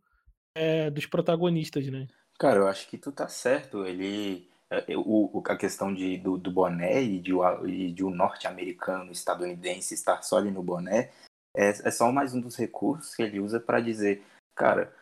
é, 0.54 0.89
dos 0.89 1.06
protagonistas, 1.06 1.88
né? 1.88 2.08
Cara, 2.38 2.60
eu 2.60 2.68
acho 2.68 2.89
que 2.89 2.98
tu 2.98 3.14
tá 3.14 3.30
certo. 3.30 3.86
Ele 3.86 4.50
é, 4.50 4.55
o, 4.97 5.43
a 5.47 5.55
questão 5.55 5.93
de, 5.93 6.18
do, 6.18 6.38
do 6.38 6.51
boné 6.51 7.01
e 7.01 7.20
de, 7.20 7.32
e 7.68 7.91
de 7.91 8.03
um 8.03 8.09
norte-americano 8.09 9.11
estadunidense 9.11 9.93
estar 9.93 10.22
só 10.24 10.38
ali 10.38 10.51
no 10.51 10.63
boné 10.63 11.11
é, 11.55 11.70
é 11.70 11.91
só 11.91 12.11
mais 12.11 12.34
um 12.34 12.41
dos 12.41 12.55
recursos 12.55 13.16
que 13.16 13.24
ele 13.24 13.39
usa 13.39 13.59
para 13.59 13.80
dizer, 13.80 14.24
cara, 14.53 14.93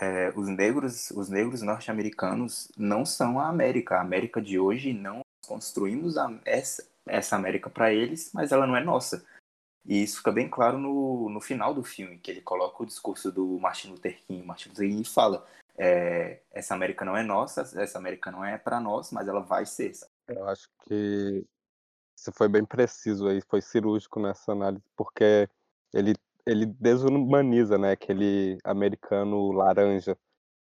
é, 0.00 0.30
os 0.36 0.48
negros, 0.48 1.10
os 1.12 1.28
negros 1.28 1.62
norte-americanos 1.62 2.70
não 2.76 3.06
são 3.06 3.38
a 3.38 3.48
América. 3.48 3.96
A 3.96 4.00
América 4.00 4.42
de 4.42 4.58
hoje 4.58 4.92
não 4.92 5.20
construímos 5.46 6.18
a, 6.18 6.32
essa, 6.44 6.86
essa 7.06 7.36
América 7.36 7.70
para 7.70 7.92
eles, 7.92 8.30
mas 8.34 8.50
ela 8.50 8.66
não 8.66 8.76
é 8.76 8.82
nossa. 8.82 9.24
E 9.86 10.02
isso 10.02 10.18
fica 10.18 10.32
bem 10.32 10.48
claro 10.48 10.78
no, 10.78 11.30
no 11.30 11.40
final 11.40 11.72
do 11.72 11.82
filme, 11.82 12.18
que 12.18 12.30
ele 12.30 12.42
coloca 12.42 12.82
o 12.82 12.86
discurso 12.86 13.30
do 13.30 13.58
Martin 13.58 13.90
Luther 13.90 14.20
King. 14.26 14.44
Martin 14.44 14.70
Luther 14.70 14.88
King 14.88 15.08
fala: 15.08 15.46
é, 15.82 16.42
essa 16.52 16.74
América 16.74 17.06
não 17.06 17.16
é 17.16 17.22
nossa, 17.22 17.62
essa 17.80 17.98
América 17.98 18.30
não 18.30 18.44
é 18.44 18.58
para 18.58 18.78
nós, 18.78 19.10
mas 19.10 19.26
ela 19.26 19.40
vai 19.40 19.64
ser. 19.64 19.92
Eu 20.28 20.46
acho 20.46 20.68
que 20.84 21.46
você 22.14 22.30
foi 22.30 22.48
bem 22.48 22.66
preciso 22.66 23.26
aí, 23.26 23.40
foi 23.48 23.62
cirúrgico 23.62 24.20
nessa 24.20 24.52
análise, 24.52 24.84
porque 24.94 25.48
ele, 25.94 26.14
ele 26.46 26.66
desumaniza, 26.66 27.78
né, 27.78 27.92
aquele 27.92 28.58
americano 28.62 29.52
laranja 29.52 30.18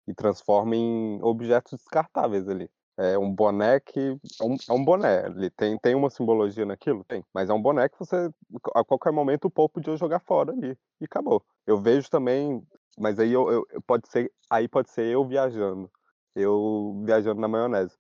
e 0.07 0.15
transforma 0.15 0.77
em 0.77 1.21
objetos 1.21 1.73
descartáveis 1.73 2.49
ali. 2.49 2.71
É 2.97 3.17
um 3.17 3.33
boné 3.33 3.79
que. 3.79 4.01
É 4.41 4.45
um, 4.45 4.57
é 4.69 4.73
um 4.73 4.85
boné. 4.85 5.27
Ele 5.27 5.51
tem, 5.51 5.79
tem 5.79 5.95
uma 5.95 6.11
simbologia 6.11 6.67
naquilo? 6.67 7.05
Tem. 7.05 7.25
Mas 7.33 7.49
é 7.49 7.53
um 7.53 7.63
boné 7.63 7.89
que 7.89 7.97
você, 7.97 8.29
a 8.75 8.83
qualquer 8.83 9.13
momento, 9.13 9.45
o 9.45 9.51
povo 9.51 9.69
podia 9.69 9.97
jogar 9.97 10.19
fora 10.19 10.53
ali. 10.53 10.77
E 11.01 11.05
acabou. 11.05 11.41
Eu 11.65 11.81
vejo 11.81 12.11
também. 12.11 12.61
Mas 12.99 13.19
aí 13.19 13.33
eu, 13.33 13.51
eu, 13.51 13.83
pode 13.87 14.09
ser. 14.09 14.33
Aí 14.51 14.69
pode 14.69 14.91
ser 14.91 15.07
eu 15.07 15.27
viajando. 15.27 15.91
Eu 16.35 17.03
viajando 17.05 17.41
na 17.41 17.49
maionese. 17.49 17.97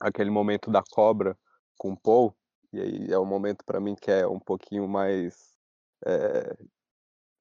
Aquele 0.00 0.30
momento 0.30 0.70
da 0.70 0.82
cobra 0.90 1.36
com 1.78 1.92
o 1.92 1.96
Paul. 1.96 2.34
E 2.72 2.80
aí 2.80 3.12
é 3.12 3.18
um 3.18 3.24
momento 3.24 3.64
para 3.64 3.80
mim 3.80 3.94
que 3.94 4.10
é 4.10 4.26
um 4.26 4.40
pouquinho 4.40 4.88
mais 4.88 5.56
é, 6.04 6.56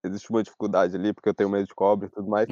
existe 0.04 0.30
uma 0.30 0.44
dificuldade 0.44 0.96
ali, 0.96 1.14
porque 1.14 1.30
eu 1.30 1.34
tenho 1.34 1.50
medo 1.50 1.68
de 1.68 1.74
cobra 1.74 2.08
e 2.08 2.12
tudo 2.12 2.30
mais, 2.30 2.48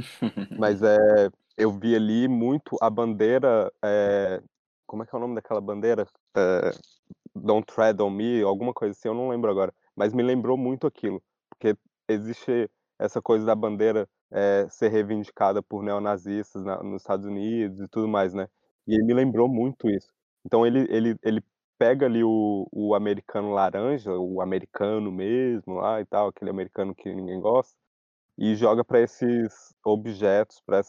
mas 0.57 0.81
é, 0.84 1.29
eu 1.57 1.71
vi 1.71 1.95
ali 1.95 2.27
muito 2.27 2.77
a 2.81 2.89
bandeira, 2.89 3.71
é, 3.84 4.41
como 4.88 5.03
é 5.03 5.05
que 5.05 5.15
é 5.15 5.17
o 5.17 5.21
nome 5.21 5.36
daquela 5.36 5.61
bandeira? 5.61 6.07
É, 6.36 6.71
Don't 7.36 7.65
Tread 7.65 8.01
on 8.01 8.09
Me, 8.09 8.41
alguma 8.41 8.73
coisa 8.73 8.91
assim, 8.91 9.07
eu 9.07 9.13
não 9.13 9.29
lembro 9.29 9.49
agora, 9.49 9.73
mas 9.95 10.13
me 10.13 10.23
lembrou 10.23 10.57
muito 10.57 10.88
aquilo, 10.88 11.21
porque 11.49 11.77
existe 12.07 12.69
essa 12.99 13.21
coisa 13.21 13.45
da 13.45 13.55
bandeira 13.55 14.07
é, 14.34 14.67
ser 14.69 14.89
reivindicada 14.89 15.61
por 15.61 15.84
neonazistas 15.84 16.63
na, 16.63 16.81
nos 16.81 17.03
Estados 17.03 17.25
Unidos 17.25 17.79
e 17.79 17.88
tudo 17.88 18.07
mais, 18.07 18.34
né? 18.34 18.47
E 18.88 18.95
ele 18.95 19.03
me 19.03 19.13
lembrou 19.13 19.47
muito 19.47 19.89
isso. 19.89 20.11
Então 20.45 20.65
ele, 20.65 20.88
ele, 20.89 21.15
ele 21.23 21.41
pega 21.77 22.05
ali 22.05 22.23
o, 22.23 22.67
o 22.71 22.95
americano 22.95 23.51
laranja, 23.51 24.11
o 24.11 24.41
americano 24.41 25.11
mesmo 25.11 25.75
lá 25.75 26.01
e 26.01 26.05
tal, 26.05 26.27
aquele 26.27 26.49
americano 26.49 26.93
que 26.95 27.13
ninguém 27.13 27.39
gosta, 27.39 27.77
e 28.38 28.55
joga 28.55 28.84
para 28.84 28.99
esses 28.99 29.73
objetos, 29.86 30.59
para 30.65 30.81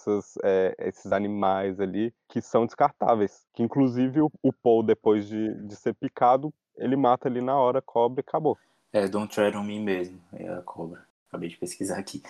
é, 0.43 0.75
esses 0.79 1.13
animais 1.13 1.79
ali 1.79 2.13
que 2.29 2.41
são 2.41 2.65
descartáveis. 2.65 3.47
Que 3.53 3.63
inclusive 3.63 4.23
o, 4.23 4.31
o 4.43 4.53
Paul, 4.53 4.83
depois 4.83 5.29
de, 5.29 5.55
de 5.67 5.77
ser 5.77 5.95
picado, 5.95 6.53
ele 6.77 6.97
mata 6.97 7.29
ali 7.29 7.41
na 7.41 7.57
hora 7.57 7.83
cobra 7.83 8.21
e 8.21 8.25
acabou. 8.27 8.57
É, 8.93 9.07
Don't 9.07 9.33
Tread 9.33 9.57
on 9.57 9.63
Me 9.63 9.79
mesmo, 9.79 10.21
é 10.33 10.49
a 10.49 10.63
cobra. 10.63 11.05
Acabei 11.29 11.49
de 11.49 11.57
pesquisar 11.57 11.99
aqui. 11.99 12.23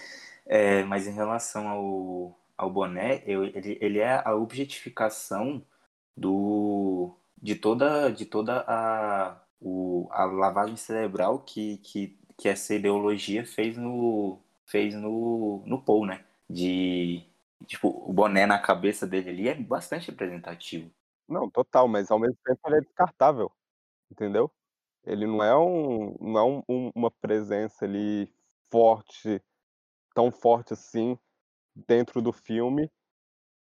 É, 0.47 0.83
mas 0.85 1.07
em 1.07 1.13
relação 1.13 1.69
ao, 1.69 2.39
ao 2.57 2.71
boné, 2.71 3.23
eu, 3.27 3.45
ele, 3.45 3.79
ele 3.81 3.99
é 3.99 4.23
a 4.25 4.35
objetificação 4.35 5.65
do, 6.17 7.17
de 7.41 7.55
toda, 7.55 8.11
de 8.11 8.27
toda 8.27 8.65
a, 8.67 9.41
o, 9.61 10.09
a 10.11 10.25
lavagem 10.25 10.77
cerebral 10.77 11.41
que, 11.41 11.79
que, 11.79 12.19
que 12.39 12.49
essa 12.49 12.75
ideologia 12.75 13.45
fez 13.47 13.77
no, 13.77 14.39
fez 14.67 14.95
no, 14.95 15.63
no 15.67 15.83
Paul, 15.83 16.07
né? 16.07 16.25
De, 16.49 17.25
tipo, 17.67 17.89
o 17.89 18.13
boné 18.13 18.47
na 18.47 18.59
cabeça 18.59 19.07
dele 19.07 19.31
ali 19.31 19.49
é 19.49 19.55
bastante 19.55 20.11
representativo. 20.11 20.91
Não, 21.29 21.49
total, 21.51 21.89
mas 21.89 22.11
ao 22.11 22.19
mesmo 22.19 22.37
tempo 22.45 22.61
ele 22.67 22.77
é 22.79 22.81
descartável, 22.81 23.51
entendeu? 24.11 24.51
Ele 25.05 25.27
não 25.27 25.43
é, 25.43 25.57
um, 25.57 26.17
não 26.21 26.39
é 26.39 26.45
um, 26.45 26.63
um, 26.69 26.93
uma 26.95 27.11
presença 27.11 27.85
ali 27.85 28.31
forte, 28.71 29.43
tão 30.15 30.31
forte 30.31 30.73
assim, 30.73 31.19
dentro 31.89 32.23
do 32.23 32.33
filme. 32.33 32.91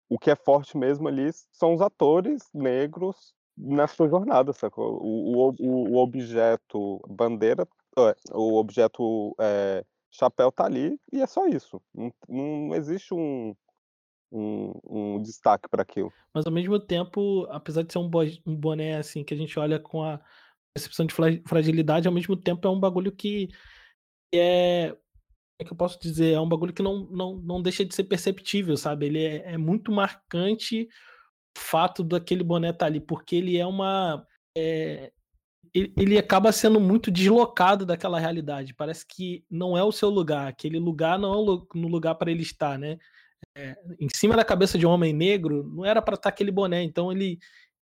O 0.08 0.18
que 0.18 0.30
é 0.30 0.36
forte 0.36 0.76
mesmo 0.76 1.08
ali 1.08 1.30
são 1.50 1.74
os 1.74 1.80
atores 1.80 2.48
negros 2.52 3.34
na 3.56 3.86
sua 3.86 4.08
jornada, 4.08 4.52
sacou? 4.52 4.98
O, 5.02 5.54
o, 5.58 5.92
o 5.92 5.96
objeto 5.96 7.00
bandeira, 7.08 7.66
o 8.30 8.58
objeto 8.58 9.34
é, 9.40 9.84
chapéu 10.10 10.52
tá 10.52 10.66
ali 10.66 10.98
e 11.12 11.20
é 11.20 11.26
só 11.26 11.46
isso. 11.46 11.80
Não, 11.94 12.12
não 12.28 12.74
existe 12.74 13.14
um, 13.14 13.54
um, 14.30 14.72
um 14.84 15.22
destaque 15.22 15.68
para 15.68 15.82
aquilo. 15.82 16.12
Mas 16.34 16.46
ao 16.46 16.52
mesmo 16.52 16.78
tempo, 16.78 17.46
apesar 17.50 17.82
de 17.82 17.92
ser 17.92 17.98
um, 17.98 18.10
boné 18.10 18.96
assim 18.96 19.24
que 19.24 19.34
a 19.34 19.36
gente 19.36 19.58
olha 19.58 19.80
com 19.80 20.02
a 20.02 20.20
percepção 20.74 21.06
de 21.06 21.14
fragilidade, 21.46 22.08
ao 22.08 22.14
mesmo 22.14 22.36
tempo 22.36 22.66
é 22.66 22.70
um 22.70 22.80
bagulho 22.80 23.12
que 23.12 23.48
é 24.34 24.96
é 25.62 25.64
que 25.64 25.72
eu 25.72 25.76
posso 25.76 25.98
dizer? 26.00 26.32
É 26.32 26.40
um 26.40 26.48
bagulho 26.48 26.72
que 26.72 26.82
não, 26.82 27.06
não, 27.10 27.36
não 27.36 27.62
deixa 27.62 27.84
de 27.84 27.94
ser 27.94 28.04
perceptível, 28.04 28.76
sabe? 28.76 29.06
Ele 29.06 29.24
é, 29.24 29.52
é 29.54 29.58
muito 29.58 29.90
marcante 29.92 30.88
fato 31.56 32.02
daquele 32.02 32.42
boné 32.42 32.70
estar 32.70 32.80
tá 32.80 32.86
ali, 32.86 33.00
porque 33.00 33.36
ele 33.36 33.56
é 33.56 33.66
uma. 33.66 34.26
É, 34.56 35.12
ele, 35.74 35.92
ele, 35.96 36.18
acaba 36.18 36.52
sendo 36.52 36.78
muito 36.78 37.10
deslocado 37.10 37.86
daquela 37.86 38.18
realidade. 38.18 38.74
Parece 38.74 39.06
que 39.06 39.44
não 39.50 39.76
é 39.76 39.82
o 39.82 39.92
seu 39.92 40.10
lugar. 40.10 40.48
Aquele 40.48 40.78
lugar 40.78 41.18
não 41.18 41.32
é 41.32 41.36
o 41.36 41.88
lugar 41.88 42.14
para 42.16 42.30
ele 42.30 42.42
estar, 42.42 42.78
né? 42.78 42.98
É, 43.56 43.76
em 44.00 44.08
cima 44.14 44.36
da 44.36 44.44
cabeça 44.44 44.78
de 44.78 44.86
um 44.86 44.90
homem 44.90 45.12
negro, 45.12 45.64
não 45.64 45.84
era 45.84 46.00
para 46.02 46.14
estar 46.14 46.28
aquele 46.28 46.50
boné. 46.50 46.82
Então 46.82 47.10
ele 47.10 47.38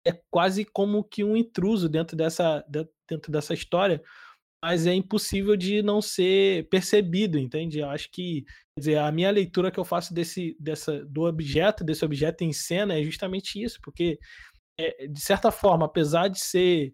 é 0.05 0.11
quase 0.29 0.65
como 0.65 1.03
que 1.03 1.23
um 1.23 1.35
intruso 1.35 1.87
dentro 1.87 2.15
dessa, 2.15 2.65
dentro 3.07 3.31
dessa 3.31 3.53
história, 3.53 4.01
mas 4.63 4.87
é 4.87 4.93
impossível 4.93 5.57
de 5.57 5.83
não 5.83 6.01
ser 6.01 6.69
percebido, 6.69 7.37
entende? 7.37 7.79
Eu 7.79 7.89
acho 7.89 8.09
que, 8.09 8.43
quer 8.43 8.79
dizer, 8.79 8.97
a 8.97 9.11
minha 9.11 9.29
leitura 9.29 9.69
que 9.69 9.77
eu 9.77 9.83
faço 9.83 10.13
desse, 10.13 10.55
dessa, 10.57 11.03
do 11.03 11.23
objeto, 11.23 11.83
desse 11.83 12.05
objeto 12.05 12.45
em 12.45 12.53
cena 12.53 12.97
é 12.97 13.03
justamente 13.03 13.61
isso, 13.61 13.77
porque, 13.83 14.17
é, 14.79 15.05
de 15.05 15.19
certa 15.19 15.51
forma, 15.51 15.85
apesar 15.85 16.29
de 16.29 16.39
ser, 16.39 16.93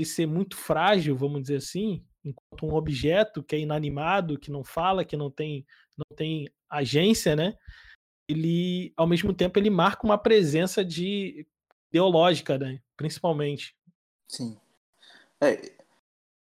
de 0.00 0.06
ser 0.06 0.24
muito 0.24 0.56
frágil, 0.56 1.14
vamos 1.14 1.42
dizer 1.42 1.56
assim, 1.56 2.02
enquanto 2.24 2.64
um 2.64 2.74
objeto 2.74 3.42
que 3.42 3.54
é 3.54 3.58
inanimado, 3.58 4.40
que 4.40 4.50
não 4.50 4.64
fala, 4.64 5.04
que 5.04 5.14
não 5.14 5.30
tem, 5.30 5.66
não 5.98 6.16
tem 6.16 6.48
agência, 6.70 7.36
né? 7.36 7.54
Ele, 8.26 8.94
ao 8.96 9.06
mesmo 9.06 9.34
tempo, 9.34 9.58
ele 9.58 9.68
marca 9.68 10.06
uma 10.06 10.16
presença 10.16 10.82
de 10.82 11.46
ideológica, 11.90 12.56
né? 12.56 12.80
Principalmente. 12.96 13.76
Sim. 14.26 14.58
É, 15.38 15.83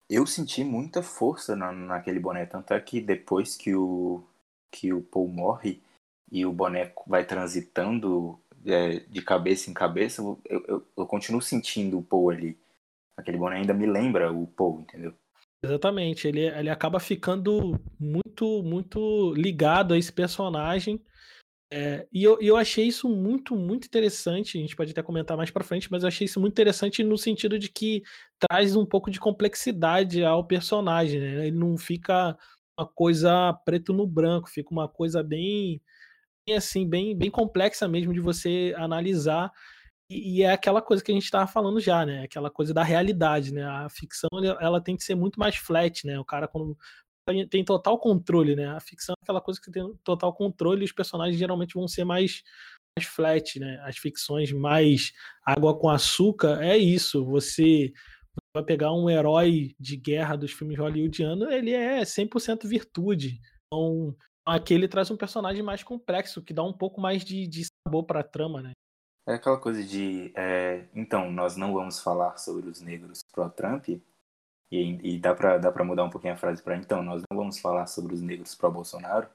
eu 0.09 0.27
senti 0.27 0.63
muita 0.63 1.03
força 1.03 1.57
na, 1.57 1.73
naquele 1.73 2.21
boné, 2.21 2.47
tanto 2.47 2.75
é 2.75 2.81
que 2.81 3.01
depois 3.01 3.57
que 3.57 3.75
o, 3.75 4.25
que 4.71 4.93
o 4.93 5.03
Paul 5.03 5.29
morre 5.29 5.81
e 6.31 6.45
o 6.45 6.53
boneco 6.53 7.05
vai 7.07 7.25
transitando 7.25 8.39
é, 8.67 9.01
de 9.01 9.23
cabeça 9.23 9.71
em 9.71 9.75
cabeça, 9.75 10.23
eu, 10.23 10.41
eu, 10.49 10.87
eu, 10.97 11.07
continuo 11.07 11.41
sentindo 11.41 11.99
o 11.99 12.03
Paul 12.03 12.31
ali. 12.31 12.59
Aquele 13.17 13.39
boné 13.39 13.57
ainda 13.57 13.75
me 13.75 13.87
lembra 13.87 14.33
o 14.33 14.47
Paul, 14.47 14.81
entendeu? 14.81 15.15
Exatamente, 15.63 16.29
ele, 16.29 16.41
ele 16.41 16.69
acaba 16.69 17.01
ficando 17.01 17.81
muito, 17.99 18.63
muito 18.63 19.33
ligado 19.35 19.95
a 19.95 19.99
esse 19.99 20.13
personagem 20.13 21.01
é, 21.73 22.07
e 22.13 22.23
eu, 22.23 22.39
eu 22.41 22.57
achei 22.57 22.87
isso 22.87 23.09
muito, 23.09 23.57
muito 23.57 23.87
interessante. 23.87 24.59
A 24.59 24.61
gente 24.61 24.77
pode 24.77 24.93
até 24.93 25.03
comentar 25.03 25.37
mais 25.37 25.51
para 25.51 25.65
frente, 25.65 25.91
mas 25.91 26.03
eu 26.03 26.09
achei 26.09 26.25
isso 26.25 26.41
muito 26.41 26.53
interessante 26.53 27.03
no 27.03 27.19
sentido 27.19 27.59
de 27.59 27.69
que 27.69 28.03
traz 28.39 28.77
um 28.77 28.87
pouco 28.87 29.11
de 29.11 29.19
complexidade 29.19 30.25
ao 30.25 30.47
personagem. 30.47 31.21
Né? 31.21 31.47
Ele 31.49 31.57
não 31.57 31.77
fica 31.77 32.37
uma 32.79 32.87
coisa 32.87 33.53
preto 33.65 33.93
no 33.93 34.07
branco, 34.07 34.49
fica 34.49 34.71
uma 34.71 34.89
coisa 34.89 35.23
bem, 35.23 35.81
bem 36.47 36.57
assim, 36.57 36.89
bem, 36.89 37.17
bem 37.17 37.31
complexa 37.31 37.89
mesmo 37.89 38.13
de 38.13 38.21
você 38.21 38.75
analisar. 38.77 39.51
E, 40.09 40.39
e 40.39 40.43
é 40.43 40.53
aquela 40.53 40.83
coisa 40.83 41.03
que 41.03 41.11
a 41.11 41.15
gente 41.15 41.25
estava 41.25 41.47
falando 41.47 41.81
já, 41.81 42.05
né? 42.05 42.23
Aquela 42.25 42.51
coisa 42.51 42.75
da 42.75 42.83
realidade, 42.85 43.53
né? 43.53 43.65
A 43.65 43.89
ficção 43.89 44.29
ela 44.61 44.81
tem 44.81 44.97
que 44.97 45.05
ser 45.05 45.15
muito 45.15 45.41
mais 45.41 45.57
flat, 45.57 46.07
né? 46.07 46.19
O 46.21 46.25
cara 46.25 46.47
quando 46.47 46.77
tem 47.49 47.65
total 47.65 47.99
controle, 47.99 48.55
né? 48.55 48.67
A 48.69 48.81
ficção 48.81 49.15
é 49.19 49.23
aquela 49.23 49.41
coisa 49.41 49.61
que 49.61 49.71
tem 49.71 49.83
total 50.05 50.35
controle 50.35 50.83
e 50.83 50.85
os 50.85 50.93
personagens 50.93 51.39
geralmente 51.39 51.75
vão 51.75 51.89
ser 51.89 52.05
mais, 52.05 52.43
mais 52.97 53.09
flat, 53.09 53.59
né? 53.59 53.81
As 53.85 53.97
ficções 53.97 54.53
mais 54.53 55.13
água 55.45 55.79
com 55.79 55.89
açúcar 55.89 56.63
é 56.63 56.77
isso. 56.77 57.25
Você 57.25 57.93
vai 58.55 58.65
pegar 58.65 58.93
um 58.93 59.09
herói 59.09 59.75
de 59.79 59.97
guerra 59.97 60.37
dos 60.37 60.53
filmes 60.53 60.79
hollywoodianos, 60.79 61.51
ele 61.51 61.73
é 61.73 62.03
100% 62.03 62.67
virtude. 62.67 63.41
Então, 63.67 64.15
aqui 64.47 64.75
ele 64.75 64.89
traz 64.89 65.11
um 65.11 65.17
personagem 65.17 65.63
mais 65.63 65.83
complexo, 65.83 66.43
que 66.43 66.53
dá 66.53 66.63
um 66.63 66.73
pouco 66.73 67.01
mais 67.01 67.25
de, 67.25 67.47
de 67.47 67.67
sabor 67.87 68.05
para 68.05 68.21
a 68.21 68.25
trama, 68.25 68.63
né? 68.63 68.73
É 69.27 69.35
aquela 69.35 69.59
coisa 69.59 69.83
de, 69.83 70.31
é, 70.37 70.87
então, 70.95 71.31
nós 71.31 71.57
não 71.57 71.73
vamos 71.73 71.99
falar 72.01 72.37
sobre 72.37 72.69
os 72.69 72.83
negros 72.83 73.21
pró-Trump, 73.33 73.89
e, 74.75 75.15
e, 75.15 75.19
dá 75.19 75.35
para 75.35 75.59
dá 75.59 75.71
pra 75.71 75.85
mudar 75.85 76.05
um 76.05 76.11
pouquinho 76.11 76.35
a 76.35 76.37
frase 76.37 76.63
para 76.63 76.77
então, 76.77 77.03
nós 77.03 77.23
não 77.31 77.39
vamos 77.39 77.59
falar 77.59 77.87
sobre 77.87 78.15
os 78.15 78.23
negros 78.23 78.55
pró-Bolsonaro. 78.55 79.29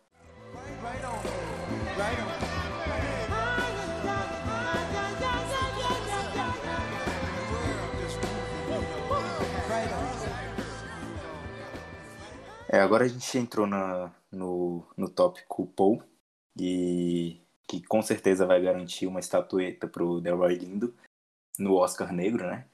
É, 12.72 12.80
agora 12.82 13.06
a 13.06 13.08
gente 13.08 13.38
entrou 13.38 13.66
na, 13.66 14.12
no, 14.32 14.84
no 14.96 15.10
tópico 15.10 15.66
Paul, 15.68 16.04
e 16.56 17.42
que 17.68 17.82
com 17.82 18.02
certeza 18.02 18.46
vai 18.46 18.62
garantir 18.62 19.08
uma 19.08 19.20
estatueta 19.20 19.88
pro 19.88 20.20
Delroy 20.20 20.56
Lindo 20.56 20.94
no 21.58 21.76
Oscar 21.76 22.12
Negro, 22.12 22.46
né? 22.48 22.66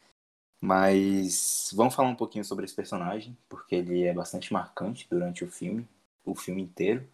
Mas 0.66 1.72
vamos 1.76 1.94
falar 1.94 2.10
um 2.10 2.16
pouquinho 2.16 2.44
sobre 2.44 2.66
esse 2.66 2.74
personagem, 2.74 3.38
porque 3.48 3.76
ele 3.76 4.04
é 4.04 4.12
bastante 4.12 4.52
marcante 4.52 5.08
durante 5.08 5.44
o 5.44 5.48
filme, 5.48 5.88
o 6.26 6.34
filme 6.34 6.64
inteiro. 6.64 7.08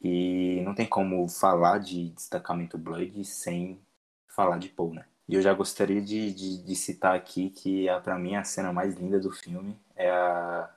E 0.00 0.62
não 0.62 0.74
tem 0.74 0.86
como 0.86 1.28
falar 1.28 1.78
de 1.78 2.08
destacamento 2.10 2.78
Blood 2.78 3.22
sem 3.26 3.78
falar 4.26 4.58
de 4.58 4.70
Paul, 4.70 4.94
né? 4.94 5.06
E 5.28 5.34
eu 5.34 5.42
já 5.42 5.52
gostaria 5.52 6.00
de, 6.00 6.32
de, 6.32 6.62
de 6.64 6.74
citar 6.74 7.14
aqui 7.14 7.50
que, 7.50 7.86
para 8.02 8.18
mim, 8.18 8.34
a 8.34 8.44
cena 8.44 8.72
mais 8.72 8.94
linda 8.94 9.20
do 9.20 9.30
filme 9.30 9.76
é 9.94 10.10
a, 10.10 10.74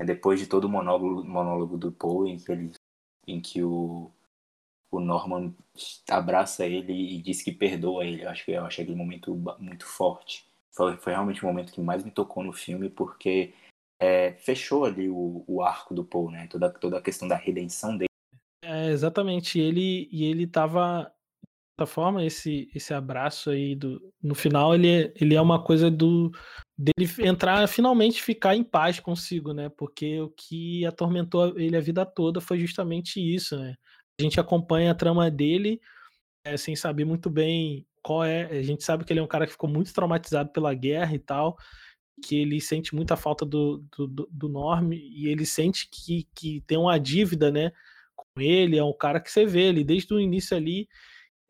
é 0.00 0.04
depois 0.04 0.40
de 0.40 0.48
todo 0.48 0.64
o 0.64 0.68
monólogo, 0.68 1.24
monólogo 1.24 1.78
do 1.78 1.92
Poe, 1.92 2.30
em 2.30 2.38
que, 2.38 2.50
ele, 2.50 2.72
em 3.28 3.40
que 3.40 3.62
o, 3.62 4.10
o 4.90 4.98
Norman 4.98 5.54
abraça 6.10 6.66
ele 6.66 6.92
e 6.92 7.22
diz 7.22 7.42
que 7.42 7.52
perdoa 7.52 8.04
ele. 8.04 8.24
Eu 8.24 8.30
acho 8.30 8.44
que 8.44 8.50
eu 8.52 8.64
achei 8.66 8.82
aquele 8.82 8.98
momento 8.98 9.36
muito 9.60 9.86
forte. 9.86 10.44
Foi, 10.76 10.96
foi 10.98 11.12
realmente 11.12 11.42
o 11.42 11.46
momento 11.46 11.72
que 11.72 11.80
mais 11.80 12.04
me 12.04 12.10
tocou 12.10 12.44
no 12.44 12.52
filme, 12.52 12.90
porque 12.90 13.54
é, 14.00 14.32
fechou 14.34 14.84
ali 14.84 15.08
o, 15.08 15.42
o 15.46 15.62
arco 15.62 15.94
do 15.94 16.04
Poe, 16.04 16.32
né? 16.32 16.46
Toda, 16.48 16.70
toda 16.70 16.98
a 16.98 17.02
questão 17.02 17.26
da 17.26 17.36
redenção 17.36 17.96
dele. 17.96 18.10
É, 18.62 18.90
exatamente. 18.90 19.58
Ele, 19.58 20.08
e 20.12 20.24
ele 20.24 20.46
tava. 20.46 21.10
De 21.78 21.84
certa 21.84 21.94
forma, 21.94 22.24
esse, 22.24 22.70
esse 22.74 22.94
abraço 22.94 23.50
aí 23.50 23.74
do, 23.74 24.00
no 24.22 24.34
final, 24.34 24.74
ele, 24.74 24.88
é, 24.88 25.14
ele 25.20 25.34
é 25.34 25.40
uma 25.40 25.62
coisa 25.62 25.90
do, 25.90 26.32
dele 26.76 27.06
entrar, 27.18 27.68
finalmente 27.68 28.22
ficar 28.22 28.56
em 28.56 28.64
paz 28.64 28.98
consigo, 28.98 29.52
né? 29.52 29.68
Porque 29.68 30.18
o 30.20 30.30
que 30.30 30.86
atormentou 30.86 31.58
ele 31.58 31.76
a 31.76 31.80
vida 31.80 32.06
toda 32.06 32.40
foi 32.40 32.58
justamente 32.58 33.20
isso, 33.20 33.58
né? 33.58 33.74
A 34.18 34.22
gente 34.22 34.40
acompanha 34.40 34.92
a 34.92 34.94
trama 34.94 35.30
dele 35.30 35.78
é, 36.46 36.56
sem 36.56 36.74
saber 36.74 37.04
muito 37.04 37.28
bem 37.28 37.86
qual 38.06 38.22
é. 38.22 38.44
A 38.44 38.62
gente 38.62 38.84
sabe 38.84 39.04
que 39.04 39.12
ele 39.12 39.18
é 39.18 39.22
um 39.22 39.26
cara 39.26 39.46
que 39.46 39.52
ficou 39.52 39.68
muito 39.68 39.92
traumatizado 39.92 40.50
pela 40.52 40.72
guerra 40.72 41.12
e 41.12 41.18
tal, 41.18 41.56
que 42.24 42.36
ele 42.36 42.60
sente 42.60 42.94
muita 42.94 43.16
falta 43.16 43.44
do, 43.44 43.84
do, 43.98 44.28
do 44.30 44.48
Norm 44.48 44.92
e 44.92 45.26
ele 45.26 45.44
sente 45.44 45.88
que, 45.90 46.28
que 46.32 46.60
tem 46.68 46.78
uma 46.78 46.98
dívida, 47.00 47.50
né? 47.50 47.72
Com 48.14 48.40
ele, 48.40 48.78
é 48.78 48.84
um 48.84 48.96
cara 48.96 49.20
que 49.20 49.30
você 49.30 49.44
vê 49.44 49.62
ele 49.62 49.82
desde 49.82 50.14
o 50.14 50.20
início 50.20 50.56
ali. 50.56 50.88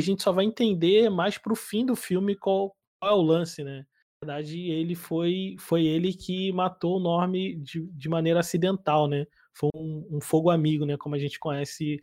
A 0.00 0.02
gente 0.02 0.22
só 0.22 0.32
vai 0.32 0.46
entender 0.46 1.10
mais 1.10 1.36
pro 1.36 1.54
fim 1.54 1.84
do 1.84 1.94
filme 1.94 2.34
qual, 2.34 2.74
qual 3.00 3.12
é 3.12 3.14
o 3.14 3.22
lance, 3.22 3.62
né? 3.62 3.84
verdade, 4.22 4.58
ele 4.70 4.94
foi, 4.94 5.56
foi 5.58 5.84
ele 5.84 6.12
que 6.12 6.50
matou 6.52 6.96
o 6.96 7.00
Norm 7.00 7.32
de, 7.32 7.86
de 7.92 8.08
maneira 8.08 8.40
acidental, 8.40 9.06
né? 9.06 9.26
Foi 9.54 9.68
um, 9.74 10.06
um 10.10 10.20
fogo 10.20 10.50
amigo, 10.50 10.86
né? 10.86 10.96
Como 10.96 11.14
a 11.14 11.18
gente 11.18 11.38
conhece 11.38 12.02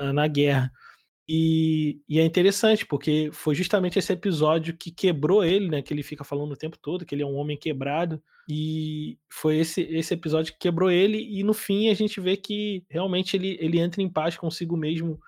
uh, 0.00 0.12
na 0.12 0.28
guerra. 0.28 0.70
E, 1.28 2.00
e, 2.08 2.20
é 2.20 2.24
interessante, 2.24 2.86
porque 2.86 3.30
foi 3.32 3.54
justamente 3.54 3.98
esse 3.98 4.12
episódio 4.12 4.76
que 4.76 4.92
quebrou 4.92 5.44
ele, 5.44 5.68
né? 5.68 5.82
Que 5.82 5.92
ele 5.92 6.02
fica 6.02 6.22
falando 6.22 6.52
o 6.52 6.56
tempo 6.56 6.78
todo, 6.78 7.04
que 7.04 7.14
ele 7.14 7.22
é 7.22 7.26
um 7.26 7.34
homem 7.34 7.56
quebrado. 7.56 8.22
E 8.48 9.18
foi 9.28 9.58
esse, 9.58 9.82
esse 9.82 10.14
episódio 10.14 10.52
que 10.52 10.58
quebrou 10.60 10.90
ele, 10.90 11.18
e 11.18 11.42
no 11.42 11.52
fim 11.52 11.88
a 11.88 11.94
gente 11.94 12.20
vê 12.20 12.36
que 12.36 12.84
realmente 12.88 13.36
ele, 13.36 13.58
ele 13.60 13.80
entra 13.80 14.00
em 14.00 14.08
paz 14.08 14.36
consigo 14.36 14.76
mesmo 14.76 15.18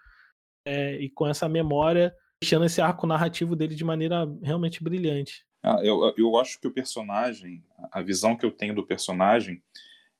é, 0.64 0.96
e 1.00 1.10
com 1.10 1.26
essa 1.26 1.48
memória, 1.48 2.14
deixando 2.40 2.64
esse 2.64 2.80
arco 2.80 3.06
narrativo 3.06 3.56
dele 3.56 3.74
de 3.74 3.84
maneira 3.84 4.24
realmente 4.40 4.82
brilhante. 4.84 5.44
Ah, 5.64 5.80
eu, 5.82 6.14
eu 6.16 6.36
acho 6.36 6.60
que 6.60 6.68
o 6.68 6.72
personagem, 6.72 7.64
a 7.90 8.00
visão 8.00 8.36
que 8.36 8.46
eu 8.46 8.52
tenho 8.52 8.74
do 8.74 8.86
personagem 8.86 9.60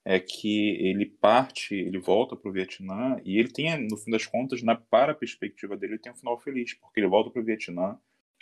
é 0.05 0.19
que 0.19 0.71
ele 0.77 1.05
parte, 1.05 1.75
ele 1.75 1.99
volta 1.99 2.35
para 2.35 2.49
o 2.49 2.53
Vietnã 2.53 3.19
e 3.23 3.37
ele 3.37 3.49
tem, 3.49 3.87
no 3.87 3.97
fim 3.97 4.11
das 4.11 4.25
contas, 4.25 4.63
na, 4.63 4.75
para 4.75 5.11
a 5.11 5.15
perspectiva 5.15 5.75
dele, 5.75 5.93
ele 5.93 6.01
tem 6.01 6.11
um 6.11 6.15
final 6.15 6.39
feliz, 6.39 6.73
porque 6.73 6.99
ele 6.99 7.07
volta 7.07 7.29
para 7.29 7.41
o 7.41 7.45
Vietnã 7.45 7.97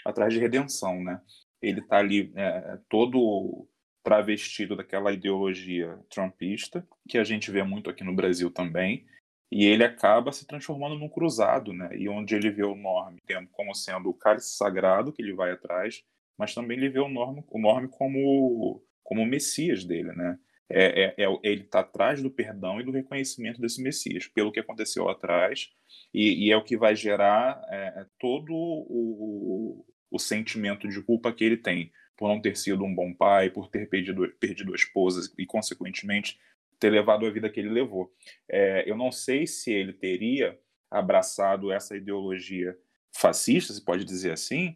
atrás 0.05 0.34
de 0.34 0.39
redenção, 0.39 1.03
né? 1.03 1.22
Ele 1.62 1.80
está 1.80 1.97
ali 1.97 2.32
é, 2.36 2.80
todo 2.88 3.68
travestido 4.03 4.76
daquela 4.76 5.12
ideologia 5.12 5.99
trumpista, 6.10 6.88
que 7.10 7.18
a 7.18 7.24
gente 7.24 7.51
vê 7.51 7.64
muito 7.64 7.89
aqui 7.89 8.03
no 8.03 8.16
Brasil 8.16 8.49
também, 8.49 9.05
e 9.51 9.66
ele 9.66 9.84
acaba 9.84 10.32
se 10.32 10.45
transformando 10.45 10.97
num 10.97 11.10
cruzado, 11.10 11.74
né? 11.74 11.89
E 11.97 12.08
onde 12.08 12.36
ele 12.36 12.49
vê 12.49 12.64
o 12.64 12.76
Norm 12.76 13.18
como 13.51 13.74
sendo 13.74 14.10
o 14.10 14.14
cálice 14.14 14.55
sagrado 14.55 15.12
que 15.12 15.22
ele 15.22 15.34
vai 15.34 15.51
atrás, 15.51 16.03
mas 16.38 16.53
também 16.53 16.78
ele 16.78 16.89
vê 16.89 16.99
o 16.99 17.10
Norm, 17.10 17.39
o 17.39 17.88
como, 17.89 18.82
como 19.03 19.22
o 19.22 19.26
Messias 19.26 19.84
dele, 19.84 20.12
né? 20.14 20.38
É, 20.70 21.15
é, 21.18 21.24
é, 21.24 21.39
ele 21.43 21.61
está 21.61 21.80
atrás 21.80 22.22
do 22.22 22.30
perdão 22.30 22.80
e 22.82 22.84
do 22.84 22.91
reconhecimento 22.91 23.61
desse 23.61 23.82
Messias, 23.82 24.28
pelo 24.28 24.51
que 24.51 24.59
aconteceu 24.59 25.05
lá 25.05 25.13
atrás, 25.13 25.70
e, 26.13 26.45
e 26.45 26.51
é 26.51 26.57
o 26.57 26.63
que 26.63 26.76
vai 26.76 26.95
gerar 26.95 27.61
é, 27.70 28.05
todo 28.20 28.53
o, 28.53 29.86
o, 30.11 30.20
sentimento 30.20 30.88
de 30.88 31.01
culpa 31.01 31.32
que 31.32 31.43
ele 31.43 31.57
tem 31.57 31.91
por 32.18 32.28
não 32.28 32.41
ter 32.41 32.57
sido 32.57 32.84
um 32.84 32.93
bom 32.93 33.13
pai, 33.13 33.49
por 33.49 33.70
ter 33.70 33.88
perdido, 33.88 34.28
perdido 34.39 34.74
a 34.74 34.76
esposa 34.76 35.32
e, 35.38 35.45
consequentemente, 35.45 36.38
ter 36.80 36.89
levado 36.89 37.26
a 37.26 37.30
vida 37.30 37.49
que 37.49 37.59
ele 37.59 37.70
levou. 37.70 38.11
É, 38.49 38.89
eu 38.89 38.97
não 38.97 39.11
sei 39.11 39.45
se 39.45 39.72
ele 39.72 39.93
teria 39.93 40.57
abraçado 40.89 41.72
essa 41.72 41.95
ideologia 41.95 42.78
fascista, 43.15 43.74
se 43.74 43.84
pode 43.84 44.03
dizer 44.03 44.32
assim, 44.32 44.76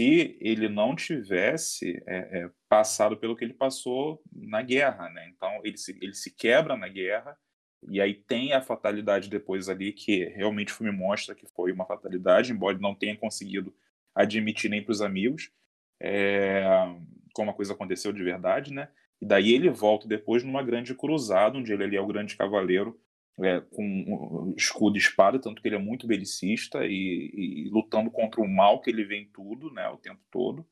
se 0.00 0.38
ele 0.40 0.66
não 0.66 0.96
tivesse 0.96 2.02
é, 2.06 2.40
é, 2.40 2.50
passado 2.70 3.18
pelo 3.18 3.36
que 3.36 3.44
ele 3.44 3.52
passou 3.52 4.22
na 4.32 4.62
guerra, 4.62 5.10
né? 5.10 5.28
Então 5.28 5.60
ele 5.62 5.76
se, 5.76 5.98
ele 6.00 6.14
se 6.14 6.34
quebra 6.34 6.74
na 6.74 6.88
guerra 6.88 7.36
e 7.86 8.00
aí 8.00 8.14
tem 8.14 8.54
a 8.54 8.62
fatalidade 8.62 9.28
depois 9.28 9.68
ali 9.68 9.92
que 9.92 10.24
realmente 10.24 10.72
o 10.72 10.76
filme 10.76 10.90
mostra 10.90 11.34
que 11.34 11.46
foi 11.54 11.70
uma 11.70 11.84
fatalidade, 11.84 12.50
embora 12.50 12.74
ele 12.74 12.82
não 12.82 12.94
tenha 12.94 13.14
conseguido 13.14 13.74
admitir 14.14 14.70
nem 14.70 14.82
para 14.82 14.92
os 14.92 15.02
amigos 15.02 15.50
é, 16.00 16.64
como 17.34 17.50
a 17.50 17.54
coisa 17.54 17.74
aconteceu 17.74 18.10
de 18.10 18.24
verdade, 18.24 18.72
né? 18.72 18.88
E 19.20 19.26
daí 19.26 19.52
ele 19.52 19.68
volta 19.68 20.08
depois 20.08 20.42
numa 20.42 20.62
grande 20.62 20.94
cruzada, 20.94 21.58
onde 21.58 21.74
ele 21.74 21.84
ali 21.84 21.96
é 21.96 22.00
o 22.00 22.06
grande 22.06 22.38
cavaleiro 22.38 22.98
é, 23.42 23.60
com 23.60 24.52
escudo 24.56 24.96
e 24.96 25.00
espada, 25.00 25.38
tanto 25.38 25.60
que 25.60 25.68
ele 25.68 25.76
é 25.76 25.78
muito 25.78 26.06
belicista 26.06 26.84
e, 26.84 27.30
e, 27.34 27.70
lutando 27.70 28.10
contra 28.10 28.40
o 28.40 28.48
mal 28.48 28.80
que 28.80 28.90
ele 28.90 29.04
vê 29.04 29.16
em 29.16 29.26
tudo, 29.26 29.72
né, 29.72 29.88
o 29.88 29.96
tempo 29.96 30.20
todo. 30.30 30.66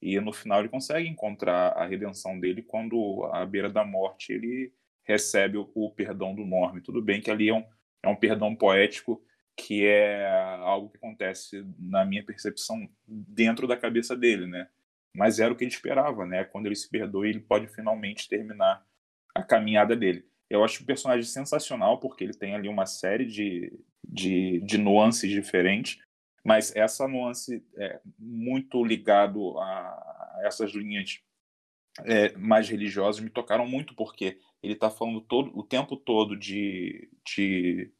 E 0.00 0.18
no 0.20 0.32
final 0.32 0.60
ele 0.60 0.68
consegue 0.68 1.08
encontrar 1.08 1.72
a 1.72 1.86
redenção 1.86 2.38
dele 2.38 2.62
quando, 2.62 3.24
à 3.32 3.44
beira 3.44 3.68
da 3.68 3.84
morte, 3.84 4.32
ele 4.32 4.72
recebe 5.04 5.56
o, 5.58 5.70
o 5.74 5.90
perdão 5.90 6.34
do 6.34 6.44
Norme. 6.44 6.80
Tudo 6.80 7.02
bem 7.02 7.20
que 7.20 7.30
ali 7.30 7.48
é 7.48 7.54
um, 7.54 7.64
é 8.02 8.08
um 8.08 8.16
perdão 8.16 8.54
poético 8.54 9.22
que 9.56 9.84
é 9.84 10.24
algo 10.60 10.88
que 10.88 10.98
acontece, 10.98 11.66
na 11.76 12.04
minha 12.04 12.24
percepção, 12.24 12.88
dentro 13.04 13.66
da 13.66 13.76
cabeça 13.76 14.16
dele, 14.16 14.46
né? 14.46 14.68
Mas 15.12 15.40
era 15.40 15.52
o 15.52 15.56
que 15.56 15.64
ele 15.64 15.72
esperava, 15.72 16.24
né? 16.24 16.44
Quando 16.44 16.66
ele 16.66 16.76
se 16.76 16.88
perdoa, 16.88 17.26
ele 17.26 17.40
pode 17.40 17.66
finalmente 17.66 18.28
terminar 18.28 18.86
a 19.34 19.42
caminhada 19.42 19.96
dele. 19.96 20.27
Eu 20.50 20.64
acho 20.64 20.82
o 20.82 20.86
personagem 20.86 21.24
sensacional, 21.24 21.98
porque 21.98 22.24
ele 22.24 22.32
tem 22.34 22.54
ali 22.54 22.68
uma 22.68 22.86
série 22.86 23.26
de, 23.26 23.72
de, 24.06 24.60
de 24.60 24.78
nuances 24.78 25.30
diferentes, 25.30 25.98
mas 26.44 26.74
essa 26.74 27.06
nuance 27.06 27.62
é 27.76 28.00
muito 28.18 28.82
ligado 28.84 29.58
a, 29.58 30.40
essas 30.44 30.72
linhas 30.72 31.20
é, 32.04 32.36
mais 32.36 32.68
religiosas 32.68 33.20
me 33.20 33.30
tocaram 33.30 33.66
muito, 33.66 33.94
porque 33.94 34.38
ele 34.62 34.74
está 34.74 34.90
falando 34.90 35.20
todo, 35.20 35.56
o 35.56 35.62
tempo 35.62 35.96
todo 35.96 36.36
de, 36.36 37.08
de, 37.26 37.90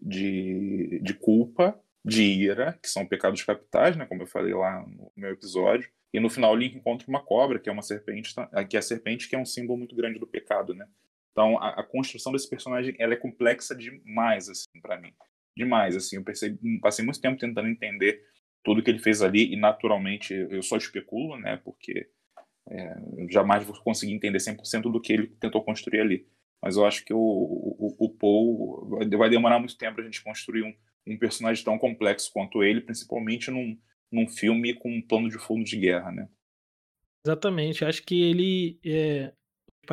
de, 0.00 1.00
de 1.02 1.14
culpa, 1.14 1.78
de 2.04 2.22
ira, 2.22 2.78
que 2.80 2.88
são 2.88 3.04
pecados 3.04 3.42
capitais, 3.42 3.96
né, 3.96 4.06
como 4.06 4.22
eu 4.22 4.26
falei 4.26 4.54
lá 4.54 4.86
no 4.86 5.10
meu 5.16 5.30
episódio. 5.30 5.90
E 6.12 6.20
no 6.20 6.30
final 6.30 6.52
o 6.52 6.56
Link 6.56 6.76
encontra 6.76 7.08
uma 7.08 7.20
cobra, 7.20 7.58
que 7.58 7.68
é 7.68 7.72
uma 7.72 7.82
serpente, 7.82 8.34
que 8.68 8.76
é 8.76 8.78
a 8.78 8.82
serpente 8.82 9.28
que 9.28 9.34
é 9.34 9.38
um 9.38 9.44
símbolo 9.44 9.78
muito 9.78 9.96
grande 9.96 10.18
do 10.18 10.26
pecado, 10.26 10.72
né? 10.72 10.86
Então 11.36 11.58
a, 11.58 11.80
a 11.80 11.82
construção 11.82 12.32
desse 12.32 12.48
personagem 12.48 12.96
ela 12.98 13.12
é 13.12 13.16
complexa 13.16 13.76
demais 13.76 14.48
assim 14.48 14.80
para 14.80 14.98
mim, 14.98 15.12
demais 15.54 15.94
assim. 15.94 16.16
Eu 16.16 16.24
percebi, 16.24 16.80
passei 16.80 17.04
muito 17.04 17.20
tempo 17.20 17.38
tentando 17.38 17.68
entender 17.68 18.24
tudo 18.64 18.82
que 18.82 18.90
ele 18.90 18.98
fez 18.98 19.20
ali 19.20 19.52
e 19.52 19.56
naturalmente 19.56 20.32
eu 20.32 20.62
só 20.62 20.78
especulo, 20.78 21.36
né? 21.36 21.60
Porque 21.62 22.08
é, 22.70 22.96
eu 23.18 23.30
jamais 23.30 23.64
vou 23.66 23.78
conseguir 23.82 24.14
entender 24.14 24.38
100% 24.38 24.90
do 24.90 24.98
que 24.98 25.12
ele 25.12 25.26
tentou 25.38 25.62
construir 25.62 26.00
ali. 26.00 26.26
Mas 26.62 26.78
eu 26.78 26.86
acho 26.86 27.04
que 27.04 27.12
o, 27.12 27.18
o, 27.18 27.94
o 27.98 28.08
Paul 28.08 28.98
vai 29.18 29.28
demorar 29.28 29.58
muito 29.58 29.76
tempo 29.76 30.00
a 30.00 30.04
gente 30.04 30.24
construir 30.24 30.62
um, 30.62 30.74
um 31.06 31.18
personagem 31.18 31.62
tão 31.62 31.78
complexo 31.78 32.32
quanto 32.32 32.64
ele, 32.64 32.80
principalmente 32.80 33.50
num, 33.50 33.78
num 34.10 34.26
filme 34.26 34.72
com 34.72 34.90
um 34.90 35.02
plano 35.02 35.28
de 35.28 35.38
fundo 35.38 35.62
de 35.62 35.76
guerra, 35.76 36.10
né? 36.10 36.28
Exatamente. 37.24 37.84
Acho 37.84 38.02
que 38.02 38.20
ele, 38.22 38.80
é, 38.84 39.32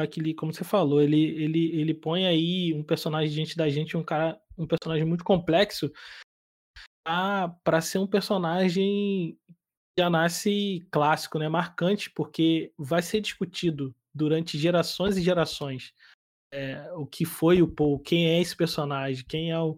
Spike 0.01 0.33
como 0.33 0.53
você 0.53 0.63
falou, 0.63 1.01
ele, 1.01 1.21
ele, 1.21 1.79
ele 1.79 1.93
põe 1.93 2.25
aí 2.25 2.73
um 2.73 2.83
personagem 2.83 3.33
diante 3.33 3.55
da 3.55 3.69
gente, 3.69 3.95
um 3.97 4.03
cara, 4.03 4.39
um 4.57 4.67
personagem 4.67 5.05
muito 5.05 5.23
complexo, 5.23 5.91
para 7.03 7.81
ser 7.81 7.99
um 7.99 8.07
personagem 8.07 9.37
já 9.97 10.09
nasce 10.09 10.87
clássico, 10.89 11.37
né? 11.37 11.47
Marcante, 11.47 12.09
porque 12.09 12.73
vai 12.77 13.01
ser 13.01 13.21
discutido 13.21 13.93
durante 14.13 14.57
gerações 14.57 15.17
e 15.17 15.21
gerações 15.21 15.93
é, 16.53 16.91
o 16.93 17.05
que 17.05 17.25
foi 17.25 17.63
o 17.63 17.67
Paul, 17.67 17.99
quem 17.99 18.27
é 18.27 18.39
esse 18.39 18.55
personagem, 18.55 19.25
quem 19.27 19.51
é 19.51 19.59
o. 19.59 19.75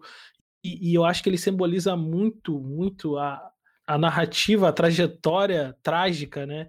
E, 0.62 0.90
e 0.90 0.94
eu 0.94 1.04
acho 1.04 1.22
que 1.22 1.28
ele 1.30 1.38
simboliza 1.38 1.96
muito, 1.96 2.60
muito 2.60 3.16
a, 3.16 3.50
a 3.86 3.96
narrativa, 3.96 4.68
a 4.68 4.72
trajetória 4.72 5.74
trágica, 5.82 6.44
né? 6.44 6.68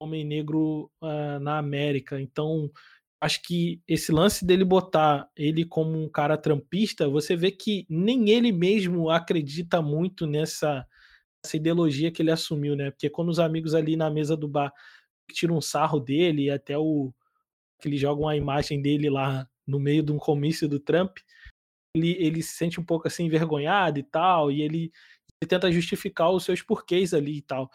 Homem 0.00 0.24
negro 0.24 0.90
uh, 1.02 1.38
na 1.40 1.58
América. 1.58 2.20
Então, 2.20 2.70
acho 3.20 3.42
que 3.42 3.80
esse 3.88 4.12
lance 4.12 4.44
dele 4.44 4.64
botar 4.64 5.28
ele 5.36 5.64
como 5.64 6.02
um 6.02 6.08
cara 6.08 6.36
trampista, 6.36 7.08
você 7.08 7.34
vê 7.34 7.50
que 7.50 7.86
nem 7.88 8.30
ele 8.30 8.52
mesmo 8.52 9.10
acredita 9.10 9.80
muito 9.80 10.26
nessa 10.26 10.86
essa 11.44 11.58
ideologia 11.58 12.10
que 12.10 12.22
ele 12.22 12.30
assumiu, 12.30 12.74
né? 12.74 12.90
Porque 12.90 13.10
quando 13.10 13.28
os 13.28 13.38
amigos 13.38 13.74
ali 13.74 13.96
na 13.96 14.08
mesa 14.08 14.34
do 14.34 14.48
bar 14.48 14.72
tiram 15.30 15.56
um 15.56 15.60
sarro 15.60 16.00
dele, 16.00 16.50
até 16.50 16.76
o 16.78 17.12
que 17.80 17.88
eles 17.88 18.00
jogam 18.00 18.26
a 18.26 18.36
imagem 18.36 18.80
dele 18.80 19.10
lá 19.10 19.46
no 19.66 19.78
meio 19.78 20.02
de 20.02 20.10
um 20.10 20.18
comício 20.18 20.68
do 20.68 20.80
Trump, 20.80 21.18
ele, 21.94 22.12
ele 22.18 22.42
se 22.42 22.56
sente 22.56 22.80
um 22.80 22.84
pouco 22.84 23.06
assim 23.06 23.26
envergonhado 23.26 23.98
e 23.98 24.02
tal, 24.02 24.50
e 24.50 24.62
ele, 24.62 24.90
ele 25.40 25.48
tenta 25.48 25.70
justificar 25.70 26.30
os 26.30 26.44
seus 26.44 26.62
porquês 26.62 27.12
ali 27.12 27.38
e 27.38 27.42
tal. 27.42 27.70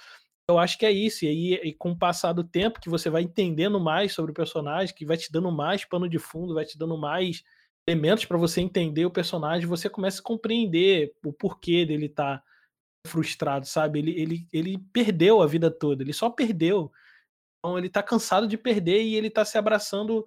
Eu 0.49 0.57
acho 0.57 0.79
que 0.79 0.85
é 0.85 0.91
isso, 0.91 1.25
e 1.25 1.27
aí 1.27 1.53
e 1.69 1.73
com 1.73 1.91
o 1.91 1.97
passar 1.97 2.33
do 2.33 2.43
tempo 2.43 2.81
que 2.81 2.89
você 2.89 3.07
vai 3.07 3.21
entendendo 3.21 3.79
mais 3.79 4.13
sobre 4.13 4.31
o 4.31 4.33
personagem, 4.33 4.95
que 4.95 5.05
vai 5.05 5.15
te 5.15 5.31
dando 5.31 5.51
mais 5.51 5.85
pano 5.85 6.09
de 6.09 6.17
fundo, 6.17 6.55
vai 6.55 6.65
te 6.65 6.75
dando 6.75 6.97
mais 6.97 7.43
elementos 7.87 8.25
para 8.25 8.35
você 8.35 8.59
entender 8.59 9.05
o 9.05 9.11
personagem, 9.11 9.67
você 9.67 9.87
começa 9.87 10.21
a 10.21 10.23
compreender 10.23 11.13
o 11.23 11.31
porquê 11.31 11.85
dele 11.85 12.07
estar 12.07 12.39
tá 12.39 12.43
frustrado, 13.05 13.67
sabe? 13.67 13.99
Ele, 13.99 14.19
ele, 14.19 14.47
ele 14.51 14.77
perdeu 14.91 15.39
a 15.39 15.45
vida 15.45 15.69
toda, 15.69 16.01
ele 16.01 16.13
só 16.13 16.31
perdeu. 16.31 16.91
Então 17.59 17.77
ele 17.77 17.87
tá 17.87 18.01
cansado 18.01 18.47
de 18.47 18.57
perder 18.57 19.03
e 19.03 19.15
ele 19.15 19.29
tá 19.29 19.45
se 19.45 19.55
abraçando 19.55 20.25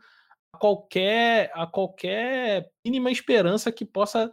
a 0.54 0.58
qualquer 0.58 1.50
a 1.52 1.66
qualquer 1.66 2.70
mínima 2.84 3.10
esperança 3.10 3.72
que 3.72 3.84
possa 3.84 4.32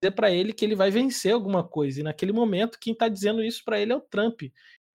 dizer 0.00 0.14
para 0.14 0.30
ele 0.30 0.52
que 0.52 0.64
ele 0.64 0.76
vai 0.76 0.92
vencer 0.92 1.32
alguma 1.32 1.66
coisa. 1.66 1.98
E 1.98 2.02
naquele 2.04 2.32
momento 2.32 2.78
quem 2.80 2.94
tá 2.94 3.08
dizendo 3.08 3.42
isso 3.42 3.64
para 3.64 3.80
ele 3.80 3.92
é 3.92 3.96
o 3.96 4.00
Trump. 4.00 4.42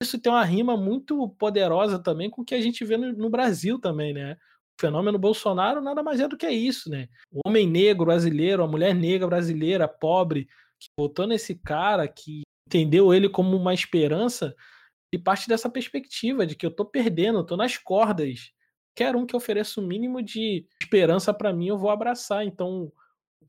Isso 0.01 0.17
tem 0.17 0.31
uma 0.31 0.45
rima 0.45 0.77
muito 0.77 1.27
poderosa 1.37 1.99
também 1.99 2.29
com 2.29 2.41
o 2.41 2.45
que 2.45 2.55
a 2.55 2.61
gente 2.61 2.85
vê 2.85 2.95
no, 2.95 3.11
no 3.11 3.29
Brasil 3.29 3.77
também, 3.79 4.13
né? 4.13 4.37
O 4.77 4.81
fenômeno 4.81 5.19
Bolsonaro 5.19 5.81
nada 5.81 6.01
mais 6.01 6.21
é 6.21 6.27
do 6.27 6.37
que 6.37 6.49
isso, 6.49 6.89
né? 6.89 7.09
O 7.31 7.41
homem 7.45 7.67
negro 7.67 8.05
brasileiro, 8.05 8.63
a 8.63 8.67
mulher 8.67 8.95
negra 8.95 9.27
brasileira, 9.27 9.87
pobre, 9.87 10.47
que 10.79 10.87
votou 10.97 11.27
nesse 11.27 11.53
cara, 11.55 12.07
que 12.07 12.43
entendeu 12.65 13.13
ele 13.13 13.27
como 13.27 13.57
uma 13.57 13.73
esperança 13.73 14.55
e 15.11 15.17
parte 15.17 15.49
dessa 15.49 15.69
perspectiva 15.69 16.45
de 16.45 16.55
que 16.55 16.65
eu 16.65 16.71
tô 16.71 16.85
perdendo, 16.85 17.39
eu 17.39 17.45
tô 17.45 17.57
nas 17.57 17.77
cordas. 17.77 18.51
Quer 18.95 19.15
um 19.15 19.25
que 19.25 19.35
ofereça 19.35 19.81
o 19.81 19.83
mínimo 19.85 20.21
de 20.21 20.65
esperança 20.81 21.33
para 21.33 21.51
mim, 21.51 21.67
eu 21.67 21.77
vou 21.77 21.89
abraçar. 21.89 22.45
Então, 22.45 22.91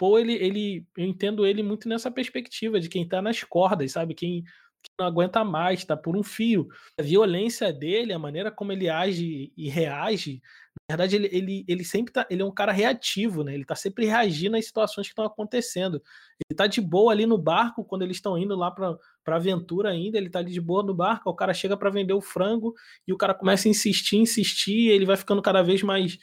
o 0.01 0.18
ele, 0.18 0.32
ele, 0.34 0.86
eu 0.96 1.05
entendo 1.05 1.46
ele 1.46 1.62
muito 1.62 1.88
nessa 1.88 2.11
perspectiva 2.11 2.80
de 2.80 2.88
quem 2.88 3.07
tá 3.07 3.20
nas 3.20 3.44
cordas, 3.44 3.92
sabe? 3.92 4.14
Quem, 4.14 4.42
que 4.83 4.91
não 4.99 5.07
aguenta 5.07 5.45
mais, 5.45 5.85
tá 5.85 5.97
por 5.97 6.16
um 6.16 6.22
fio. 6.22 6.68
A 6.99 7.03
violência 7.03 7.72
dele, 7.72 8.12
a 8.12 8.18
maneira 8.18 8.51
como 8.51 8.72
ele 8.72 8.89
age 8.89 9.53
e 9.57 9.68
reage, 9.68 10.41
na 10.89 10.97
verdade, 10.97 11.16
ele, 11.16 11.28
ele, 11.31 11.64
ele 11.68 11.85
sempre 11.85 12.12
tá, 12.12 12.26
ele 12.28 12.43
é 12.43 12.45
um 12.45 12.53
cara 12.53 12.72
reativo, 12.72 13.45
né? 13.45 13.55
Ele 13.55 13.64
tá 13.64 13.76
sempre 13.76 14.07
reagindo 14.07 14.57
às 14.57 14.66
situações 14.66 15.07
que 15.07 15.12
estão 15.12 15.24
acontecendo. 15.24 16.03
Ele 16.49 16.57
tá 16.57 16.66
de 16.66 16.81
boa 16.81 17.12
ali 17.12 17.26
no 17.26 17.39
barco, 17.39 17.85
quando 17.85 18.03
eles 18.03 18.16
estão 18.16 18.37
indo 18.37 18.57
lá 18.57 18.70
pra, 18.70 18.97
pra 19.22 19.37
aventura 19.37 19.91
ainda, 19.91 20.18
ele 20.18 20.28
tá 20.28 20.41
ali 20.41 20.51
de 20.51 20.61
boa 20.61 20.83
no 20.83 20.95
barco, 20.95 21.31
o 21.31 21.35
cara 21.35 21.55
chega 21.55 21.76
para 21.76 21.91
vender 21.91 22.12
o 22.12 22.20
frango 22.20 22.74
e 23.07 23.12
o 23.12 23.16
cara 23.16 23.35
começa 23.35 23.68
a 23.68 23.70
insistir, 23.70 24.16
insistir, 24.16 24.89
ele 24.89 25.07
vai 25.07 25.16
ficando 25.16 25.41
cada 25.43 25.62
vez 25.62 25.83
mais, 25.83 26.18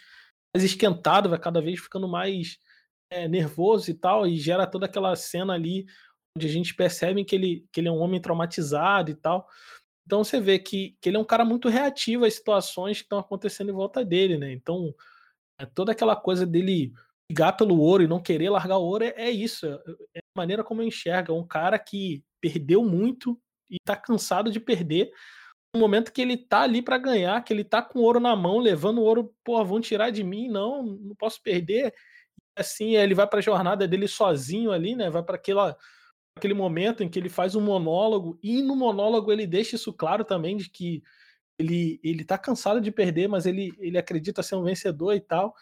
mais 0.54 0.66
esquentado, 0.66 1.30
vai 1.30 1.40
cada 1.40 1.62
vez 1.62 1.80
ficando 1.80 2.08
mais 2.08 2.58
é, 3.10 3.28
nervoso 3.28 3.90
e 3.90 3.94
tal, 3.94 4.28
e 4.28 4.38
gera 4.38 4.68
toda 4.68 4.86
aquela 4.86 5.16
cena 5.16 5.54
ali 5.54 5.86
a 6.46 6.50
gente 6.50 6.76
percebe 6.76 7.24
que 7.26 7.36
ele, 7.36 7.66
que 7.72 7.80
ele 7.80 7.88
é 7.88 7.92
um 7.92 8.00
homem 8.00 8.22
traumatizado 8.22 9.10
e 9.12 9.16
tal. 9.16 9.48
Então 10.06 10.24
você 10.24 10.40
vê 10.40 10.58
que, 10.58 10.96
que 11.02 11.10
ele 11.10 11.18
é 11.18 11.20
um 11.20 11.26
cara 11.26 11.44
muito 11.44 11.68
reativo 11.68 12.24
às 12.24 12.34
situações 12.34 12.98
que 12.98 13.04
estão 13.04 13.20
acontecendo 13.20 13.70
em 13.70 13.74
volta 13.74 14.06
dele, 14.06 14.38
né? 14.38 14.54
Então, 14.54 14.94
é 15.60 15.66
toda 15.66 15.92
aquela 15.92 16.16
coisa 16.16 16.46
dele 16.46 16.94
ligar 17.30 17.54
pelo 17.54 17.78
ouro 17.78 18.04
e 18.04 18.08
não 18.08 18.22
querer 18.22 18.50
largar 18.50 18.78
o 18.78 18.84
ouro 18.84 19.04
é, 19.04 19.14
é 19.18 19.30
isso. 19.30 19.66
É, 19.66 19.72
é 20.16 20.20
a 20.20 20.38
maneira 20.40 20.64
como 20.64 20.82
eu 20.82 20.88
enxergo. 20.88 21.34
É 21.34 21.36
um 21.36 21.46
cara 21.46 21.78
que 21.78 22.24
perdeu 22.40 22.84
muito 22.84 23.38
e 23.70 23.78
tá 23.84 23.96
cansado 23.96 24.50
de 24.50 24.60
perder. 24.60 25.12
No 25.76 25.82
momento 25.82 26.14
que 26.14 26.22
ele 26.22 26.38
tá 26.38 26.62
ali 26.62 26.82
para 26.82 26.98
ganhar, 26.98 27.44
que 27.44 27.52
ele 27.52 27.64
tá 27.64 27.82
com 27.82 28.00
ouro 28.00 28.20
na 28.20 28.36
mão, 28.36 28.60
levando 28.60 29.00
o 29.00 29.04
ouro, 29.04 29.36
pô, 29.44 29.64
vão 29.66 29.82
tirar 29.82 30.10
de 30.10 30.24
mim, 30.24 30.48
não, 30.48 30.84
não 30.84 31.16
posso 31.16 31.42
perder. 31.44 31.94
Assim, 32.56 32.96
ele 32.96 33.14
vai 33.14 33.28
para 33.28 33.40
a 33.40 33.42
jornada 33.42 33.88
dele 33.88 34.08
sozinho 34.08 34.72
ali, 34.72 34.96
né? 34.96 35.10
Vai 35.10 35.22
para 35.22 35.36
aquela 35.36 35.78
aquele 36.38 36.54
momento 36.54 37.04
em 37.04 37.10
que 37.10 37.20
ele 37.20 37.30
faz 37.30 37.56
um 37.56 37.62
monólogo 37.62 38.40
e 38.42 38.62
no 38.62 38.76
monólogo 38.76 39.32
ele 39.32 39.46
deixa 39.46 39.76
isso 39.76 39.92
claro 39.94 40.24
também 40.24 40.58
de 40.58 40.70
que 40.70 41.04
ele 41.60 42.00
ele 42.04 42.24
tá 42.24 42.38
cansado 42.38 42.80
de 42.80 42.92
perder, 42.92 43.28
mas 43.28 43.46
ele 43.46 43.74
ele 43.80 43.98
acredita 43.98 44.44
ser 44.44 44.56
um 44.56 44.64
vencedor 44.64 45.14
e 45.14 45.20
tal. 45.20 45.54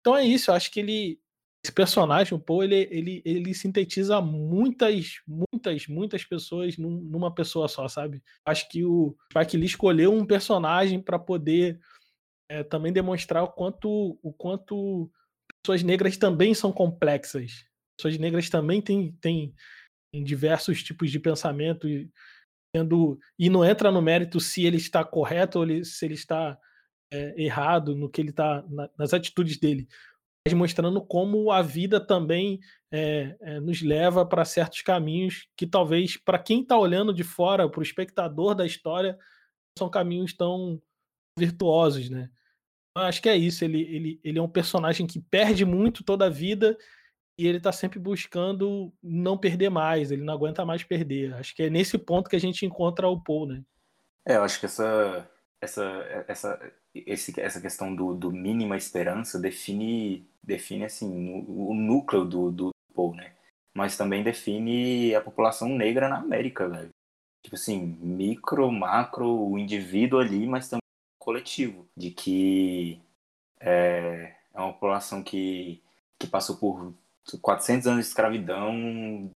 Então 0.00 0.16
é 0.16 0.24
isso, 0.24 0.50
eu 0.50 0.54
acho 0.54 0.70
que 0.70 0.80
ele 0.80 1.20
esse 1.66 1.72
personagem, 1.72 2.32
o 2.32 2.40
Paul, 2.40 2.62
ele, 2.62 2.88
ele, 2.90 3.22
ele 3.24 3.52
sintetiza 3.52 4.20
muitas, 4.20 5.20
muitas, 5.26 5.86
muitas 5.88 6.24
pessoas 6.24 6.78
num, 6.78 7.00
numa 7.00 7.34
pessoa 7.34 7.66
só, 7.66 7.88
sabe? 7.88 8.22
Acho 8.44 8.68
que 8.68 8.84
o 8.84 9.16
Spike 9.32 9.56
Lee 9.56 9.66
escolheu 9.66 10.12
um 10.12 10.24
personagem 10.24 11.00
para 11.00 11.18
poder 11.18 11.80
é, 12.48 12.62
também 12.62 12.92
demonstrar 12.92 13.42
o 13.42 13.48
quanto, 13.48 14.16
o 14.22 14.32
quanto 14.32 15.10
pessoas 15.62 15.82
negras 15.82 16.16
também 16.16 16.54
são 16.54 16.70
complexas. 16.70 17.64
Pessoas 17.98 18.16
negras 18.16 18.48
também 18.48 18.80
têm, 18.80 19.12
têm, 19.20 19.52
em 20.16 20.24
diversos 20.24 20.82
tipos 20.82 21.10
de 21.10 21.18
pensamento 21.18 21.88
e, 21.88 22.10
e 23.38 23.50
não 23.50 23.64
entra 23.64 23.90
no 23.90 24.02
mérito 24.02 24.40
se 24.40 24.64
ele 24.64 24.76
está 24.76 25.04
correto 25.04 25.58
ou 25.58 25.64
ele, 25.64 25.84
se 25.84 26.04
ele 26.04 26.14
está 26.14 26.58
é, 27.12 27.42
errado 27.42 27.94
no 27.94 28.08
que 28.08 28.20
ele 28.20 28.30
está 28.30 28.64
na, 28.68 28.90
nas 28.98 29.14
atitudes 29.14 29.58
dele, 29.58 29.88
mas 30.46 30.54
mostrando 30.54 31.00
como 31.04 31.50
a 31.50 31.62
vida 31.62 32.00
também 32.00 32.60
é, 32.92 33.36
é, 33.40 33.60
nos 33.60 33.82
leva 33.82 34.24
para 34.24 34.44
certos 34.44 34.82
caminhos 34.82 35.48
que 35.56 35.66
talvez 35.66 36.16
para 36.16 36.38
quem 36.38 36.62
está 36.62 36.78
olhando 36.78 37.12
de 37.12 37.24
fora, 37.24 37.68
para 37.68 37.80
o 37.80 37.82
espectador 37.82 38.54
da 38.54 38.64
história, 38.64 39.18
são 39.78 39.90
caminhos 39.90 40.32
tão 40.32 40.80
virtuosos, 41.38 42.08
né? 42.08 42.30
Eu 42.96 43.02
acho 43.02 43.20
que 43.20 43.28
é 43.28 43.36
isso. 43.36 43.62
Ele, 43.62 43.82
ele, 43.82 44.20
ele 44.24 44.38
é 44.38 44.42
um 44.42 44.48
personagem 44.48 45.06
que 45.06 45.20
perde 45.20 45.66
muito 45.66 46.02
toda 46.02 46.26
a 46.26 46.30
vida 46.30 46.78
e 47.38 47.46
ele 47.46 47.60
tá 47.60 47.70
sempre 47.72 47.98
buscando 47.98 48.92
não 49.02 49.36
perder 49.36 49.68
mais, 49.68 50.10
ele 50.10 50.22
não 50.22 50.34
aguenta 50.34 50.64
mais 50.64 50.82
perder. 50.82 51.34
Acho 51.34 51.54
que 51.54 51.64
é 51.64 51.70
nesse 51.70 51.98
ponto 51.98 52.30
que 52.30 52.36
a 52.36 52.40
gente 52.40 52.64
encontra 52.64 53.08
o 53.08 53.20
Paul, 53.20 53.46
né? 53.46 53.62
É, 54.24 54.36
eu 54.36 54.42
acho 54.42 54.58
que 54.58 54.66
essa 54.66 55.30
essa 55.60 55.82
essa 56.28 56.72
esse, 56.94 57.40
essa 57.40 57.60
questão 57.60 57.94
do, 57.94 58.14
do 58.14 58.32
mínima 58.32 58.76
esperança 58.76 59.38
define 59.38 60.26
define 60.42 60.84
assim 60.84 61.44
o, 61.46 61.70
o 61.70 61.74
núcleo 61.74 62.24
do, 62.24 62.50
do 62.50 62.70
Paul, 62.94 63.14
né? 63.14 63.32
Mas 63.74 63.96
também 63.96 64.22
define 64.22 65.14
a 65.14 65.20
população 65.20 65.68
negra 65.68 66.08
na 66.08 66.18
América, 66.18 66.68
velho. 66.68 66.90
Tipo 67.42 67.56
assim, 67.56 67.78
micro, 68.00 68.72
macro, 68.72 69.28
o 69.28 69.58
indivíduo 69.58 70.18
ali, 70.18 70.46
mas 70.46 70.68
também 70.68 70.80
o 71.20 71.24
coletivo, 71.24 71.86
de 71.96 72.10
que 72.10 73.00
é, 73.60 74.34
é 74.54 74.60
uma 74.60 74.72
população 74.72 75.22
que, 75.22 75.82
que 76.18 76.26
passou 76.26 76.56
por 76.56 76.94
400 77.40 77.86
anos 77.86 78.04
de 78.04 78.08
escravidão, 78.08 79.30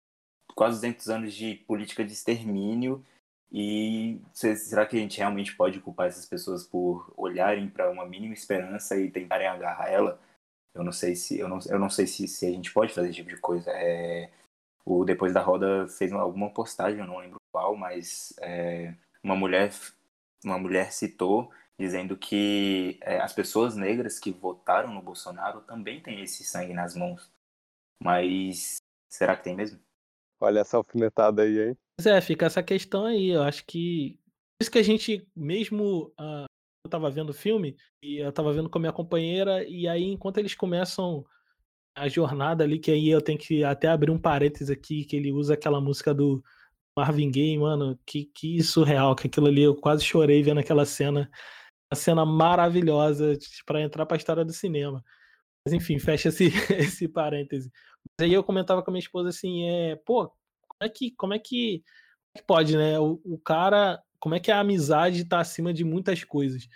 quase 0.54 0.76
200 0.76 1.08
anos 1.08 1.34
de 1.34 1.54
política 1.66 2.04
de 2.04 2.12
extermínio. 2.12 3.04
E 3.52 4.20
será 4.32 4.86
que 4.86 4.96
a 4.96 5.00
gente 5.00 5.18
realmente 5.18 5.56
pode 5.56 5.80
culpar 5.80 6.06
essas 6.06 6.24
pessoas 6.24 6.64
por 6.64 7.12
olharem 7.16 7.68
para 7.68 7.90
uma 7.90 8.06
mínima 8.06 8.32
esperança 8.32 8.96
e 8.96 9.10
tentarem 9.10 9.48
agarrar 9.48 9.88
ela? 9.88 10.20
Eu 10.72 10.84
não 10.84 10.92
sei 10.92 11.16
se 11.16 11.38
eu 11.38 11.48
não, 11.48 11.58
eu 11.66 11.78
não 11.78 11.90
sei 11.90 12.06
se, 12.06 12.28
se 12.28 12.46
a 12.46 12.50
gente 12.50 12.72
pode 12.72 12.94
fazer 12.94 13.08
esse 13.08 13.16
tipo 13.16 13.30
de 13.30 13.36
coisa. 13.38 13.70
É, 13.72 14.30
o 14.84 15.04
depois 15.04 15.32
da 15.32 15.40
roda 15.40 15.88
fez 15.88 16.12
alguma 16.12 16.50
postagem, 16.50 17.00
eu 17.00 17.06
não 17.06 17.18
lembro 17.18 17.38
qual, 17.52 17.76
mas 17.76 18.32
é, 18.40 18.94
uma 19.22 19.34
mulher 19.34 19.72
uma 20.44 20.58
mulher 20.58 20.92
citou 20.92 21.50
dizendo 21.78 22.16
que 22.16 22.98
é, 23.02 23.20
as 23.20 23.32
pessoas 23.32 23.74
negras 23.76 24.18
que 24.18 24.30
votaram 24.30 24.92
no 24.92 25.02
Bolsonaro 25.02 25.62
também 25.62 26.00
têm 26.00 26.22
esse 26.22 26.44
sangue 26.44 26.74
nas 26.74 26.94
mãos. 26.94 27.30
Mas 28.02 28.76
será 29.08 29.36
que 29.36 29.44
tem 29.44 29.54
mesmo? 29.54 29.80
Olha 30.40 30.60
essa 30.60 30.76
alfinetada 30.76 31.42
aí, 31.42 31.68
hein? 31.68 31.76
Pois 31.98 32.06
é, 32.06 32.20
fica 32.20 32.46
essa 32.46 32.62
questão 32.62 33.04
aí. 33.04 33.28
Eu 33.28 33.42
acho 33.42 33.64
que. 33.66 34.18
Por 34.58 34.64
isso 34.64 34.70
que 34.70 34.78
a 34.78 34.82
gente, 34.82 35.28
mesmo. 35.36 36.12
Uh, 36.18 36.46
eu 36.84 36.90
tava 36.90 37.10
vendo 37.10 37.30
o 37.30 37.34
filme, 37.34 37.76
e 38.02 38.18
eu 38.18 38.32
tava 38.32 38.52
vendo 38.52 38.70
com 38.70 38.78
a 38.78 38.80
minha 38.80 38.92
companheira, 38.92 39.62
e 39.68 39.86
aí, 39.86 40.04
enquanto 40.04 40.38
eles 40.38 40.54
começam 40.54 41.26
a 41.94 42.08
jornada 42.08 42.64
ali, 42.64 42.78
que 42.78 42.90
aí 42.90 43.08
eu 43.08 43.20
tenho 43.20 43.38
que 43.38 43.62
até 43.62 43.88
abrir 43.88 44.10
um 44.10 44.18
parênteses 44.18 44.70
aqui, 44.70 45.04
que 45.04 45.14
ele 45.16 45.30
usa 45.30 45.54
aquela 45.54 45.80
música 45.80 46.14
do 46.14 46.42
Marvin 46.96 47.30
Gaye, 47.30 47.58
mano, 47.58 47.98
que, 48.06 48.24
que 48.34 48.62
surreal, 48.62 49.14
que 49.14 49.26
aquilo 49.26 49.46
ali, 49.46 49.62
eu 49.62 49.74
quase 49.74 50.04
chorei 50.04 50.42
vendo 50.42 50.60
aquela 50.60 50.86
cena, 50.86 51.30
uma 51.92 51.96
cena 51.96 52.24
maravilhosa 52.24 53.38
para 53.66 53.82
entrar 53.82 54.06
para 54.06 54.16
a 54.16 54.18
história 54.18 54.44
do 54.44 54.52
cinema. 54.52 55.04
Mas 55.66 55.74
enfim, 55.74 55.98
fecha 55.98 56.30
esse, 56.30 56.46
esse 56.78 57.08
parêntese. 57.08 57.70
Mas 58.18 58.26
aí 58.28 58.34
eu 58.34 58.44
comentava 58.44 58.82
com 58.82 58.90
a 58.90 58.92
minha 58.92 59.02
esposa 59.02 59.28
assim, 59.28 59.64
é, 59.68 59.96
pô, 59.96 60.28
como 60.68 60.82
é 60.82 60.88
que, 60.88 61.10
como 61.12 61.34
é 61.34 61.38
que, 61.38 61.82
como 61.82 62.36
é 62.36 62.38
que 62.38 62.46
pode, 62.46 62.76
né? 62.76 62.98
O, 62.98 63.20
o, 63.24 63.38
cara, 63.38 64.02
como 64.18 64.34
é 64.34 64.40
que 64.40 64.50
a 64.50 64.60
amizade 64.60 65.24
tá 65.24 65.40
acima 65.40 65.72
de 65.72 65.84
muitas 65.84 66.24
coisas? 66.24 66.68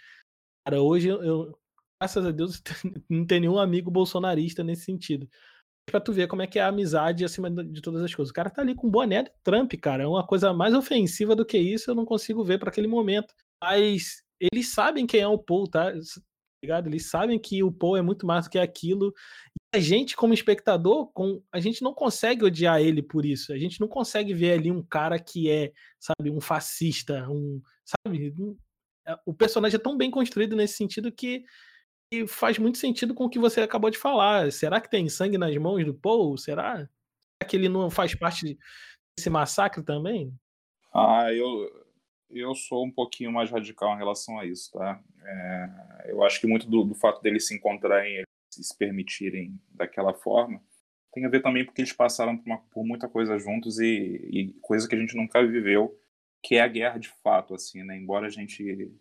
Cara, 0.67 0.83
hoje 0.83 1.09
eu, 1.09 1.59
graças 2.01 2.25
a 2.25 2.31
Deus, 2.31 2.63
não 3.09 3.27
tem 3.27 3.41
nenhum 3.41 3.59
amigo 3.59 3.91
bolsonarista 3.91 4.63
nesse 4.65 4.85
sentido. 4.85 5.29
Pra 5.87 6.01
tu 6.01 6.13
ver 6.13 6.29
como 6.29 6.43
é 6.43 6.47
que 6.47 6.59
é 6.59 6.63
a 6.63 6.69
amizade 6.69 7.25
acima 7.25 7.51
de 7.51 7.83
todas 7.83 8.03
as 8.03 8.15
coisas. 8.15 8.31
O 8.31 8.35
cara 8.35 8.49
tá 8.51 8.63
ali 8.63 8.75
com 8.75 8.91
boné 8.91 9.25
do 9.25 9.31
Trump, 9.43 9.75
cara. 9.75 10.05
É 10.05 10.07
uma 10.07 10.27
coisa 10.27 10.53
mais 10.53 10.75
ofensiva 10.75 11.37
do 11.37 11.45
que 11.45 11.59
isso, 11.59 11.91
eu 11.91 11.95
não 11.95 12.07
consigo 12.07 12.43
ver 12.43 12.59
para 12.59 12.71
aquele 12.71 12.89
momento. 12.89 13.35
Mas 13.63 14.23
eles 14.41 14.73
sabem 14.73 15.07
quem 15.07 15.21
é 15.21 15.29
o 15.29 15.39
Paul, 15.39 15.69
tá? 15.69 15.93
Ligado? 16.65 16.89
Eles 16.89 17.11
sabem 17.11 17.39
que 17.39 17.63
o 17.63 17.71
Paul 17.71 17.97
é 17.97 18.03
muito 18.03 18.27
mais 18.27 18.47
do 18.47 18.51
que 18.51 18.59
aquilo. 18.59 19.13
E 19.75 19.77
a 19.77 19.81
gente, 19.81 20.17
como 20.17 20.33
espectador, 20.33 21.13
com, 21.13 21.43
a 21.53 21.61
gente 21.61 21.83
não 21.83 21.93
consegue 21.93 22.43
odiar 22.43 22.81
ele 22.81 23.03
por 23.03 23.27
isso. 23.27 23.53
A 23.53 23.59
gente 23.59 23.79
não 23.79 23.87
consegue 23.87 24.33
ver 24.33 24.53
ali 24.53 24.71
um 24.71 24.83
cara 24.83 25.19
que 25.19 25.51
é, 25.51 25.73
sabe, 26.01 26.31
um 26.31 26.41
fascista, 26.41 27.29
um. 27.29 27.61
Sabe? 27.85 28.35
Um, 28.39 28.57
é, 29.07 29.15
o 29.27 29.35
personagem 29.35 29.77
é 29.77 29.83
tão 29.83 29.95
bem 29.95 30.11
construído 30.11 30.57
nesse 30.57 30.77
sentido 30.77 31.13
que 31.13 31.45
e 32.11 32.27
faz 32.27 32.59
muito 32.59 32.79
sentido 32.79 33.13
com 33.13 33.25
o 33.25 33.31
que 33.31 33.39
você 33.39 33.61
acabou 33.61 33.91
de 33.91 33.99
falar. 33.99 34.51
Será 34.51 34.81
que 34.81 34.89
tem 34.89 35.09
sangue 35.09 35.37
nas 35.37 35.55
mãos 35.57 35.85
do 35.85 35.93
Paul? 35.93 36.39
Será? 36.39 36.77
Será 36.77 37.49
que 37.49 37.57
ele 37.57 37.69
não 37.69 37.91
faz 37.91 38.15
parte 38.15 38.59
desse 39.19 39.29
massacre 39.29 39.83
também? 39.83 40.33
Ah, 40.95 41.31
eu, 41.31 41.84
eu 42.31 42.55
sou 42.55 42.85
um 42.85 42.91
pouquinho 42.91 43.33
mais 43.33 43.51
radical 43.51 43.95
em 43.95 43.99
relação 43.99 44.39
a 44.39 44.45
isso, 44.45 44.73
tá? 44.73 45.03
É, 45.23 46.11
eu 46.11 46.23
acho 46.25 46.41
que 46.41 46.47
muito 46.47 46.69
do, 46.69 46.85
do 46.85 46.95
fato 46.95 47.23
deles 47.23 47.47
se 47.47 47.55
encontrarem, 47.55 48.25
se 48.51 48.77
permitirem 48.77 49.59
daquela 49.71 50.15
forma, 50.15 50.63
tem 51.13 51.25
a 51.25 51.29
ver 51.29 51.41
também 51.43 51.65
porque 51.65 51.81
eles 51.81 51.93
passaram 51.93 52.37
por, 52.37 52.47
uma, 52.47 52.59
por 52.59 52.85
muita 52.85 53.09
coisa 53.09 53.39
juntos 53.39 53.79
e, 53.79 53.87
e, 54.33 54.53
coisa 54.61 54.89
que 54.89 54.95
a 54.95 54.99
gente 54.99 55.17
nunca 55.17 55.47
viveu, 55.47 55.97
que 56.43 56.57
é 56.57 56.61
a 56.61 56.69
guerra 56.69 56.99
de 56.99 57.09
fato, 57.23 57.55
assim, 57.55 57.85
né? 57.85 57.97
Embora 57.97 58.27
a 58.27 58.31
gente 58.31 58.93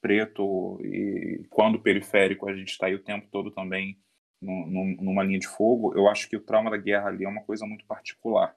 preto 0.00 0.80
e 0.82 1.44
quando 1.50 1.80
periférico 1.80 2.48
a 2.48 2.54
gente 2.54 2.70
está 2.70 2.86
aí 2.86 2.94
o 2.94 3.02
tempo 3.02 3.28
todo 3.30 3.50
também 3.50 3.98
numa 4.40 5.22
linha 5.22 5.38
de 5.38 5.46
fogo, 5.46 5.94
eu 5.94 6.08
acho 6.08 6.28
que 6.28 6.36
o 6.36 6.40
trauma 6.40 6.70
da 6.70 6.76
guerra 6.76 7.08
ali 7.08 7.24
é 7.24 7.28
uma 7.28 7.44
coisa 7.44 7.64
muito 7.64 7.84
particular. 7.86 8.56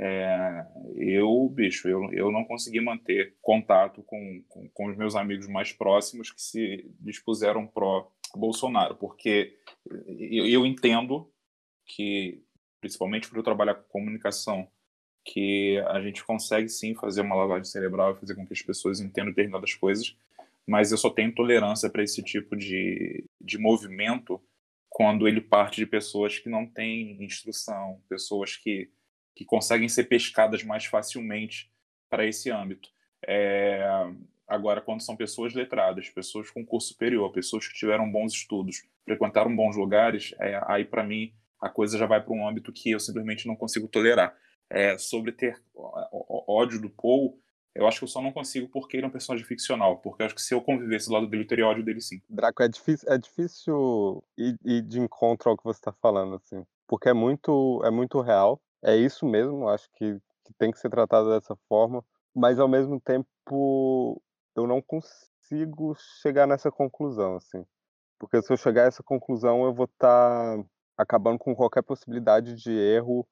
É, 0.00 0.64
eu, 0.94 1.48
bicho, 1.52 1.88
eu, 1.88 2.12
eu 2.12 2.30
não 2.30 2.44
consegui 2.44 2.80
manter 2.80 3.34
contato 3.42 4.00
com, 4.04 4.44
com, 4.48 4.68
com, 4.68 4.86
os 4.86 4.96
meus 4.96 5.16
amigos 5.16 5.48
mais 5.48 5.72
próximos 5.72 6.30
que 6.30 6.40
se 6.40 6.88
dispuseram 7.00 7.66
pró-Bolsonaro, 7.66 8.94
porque 8.94 9.58
eu, 10.06 10.46
eu 10.46 10.64
entendo 10.64 11.28
que, 11.84 12.44
principalmente 12.80 13.28
por 13.28 13.38
eu 13.38 13.42
trabalhar 13.42 13.74
com 13.74 13.88
comunicação, 13.88 14.68
que 15.24 15.78
a 15.88 16.00
gente 16.00 16.24
consegue 16.24 16.68
sim 16.68 16.94
fazer 16.94 17.22
uma 17.22 17.34
lavagem 17.34 17.64
cerebral 17.64 18.12
e 18.12 18.20
fazer 18.20 18.36
com 18.36 18.46
que 18.46 18.52
as 18.52 18.62
pessoas 18.62 19.00
entendam 19.00 19.32
determinadas 19.32 19.74
coisas, 19.74 20.16
mas 20.64 20.92
eu 20.92 20.98
só 20.98 21.10
tenho 21.10 21.34
tolerância 21.34 21.90
para 21.90 22.04
esse 22.04 22.22
tipo 22.22 22.54
de, 22.54 23.24
de 23.40 23.58
movimento 23.58 24.40
quando 24.88 25.26
ele 25.26 25.40
parte 25.40 25.76
de 25.76 25.86
pessoas 25.86 26.38
que 26.38 26.48
não 26.48 26.66
têm 26.66 27.22
instrução, 27.22 28.00
pessoas 28.08 28.56
que, 28.56 28.90
que 29.38 29.44
conseguem 29.44 29.88
ser 29.88 30.04
pescadas 30.08 30.64
mais 30.64 30.84
facilmente 30.86 31.72
para 32.10 32.26
esse 32.26 32.50
âmbito. 32.50 32.88
É, 33.24 33.86
agora, 34.48 34.80
quando 34.80 35.00
são 35.00 35.14
pessoas 35.14 35.54
letradas, 35.54 36.10
pessoas 36.10 36.50
com 36.50 36.66
curso 36.66 36.88
superior, 36.88 37.30
pessoas 37.30 37.68
que 37.68 37.74
tiveram 37.74 38.10
bons 38.10 38.32
estudos, 38.32 38.82
frequentaram 39.04 39.54
bons 39.54 39.76
lugares, 39.76 40.34
é, 40.40 40.60
aí 40.66 40.84
para 40.84 41.04
mim 41.04 41.32
a 41.60 41.68
coisa 41.68 41.96
já 41.96 42.04
vai 42.04 42.20
para 42.20 42.34
um 42.34 42.48
âmbito 42.48 42.72
que 42.72 42.90
eu 42.90 42.98
simplesmente 42.98 43.46
não 43.46 43.54
consigo 43.54 43.86
tolerar. 43.86 44.36
É, 44.68 44.98
sobre 44.98 45.30
ter 45.30 45.62
ódio 45.72 46.80
do 46.80 46.90
Paul, 46.90 47.40
eu 47.76 47.86
acho 47.86 47.98
que 48.00 48.04
eu 48.04 48.08
só 48.08 48.20
não 48.20 48.32
consigo 48.32 48.68
porque 48.68 48.96
ele 48.96 49.06
é 49.06 49.08
um 49.08 49.12
personagem 49.12 49.46
ficcional. 49.46 49.98
Porque 49.98 50.20
eu 50.20 50.26
acho 50.26 50.34
que 50.34 50.42
se 50.42 50.52
eu 50.52 50.60
convivesse 50.60 51.06
do 51.06 51.14
lado 51.14 51.28
dele, 51.28 51.44
eu 51.44 51.46
teria 51.46 51.66
ódio 51.66 51.84
dele 51.84 52.00
sim. 52.00 52.20
Draco, 52.28 52.60
é 52.60 52.68
difícil, 52.68 53.08
é 53.08 53.16
difícil 53.16 54.24
ir, 54.36 54.58
ir 54.64 54.82
de 54.82 54.98
encontro 54.98 55.48
ao 55.48 55.56
que 55.56 55.62
você 55.62 55.78
está 55.78 55.92
falando, 55.92 56.34
assim. 56.34 56.66
Porque 56.88 57.08
é 57.08 57.14
muito, 57.14 57.80
é 57.84 57.90
muito 57.90 58.20
real. 58.20 58.60
É 58.82 58.96
isso 58.96 59.26
mesmo, 59.26 59.68
acho 59.68 59.88
que, 59.94 60.14
que 60.44 60.54
tem 60.58 60.70
que 60.70 60.78
ser 60.78 60.90
tratado 60.90 61.30
dessa 61.30 61.56
forma. 61.68 62.04
Mas 62.34 62.58
ao 62.58 62.68
mesmo 62.68 63.00
tempo, 63.00 64.22
eu 64.54 64.66
não 64.66 64.80
consigo 64.82 65.94
chegar 66.22 66.46
nessa 66.46 66.70
conclusão, 66.70 67.36
assim. 67.36 67.64
Porque 68.18 68.42
se 68.42 68.52
eu 68.52 68.56
chegar 68.56 68.84
a 68.84 68.86
essa 68.88 69.02
conclusão, 69.02 69.64
eu 69.64 69.74
vou 69.74 69.86
estar 69.86 70.58
tá 70.58 70.64
acabando 70.96 71.38
com 71.38 71.54
qualquer 71.54 71.82
possibilidade 71.82 72.54
de 72.56 72.72
erro 72.72 73.26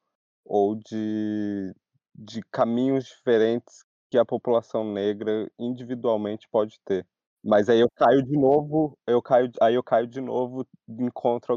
ou 0.45 0.77
de, 0.77 1.75
de 2.15 2.43
caminhos 2.51 3.07
diferentes 3.07 3.85
que 4.11 4.19
a 4.19 4.25
população 4.25 4.85
negra 4.93 5.51
individualmente 5.59 6.49
pode 6.51 6.79
ter. 6.85 7.07
Mas 7.45 7.69
aí 7.69 7.81
eu 7.81 7.91
caio 7.97 8.23
de 8.25 8.37
novo, 8.39 8.99
eu 9.07 9.23
caio, 9.23 9.51
aí 9.61 9.75
eu 9.75 9.83
caio 9.83 10.07
de 10.07 10.21
novo 10.21 10.67
em 10.89 11.11
contra. 11.11 11.57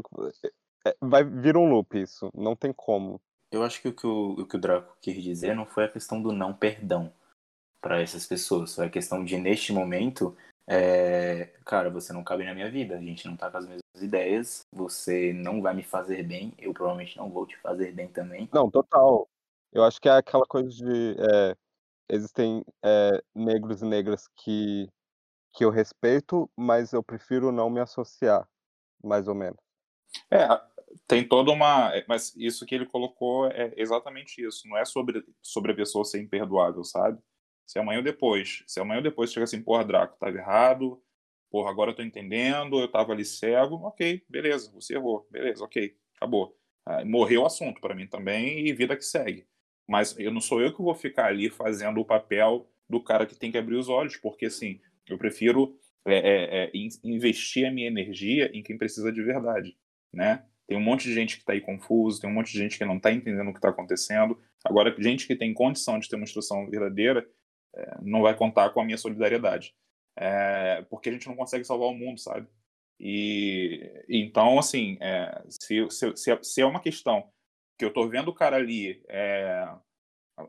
É, 0.86 0.94
vai 1.00 1.24
vir 1.24 1.56
um 1.56 1.68
loop 1.68 2.00
isso, 2.00 2.30
não 2.34 2.56
tem 2.56 2.72
como. 2.72 3.20
Eu 3.50 3.62
acho 3.62 3.82
que 3.82 3.88
o 3.88 3.92
que 3.92 4.06
o, 4.06 4.30
o 4.32 4.46
que 4.46 4.56
o 4.56 4.60
Draco 4.60 4.96
quis 5.00 5.22
dizer 5.22 5.54
não 5.54 5.66
foi 5.66 5.84
a 5.84 5.88
questão 5.88 6.22
do 6.22 6.32
não 6.32 6.52
perdão 6.52 7.12
para 7.80 8.00
essas 8.00 8.26
pessoas, 8.26 8.74
foi 8.74 8.86
a 8.86 8.90
questão 8.90 9.24
de 9.24 9.38
neste 9.38 9.72
momento, 9.72 10.36
é, 10.66 11.46
cara, 11.64 11.90
você 11.90 12.12
não 12.12 12.22
cabe 12.22 12.44
na 12.44 12.54
minha 12.54 12.70
vida, 12.70 12.94
a 12.94 13.00
gente 13.00 13.26
não 13.26 13.36
tá 13.36 13.50
com 13.50 13.56
as 13.56 13.64
mesmas 13.64 14.02
ideias, 14.02 14.66
você 14.70 15.32
não 15.32 15.62
vai 15.62 15.74
me 15.74 15.82
fazer 15.82 16.22
bem, 16.22 16.52
eu 16.58 16.72
provavelmente 16.72 17.16
não 17.16 17.30
vou 17.30 17.46
te 17.46 17.56
fazer 17.58 17.92
bem 17.92 18.06
também. 18.08 18.48
Não, 18.52 18.70
total. 18.70 19.28
Eu 19.72 19.82
acho 19.82 20.00
que 20.00 20.08
é 20.08 20.12
aquela 20.12 20.44
coisa 20.46 20.68
de 20.68 21.16
é, 21.18 21.56
existem 22.08 22.64
é, 22.84 23.22
negros 23.34 23.82
e 23.82 23.84
negras 23.84 24.28
que, 24.36 24.88
que 25.52 25.64
eu 25.64 25.70
respeito, 25.70 26.50
mas 26.56 26.92
eu 26.92 27.02
prefiro 27.02 27.50
não 27.50 27.70
me 27.70 27.80
associar, 27.80 28.46
mais 29.02 29.26
ou 29.26 29.34
menos. 29.34 29.58
É, 30.30 30.46
tem 31.06 31.26
toda 31.26 31.50
uma. 31.50 31.94
É, 31.94 32.04
mas 32.08 32.34
isso 32.36 32.66
que 32.66 32.74
ele 32.74 32.86
colocou 32.86 33.46
é 33.48 33.72
exatamente 33.76 34.44
isso. 34.44 34.68
Não 34.68 34.76
é 34.76 34.84
sobre, 34.84 35.24
sobre 35.42 35.72
a 35.72 35.74
pessoa 35.74 36.04
ser 36.04 36.20
imperdoável, 36.20 36.84
sabe? 36.84 37.18
Se 37.66 37.78
amanhã 37.78 37.98
ou 37.98 38.04
depois. 38.04 38.64
Se 38.66 38.80
amanhã 38.80 38.98
ou 38.98 39.02
depois 39.02 39.32
chega 39.32 39.44
assim, 39.44 39.62
porra, 39.62 39.84
Draco, 39.84 40.18
tava 40.18 40.36
errado, 40.36 41.00
porra, 41.50 41.70
agora 41.70 41.90
eu 41.90 41.94
tô 41.96 42.02
entendendo, 42.02 42.80
eu 42.80 42.88
tava 42.88 43.12
ali 43.12 43.24
cego, 43.24 43.76
ok, 43.86 44.24
beleza, 44.28 44.70
você 44.72 44.94
errou, 44.94 45.26
beleza, 45.30 45.64
ok, 45.64 45.94
acabou. 46.16 46.56
Ah, 46.86 47.04
morreu 47.04 47.42
o 47.42 47.46
assunto 47.46 47.80
para 47.80 47.94
mim 47.94 48.06
também 48.06 48.66
e 48.66 48.72
vida 48.72 48.96
que 48.96 49.04
segue. 49.04 49.46
Mas 49.88 50.18
eu 50.18 50.32
não 50.32 50.40
sou 50.40 50.60
eu 50.62 50.74
que 50.74 50.82
vou 50.82 50.94
ficar 50.94 51.26
ali 51.26 51.50
fazendo 51.50 52.00
o 52.00 52.04
papel 52.04 52.70
do 52.88 53.02
cara 53.02 53.26
que 53.26 53.36
tem 53.36 53.50
que 53.50 53.58
abrir 53.58 53.76
os 53.76 53.88
olhos, 53.88 54.16
porque 54.16 54.46
assim, 54.46 54.80
eu 55.08 55.18
prefiro 55.18 55.76
é, 56.06 56.14
é, 56.14 56.64
é, 56.64 56.70
investir 57.04 57.66
a 57.66 57.70
minha 57.70 57.88
energia 57.88 58.50
em 58.54 58.62
quem 58.62 58.78
precisa 58.78 59.12
de 59.12 59.22
verdade, 59.22 59.76
né? 60.12 60.44
Tem 60.70 60.78
um 60.78 60.80
monte 60.80 61.08
de 61.08 61.12
gente 61.12 61.34
que 61.34 61.42
está 61.42 61.52
aí 61.52 61.60
confuso, 61.60 62.20
tem 62.20 62.30
um 62.30 62.32
monte 62.32 62.52
de 62.52 62.58
gente 62.58 62.78
que 62.78 62.84
não 62.84 62.96
está 62.96 63.10
entendendo 63.10 63.48
o 63.48 63.52
que 63.52 63.58
está 63.58 63.70
acontecendo. 63.70 64.38
Agora, 64.64 64.94
gente 65.00 65.26
que 65.26 65.34
tem 65.34 65.52
condição 65.52 65.98
de 65.98 66.08
ter 66.08 66.14
uma 66.14 66.22
instrução 66.22 66.70
verdadeira 66.70 67.28
é, 67.74 67.98
não 68.00 68.22
vai 68.22 68.36
contar 68.36 68.70
com 68.70 68.80
a 68.80 68.84
minha 68.84 68.96
solidariedade. 68.96 69.74
É, 70.16 70.86
porque 70.88 71.08
a 71.08 71.12
gente 71.12 71.26
não 71.26 71.34
consegue 71.34 71.64
salvar 71.64 71.88
o 71.88 71.94
mundo, 71.94 72.20
sabe? 72.20 72.46
E 73.00 74.04
então, 74.08 74.60
assim, 74.60 74.96
é, 75.00 75.42
se, 75.48 75.90
se, 75.90 76.38
se, 76.40 76.60
é 76.60 76.64
uma 76.64 76.78
questão 76.78 77.28
que 77.76 77.84
eu 77.84 77.92
tô 77.92 78.08
vendo 78.08 78.28
o 78.28 78.34
cara 78.34 78.54
ali, 78.54 79.02
é, 79.08 79.68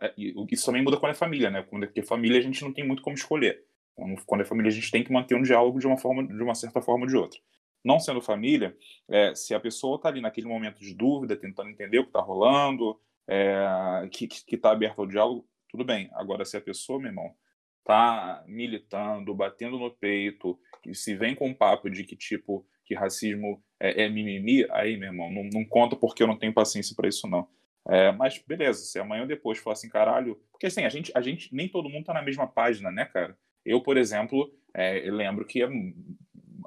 é, 0.01 0.13
isso 0.51 0.67
também 0.67 0.83
muda 0.83 0.97
quando 0.97 1.13
é 1.13 1.15
família, 1.15 1.49
né? 1.49 1.63
Porque 1.63 2.03
família 2.03 2.37
a 2.37 2.43
gente 2.43 2.61
não 2.61 2.71
tem 2.71 2.85
muito 2.85 3.01
como 3.01 3.15
escolher. 3.15 3.65
Quando, 3.95 4.23
quando 4.23 4.41
é 4.41 4.45
família 4.45 4.69
a 4.69 4.75
gente 4.75 4.91
tem 4.91 5.03
que 5.03 5.11
manter 5.11 5.33
um 5.33 5.41
diálogo 5.41 5.79
de 5.79 5.87
uma 5.87 5.97
forma, 5.97 6.27
de 6.27 6.43
uma 6.43 6.53
certa 6.53 6.79
forma 6.79 7.05
ou 7.05 7.09
de 7.09 7.17
outra. 7.17 7.39
Não 7.83 7.99
sendo 7.99 8.21
família, 8.21 8.77
é, 9.09 9.33
se 9.33 9.53
a 9.53 9.59
pessoa 9.59 9.95
está 9.95 10.09
ali 10.09 10.21
naquele 10.21 10.47
momento 10.47 10.79
de 10.79 10.93
dúvida, 10.93 11.35
tentando 11.35 11.69
entender 11.69 11.99
o 11.99 12.03
que 12.03 12.09
está 12.09 12.21
rolando, 12.21 12.99
é, 13.27 14.07
que 14.11 14.27
está 14.55 14.71
aberto 14.71 14.99
ao 14.99 15.07
diálogo, 15.07 15.47
tudo 15.69 15.83
bem. 15.83 16.09
Agora, 16.13 16.45
se 16.45 16.57
a 16.57 16.61
pessoa, 16.61 16.99
meu 16.99 17.09
irmão, 17.09 17.33
tá 17.83 18.43
militando, 18.47 19.33
batendo 19.33 19.79
no 19.79 19.89
peito, 19.89 20.59
e 20.85 20.93
se 20.93 21.15
vem 21.15 21.35
com 21.35 21.47
um 21.47 21.53
papo 21.53 21.89
de 21.89 22.03
que 22.03 22.15
tipo 22.15 22.65
que 22.85 22.93
racismo 22.93 23.63
é, 23.79 24.03
é 24.03 24.09
mimimi, 24.09 24.65
aí, 24.69 24.97
meu 24.97 25.09
irmão, 25.09 25.31
não, 25.31 25.43
não, 25.45 25.65
conta 25.65 25.95
porque 25.95 26.21
eu 26.21 26.27
não 26.27 26.37
tenho 26.37 26.53
paciência 26.53 26.95
para 26.95 27.07
isso 27.07 27.27
não. 27.27 27.47
É, 27.89 28.11
mas 28.11 28.37
beleza, 28.45 28.83
se 28.83 28.99
amanhã 28.99 29.21
ou 29.21 29.27
depois 29.27 29.57
falar 29.57 29.73
assim, 29.73 29.89
caralho, 29.89 30.39
porque 30.51 30.67
assim, 30.67 30.83
a 30.83 30.89
gente, 30.89 31.11
a 31.15 31.21
gente 31.21 31.53
nem 31.55 31.69
todo 31.69 31.89
mundo 31.89 32.05
tá 32.05 32.13
na 32.13 32.21
mesma 32.21 32.45
página, 32.45 32.91
né, 32.91 33.05
cara? 33.05 33.37
Eu, 33.65 33.81
por 33.81 33.97
exemplo, 33.97 34.53
é, 34.73 35.09
lembro 35.09 35.45
que 35.45 35.63
há 35.63 35.69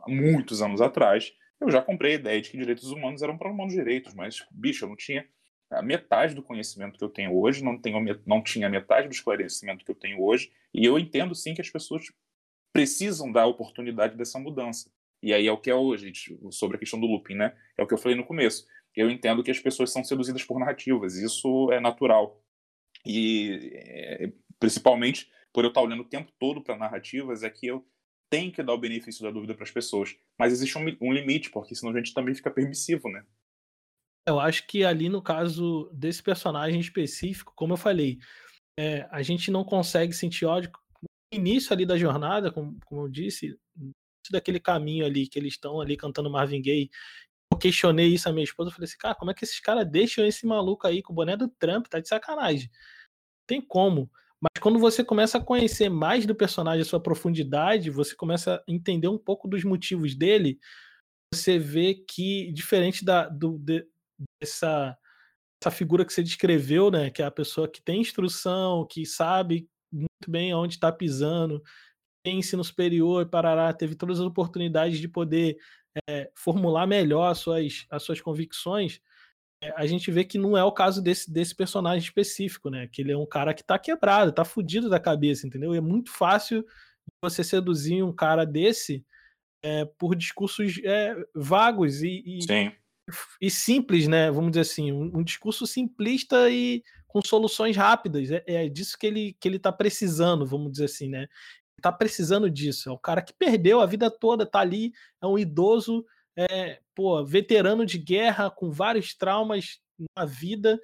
muitos 0.09 0.63
anos 0.63 0.81
atrás 0.81 1.33
eu 1.61 1.71
já 1.71 1.81
comprei 1.81 2.13
a 2.13 2.17
ideia 2.17 2.41
de 2.41 2.51
que 2.51 2.59
direitos 2.59 2.91
humanos 2.91 3.23
eram 3.23 3.39
para 3.39 3.51
humanos 3.51 3.73
direitos, 3.73 4.15
mas 4.15 4.45
bicho, 4.51 4.85
eu 4.85 4.89
não 4.89 4.97
tinha 4.97 5.27
a 5.71 5.83
metade 5.83 6.35
do 6.35 6.43
conhecimento 6.43 6.99
que 6.99 7.05
eu 7.05 7.09
tenho 7.09 7.37
hoje, 7.37 7.65
não, 7.65 7.79
tenho, 7.79 8.21
não 8.27 8.43
tinha 8.43 8.69
metade 8.69 9.09
do 9.09 9.13
esclarecimento 9.13 9.85
que 9.85 9.91
eu 9.91 9.95
tenho 9.95 10.23
hoje, 10.23 10.53
e 10.73 10.85
eu 10.85 10.99
entendo 10.99 11.35
sim 11.35 11.55
que 11.55 11.61
as 11.61 11.71
pessoas 11.71 12.05
precisam 12.73 13.31
dar 13.31 13.43
a 13.43 13.47
oportunidade 13.47 14.17
dessa 14.17 14.39
mudança. 14.39 14.91
E 15.23 15.33
aí 15.33 15.47
é 15.47 15.53
o 15.53 15.59
que 15.59 15.71
é 15.71 15.75
hoje, 15.75 16.13
sobre 16.51 16.77
a 16.77 16.81
questão 16.81 17.01
do 17.01 17.07
looping, 17.07 17.35
né? 17.35 17.57
É 17.79 17.83
o 17.83 17.87
que 17.87 17.95
eu 17.95 17.99
falei 17.99 18.17
no 18.17 18.27
começo. 18.27 18.67
Eu 18.95 19.11
entendo 19.11 19.43
que 19.43 19.51
as 19.51 19.59
pessoas 19.59 19.91
são 19.91 20.05
seduzidas 20.05 20.45
por 20.45 20.59
narrativas, 20.59 21.17
isso 21.17 21.73
é 21.73 21.81
natural. 21.81 22.43
E 23.07 23.71
é, 23.73 24.33
principalmente 24.61 25.31
por 25.53 25.65
eu 25.65 25.69
estar 25.69 25.81
olhando 25.81 26.03
o 26.03 26.09
tempo 26.09 26.33
todo 26.39 26.61
para 26.61 26.77
narrativas, 26.77 27.43
é 27.43 27.49
que 27.49 27.67
eu 27.67 27.87
tenho 28.31 28.53
que 28.53 28.63
dar 28.63 28.75
o 28.75 28.79
benefício 28.79 29.23
da 29.23 29.31
dúvida 29.31 29.55
para 29.55 29.65
as 29.65 29.71
pessoas. 29.71 30.17
Mas 30.39 30.53
existe 30.53 30.77
um, 30.77 30.85
um 31.01 31.13
limite, 31.13 31.51
porque 31.51 31.75
senão 31.75 31.93
a 31.93 31.97
gente 31.97 32.15
também 32.15 32.35
fica 32.35 32.51
permissivo, 32.51 33.09
né? 33.09 33.25
Eu 34.27 34.41
acho 34.41 34.67
que 34.67 34.85
ali 34.85 35.09
no 35.09 35.23
caso 35.23 35.91
desse 35.93 36.23
personagem 36.23 36.81
específico, 36.81 37.53
como 37.55 37.75
eu 37.75 37.77
falei, 37.77 38.19
é, 38.79 39.07
a 39.11 39.23
gente 39.23 39.51
não 39.51 39.65
consegue 39.65 40.13
sentir 40.13 40.47
ódio 40.47 40.71
no 41.03 41.39
início 41.39 41.73
ali 41.73 41.85
da 41.85 41.97
jornada, 41.97 42.51
como, 42.51 42.79
como 42.87 43.03
eu 43.03 43.09
disse, 43.09 43.59
daquele 44.31 44.59
caminho 44.59 45.05
ali 45.05 45.29
que 45.29 45.39
eles 45.39 45.55
estão 45.55 45.81
ali 45.81 45.97
cantando 45.97 46.31
Marvin 46.31 46.63
Gaye. 46.63 46.91
Eu 47.53 47.59
questionei 47.59 48.09
isso 48.09 48.29
a 48.29 48.33
minha 48.33 48.45
esposa, 48.45 48.71
eu 48.71 48.75
falei 48.75 48.87
assim, 48.87 48.99
cara, 48.99 49.15
como 49.15 49.31
é 49.31 49.35
que 49.35 49.45
esses 49.45 49.61
caras 49.61 49.89
deixam 49.89 50.25
esse 50.25 50.47
maluco 50.47 50.87
aí 50.87 51.03
com 51.03 51.13
o 51.13 51.17
boné 51.17 51.37
do 51.37 51.49
Trump? 51.49 51.87
Tá 51.87 52.01
de 52.01 52.09
sacanagem. 52.09 52.71
Tem 53.47 53.61
como. 53.61 54.11
Mas 54.45 54.61
quando 54.61 54.79
você 54.79 55.03
começa 55.03 55.39
a 55.39 55.43
conhecer 55.43 55.89
mais 55.89 56.27
do 56.27 56.35
personagem, 56.35 56.83
a 56.83 56.85
sua 56.85 57.01
profundidade, 57.01 57.89
você 57.89 58.15
começa 58.15 58.57
a 58.57 58.63
entender 58.69 59.09
um 59.09 59.17
pouco 59.17 59.49
dos 59.49 59.65
motivos 59.65 60.15
dele, 60.15 60.59
você 61.33 61.59
vê 61.59 61.95
que, 61.95 62.53
diferente 62.53 63.03
da, 63.05 63.27
do, 63.27 63.57
de, 63.59 63.87
essa, 64.43 64.97
essa 65.63 65.71
figura 65.71 66.05
que 66.05 66.13
você 66.13 66.23
descreveu, 66.23 66.91
né? 66.91 67.11
Que 67.11 67.23
é 67.23 67.25
a 67.25 67.31
pessoa 67.31 67.67
que 67.67 67.83
tem 67.83 68.03
instrução, 68.03 68.87
que 68.87 69.07
sabe 69.07 69.67
muito 69.91 70.29
bem 70.29 70.53
onde 70.53 70.75
está 70.75 70.93
pisando, 70.93 71.63
tem 72.23 72.39
ensino 72.39 72.63
superior 72.63 73.23
e 73.23 73.31
parará, 73.31 73.73
teve 73.73 73.95
todas 73.95 74.21
as 74.21 74.27
oportunidades 74.27 74.99
de 74.99 75.09
poder 75.09 75.57
é, 76.09 76.31
formular 76.35 76.87
melhor 76.87 77.31
as 77.31 77.39
suas, 77.39 77.87
as 77.91 78.03
suas 78.03 78.21
convicções, 78.21 79.01
a 79.77 79.87
gente 79.87 80.11
vê 80.11 80.25
que 80.25 80.39
não 80.39 80.57
é 80.57 80.65
o 80.65 80.73
caso 80.73 81.03
desse, 81.03 81.31
desse 81.31 81.55
personagem 81.55 82.03
específico, 82.03 82.71
né? 82.71 82.89
Que 82.91 83.03
ele 83.03 83.13
é 83.13 83.17
um 83.17 83.27
cara 83.27 83.55
que 83.55 83.65
tá 83.65 83.79
quebrado, 83.79 84.33
tá 84.33 84.45
fudido 84.45 84.89
da 84.89 85.01
cabeça, 85.01 85.47
entendeu? 85.47 85.75
E 85.75 85.79
é 85.79 85.81
muito 85.81 86.11
fácil 86.11 86.65
você 87.23 87.45
seduzir 87.45 88.03
um 88.03 88.13
cara 88.13 88.45
desse 88.45 89.05
é, 89.63 89.85
por 89.85 90.15
discursos 90.15 90.75
vagos 91.35 92.03
e, 92.03 92.23
e, 92.27 92.43
Sim 92.43 92.73
e 93.41 93.51
simples, 93.51 94.09
né? 94.09 94.31
Vamos 94.31 94.53
dizer 94.53 94.63
assim, 94.63 94.93
um, 94.93 95.19
um 95.19 95.23
discurso 95.23 95.67
simplista 95.67 96.51
e 96.51 96.83
com 97.07 97.21
soluções 97.25 97.77
rápidas. 97.77 98.31
É, 98.31 98.43
é, 98.47 98.69
disso 98.69 98.97
que 98.99 99.07
ele 99.07 99.37
que 99.39 99.49
ele 99.49 99.57
está 99.57 99.73
precisando, 99.73 100.47
vamos 100.47 100.73
dizer 100.73 100.87
assim, 100.87 101.09
né? 101.09 101.27
Está 101.77 101.93
precisando 101.93 102.51
disso. 102.51 102.89
É 102.89 102.93
o 102.93 102.99
cara 102.99 103.23
que 103.23 103.33
perdeu 103.33 103.81
a 103.81 103.87
vida 103.87 104.11
toda, 104.11 104.47
tá 104.47 104.61
ali, 104.61 104.93
é 105.23 105.27
um 105.27 105.39
idoso, 105.39 106.05
é, 106.37 106.81
pô, 106.95 107.25
veterano 107.25 107.87
de 107.87 107.99
guerra 107.99 108.51
com 108.51 108.71
vários 108.71 109.15
traumas 109.15 109.79
na 110.17 110.25
vida, 110.25 110.79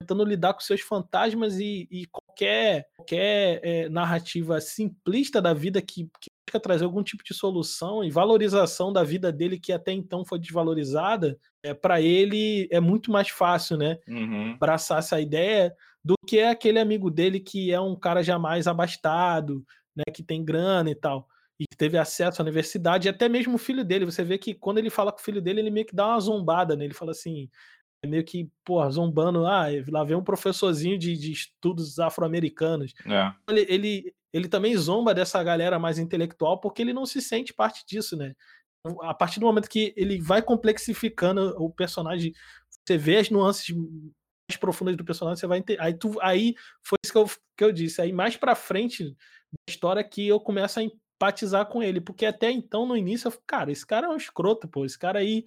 tentando 0.00 0.24
lidar 0.24 0.54
com 0.54 0.60
seus 0.60 0.80
fantasmas 0.80 1.58
e, 1.58 1.88
e 1.90 2.06
qualquer, 2.06 2.86
qualquer 2.96 3.60
é, 3.62 3.88
narrativa 3.88 4.60
simplista 4.60 5.40
da 5.40 5.54
vida 5.54 5.80
que, 5.80 6.08
que 6.20 6.30
busca 6.46 6.60
trazer 6.60 6.84
algum 6.84 7.02
tipo 7.02 7.24
de 7.24 7.34
solução 7.34 8.04
e 8.04 8.10
valorização 8.10 8.92
da 8.92 9.02
vida 9.02 9.32
dele 9.32 9.58
que 9.58 9.72
até 9.72 9.92
então 9.92 10.24
foi 10.24 10.38
desvalorizada, 10.38 11.38
é, 11.62 11.74
para 11.74 12.00
ele 12.00 12.68
é 12.70 12.80
muito 12.80 13.10
mais 13.10 13.28
fácil, 13.28 13.76
né? 13.76 13.98
Uhum. 14.06 14.52
Abraçar 14.52 14.98
essa 14.98 15.20
ideia 15.20 15.74
do 16.04 16.14
que 16.26 16.40
aquele 16.40 16.78
amigo 16.78 17.10
dele 17.10 17.40
que 17.40 17.72
é 17.72 17.80
um 17.80 17.96
cara 17.96 18.22
jamais 18.22 18.66
abastado, 18.66 19.64
né? 19.94 20.04
Que 20.12 20.22
tem 20.22 20.44
grana 20.44 20.90
e 20.90 20.94
tal. 20.94 21.26
E 21.58 21.66
que 21.66 21.76
teve 21.76 21.96
acesso 21.96 22.42
à 22.42 22.44
universidade, 22.44 23.08
e 23.08 23.10
até 23.10 23.28
mesmo 23.28 23.54
o 23.54 23.58
filho 23.58 23.84
dele. 23.84 24.04
Você 24.04 24.22
vê 24.22 24.36
que 24.36 24.54
quando 24.54 24.78
ele 24.78 24.90
fala 24.90 25.10
com 25.10 25.18
o 25.18 25.22
filho 25.22 25.40
dele, 25.40 25.60
ele 25.60 25.70
meio 25.70 25.86
que 25.86 25.96
dá 25.96 26.06
uma 26.08 26.20
zombada, 26.20 26.76
né? 26.76 26.84
Ele 26.84 26.92
fala 26.92 27.12
assim: 27.12 27.48
é 28.02 28.06
meio 28.06 28.24
que, 28.24 28.50
pô, 28.64 28.88
zombando, 28.90 29.46
ah, 29.46 29.66
lá 29.88 30.04
vem 30.04 30.16
um 30.16 30.24
professorzinho 30.24 30.98
de, 30.98 31.16
de 31.16 31.32
estudos 31.32 31.98
afro-americanos. 31.98 32.92
É. 33.06 33.32
Ele, 33.48 33.66
ele, 33.68 34.14
ele 34.32 34.48
também 34.48 34.76
zomba 34.76 35.14
dessa 35.14 35.42
galera 35.42 35.78
mais 35.78 35.98
intelectual 35.98 36.60
porque 36.60 36.82
ele 36.82 36.92
não 36.92 37.06
se 37.06 37.20
sente 37.20 37.54
parte 37.54 37.84
disso, 37.86 38.16
né? 38.16 38.34
A 39.02 39.14
partir 39.14 39.40
do 39.40 39.46
momento 39.46 39.68
que 39.68 39.92
ele 39.96 40.20
vai 40.20 40.40
complexificando 40.42 41.54
o 41.58 41.70
personagem, 41.70 42.32
você 42.86 42.96
vê 42.96 43.16
as 43.16 43.30
nuances 43.30 43.74
mais 43.74 44.58
profundas 44.60 44.96
do 44.96 45.04
personagem, 45.04 45.40
você 45.40 45.46
vai 45.46 45.58
entender. 45.58 45.80
Aí, 45.80 45.94
tu, 45.94 46.16
aí 46.20 46.54
foi 46.84 46.96
isso 47.04 47.12
que 47.12 47.18
eu, 47.18 47.26
que 47.56 47.64
eu 47.64 47.72
disse. 47.72 48.00
Aí 48.00 48.12
mais 48.12 48.36
pra 48.36 48.54
frente 48.54 49.10
da 49.10 49.72
história 49.72 50.04
que 50.04 50.28
eu 50.28 50.38
começo 50.38 50.78
a 50.78 50.82
empatizar 51.16 51.66
com 51.66 51.82
ele, 51.82 52.00
porque 52.00 52.26
até 52.26 52.50
então, 52.50 52.86
no 52.86 52.96
início, 52.96 53.28
eu, 53.28 53.42
cara, 53.46 53.72
esse 53.72 53.84
cara 53.86 54.06
é 54.06 54.10
um 54.10 54.16
escroto, 54.16 54.68
pô, 54.68 54.84
esse 54.84 54.98
cara 54.98 55.18
aí 55.18 55.44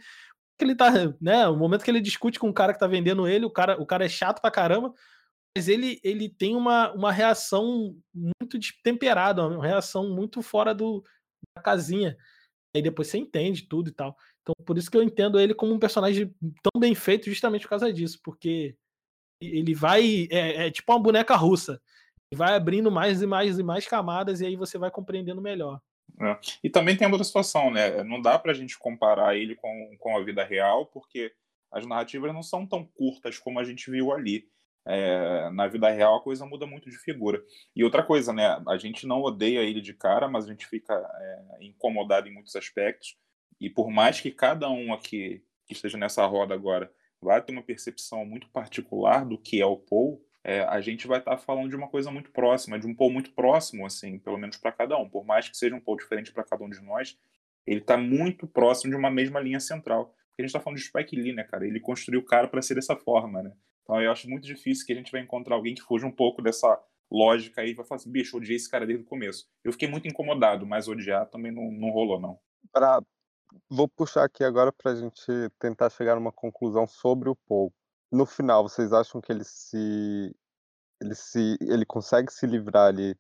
que 0.58 0.66
ele 0.66 0.76
tá, 0.76 0.90
né? 1.22 1.48
O 1.48 1.56
momento 1.56 1.84
que 1.84 1.92
ele 1.92 2.02
discute 2.02 2.40
com 2.40 2.50
o 2.50 2.54
cara 2.54 2.74
que 2.74 2.80
tá 2.80 2.88
vendendo 2.88 3.28
ele, 3.28 3.46
o 3.46 3.52
cara, 3.52 3.82
o 3.82 3.86
cara 3.86 4.06
é 4.06 4.10
chato 4.10 4.42
pra 4.42 4.52
caramba, 4.52 4.94
mas 5.56 5.68
ele, 5.68 6.00
ele 6.04 6.30
tem 6.30 6.56
uma, 6.56 6.92
uma 6.94 7.12
reação 7.12 7.96
muito 8.14 8.60
temperada, 8.84 9.48
uma 9.48 9.66
reação 9.66 10.10
muito 10.14 10.42
fora 10.42 10.74
do, 10.74 11.04
da 11.56 11.62
casinha. 11.62 12.18
Aí 12.76 12.82
depois 12.82 13.08
você 13.08 13.18
entende 13.18 13.68
tudo 13.68 13.90
e 13.90 13.94
tal. 13.94 14.16
Então, 14.42 14.54
por 14.66 14.78
isso 14.78 14.92
que 14.92 14.98
eu 14.98 15.04
entendo 15.04 15.40
ele 15.40 15.56
como 15.56 15.74
um 15.74 15.80
personagem 15.80 16.34
tão 16.62 16.80
bem 16.80 16.94
feito, 16.94 17.26
justamente 17.26 17.64
por 17.64 17.70
causa 17.70 17.92
disso, 17.92 18.20
porque 18.24 18.76
ele 19.42 19.74
vai. 19.74 20.28
É, 20.30 20.68
é 20.68 20.72
tipo 20.72 20.92
uma 20.92 21.00
boneca 21.00 21.36
russa. 21.36 21.82
Vai 22.34 22.56
abrindo 22.56 22.92
mais 22.92 23.22
e 23.22 23.28
mais 23.28 23.58
e 23.58 23.64
mais 23.64 23.88
camadas, 23.88 24.42
e 24.42 24.46
aí 24.46 24.56
você 24.56 24.78
vai 24.78 24.92
compreendendo 24.92 25.42
melhor. 25.42 25.82
É. 26.22 26.38
E 26.64 26.70
também 26.70 26.96
tem 26.96 27.08
outra 27.08 27.24
situação, 27.24 27.72
né? 27.72 28.04
Não 28.04 28.22
dá 28.22 28.38
pra 28.38 28.54
gente 28.54 28.78
comparar 28.78 29.36
ele 29.36 29.56
com, 29.56 29.96
com 30.00 30.18
a 30.18 30.24
vida 30.24 30.44
real, 30.44 30.86
porque 30.86 31.32
as 31.72 31.86
narrativas 31.86 32.34
não 32.34 32.44
são 32.44 32.66
tão 32.66 32.86
curtas 32.86 33.38
como 33.38 33.60
a 33.60 33.64
gente 33.64 33.90
viu 33.90 34.12
ali. 34.12 34.48
É, 34.88 35.50
na 35.52 35.68
vida 35.68 35.90
real 35.90 36.16
a 36.16 36.24
coisa 36.24 36.46
muda 36.46 36.66
muito 36.66 36.90
de 36.90 36.98
figura. 36.98 37.44
E 37.76 37.84
outra 37.84 38.04
coisa, 38.04 38.34
né? 38.34 38.62
A 38.68 38.78
gente 38.78 39.06
não 39.06 39.22
odeia 39.22 39.60
ele 39.60 39.82
de 39.82 39.94
cara, 39.94 40.28
mas 40.28 40.46
a 40.46 40.48
gente 40.50 40.66
fica 40.66 40.94
é, 40.94 41.66
incomodado 41.66 42.28
em 42.28 42.34
muitos 42.34 42.56
aspectos. 42.56 43.16
E 43.60 43.70
por 43.70 43.90
mais 43.90 44.20
que 44.20 44.32
cada 44.32 44.70
um 44.70 44.94
aqui 44.94 45.44
que 45.68 45.74
esteja 45.74 45.98
nessa 45.98 46.26
roda 46.26 46.54
agora 46.54 46.92
vá 47.22 47.40
ter 47.40 47.52
uma 47.52 47.62
percepção 47.62 48.26
muito 48.26 48.50
particular 48.50 49.26
do 49.26 49.38
que 49.38 49.62
é 49.62 49.66
o 49.66 49.78
Paul, 49.78 50.26
é, 50.44 50.62
a 50.62 50.80
gente 50.80 51.08
vai 51.08 51.20
estar 51.20 51.32
tá 51.32 51.38
falando 51.38 51.70
de 51.70 51.76
uma 51.76 51.88
coisa 51.88 52.10
muito 52.12 52.32
próxima, 52.32 52.80
de 52.80 52.88
um 52.88 52.96
Paul 52.96 53.12
muito 53.12 53.32
próximo, 53.34 53.86
assim, 53.86 54.18
pelo 54.20 54.38
menos 54.38 54.58
para 54.58 54.72
cada 54.72 54.98
um. 54.98 55.10
Por 55.10 55.26
mais 55.26 55.50
que 55.50 55.58
seja 55.58 55.76
um 55.76 55.82
Paul 55.82 55.98
diferente 55.98 56.32
para 56.32 56.44
cada 56.44 56.64
um 56.64 56.70
de 56.70 56.82
nós, 56.82 57.18
ele 57.66 57.82
está 57.82 57.98
muito 57.98 58.48
próximo 58.48 58.92
de 58.92 58.98
uma 58.98 59.12
mesma 59.12 59.40
linha 59.40 59.60
central. 59.60 60.06
Porque 60.30 60.42
a 60.42 60.44
gente 60.44 60.50
está 60.50 60.60
falando 60.60 60.78
de 60.78 60.86
Spike 60.86 61.16
Lee, 61.16 61.34
né, 61.34 61.44
cara? 61.44 61.68
Ele 61.68 61.80
construiu 61.80 62.22
o 62.22 62.26
cara 62.26 62.48
para 62.48 62.62
ser 62.62 62.76
dessa 62.76 62.96
forma, 62.96 63.44
né? 63.44 63.52
Então 63.84 64.02
eu 64.02 64.12
acho 64.12 64.30
muito 64.30 64.46
difícil 64.46 64.86
que 64.86 64.94
a 64.94 64.96
gente 64.96 65.12
vai 65.12 65.22
encontrar 65.22 65.56
alguém 65.56 65.76
que 65.76 65.82
fuja 65.82 66.08
um 66.08 66.12
pouco 66.12 66.42
dessa 66.42 66.82
lógica 67.12 67.62
aí 67.62 67.72
e 67.72 67.74
vai 67.74 67.86
falar 67.86 67.98
assim, 67.98 68.12
bicho, 68.12 68.38
odiei 68.38 68.56
esse 68.56 68.70
cara 68.70 68.86
desde 68.86 69.04
o 69.04 69.08
começo. 69.08 69.50
Eu 69.64 69.72
fiquei 69.72 69.90
muito 69.90 70.08
incomodado, 70.08 70.66
mas 70.66 70.88
odiar 70.88 71.26
também 71.26 71.52
não, 71.52 71.72
não 71.72 71.90
rolou, 71.90 72.20
não. 72.20 72.40
Pra... 72.72 73.02
Vou 73.68 73.88
puxar 73.88 74.26
aqui 74.26 74.44
agora 74.44 74.72
para 74.72 74.92
a 74.92 74.96
gente 74.96 75.26
tentar 75.60 75.90
chegar 75.90 76.14
a 76.14 76.20
uma 76.20 76.32
conclusão 76.32 76.86
sobre 76.86 77.30
o 77.30 77.36
Paul. 77.48 77.74
No 78.12 78.26
final, 78.26 78.64
vocês 78.64 78.92
acham 78.92 79.22
que 79.22 79.32
ele 79.32 79.44
se 79.44 80.36
ele 81.02 81.16
se 81.16 81.58
ele 81.62 81.86
consegue 81.86 82.32
se 82.32 82.46
livrar 82.46 82.88
ali 82.88 83.16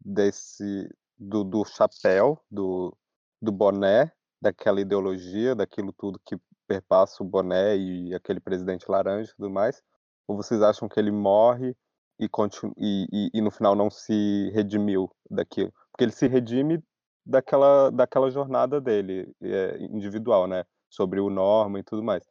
desse 0.00 0.88
do, 1.18 1.44
do 1.44 1.64
chapéu, 1.64 2.42
do, 2.50 2.96
do 3.40 3.52
boné, 3.52 4.10
daquela 4.40 4.80
ideologia, 4.80 5.54
daquilo 5.54 5.92
tudo 5.92 6.20
que 6.24 6.36
perpassa 6.66 7.22
o 7.22 7.26
boné 7.26 7.76
e 7.76 8.14
aquele 8.14 8.40
presidente 8.40 8.90
laranja 8.90 9.30
e 9.30 9.36
tudo 9.36 9.50
mais? 9.50 9.82
Ou 10.26 10.36
vocês 10.36 10.62
acham 10.62 10.88
que 10.88 10.98
ele 10.98 11.10
morre 11.10 11.76
e, 12.18 12.28
continu 12.28 12.72
e, 12.78 13.06
e, 13.12 13.30
e 13.34 13.40
no 13.40 13.50
final 13.50 13.74
não 13.74 13.90
se 13.90 14.50
redimiu 14.54 15.10
daquilo? 15.28 15.72
Porque 15.90 16.04
ele 16.04 16.12
se 16.12 16.26
redime 16.28 16.82
daquela, 17.26 17.90
daquela 17.90 18.30
jornada 18.30 18.80
dele, 18.80 19.34
é, 19.42 19.78
individual, 19.82 20.46
né? 20.46 20.64
Sobre 20.88 21.20
o 21.20 21.28
Norma 21.28 21.78
e 21.78 21.82
tudo 21.82 22.02
mais. 22.02 22.24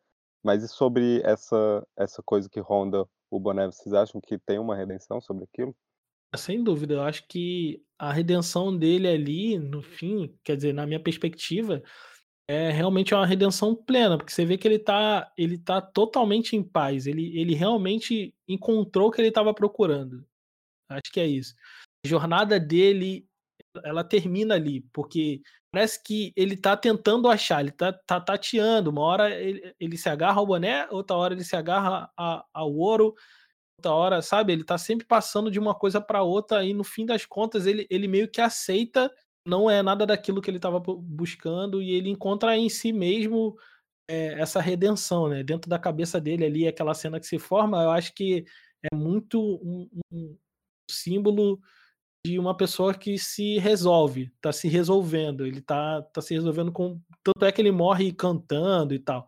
Mas 0.44 0.64
e 0.64 0.68
sobre 0.68 1.22
essa, 1.24 1.86
essa 1.98 2.24
coisa 2.24 2.50
que 2.50 2.60
ronda 2.60 3.06
o 3.30 3.40
Boné, 3.40 3.66
vocês 3.68 3.94
acham 3.94 4.20
que 4.22 4.38
tem 4.38 4.58
uma 4.58 4.76
redenção 4.76 5.22
sobre 5.22 5.44
aquilo? 5.44 5.76
Sem 6.36 6.64
dúvida, 6.64 6.96
eu 6.96 7.02
acho 7.02 7.28
que 7.28 7.84
a 7.98 8.12
redenção 8.12 8.76
dele 8.76 9.08
ali, 9.08 9.58
no 9.58 9.82
fim, 9.82 10.36
quer 10.44 10.56
dizer, 10.56 10.74
na 10.74 10.86
minha 10.86 11.02
perspectiva, 11.02 11.82
é 12.48 12.72
realmente 12.72 13.14
uma 13.14 13.26
redenção 13.26 13.76
plena, 13.76 14.18
porque 14.18 14.32
você 14.32 14.44
vê 14.44 14.58
que 14.58 14.68
ele 14.68 14.80
tá, 14.80 15.32
ele 15.38 15.58
tá 15.58 15.80
totalmente 15.80 16.56
em 16.56 16.64
paz, 16.64 17.06
ele, 17.06 17.38
ele 17.40 17.54
realmente 17.54 18.34
encontrou 18.48 19.10
o 19.10 19.12
que 19.12 19.22
ele 19.22 19.28
estava 19.28 19.54
procurando. 19.54 20.26
Acho 20.90 21.12
que 21.14 21.20
é 21.20 21.28
isso. 21.28 21.54
A 22.04 22.08
jornada 22.08 22.60
dele 22.60 23.29
ela 23.84 24.04
termina 24.04 24.56
ali, 24.56 24.82
porque 24.94 25.42
parece 25.72 26.02
que 26.04 26.34
ele 26.36 26.58
tá 26.58 26.76
tentando 26.76 27.30
achar, 27.30 27.62
ele 27.62 27.72
tá, 27.72 27.94
tá 27.94 28.20
tateando. 28.20 28.90
Uma 28.90 29.02
hora 29.02 29.30
ele, 29.32 29.74
ele 29.80 29.98
se 29.98 30.10
agarra 30.10 30.40
ao 30.40 30.46
boné, 30.46 30.88
outra 30.90 31.16
hora 31.16 31.34
ele 31.34 31.44
se 31.44 31.56
agarra 31.56 32.10
a, 32.18 32.46
ao 32.54 32.74
ouro, 32.74 33.14
outra 33.78 33.94
hora, 33.94 34.22
sabe? 34.22 34.54
Ele 34.54 34.64
tá 34.64 34.78
sempre 34.78 35.06
passando 35.06 35.52
de 35.52 35.60
uma 35.60 35.76
coisa 35.76 36.02
para 36.02 36.24
outra 36.24 36.64
e 36.66 36.74
no 36.74 36.84
fim 36.84 37.06
das 37.06 37.26
contas 37.26 37.66
ele, 37.66 37.88
ele 37.90 38.08
meio 38.08 38.30
que 38.30 38.42
aceita, 38.42 39.12
não 39.46 39.70
é 39.70 39.82
nada 39.82 40.06
daquilo 40.06 40.42
que 40.42 40.50
ele 40.50 40.58
estava 40.58 40.80
buscando 40.80 41.82
e 41.82 41.92
ele 41.92 42.10
encontra 42.10 42.58
em 42.58 42.70
si 42.70 42.92
mesmo 42.92 43.56
é, 44.08 44.40
essa 44.42 44.60
redenção, 44.60 45.30
né? 45.30 45.44
Dentro 45.44 45.70
da 45.70 45.80
cabeça 45.80 46.20
dele 46.20 46.46
ali, 46.46 46.68
aquela 46.68 46.94
cena 46.94 47.20
que 47.20 47.28
se 47.28 47.40
forma, 47.40 47.84
eu 47.84 47.92
acho 47.92 48.14
que 48.14 48.46
é 48.92 48.96
muito 48.96 49.40
um, 49.42 49.90
um 50.12 50.38
símbolo 50.90 51.60
de 52.26 52.38
uma 52.38 52.56
pessoa 52.56 52.94
que 52.94 53.18
se 53.18 53.58
resolve, 53.60 54.32
tá 54.42 54.52
se 54.52 54.68
resolvendo, 54.68 55.46
ele 55.46 55.62
tá, 55.62 56.02
tá 56.02 56.22
se 56.22 56.34
resolvendo 56.34 56.72
com. 56.72 57.00
Tanto 57.24 57.46
é 57.46 57.52
que 57.52 57.62
ele 57.62 57.72
morre 57.72 58.12
cantando 58.12 58.94
e 58.94 59.00
tal. 59.00 59.28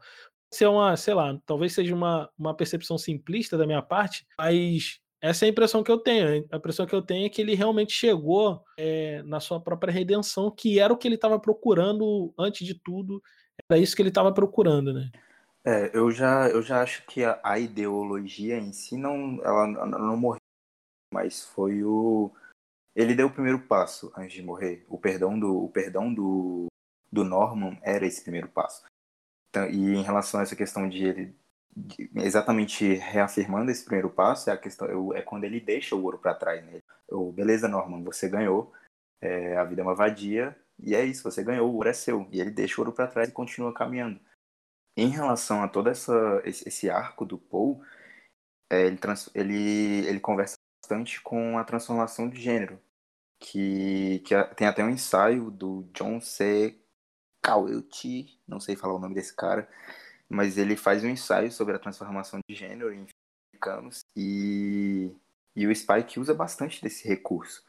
Isso 0.54 0.64
é 0.64 0.70
uma, 0.70 0.98
sei 0.98 1.14
lá, 1.14 1.40
talvez 1.46 1.74
seja 1.74 1.96
uma, 1.96 2.30
uma 2.38 2.54
percepção 2.54 2.98
simplista 2.98 3.58
da 3.58 3.66
minha 3.66 3.82
parte, 3.82 4.26
mas 4.38 5.00
essa 5.22 5.46
é 5.46 5.48
a 5.48 5.50
impressão 5.50 5.84
que 5.84 5.92
eu 5.92 5.98
tenho. 5.98 6.46
A 6.52 6.58
impressão 6.58 6.86
que 6.86 6.94
eu 6.94 7.02
tenho 7.02 7.26
é 7.26 7.30
que 7.30 7.42
ele 7.42 7.56
realmente 7.56 7.94
chegou 7.94 8.62
é, 8.78 9.24
na 9.24 9.40
sua 9.40 9.62
própria 9.62 9.94
redenção, 9.94 10.52
que 10.52 10.80
era 10.80 10.92
o 10.92 10.98
que 10.98 11.08
ele 11.08 11.16
estava 11.16 11.40
procurando 11.40 12.34
antes 12.38 12.68
de 12.68 12.74
tudo. 12.74 13.22
Era 13.70 13.80
isso 13.80 13.96
que 13.96 14.02
ele 14.02 14.10
estava 14.10 14.34
procurando, 14.34 14.92
né? 14.92 15.10
É, 15.64 15.96
eu 15.96 16.12
já, 16.12 16.50
eu 16.50 16.62
já 16.62 16.82
acho 16.82 17.06
que 17.06 17.24
a, 17.24 17.40
a 17.44 17.60
ideologia 17.60 18.58
em 18.58 18.74
si 18.74 18.98
não, 18.98 19.40
ela, 19.44 19.68
ela 19.68 19.88
não 19.88 20.18
morreu, 20.18 20.42
mas 21.14 21.46
foi 21.46 21.84
o, 21.84 22.32
ele 22.96 23.16
deu 23.16 23.28
o 23.28 23.34
primeiro 23.34 23.60
passo 23.60 24.12
antes 24.16 24.34
de 24.34 24.42
morrer. 24.42 24.86
O 24.90 24.98
perdão 24.98 25.40
do, 25.40 25.64
o 25.64 25.70
perdão 25.70 26.14
do, 26.14 26.68
do 27.12 27.24
Norman 27.24 27.78
era 27.82 28.06
esse 28.06 28.22
primeiro 28.22 28.48
passo. 28.48 28.84
Então, 29.50 29.70
e 29.70 29.96
em 29.96 30.02
relação 30.02 30.40
a 30.40 30.44
essa 30.44 30.56
questão 30.56 30.88
de 30.88 31.04
ele 31.04 31.36
de, 31.76 32.10
exatamente 32.16 32.94
reafirmando 32.96 33.72
esse 33.72 33.84
primeiro 33.86 34.10
passo, 34.10 34.50
é 34.50 34.54
a 34.54 34.58
questão 34.58 35.14
é 35.14 35.22
quando 35.22 35.46
ele 35.46 35.60
deixa 35.60 35.96
o 35.96 36.04
ouro 36.04 36.18
para 36.18 36.34
trás. 36.34 36.64
Né? 36.66 36.82
O 37.10 37.32
beleza, 37.32 37.68
Norman, 37.68 38.04
você 38.04 38.28
ganhou. 38.30 38.74
É, 39.22 39.56
a 39.56 39.64
vida 39.64 39.82
é 39.82 39.84
uma 39.84 39.96
vadia 39.96 40.58
e 40.82 40.96
é 40.96 41.06
isso. 41.06 41.24
Você 41.24 41.44
ganhou, 41.44 41.70
o 41.70 41.76
ouro 41.76 41.90
é 41.90 41.94
seu. 41.94 42.28
E 42.32 42.42
ele 42.42 42.52
deixa 42.52 42.80
o 42.80 42.84
ouro 42.84 42.94
para 42.94 43.08
trás 43.08 43.30
e 43.30 43.34
continua 43.34 43.74
caminhando. 43.74 44.20
Em 44.98 45.08
relação 45.08 45.64
a 45.64 45.68
todo 45.68 45.90
essa, 45.90 46.42
esse, 46.44 46.68
esse 46.68 46.90
arco 46.90 47.26
do 47.26 47.38
Paul, 47.38 47.82
é, 48.70 48.86
ele, 48.88 48.98
trans, 48.98 49.30
ele, 49.34 50.06
ele 50.06 50.20
conversa 50.20 50.58
bastante 50.82 51.22
com 51.22 51.58
a 51.58 51.64
transformação 51.64 52.28
de 52.28 52.42
gênero, 52.42 52.80
que, 53.40 54.20
que 54.26 54.36
tem 54.56 54.68
até 54.68 54.84
um 54.84 54.90
ensaio 54.90 55.52
do 55.52 55.88
John 55.94 56.20
C. 56.20 56.78
Cauelty, 57.42 58.40
não 58.48 58.60
sei 58.60 58.76
falar 58.76 58.96
o 58.96 59.00
nome 59.00 59.16
desse 59.16 59.36
cara, 59.36 59.68
mas 60.30 60.58
ele 60.58 60.76
faz 60.76 61.04
um 61.04 61.10
ensaio 61.10 61.52
sobre 61.52 61.76
a 61.76 61.80
transformação 61.80 62.40
de 62.48 62.56
gênero 62.56 62.94
em 62.94 63.08
americanos 63.54 64.02
e, 64.16 65.12
e 65.56 65.66
o 65.68 65.76
Spike 65.76 66.20
usa 66.20 66.34
bastante 66.34 66.82
desse 66.82 67.08
recurso 67.08 67.64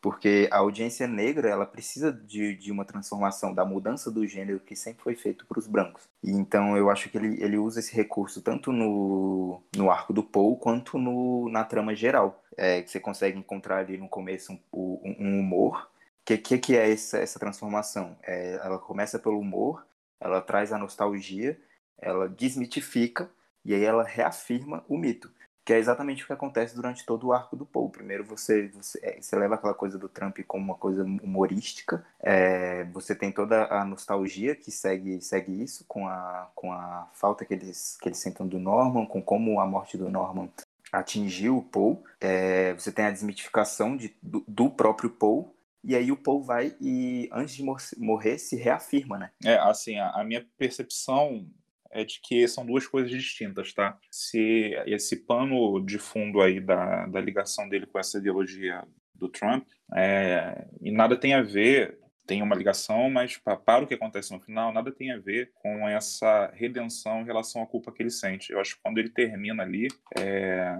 porque 0.00 0.48
a 0.52 0.58
audiência 0.58 1.08
negra 1.08 1.48
ela 1.48 1.66
precisa 1.66 2.12
de, 2.12 2.54
de 2.54 2.70
uma 2.70 2.84
transformação 2.84 3.52
da 3.52 3.64
mudança 3.64 4.08
do 4.08 4.24
gênero 4.24 4.60
que 4.60 4.76
sempre 4.76 5.02
foi 5.02 5.16
feito 5.16 5.44
para 5.46 5.58
os 5.58 5.66
brancos 5.66 6.04
e 6.22 6.30
então 6.30 6.76
eu 6.76 6.88
acho 6.88 7.10
que 7.10 7.18
ele, 7.18 7.42
ele 7.42 7.58
usa 7.58 7.80
esse 7.80 7.94
recurso 7.94 8.40
tanto 8.40 8.70
no, 8.70 9.60
no 9.74 9.90
arco 9.90 10.12
do 10.12 10.22
Paul 10.22 10.56
quanto 10.58 10.96
no, 10.96 11.48
na 11.50 11.64
trama 11.64 11.94
geral 11.94 12.40
é, 12.56 12.82
que 12.82 12.90
você 12.90 13.00
consegue 13.00 13.38
encontrar 13.38 13.78
ali 13.78 13.96
no 13.96 14.08
começo 14.08 14.58
um, 14.72 15.00
um 15.18 15.40
humor. 15.40 15.90
Que 16.24 16.36
que, 16.38 16.58
que 16.58 16.76
é 16.76 16.90
essa, 16.90 17.18
essa 17.18 17.38
transformação? 17.38 18.16
É, 18.22 18.54
ela 18.54 18.78
começa 18.78 19.18
pelo 19.18 19.38
humor 19.38 19.84
ela 20.18 20.40
traz 20.40 20.72
a 20.72 20.78
nostalgia 20.78 21.60
ela 21.98 22.28
desmitifica 22.28 23.30
e 23.64 23.74
aí 23.74 23.84
ela 23.84 24.04
reafirma 24.04 24.84
o 24.88 24.96
mito. 24.96 25.30
Que 25.64 25.72
é 25.72 25.78
exatamente 25.78 26.22
o 26.22 26.26
que 26.26 26.32
acontece 26.32 26.76
durante 26.76 27.04
todo 27.04 27.26
o 27.26 27.32
arco 27.32 27.56
do 27.56 27.66
Paul. 27.66 27.90
Primeiro 27.90 28.22
você, 28.22 28.68
você, 28.68 29.00
é, 29.02 29.20
você 29.20 29.34
leva 29.34 29.56
aquela 29.56 29.74
coisa 29.74 29.98
do 29.98 30.08
Trump 30.08 30.38
como 30.46 30.64
uma 30.64 30.76
coisa 30.76 31.02
humorística, 31.02 32.06
é, 32.20 32.84
você 32.84 33.16
tem 33.16 33.32
toda 33.32 33.66
a 33.66 33.84
nostalgia 33.84 34.54
que 34.54 34.70
segue, 34.70 35.20
segue 35.20 35.60
isso, 35.60 35.84
com 35.88 36.06
a, 36.06 36.48
com 36.54 36.72
a 36.72 37.08
falta 37.14 37.44
que 37.44 37.54
eles, 37.54 37.96
que 38.00 38.08
eles 38.08 38.18
sentem 38.18 38.46
do 38.46 38.60
Norman, 38.60 39.06
com 39.06 39.20
como 39.20 39.58
a 39.58 39.66
morte 39.66 39.98
do 39.98 40.08
Norman 40.08 40.48
atingiu 40.92 41.58
o 41.58 41.62
Paul, 41.62 42.04
é, 42.20 42.74
você 42.74 42.92
tem 42.92 43.04
a 43.04 43.10
desmitificação 43.10 43.96
de, 43.96 44.16
do, 44.22 44.44
do 44.46 44.70
próprio 44.70 45.10
Paul, 45.10 45.54
e 45.82 45.94
aí 45.94 46.10
o 46.10 46.16
Paul 46.16 46.42
vai 46.42 46.74
e, 46.80 47.28
antes 47.32 47.54
de 47.54 47.64
morrer, 47.98 48.38
se 48.38 48.56
reafirma, 48.56 49.18
né? 49.18 49.30
É, 49.44 49.56
assim, 49.58 49.96
a, 49.98 50.10
a 50.10 50.24
minha 50.24 50.44
percepção 50.58 51.46
é 51.92 52.04
de 52.04 52.20
que 52.20 52.46
são 52.48 52.66
duas 52.66 52.86
coisas 52.86 53.10
distintas, 53.10 53.72
tá? 53.72 53.96
Se 54.10 54.74
esse 54.86 55.16
pano 55.16 55.80
de 55.84 55.98
fundo 55.98 56.40
aí 56.40 56.60
da, 56.60 57.06
da 57.06 57.20
ligação 57.20 57.68
dele 57.68 57.86
com 57.86 57.98
essa 57.98 58.18
ideologia 58.18 58.82
do 59.14 59.28
Trump, 59.28 59.66
é, 59.94 60.66
e 60.82 60.90
nada 60.90 61.16
tem 61.16 61.34
a 61.34 61.42
ver, 61.42 61.98
tem 62.26 62.42
uma 62.42 62.56
ligação, 62.56 63.08
mas 63.08 63.36
para, 63.36 63.56
para 63.56 63.84
o 63.84 63.86
que 63.86 63.94
acontece 63.94 64.32
no 64.32 64.40
final, 64.40 64.72
nada 64.72 64.90
tem 64.90 65.12
a 65.12 65.18
ver 65.18 65.52
com 65.54 65.88
essa 65.88 66.50
redenção 66.54 67.20
em 67.22 67.24
relação 67.24 67.62
à 67.62 67.66
culpa 67.66 67.92
que 67.92 68.02
ele 68.02 68.10
sente. 68.10 68.52
Eu 68.52 68.60
acho 68.60 68.76
que 68.76 68.82
quando 68.82 68.98
ele 68.98 69.08
termina 69.08 69.62
ali, 69.62 69.88
é, 70.18 70.74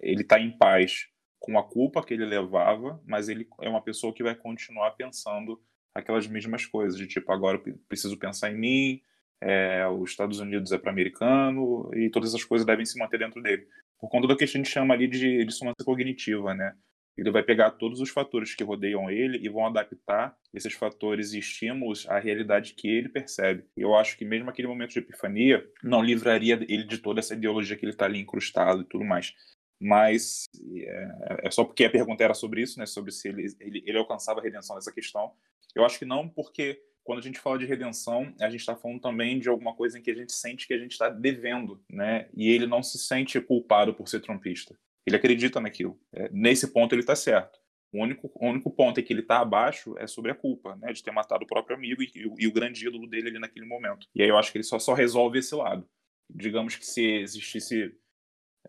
ele 0.00 0.22
está 0.22 0.38
em 0.38 0.56
paz 0.56 1.08
com 1.38 1.58
a 1.58 1.62
culpa 1.62 2.02
que 2.04 2.14
ele 2.14 2.24
levava, 2.24 3.00
mas 3.06 3.28
ele 3.28 3.46
é 3.60 3.68
uma 3.68 3.82
pessoa 3.82 4.14
que 4.14 4.22
vai 4.22 4.34
continuar 4.34 4.92
pensando 4.92 5.60
aquelas 5.94 6.26
mesmas 6.26 6.66
coisas, 6.66 6.98
de 6.98 7.06
tipo, 7.06 7.30
agora 7.32 7.60
eu 7.64 7.78
preciso 7.88 8.18
pensar 8.18 8.50
em 8.50 8.58
mim, 8.58 9.02
é, 9.40 9.86
os 9.86 10.10
Estados 10.10 10.40
Unidos 10.40 10.72
é 10.72 10.78
para 10.78 10.90
americano 10.90 11.90
e 11.94 12.10
todas 12.10 12.30
essas 12.30 12.44
coisas 12.44 12.66
devem 12.66 12.84
se 12.84 12.98
manter 12.98 13.18
dentro 13.18 13.42
dele. 13.42 13.66
Por 13.98 14.08
conta 14.08 14.26
do 14.26 14.36
que 14.36 14.44
a 14.44 14.46
gente 14.46 14.68
chama 14.68 14.94
ali 14.94 15.08
de 15.08 15.44
dissonância 15.44 15.84
cognitiva, 15.84 16.54
né? 16.54 16.74
Ele 17.16 17.30
vai 17.30 17.42
pegar 17.42 17.70
todos 17.72 18.00
os 18.00 18.10
fatores 18.10 18.54
que 18.54 18.62
rodeiam 18.62 19.10
ele 19.10 19.38
e 19.38 19.48
vão 19.48 19.66
adaptar 19.66 20.36
esses 20.52 20.74
fatores 20.74 21.32
e 21.32 21.38
estímulos 21.38 22.06
à 22.08 22.18
realidade 22.18 22.74
que 22.74 22.88
ele 22.88 23.08
percebe. 23.08 23.64
Eu 23.76 23.94
acho 23.94 24.18
que 24.18 24.24
mesmo 24.24 24.50
aquele 24.50 24.68
momento 24.68 24.90
de 24.90 24.98
epifania 24.98 25.66
não 25.82 26.02
livraria 26.02 26.54
ele 26.68 26.84
de 26.84 26.98
toda 26.98 27.20
essa 27.20 27.34
ideologia 27.34 27.76
que 27.76 27.84
ele 27.84 27.92
está 27.92 28.04
ali 28.04 28.20
incrustado 28.20 28.82
e 28.82 28.84
tudo 28.84 29.04
mais. 29.04 29.34
Mas 29.80 30.44
é, 30.74 31.40
é, 31.44 31.50
só 31.50 31.64
porque 31.64 31.84
a 31.84 31.90
pergunta 31.90 32.24
era 32.24 32.34
sobre 32.34 32.62
isso, 32.62 32.78
né? 32.78 32.86
Sobre 32.86 33.12
se 33.12 33.28
ele, 33.28 33.46
ele, 33.60 33.82
ele 33.86 33.98
alcançava 33.98 34.40
a 34.40 34.42
redenção 34.42 34.76
dessa 34.76 34.92
questão. 34.92 35.32
Eu 35.74 35.84
acho 35.84 35.98
que 35.98 36.04
não, 36.04 36.28
porque 36.28 36.80
quando 37.04 37.20
a 37.20 37.22
gente 37.22 37.38
fala 37.38 37.58
de 37.58 37.66
redenção, 37.66 38.34
a 38.40 38.50
gente 38.50 38.60
está 38.60 38.74
falando 38.74 39.00
também 39.00 39.38
de 39.38 39.48
alguma 39.48 39.74
coisa 39.74 39.98
em 39.98 40.02
que 40.02 40.10
a 40.10 40.14
gente 40.14 40.32
sente 40.32 40.66
que 40.66 40.74
a 40.74 40.78
gente 40.78 40.92
está 40.92 41.08
devendo, 41.08 41.80
né? 41.90 42.28
E 42.34 42.50
ele 42.50 42.66
não 42.66 42.82
se 42.82 42.98
sente 42.98 43.40
culpado 43.40 43.94
por 43.94 44.08
ser 44.08 44.20
trumpista. 44.20 44.76
Ele 45.06 45.16
acredita 45.16 45.60
naquilo. 45.60 45.98
É, 46.12 46.28
nesse 46.32 46.72
ponto 46.72 46.94
ele 46.94 47.02
está 47.02 47.14
certo. 47.14 47.58
O 47.92 48.02
único, 48.02 48.30
o 48.34 48.46
único 48.46 48.70
ponto 48.70 48.98
em 48.98 49.04
que 49.04 49.12
ele 49.12 49.20
está 49.20 49.38
abaixo 49.38 49.96
é 49.98 50.06
sobre 50.06 50.32
a 50.32 50.34
culpa, 50.34 50.76
né? 50.76 50.92
De 50.92 51.02
ter 51.02 51.12
matado 51.12 51.44
o 51.44 51.46
próprio 51.46 51.76
amigo 51.76 52.02
e, 52.02 52.10
e, 52.14 52.44
e, 52.44 52.46
o 52.46 52.52
grande 52.52 52.86
ídolo 52.86 53.08
dele 53.08 53.28
ali 53.28 53.38
naquele 53.38 53.66
momento. 53.66 54.06
E 54.14 54.22
aí 54.22 54.28
eu 54.28 54.36
acho 54.36 54.50
que 54.50 54.58
ele 54.58 54.64
só, 54.64 54.78
só 54.78 54.92
resolve 54.92 55.38
esse 55.38 55.54
lado. 55.54 55.88
Digamos 56.28 56.74
que 56.74 56.84
se 56.84 57.02
existisse 57.20 57.94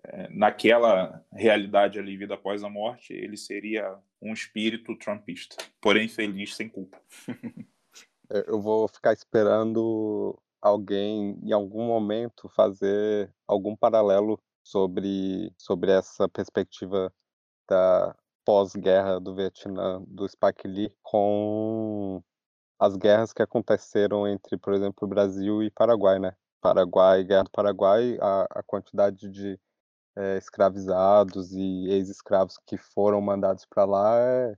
é, 0.03 0.29
naquela 0.29 1.25
realidade 1.33 1.99
ali, 1.99 2.15
vida 2.15 2.35
após 2.35 2.63
a 2.63 2.69
morte, 2.69 3.13
ele 3.13 3.35
seria 3.35 3.97
um 4.21 4.33
espírito 4.33 4.95
trumpista, 4.95 5.55
porém 5.81 6.07
feliz 6.07 6.55
sem 6.55 6.69
culpa. 6.69 7.01
É, 8.29 8.43
eu 8.45 8.59
vou 8.59 8.89
ficar 8.89 9.13
esperando 9.13 10.37
alguém 10.61 11.39
em 11.41 11.53
algum 11.53 11.87
momento 11.87 12.49
fazer 12.49 13.33
algum 13.47 13.73
paralelo 13.73 14.37
sobre, 14.67 15.53
sobre 15.57 15.91
essa 15.91 16.27
perspectiva 16.27 17.11
da 17.69 18.15
pós-guerra 18.45 19.19
do 19.19 19.35
Vietnã 19.35 20.01
do 20.07 20.27
Spike 20.27 20.67
Lee 20.67 20.93
com 21.01 22.21
as 22.79 22.95
guerras 22.95 23.33
que 23.33 23.41
aconteceram 23.41 24.27
entre, 24.27 24.57
por 24.57 24.73
exemplo, 24.73 25.07
Brasil 25.07 25.63
e 25.63 25.71
Paraguai, 25.71 26.19
né? 26.19 26.33
Paraguai, 26.61 27.23
Guerra 27.23 27.43
do 27.43 27.51
Paraguai, 27.51 28.17
a, 28.21 28.59
a 28.59 28.63
quantidade 28.63 29.29
de 29.29 29.59
é, 30.15 30.37
escravizados 30.37 31.53
e 31.53 31.89
ex-escravos 31.89 32.57
que 32.65 32.77
foram 32.77 33.21
mandados 33.21 33.65
para 33.65 33.85
lá, 33.85 34.17
é, 34.19 34.55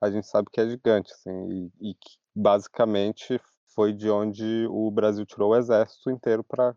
a 0.00 0.10
gente 0.10 0.26
sabe 0.26 0.48
que 0.52 0.60
é 0.60 0.68
gigante, 0.68 1.12
assim, 1.12 1.70
e, 1.80 1.90
e 1.90 1.94
que 1.94 2.16
basicamente 2.34 3.40
foi 3.74 3.92
de 3.92 4.10
onde 4.10 4.66
o 4.68 4.90
Brasil 4.90 5.26
tirou 5.26 5.50
o 5.50 5.56
exército 5.56 6.10
inteiro 6.10 6.44
para 6.44 6.74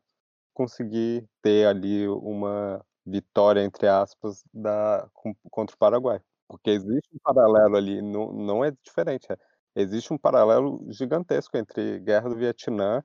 conseguir 0.54 1.28
ter 1.42 1.68
ali 1.68 2.08
uma 2.08 2.84
vitória, 3.06 3.62
entre 3.62 3.88
aspas, 3.88 4.44
da, 4.54 5.08
contra 5.50 5.76
o 5.76 5.80
Paraguai. 5.80 6.22
Porque 6.48 6.70
existe 6.70 7.10
um 7.14 7.20
paralelo 7.24 7.76
ali, 7.76 8.02
não, 8.02 8.32
não 8.32 8.64
é 8.64 8.72
diferente. 8.84 9.28
É, 9.32 9.38
existe 9.76 10.14
um 10.14 10.18
paralelo 10.18 10.86
gigantesco 10.90 11.58
entre 11.58 12.00
Guerra 12.00 12.30
do 12.30 12.36
Vietnã 12.36 13.04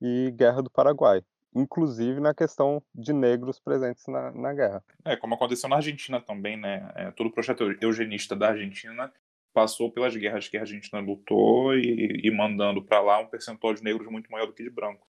e 0.00 0.30
Guerra 0.32 0.62
do 0.62 0.70
Paraguai, 0.70 1.22
inclusive 1.54 2.20
na 2.20 2.34
questão 2.34 2.82
de 2.94 3.12
negros 3.12 3.58
presentes 3.58 4.06
na, 4.06 4.30
na 4.32 4.52
guerra. 4.52 4.84
É, 5.04 5.16
como 5.16 5.34
aconteceu 5.34 5.68
na 5.68 5.76
Argentina 5.76 6.20
também, 6.20 6.56
né? 6.56 6.92
É, 6.94 7.10
todo 7.10 7.28
o 7.28 7.32
projeto 7.32 7.64
eugenista 7.80 8.36
da 8.36 8.48
Argentina 8.48 9.12
passou 9.52 9.90
pelas 9.90 10.14
guerras 10.16 10.48
que 10.48 10.56
a 10.56 10.60
Argentina 10.60 11.00
lutou 11.00 11.74
e, 11.74 12.20
e 12.22 12.30
mandando 12.30 12.82
para 12.82 13.00
lá 13.00 13.18
um 13.18 13.26
percentual 13.26 13.74
de 13.74 13.82
negros 13.82 14.10
muito 14.10 14.30
maior 14.30 14.46
do 14.46 14.52
que 14.52 14.62
de 14.62 14.70
brancos. 14.70 15.09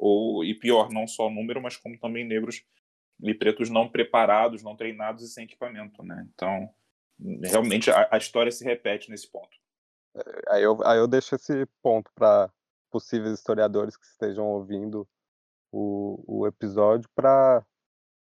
Ou, 0.00 0.44
e 0.44 0.54
pior, 0.54 0.90
não 0.90 1.06
só 1.06 1.26
o 1.26 1.30
número, 1.30 1.60
mas 1.60 1.76
como 1.76 1.98
também 1.98 2.24
negros 2.24 2.64
e 3.20 3.34
pretos 3.34 3.68
não 3.68 3.88
preparados, 3.88 4.62
não 4.62 4.76
treinados 4.76 5.24
e 5.24 5.28
sem 5.28 5.44
equipamento, 5.44 6.04
né? 6.04 6.26
Então, 6.32 6.72
realmente 7.42 7.90
a, 7.90 8.08
a 8.12 8.16
história 8.16 8.52
se 8.52 8.64
repete 8.64 9.10
nesse 9.10 9.28
ponto. 9.28 9.56
É, 10.16 10.54
aí 10.54 10.62
eu, 10.62 10.78
aí 10.86 10.98
eu 10.98 11.08
deixo 11.08 11.34
esse 11.34 11.66
ponto 11.82 12.12
para 12.14 12.48
possíveis 12.90 13.34
historiadores 13.34 13.96
que 13.96 14.06
estejam 14.06 14.46
ouvindo 14.46 15.06
o, 15.72 16.22
o 16.26 16.46
episódio 16.46 17.08
para 17.14 17.66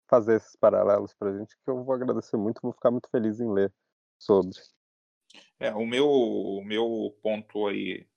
fazer 0.09 0.37
esses 0.37 0.57
paralelos 0.57 1.14
para 1.14 1.31
a 1.31 1.39
gente, 1.39 1.55
que 1.55 1.71
eu 1.71 1.85
vou 1.85 1.95
agradecer 1.95 2.37
muito, 2.37 2.61
vou 2.61 2.73
ficar 2.73 2.91
muito 2.91 3.09
feliz 3.11 3.41
em 3.41 3.51
ler 3.51 3.73
sobre. 4.18 4.59
É, 5.61 5.73
o 5.73 5.87
meu, 5.87 6.11
o 6.11 6.64
meu 6.64 7.16
ponto 7.23 7.68
aí 7.68 8.09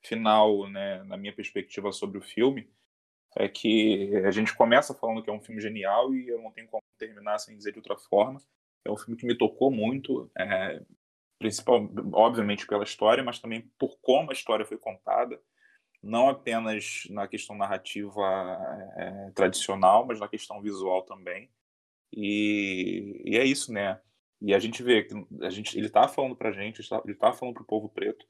final, 0.00 0.68
né, 0.70 1.02
na 1.02 1.16
minha 1.16 1.34
perspectiva 1.34 1.90
sobre 1.90 2.18
o 2.18 2.22
filme, 2.22 2.70
é 3.36 3.48
que 3.48 4.16
a 4.26 4.30
gente 4.30 4.54
começa 4.54 4.94
falando 4.94 5.22
que 5.22 5.30
é 5.30 5.32
um 5.32 5.40
filme 5.40 5.60
genial 5.60 6.14
e 6.14 6.28
eu 6.28 6.40
não 6.42 6.50
tenho 6.50 6.68
como 6.68 6.82
terminar 6.98 7.38
sem 7.38 7.56
dizer 7.56 7.72
de 7.72 7.78
outra 7.78 7.96
forma. 7.96 8.40
É 8.84 8.90
um 8.90 8.96
filme 8.96 9.16
que 9.16 9.26
me 9.26 9.36
tocou 9.36 9.70
muito, 9.70 10.30
é, 10.36 10.82
principal, 11.38 11.88
obviamente 12.12 12.66
pela 12.66 12.84
história, 12.84 13.22
mas 13.22 13.38
também 13.38 13.70
por 13.78 13.98
como 14.00 14.30
a 14.30 14.34
história 14.34 14.64
foi 14.64 14.76
contada, 14.76 15.40
não 16.02 16.28
apenas 16.28 17.04
na 17.10 17.28
questão 17.28 17.56
narrativa 17.56 18.22
é, 18.96 19.30
tradicional, 19.34 20.06
mas 20.06 20.18
na 20.18 20.28
questão 20.28 20.60
visual 20.60 21.02
também. 21.02 21.50
E, 22.12 23.22
e, 23.24 23.36
é 23.36 23.44
isso, 23.44 23.72
né? 23.72 24.00
E 24.40 24.54
a 24.54 24.58
gente 24.58 24.82
vê 24.82 25.04
que 25.04 25.14
a 25.42 25.50
gente, 25.50 25.76
ele 25.78 25.86
está 25.86 26.08
falando 26.08 26.34
para 26.34 26.48
a 26.48 26.52
gente, 26.52 26.80
ele 27.04 27.12
está 27.12 27.32
falando 27.32 27.54
para 27.54 27.62
o 27.62 27.66
povo 27.66 27.88
preto. 27.88 28.26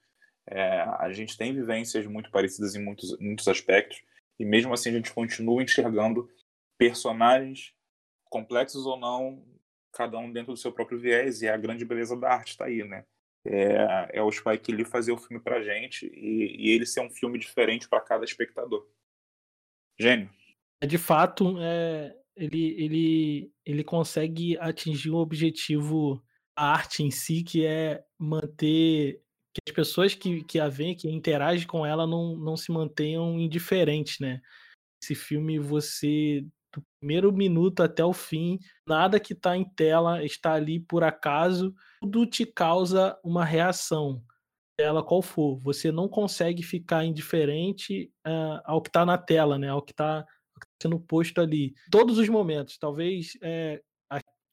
É, 0.47 0.81
a 0.99 1.13
gente 1.13 1.39
tem 1.39 1.55
vivências 1.55 2.05
muito 2.07 2.31
parecidas 2.31 2.75
em 2.75 2.85
muitos, 2.85 3.17
muitos 3.21 3.47
aspectos 3.47 4.03
e 4.41 4.45
mesmo 4.45 4.73
assim 4.73 4.89
a 4.89 4.93
gente 4.95 5.13
continua 5.13 5.63
enxergando 5.63 6.29
personagens 6.79 7.75
complexos 8.25 8.87
ou 8.87 8.99
não, 8.99 9.45
cada 9.93 10.17
um 10.19 10.33
dentro 10.33 10.55
do 10.55 10.57
seu 10.57 10.73
próprio 10.73 10.99
viés, 10.99 11.43
e 11.43 11.49
a 11.49 11.57
grande 11.59 11.85
beleza 11.85 12.17
da 12.17 12.33
arte 12.33 12.53
está 12.53 12.65
aí, 12.65 12.83
né? 12.83 13.05
É, 13.45 14.19
é 14.19 14.23
o 14.23 14.33
Spike 14.33 14.73
Lee 14.73 14.85
fazer 14.85 15.13
o 15.13 15.19
filme 15.19 15.43
pra 15.43 15.63
gente 15.63 16.07
e, 16.07 16.57
e 16.59 16.71
ele 16.71 16.87
ser 16.87 17.01
um 17.01 17.11
filme 17.11 17.39
diferente 17.39 17.87
para 17.89 18.01
cada 18.01 18.25
espectador. 18.25 18.89
Gênio. 19.99 20.31
É, 20.81 20.87
de 20.87 20.97
fato, 20.97 21.57
é, 21.61 22.17
ele, 22.35 22.83
ele, 22.83 23.53
ele 23.67 23.85
consegue 23.85 24.57
atingir 24.59 25.11
um 25.11 25.17
objetivo, 25.17 26.23
a 26.57 26.73
arte 26.73 27.03
em 27.03 27.11
si, 27.11 27.43
que 27.43 27.67
é 27.67 28.03
manter 28.19 29.23
que 29.53 29.61
as 29.69 29.75
pessoas 29.75 30.15
que, 30.15 30.45
que 30.45 30.61
a 30.61 30.69
veem, 30.69 30.95
que 30.95 31.09
interagem 31.09 31.67
com 31.67 31.85
ela, 31.85 32.07
não, 32.07 32.37
não 32.37 32.57
se 32.57 32.71
mantenham 32.71 33.39
indiferentes, 33.39 34.19
né? 34.21 34.41
Esse 35.03 35.15
filme, 35.15 35.59
você, 35.59 36.45
do 36.73 36.83
primeiro 37.01 37.33
minuto 37.33 37.83
até 37.83 38.05
o 38.05 38.13
fim, 38.13 38.59
nada 38.87 39.19
que 39.19 39.33
está 39.33 39.57
em 39.57 39.65
tela 39.65 40.25
está 40.25 40.55
ali 40.55 40.79
por 40.79 41.03
acaso, 41.03 41.75
tudo 42.01 42.27
te 42.27 42.47
causa 42.47 43.19
uma 43.25 43.45
reação, 43.45 44.23
ela 44.79 45.03
qual 45.03 45.23
for. 45.23 45.59
Você 45.59 45.91
não 45.91 46.09
consegue 46.09 46.63
ficar 46.63 47.05
indiferente 47.05 48.13
uh, 48.27 48.61
ao 48.65 48.81
que 48.81 48.89
está 48.89 49.05
na 49.05 49.19
tela, 49.19 49.59
né? 49.59 49.69
Ao 49.69 49.83
que 49.83 49.93
está 49.93 50.23
tá 50.23 50.29
sendo 50.83 51.01
posto 51.01 51.41
ali. 51.41 51.75
Todos 51.91 52.19
os 52.19 52.29
momentos, 52.29 52.79
talvez 52.79 53.33
é, 53.43 53.83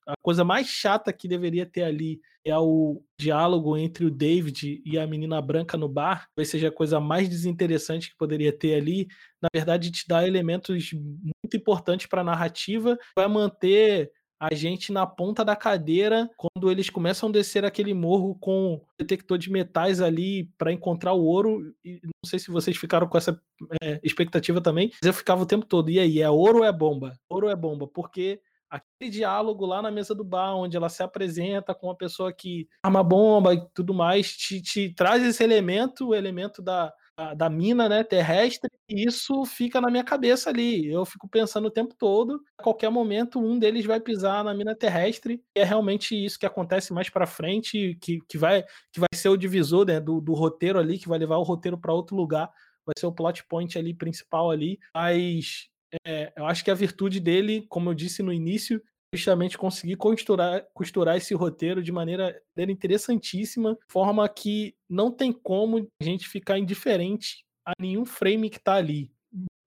a 0.08 0.16
coisa 0.22 0.44
mais 0.44 0.68
chata 0.68 1.12
que 1.12 1.28
deveria 1.28 1.66
ter 1.66 1.84
ali 1.84 2.22
é 2.46 2.58
o 2.58 3.04
diálogo 3.20 3.76
entre 3.78 4.06
o 4.06 4.12
David 4.12 4.82
e 4.86 4.98
a 4.98 5.06
menina 5.06 5.42
branca 5.42 5.78
no 5.78 5.90
bar. 5.90 6.28
Talvez 6.34 6.50
seja 6.50 6.70
a 6.70 6.72
coisa 6.72 7.00
mais 7.00 7.28
desinteressante 7.28 8.10
que 8.10 8.18
poderia 8.18 8.58
ter 8.58 8.76
ali. 8.76 9.08
Na 9.42 9.50
verdade, 9.54 9.92
te 9.92 10.08
dá 10.08 10.26
elementos 10.26 10.94
muito 10.94 11.58
importantes 11.58 12.08
para 12.08 12.22
a 12.22 12.24
narrativa, 12.24 12.98
vai 13.16 13.28
manter 13.28 14.12
a 14.40 14.54
gente 14.54 14.92
na 14.92 15.06
ponta 15.06 15.44
da 15.44 15.56
cadeira 15.56 16.30
quando 16.38 16.72
eles 16.72 16.90
começam 16.90 17.28
a 17.28 17.32
descer 17.32 17.66
aquele 17.66 17.94
morro 17.94 18.36
com 18.36 18.80
detector 18.98 19.38
de 19.38 19.52
metais 19.52 20.00
ali 20.00 20.46
para 20.58 20.72
encontrar 20.72 21.14
o 21.14 21.26
ouro. 21.26 21.74
E 21.84 22.00
não 22.04 22.12
sei 22.26 22.40
se 22.40 22.52
vocês 22.52 22.78
ficaram 22.78 23.08
com 23.08 23.18
essa 23.18 23.42
é, 23.82 24.00
expectativa 24.04 24.62
também, 24.62 24.92
mas 25.02 25.08
eu 25.08 25.14
ficava 25.14 25.42
o 25.42 25.46
tempo 25.46 25.66
todo. 25.66 25.90
E 25.90 26.00
aí, 26.00 26.22
é 26.22 26.30
ouro 26.30 26.60
ou 26.60 26.64
é 26.64 26.72
bomba? 26.72 27.14
Ouro 27.28 27.48
ou 27.48 27.52
é 27.52 27.56
bomba? 27.56 27.88
Porque 27.88 28.40
aquele 28.70 29.10
diálogo 29.10 29.66
lá 29.66 29.82
na 29.82 29.92
mesa 29.92 30.14
do 30.14 30.24
bar, 30.24 30.56
onde 30.56 30.76
ela 30.76 30.90
se 30.90 31.02
apresenta 31.02 31.74
com 31.74 31.88
uma 31.88 31.96
pessoa 31.96 32.34
que 32.34 32.68
arma 32.84 33.04
bomba 33.04 33.54
e 33.54 33.66
tudo 33.74 33.94
mais, 33.94 34.36
te, 34.36 34.62
te 34.62 34.94
traz 34.94 35.24
esse 35.24 35.44
elemento, 35.44 36.10
o 36.10 36.16
elemento 36.16 36.62
da, 36.62 36.94
da, 37.18 37.34
da, 37.34 37.50
mina 37.50 37.88
né, 37.88 38.04
terrestre, 38.04 38.70
e 38.90 39.08
isso 39.08 39.46
fica 39.46 39.80
na 39.80 39.90
minha 39.90 40.04
cabeça 40.04 40.50
ali. 40.50 40.86
Eu 40.92 41.06
fico 41.06 41.28
pensando 41.28 41.68
o 41.68 41.72
tempo 41.72 41.96
todo, 41.98 42.42
a 42.58 42.64
qualquer 42.64 42.90
momento 42.90 43.40
um 43.40 43.58
deles 43.58 43.86
vai 43.86 44.00
pisar 44.00 44.44
na 44.44 44.54
mina 44.54 44.76
terrestre, 44.76 45.42
e 45.56 45.60
é 45.60 45.64
realmente 45.64 46.14
isso 46.14 46.38
que 46.38 46.46
acontece 46.46 46.94
mais 46.94 47.10
para 47.10 47.26
frente, 47.26 47.98
que, 48.02 48.20
que, 48.28 48.38
vai, 48.38 48.64
que 48.92 49.00
vai 49.00 49.10
ser 49.14 49.30
o 49.30 49.38
divisor 49.38 49.86
né, 49.86 50.00
do, 50.00 50.20
do 50.20 50.34
roteiro 50.34 50.80
ali, 50.80 50.98
que 50.98 51.08
vai 51.08 51.18
levar 51.18 51.38
o 51.38 51.44
roteiro 51.44 51.78
para 51.78 51.94
outro 51.94 52.16
lugar, 52.16 52.52
vai 52.86 52.94
ser 52.98 53.06
o 53.06 53.12
plot 53.12 53.46
point 53.48 53.78
ali 53.78 53.94
principal 53.94 54.52
ali, 54.52 54.80
mas 54.94 55.70
é, 56.06 56.34
eu 56.36 56.46
acho 56.46 56.64
que 56.64 56.72
a 56.72 56.76
virtude 56.76 57.20
dele, 57.20 57.66
como 57.70 57.90
eu 57.90 57.94
disse 57.94 58.22
no 58.22 58.34
início, 58.34 58.82
é 59.14 59.18
justamente 59.18 59.58
conseguir 59.58 59.96
costurar, 59.96 60.66
costurar 60.74 61.18
esse 61.18 61.34
roteiro 61.34 61.82
de 61.82 61.92
maneira, 61.92 62.40
maneira 62.56 62.72
interessantíssima, 62.72 63.78
forma 63.88 64.28
que 64.28 64.76
não 64.90 65.12
tem 65.12 65.32
como 65.32 65.88
a 66.02 66.04
gente 66.04 66.28
ficar 66.28 66.58
indiferente 66.60 67.46
a 67.66 67.72
nenhum 67.80 68.06
frame 68.06 68.50
que 68.50 68.58
está 68.58 68.76
ali. 68.76 69.12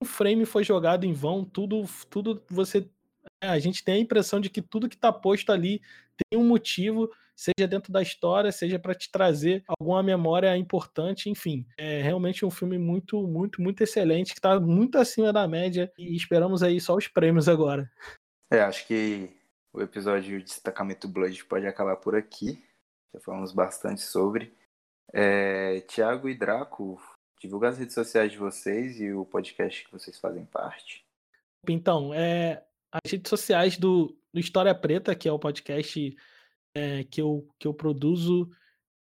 Um 0.01 0.05
frame 0.05 0.45
foi 0.45 0.63
jogado 0.63 1.05
em 1.05 1.13
vão, 1.13 1.43
tudo, 1.43 1.85
tudo 2.09 2.43
você. 2.49 2.87
É, 3.43 3.47
a 3.47 3.59
gente 3.59 3.83
tem 3.83 3.95
a 3.95 3.99
impressão 3.99 4.39
de 4.39 4.49
que 4.49 4.61
tudo 4.61 4.89
que 4.89 4.95
está 4.95 5.11
posto 5.11 5.51
ali 5.51 5.81
tem 6.29 6.39
um 6.39 6.47
motivo, 6.47 7.09
seja 7.41 7.67
dentro 7.67 7.91
da 7.91 8.03
história, 8.03 8.51
seja 8.51 8.77
para 8.77 8.93
te 8.93 9.11
trazer 9.11 9.63
alguma 9.67 10.03
memória 10.03 10.55
importante, 10.55 11.27
enfim. 11.27 11.65
É 11.75 11.99
realmente 11.99 12.45
um 12.45 12.51
filme 12.51 12.77
muito, 12.77 13.25
muito, 13.27 13.59
muito 13.59 13.81
excelente, 13.81 14.33
que 14.33 14.37
está 14.37 14.59
muito 14.59 14.99
acima 14.99 15.33
da 15.33 15.47
média 15.47 15.91
e 15.97 16.15
esperamos 16.15 16.61
aí 16.61 16.79
só 16.79 16.95
os 16.95 17.07
prêmios 17.07 17.49
agora. 17.49 17.91
É, 18.51 18.61
acho 18.61 18.85
que 18.85 19.35
o 19.73 19.81
episódio 19.81 20.37
de 20.37 20.45
Destacamento 20.45 21.07
Blood 21.07 21.43
pode 21.45 21.65
acabar 21.65 21.95
por 21.95 22.15
aqui. 22.15 22.63
Já 23.11 23.19
falamos 23.19 23.51
bastante 23.51 24.01
sobre. 24.01 24.53
É, 25.11 25.81
Tiago 25.81 26.29
e 26.29 26.37
Draco, 26.37 27.01
divulga 27.41 27.69
as 27.69 27.77
redes 27.79 27.95
sociais 27.95 28.31
de 28.31 28.37
vocês 28.37 29.01
e 29.01 29.11
o 29.11 29.25
podcast 29.25 29.83
que 29.83 29.91
vocês 29.91 30.19
fazem 30.19 30.45
parte. 30.45 31.03
Então, 31.67 32.13
é, 32.13 32.63
as 32.91 33.11
redes 33.11 33.29
sociais 33.29 33.77
do, 33.77 34.15
do 34.31 34.39
História 34.39 34.75
Preta, 34.75 35.15
que 35.15 35.27
é 35.27 35.31
o 35.31 35.39
podcast 35.39 36.15
é, 36.75 37.03
que, 37.03 37.21
eu, 37.21 37.47
que 37.59 37.67
eu 37.67 37.73
produzo, 37.73 38.49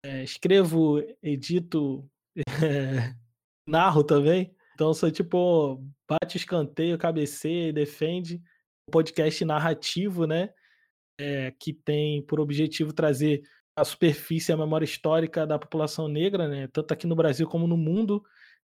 é, 0.03 0.23
escrevo, 0.23 0.99
edito, 1.21 2.09
é, 2.35 2.43
narro 3.67 4.03
também. 4.03 4.55
Então, 4.73 4.93
sou 4.93 5.09
tipo, 5.09 5.83
bate 6.07 6.37
escanteio, 6.37 6.97
cabeceia 6.97 7.69
e 7.69 7.73
defende. 7.73 8.41
Um 8.87 8.91
podcast 8.91 9.43
narrativo, 9.43 10.25
né? 10.25 10.49
É, 11.19 11.51
que 11.59 11.73
tem 11.73 12.21
por 12.21 12.39
objetivo 12.39 12.93
trazer 12.93 13.41
a 13.75 13.83
superfície 13.83 14.51
a 14.51 14.57
memória 14.57 14.85
histórica 14.85 15.45
da 15.45 15.57
população 15.59 16.07
negra, 16.07 16.47
né? 16.47 16.67
Tanto 16.67 16.93
aqui 16.93 17.07
no 17.07 17.15
Brasil 17.15 17.47
como 17.47 17.67
no 17.67 17.75
mundo. 17.75 18.23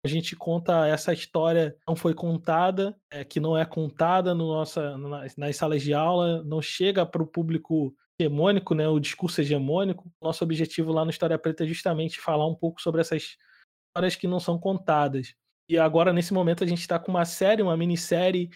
A 0.05 0.07
gente 0.07 0.35
conta 0.35 0.87
essa 0.87 1.11
história 1.11 1.75
não 1.85 1.95
foi 1.95 2.13
contada, 2.13 2.97
é, 3.11 3.25
que 3.25 3.39
não 3.39 3.57
é 3.57 3.65
contada 3.65 4.33
no 4.33 4.47
nossa, 4.47 4.97
nas 5.37 5.57
salas 5.57 5.81
de 5.81 5.93
aula, 5.93 6.41
não 6.43 6.61
chega 6.61 7.05
para 7.05 7.21
o 7.21 7.27
público 7.27 7.93
hegemônico, 8.19 8.75
né, 8.75 8.87
o 8.87 8.99
discurso 8.99 9.41
hegemônico. 9.41 10.11
Nosso 10.21 10.43
objetivo 10.43 10.91
lá 10.91 11.05
no 11.05 11.11
História 11.11 11.39
Preta 11.39 11.63
é 11.63 11.67
justamente 11.67 12.19
falar 12.19 12.47
um 12.47 12.55
pouco 12.55 12.81
sobre 12.81 13.01
essas 13.01 13.37
histórias 13.87 14.15
que 14.15 14.27
não 14.27 14.39
são 14.39 14.59
contadas. 14.59 15.33
E 15.69 15.77
agora, 15.77 16.11
nesse 16.11 16.33
momento, 16.33 16.63
a 16.63 16.67
gente 16.67 16.81
está 16.81 16.99
com 16.99 17.11
uma 17.11 17.25
série, 17.25 17.61
uma 17.61 17.77
minissérie, 17.77 18.49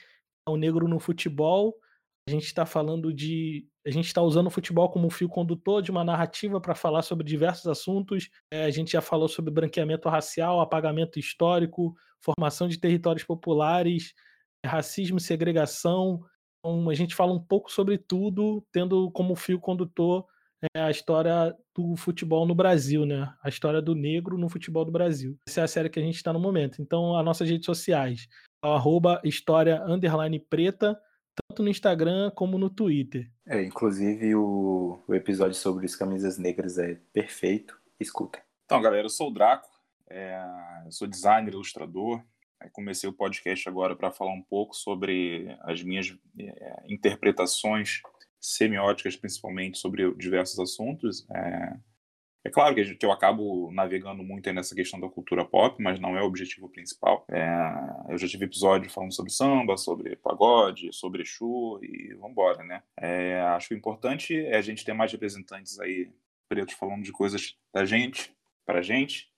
O 0.49 0.57
Negro 0.57 0.87
no 0.87 0.99
Futebol. 0.99 1.75
A 2.27 2.31
gente 2.31 2.45
está 2.45 2.65
falando 2.65 3.13
de. 3.13 3.67
A 3.85 3.91
gente 3.91 4.07
está 4.07 4.21
usando 4.21 4.47
o 4.47 4.49
futebol 4.51 4.89
como 4.89 5.09
fio 5.09 5.27
condutor 5.27 5.81
de 5.81 5.91
uma 5.91 6.05
narrativa 6.05 6.59
para 6.59 6.73
falar 6.73 7.01
sobre 7.01 7.25
diversos 7.25 7.67
assuntos. 7.67 8.29
É, 8.49 8.63
a 8.63 8.69
gente 8.71 8.93
já 8.93 9.01
falou 9.01 9.27
sobre 9.27 9.51
branqueamento 9.51 10.07
racial, 10.07 10.61
apagamento 10.61 11.19
histórico, 11.19 11.93
formação 12.21 12.69
de 12.69 12.79
territórios 12.79 13.25
populares, 13.25 14.13
racismo 14.65 15.17
e 15.17 15.21
segregação. 15.21 16.23
Então, 16.63 16.89
a 16.89 16.93
gente 16.93 17.13
fala 17.13 17.33
um 17.33 17.39
pouco 17.39 17.69
sobre 17.69 17.97
tudo, 17.97 18.65
tendo 18.71 19.11
como 19.11 19.35
fio 19.35 19.59
condutor 19.59 20.25
é, 20.73 20.81
a 20.81 20.89
história 20.89 21.53
do 21.75 21.95
futebol 21.97 22.45
no 22.45 22.55
Brasil, 22.55 23.05
né? 23.05 23.33
A 23.43 23.49
história 23.49 23.81
do 23.81 23.93
negro 23.93 24.37
no 24.37 24.47
futebol 24.47 24.85
do 24.85 24.91
Brasil. 24.91 25.37
Essa 25.45 25.61
é 25.61 25.63
a 25.65 25.67
série 25.67 25.89
que 25.89 25.99
a 25.99 26.01
gente 26.01 26.15
está 26.15 26.31
no 26.31 26.39
momento. 26.39 26.81
Então, 26.81 27.17
as 27.17 27.25
nossas 27.25 27.49
redes 27.49 27.65
sociais, 27.65 28.29
é 28.63 28.67
arroba 28.67 29.19
história 29.25 29.83
underline 29.83 30.39
preta, 30.39 30.97
tanto 31.35 31.63
no 31.63 31.69
Instagram 31.69 32.31
como 32.31 32.57
no 32.57 32.69
Twitter. 32.69 33.29
É, 33.45 33.61
inclusive 33.61 34.33
o, 34.35 35.03
o 35.05 35.13
episódio 35.13 35.55
sobre 35.55 35.85
as 35.85 35.97
camisas 35.97 36.37
negras 36.37 36.77
é 36.77 36.97
perfeito. 37.11 37.77
Escutem. 37.99 38.41
Então, 38.65 38.81
galera, 38.81 39.05
eu 39.05 39.09
sou 39.09 39.29
o 39.29 39.33
Draco, 39.33 39.69
é, 40.09 40.41
eu 40.85 40.91
sou 40.91 41.07
designer, 41.07 41.53
ilustrador. 41.53 42.23
Comecei 42.71 43.09
o 43.09 43.13
podcast 43.13 43.67
agora 43.67 43.95
para 43.95 44.11
falar 44.11 44.31
um 44.31 44.41
pouco 44.41 44.75
sobre 44.75 45.55
as 45.61 45.83
minhas 45.83 46.15
é, 46.39 46.83
interpretações 46.87 48.01
semióticas, 48.39 49.15
principalmente, 49.15 49.77
sobre 49.77 50.13
diversos 50.15 50.59
assuntos. 50.59 51.25
É, 51.29 51.77
é 52.45 52.49
claro 52.49 52.75
que, 52.75 53.05
eu 53.05 53.11
acabo 53.11 53.71
navegando 53.71 54.21
muito 54.21 54.51
nessa 54.51 54.75
questão 54.75 54.99
da 54.99 55.07
cultura 55.07 55.45
pop, 55.45 55.81
mas 55.81 55.97
não 55.97 56.17
é 56.17 56.21
o 56.21 56.25
objetivo 56.25 56.67
principal. 56.67 57.25
É, 57.29 57.47
eu 58.09 58.17
já 58.17 58.27
tive 58.27 58.45
episódio 58.45 58.91
falando 58.91 59.13
sobre 59.13 59.31
samba, 59.31 59.77
sobre 59.77 60.17
pagode, 60.17 60.91
sobre 60.91 61.21
Exu 61.21 61.79
e 61.81 62.13
vambora, 62.15 62.61
né? 62.63 62.83
É, 62.97 63.39
acho 63.55 63.73
importante 63.73 64.37
é 64.37 64.57
a 64.57 64.61
gente 64.61 64.83
ter 64.83 64.91
mais 64.91 65.09
representantes 65.11 65.79
aí 65.79 66.11
pretos 66.49 66.75
falando 66.75 67.03
de 67.03 67.13
coisas 67.13 67.55
da 67.73 67.85
gente, 67.85 68.35
pra 68.65 68.81
gente. 68.81 69.31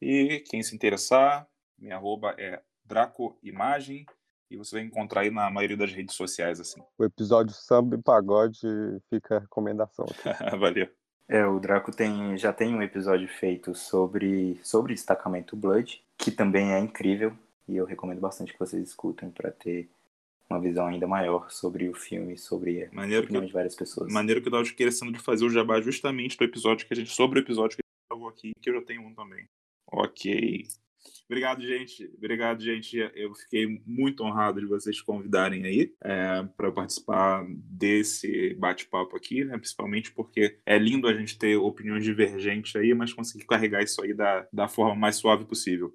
E 0.00 0.44
quem 0.48 0.62
se 0.62 0.74
interessar, 0.74 1.48
minha 1.76 1.96
arroba 1.96 2.34
é 2.38 2.62
Draco 2.92 3.38
Imagem 3.42 4.04
e 4.50 4.56
você 4.56 4.76
vai 4.76 4.84
encontrar 4.84 5.22
aí 5.22 5.30
na 5.30 5.50
maioria 5.50 5.78
das 5.78 5.90
redes 5.90 6.14
sociais 6.14 6.60
assim. 6.60 6.82
O 6.98 7.04
episódio 7.04 7.54
samba 7.54 7.96
e 7.96 8.02
pagode 8.02 8.60
fica 9.08 9.36
a 9.36 9.40
recomendação. 9.40 10.04
Valeu. 10.60 10.86
É, 11.26 11.46
o 11.46 11.58
Draco 11.58 11.90
tem, 11.90 12.36
já 12.36 12.52
tem 12.52 12.74
um 12.74 12.82
episódio 12.82 13.26
feito 13.26 13.74
sobre, 13.74 14.60
sobre 14.62 14.92
destacamento 14.92 15.56
Blood, 15.56 16.04
que 16.18 16.30
também 16.30 16.74
é 16.74 16.78
incrível, 16.78 17.32
e 17.66 17.76
eu 17.76 17.86
recomendo 17.86 18.20
bastante 18.20 18.52
que 18.52 18.58
vocês 18.58 18.86
escutem 18.86 19.30
para 19.30 19.50
ter 19.50 19.88
uma 20.50 20.60
visão 20.60 20.86
ainda 20.86 21.06
maior 21.06 21.50
sobre 21.50 21.88
o 21.88 21.94
filme, 21.94 22.36
sobre 22.36 22.90
maneiro 22.92 23.22
a 23.22 23.24
opinião 23.24 23.40
que, 23.40 23.46
de 23.46 23.52
várias 23.54 23.74
pessoas. 23.74 24.12
Maneiro 24.12 24.42
que 24.42 24.48
eu 24.48 24.52
tava 24.52 24.64
querendo 24.64 25.12
de 25.12 25.18
fazer 25.18 25.46
o 25.46 25.50
jabá 25.50 25.80
justamente 25.80 26.36
do 26.36 26.44
episódio 26.44 26.86
que 26.86 26.92
a 26.92 26.96
gente, 26.96 27.10
sobre 27.10 27.38
o 27.38 27.42
episódio 27.42 27.78
que 27.78 27.82
a 27.82 27.88
gente 27.88 28.10
gravou 28.10 28.28
aqui, 28.28 28.52
que 28.60 28.68
eu 28.68 28.74
já 28.74 28.82
tenho 28.82 29.00
um 29.00 29.14
também. 29.14 29.48
Ok. 29.90 30.66
Obrigado, 31.26 31.62
gente. 31.62 32.12
Obrigado, 32.16 32.62
gente. 32.62 32.96
Eu 33.14 33.34
fiquei 33.34 33.80
muito 33.86 34.22
honrado 34.22 34.60
de 34.60 34.66
vocês 34.66 35.00
convidarem 35.00 35.64
aí 35.64 35.94
é, 36.02 36.42
para 36.56 36.70
participar 36.70 37.44
desse 37.48 38.54
bate-papo 38.54 39.16
aqui, 39.16 39.44
né? 39.44 39.56
Principalmente 39.56 40.12
porque 40.12 40.58
é 40.66 40.78
lindo 40.78 41.08
a 41.08 41.14
gente 41.14 41.38
ter 41.38 41.56
opiniões 41.56 42.04
divergentes 42.04 42.76
aí, 42.76 42.92
mas 42.94 43.12
conseguir 43.12 43.46
carregar 43.46 43.82
isso 43.82 44.02
aí 44.02 44.12
da, 44.12 44.46
da 44.52 44.68
forma 44.68 44.94
mais 44.94 45.16
suave 45.16 45.44
possível. 45.44 45.94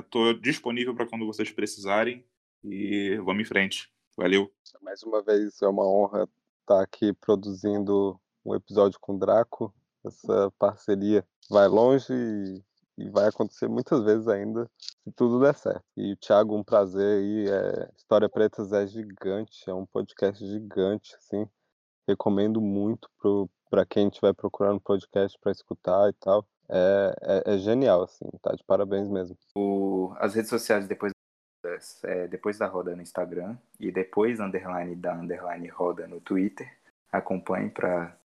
Estou 0.00 0.30
é, 0.30 0.34
disponível 0.34 0.94
para 0.94 1.06
quando 1.06 1.26
vocês 1.26 1.50
precisarem 1.50 2.24
e 2.62 3.16
vamos 3.24 3.42
em 3.42 3.44
frente. 3.44 3.90
Valeu. 4.16 4.50
Mais 4.80 5.02
uma 5.02 5.22
vez 5.22 5.60
é 5.62 5.68
uma 5.68 5.86
honra 5.86 6.28
estar 6.60 6.82
aqui 6.82 7.12
produzindo 7.12 8.18
um 8.44 8.54
episódio 8.54 8.98
com 9.00 9.14
o 9.14 9.18
Draco. 9.18 9.74
Essa 10.04 10.50
parceria 10.58 11.26
vai 11.50 11.68
longe 11.68 12.12
e 12.12 12.62
e 12.98 13.08
vai 13.10 13.28
acontecer 13.28 13.68
muitas 13.68 14.02
vezes 14.04 14.26
ainda, 14.28 14.68
se 14.78 15.12
tudo 15.12 15.40
der 15.40 15.54
certo. 15.54 15.84
E 15.96 16.12
o 16.12 16.16
Thiago, 16.16 16.56
um 16.56 16.64
prazer 16.64 17.18
aí. 17.18 17.48
É... 17.48 17.90
História 17.96 18.28
Pretas 18.28 18.72
é 18.72 18.86
gigante, 18.86 19.68
é 19.68 19.74
um 19.74 19.86
podcast 19.86 20.44
gigante, 20.44 21.14
assim. 21.16 21.46
Recomendo 22.08 22.60
muito 22.60 23.08
para 23.68 23.84
quem 23.84 24.08
estiver 24.08 24.32
procurando 24.32 24.80
podcast 24.80 25.38
para 25.40 25.52
escutar 25.52 26.08
e 26.08 26.12
tal. 26.14 26.46
É, 26.68 27.14
é, 27.22 27.54
é, 27.54 27.58
genial, 27.58 28.02
assim, 28.02 28.24
tá 28.42 28.52
de 28.52 28.64
parabéns 28.64 29.08
mesmo. 29.08 29.36
O, 29.56 30.12
as 30.18 30.34
redes 30.34 30.50
sociais 30.50 30.86
depois, 30.86 31.12
é, 32.04 32.26
depois 32.26 32.58
da 32.58 32.66
roda 32.66 32.94
no 32.94 33.02
Instagram 33.02 33.56
e 33.78 33.92
depois 33.92 34.40
underline 34.40 34.96
da 34.96 35.14
underline 35.14 35.68
roda 35.68 36.06
no 36.08 36.20
Twitter. 36.20 36.68
Acompanhe 37.12 37.70
para 37.70 38.16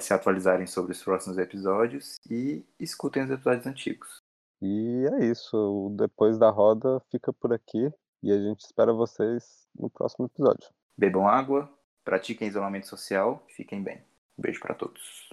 se 0.00 0.14
atualizarem 0.14 0.66
sobre 0.66 0.92
os 0.92 1.02
próximos 1.02 1.38
episódios 1.38 2.16
e 2.28 2.64
escutem 2.78 3.24
os 3.24 3.30
episódios 3.30 3.66
antigos. 3.66 4.19
E 4.62 5.06
é 5.12 5.24
isso. 5.24 5.56
O 5.56 5.90
Depois 5.90 6.38
da 6.38 6.50
Roda 6.50 7.00
fica 7.10 7.32
por 7.32 7.52
aqui 7.52 7.90
e 8.22 8.30
a 8.30 8.38
gente 8.38 8.60
espera 8.60 8.92
vocês 8.92 9.66
no 9.78 9.88
próximo 9.88 10.26
episódio. 10.26 10.68
Bebam 10.96 11.26
água, 11.26 11.70
pratiquem 12.04 12.48
isolamento 12.48 12.86
social, 12.86 13.42
fiquem 13.48 13.82
bem. 13.82 13.98
Um 14.38 14.42
beijo 14.42 14.60
para 14.60 14.74
todos. 14.74 15.30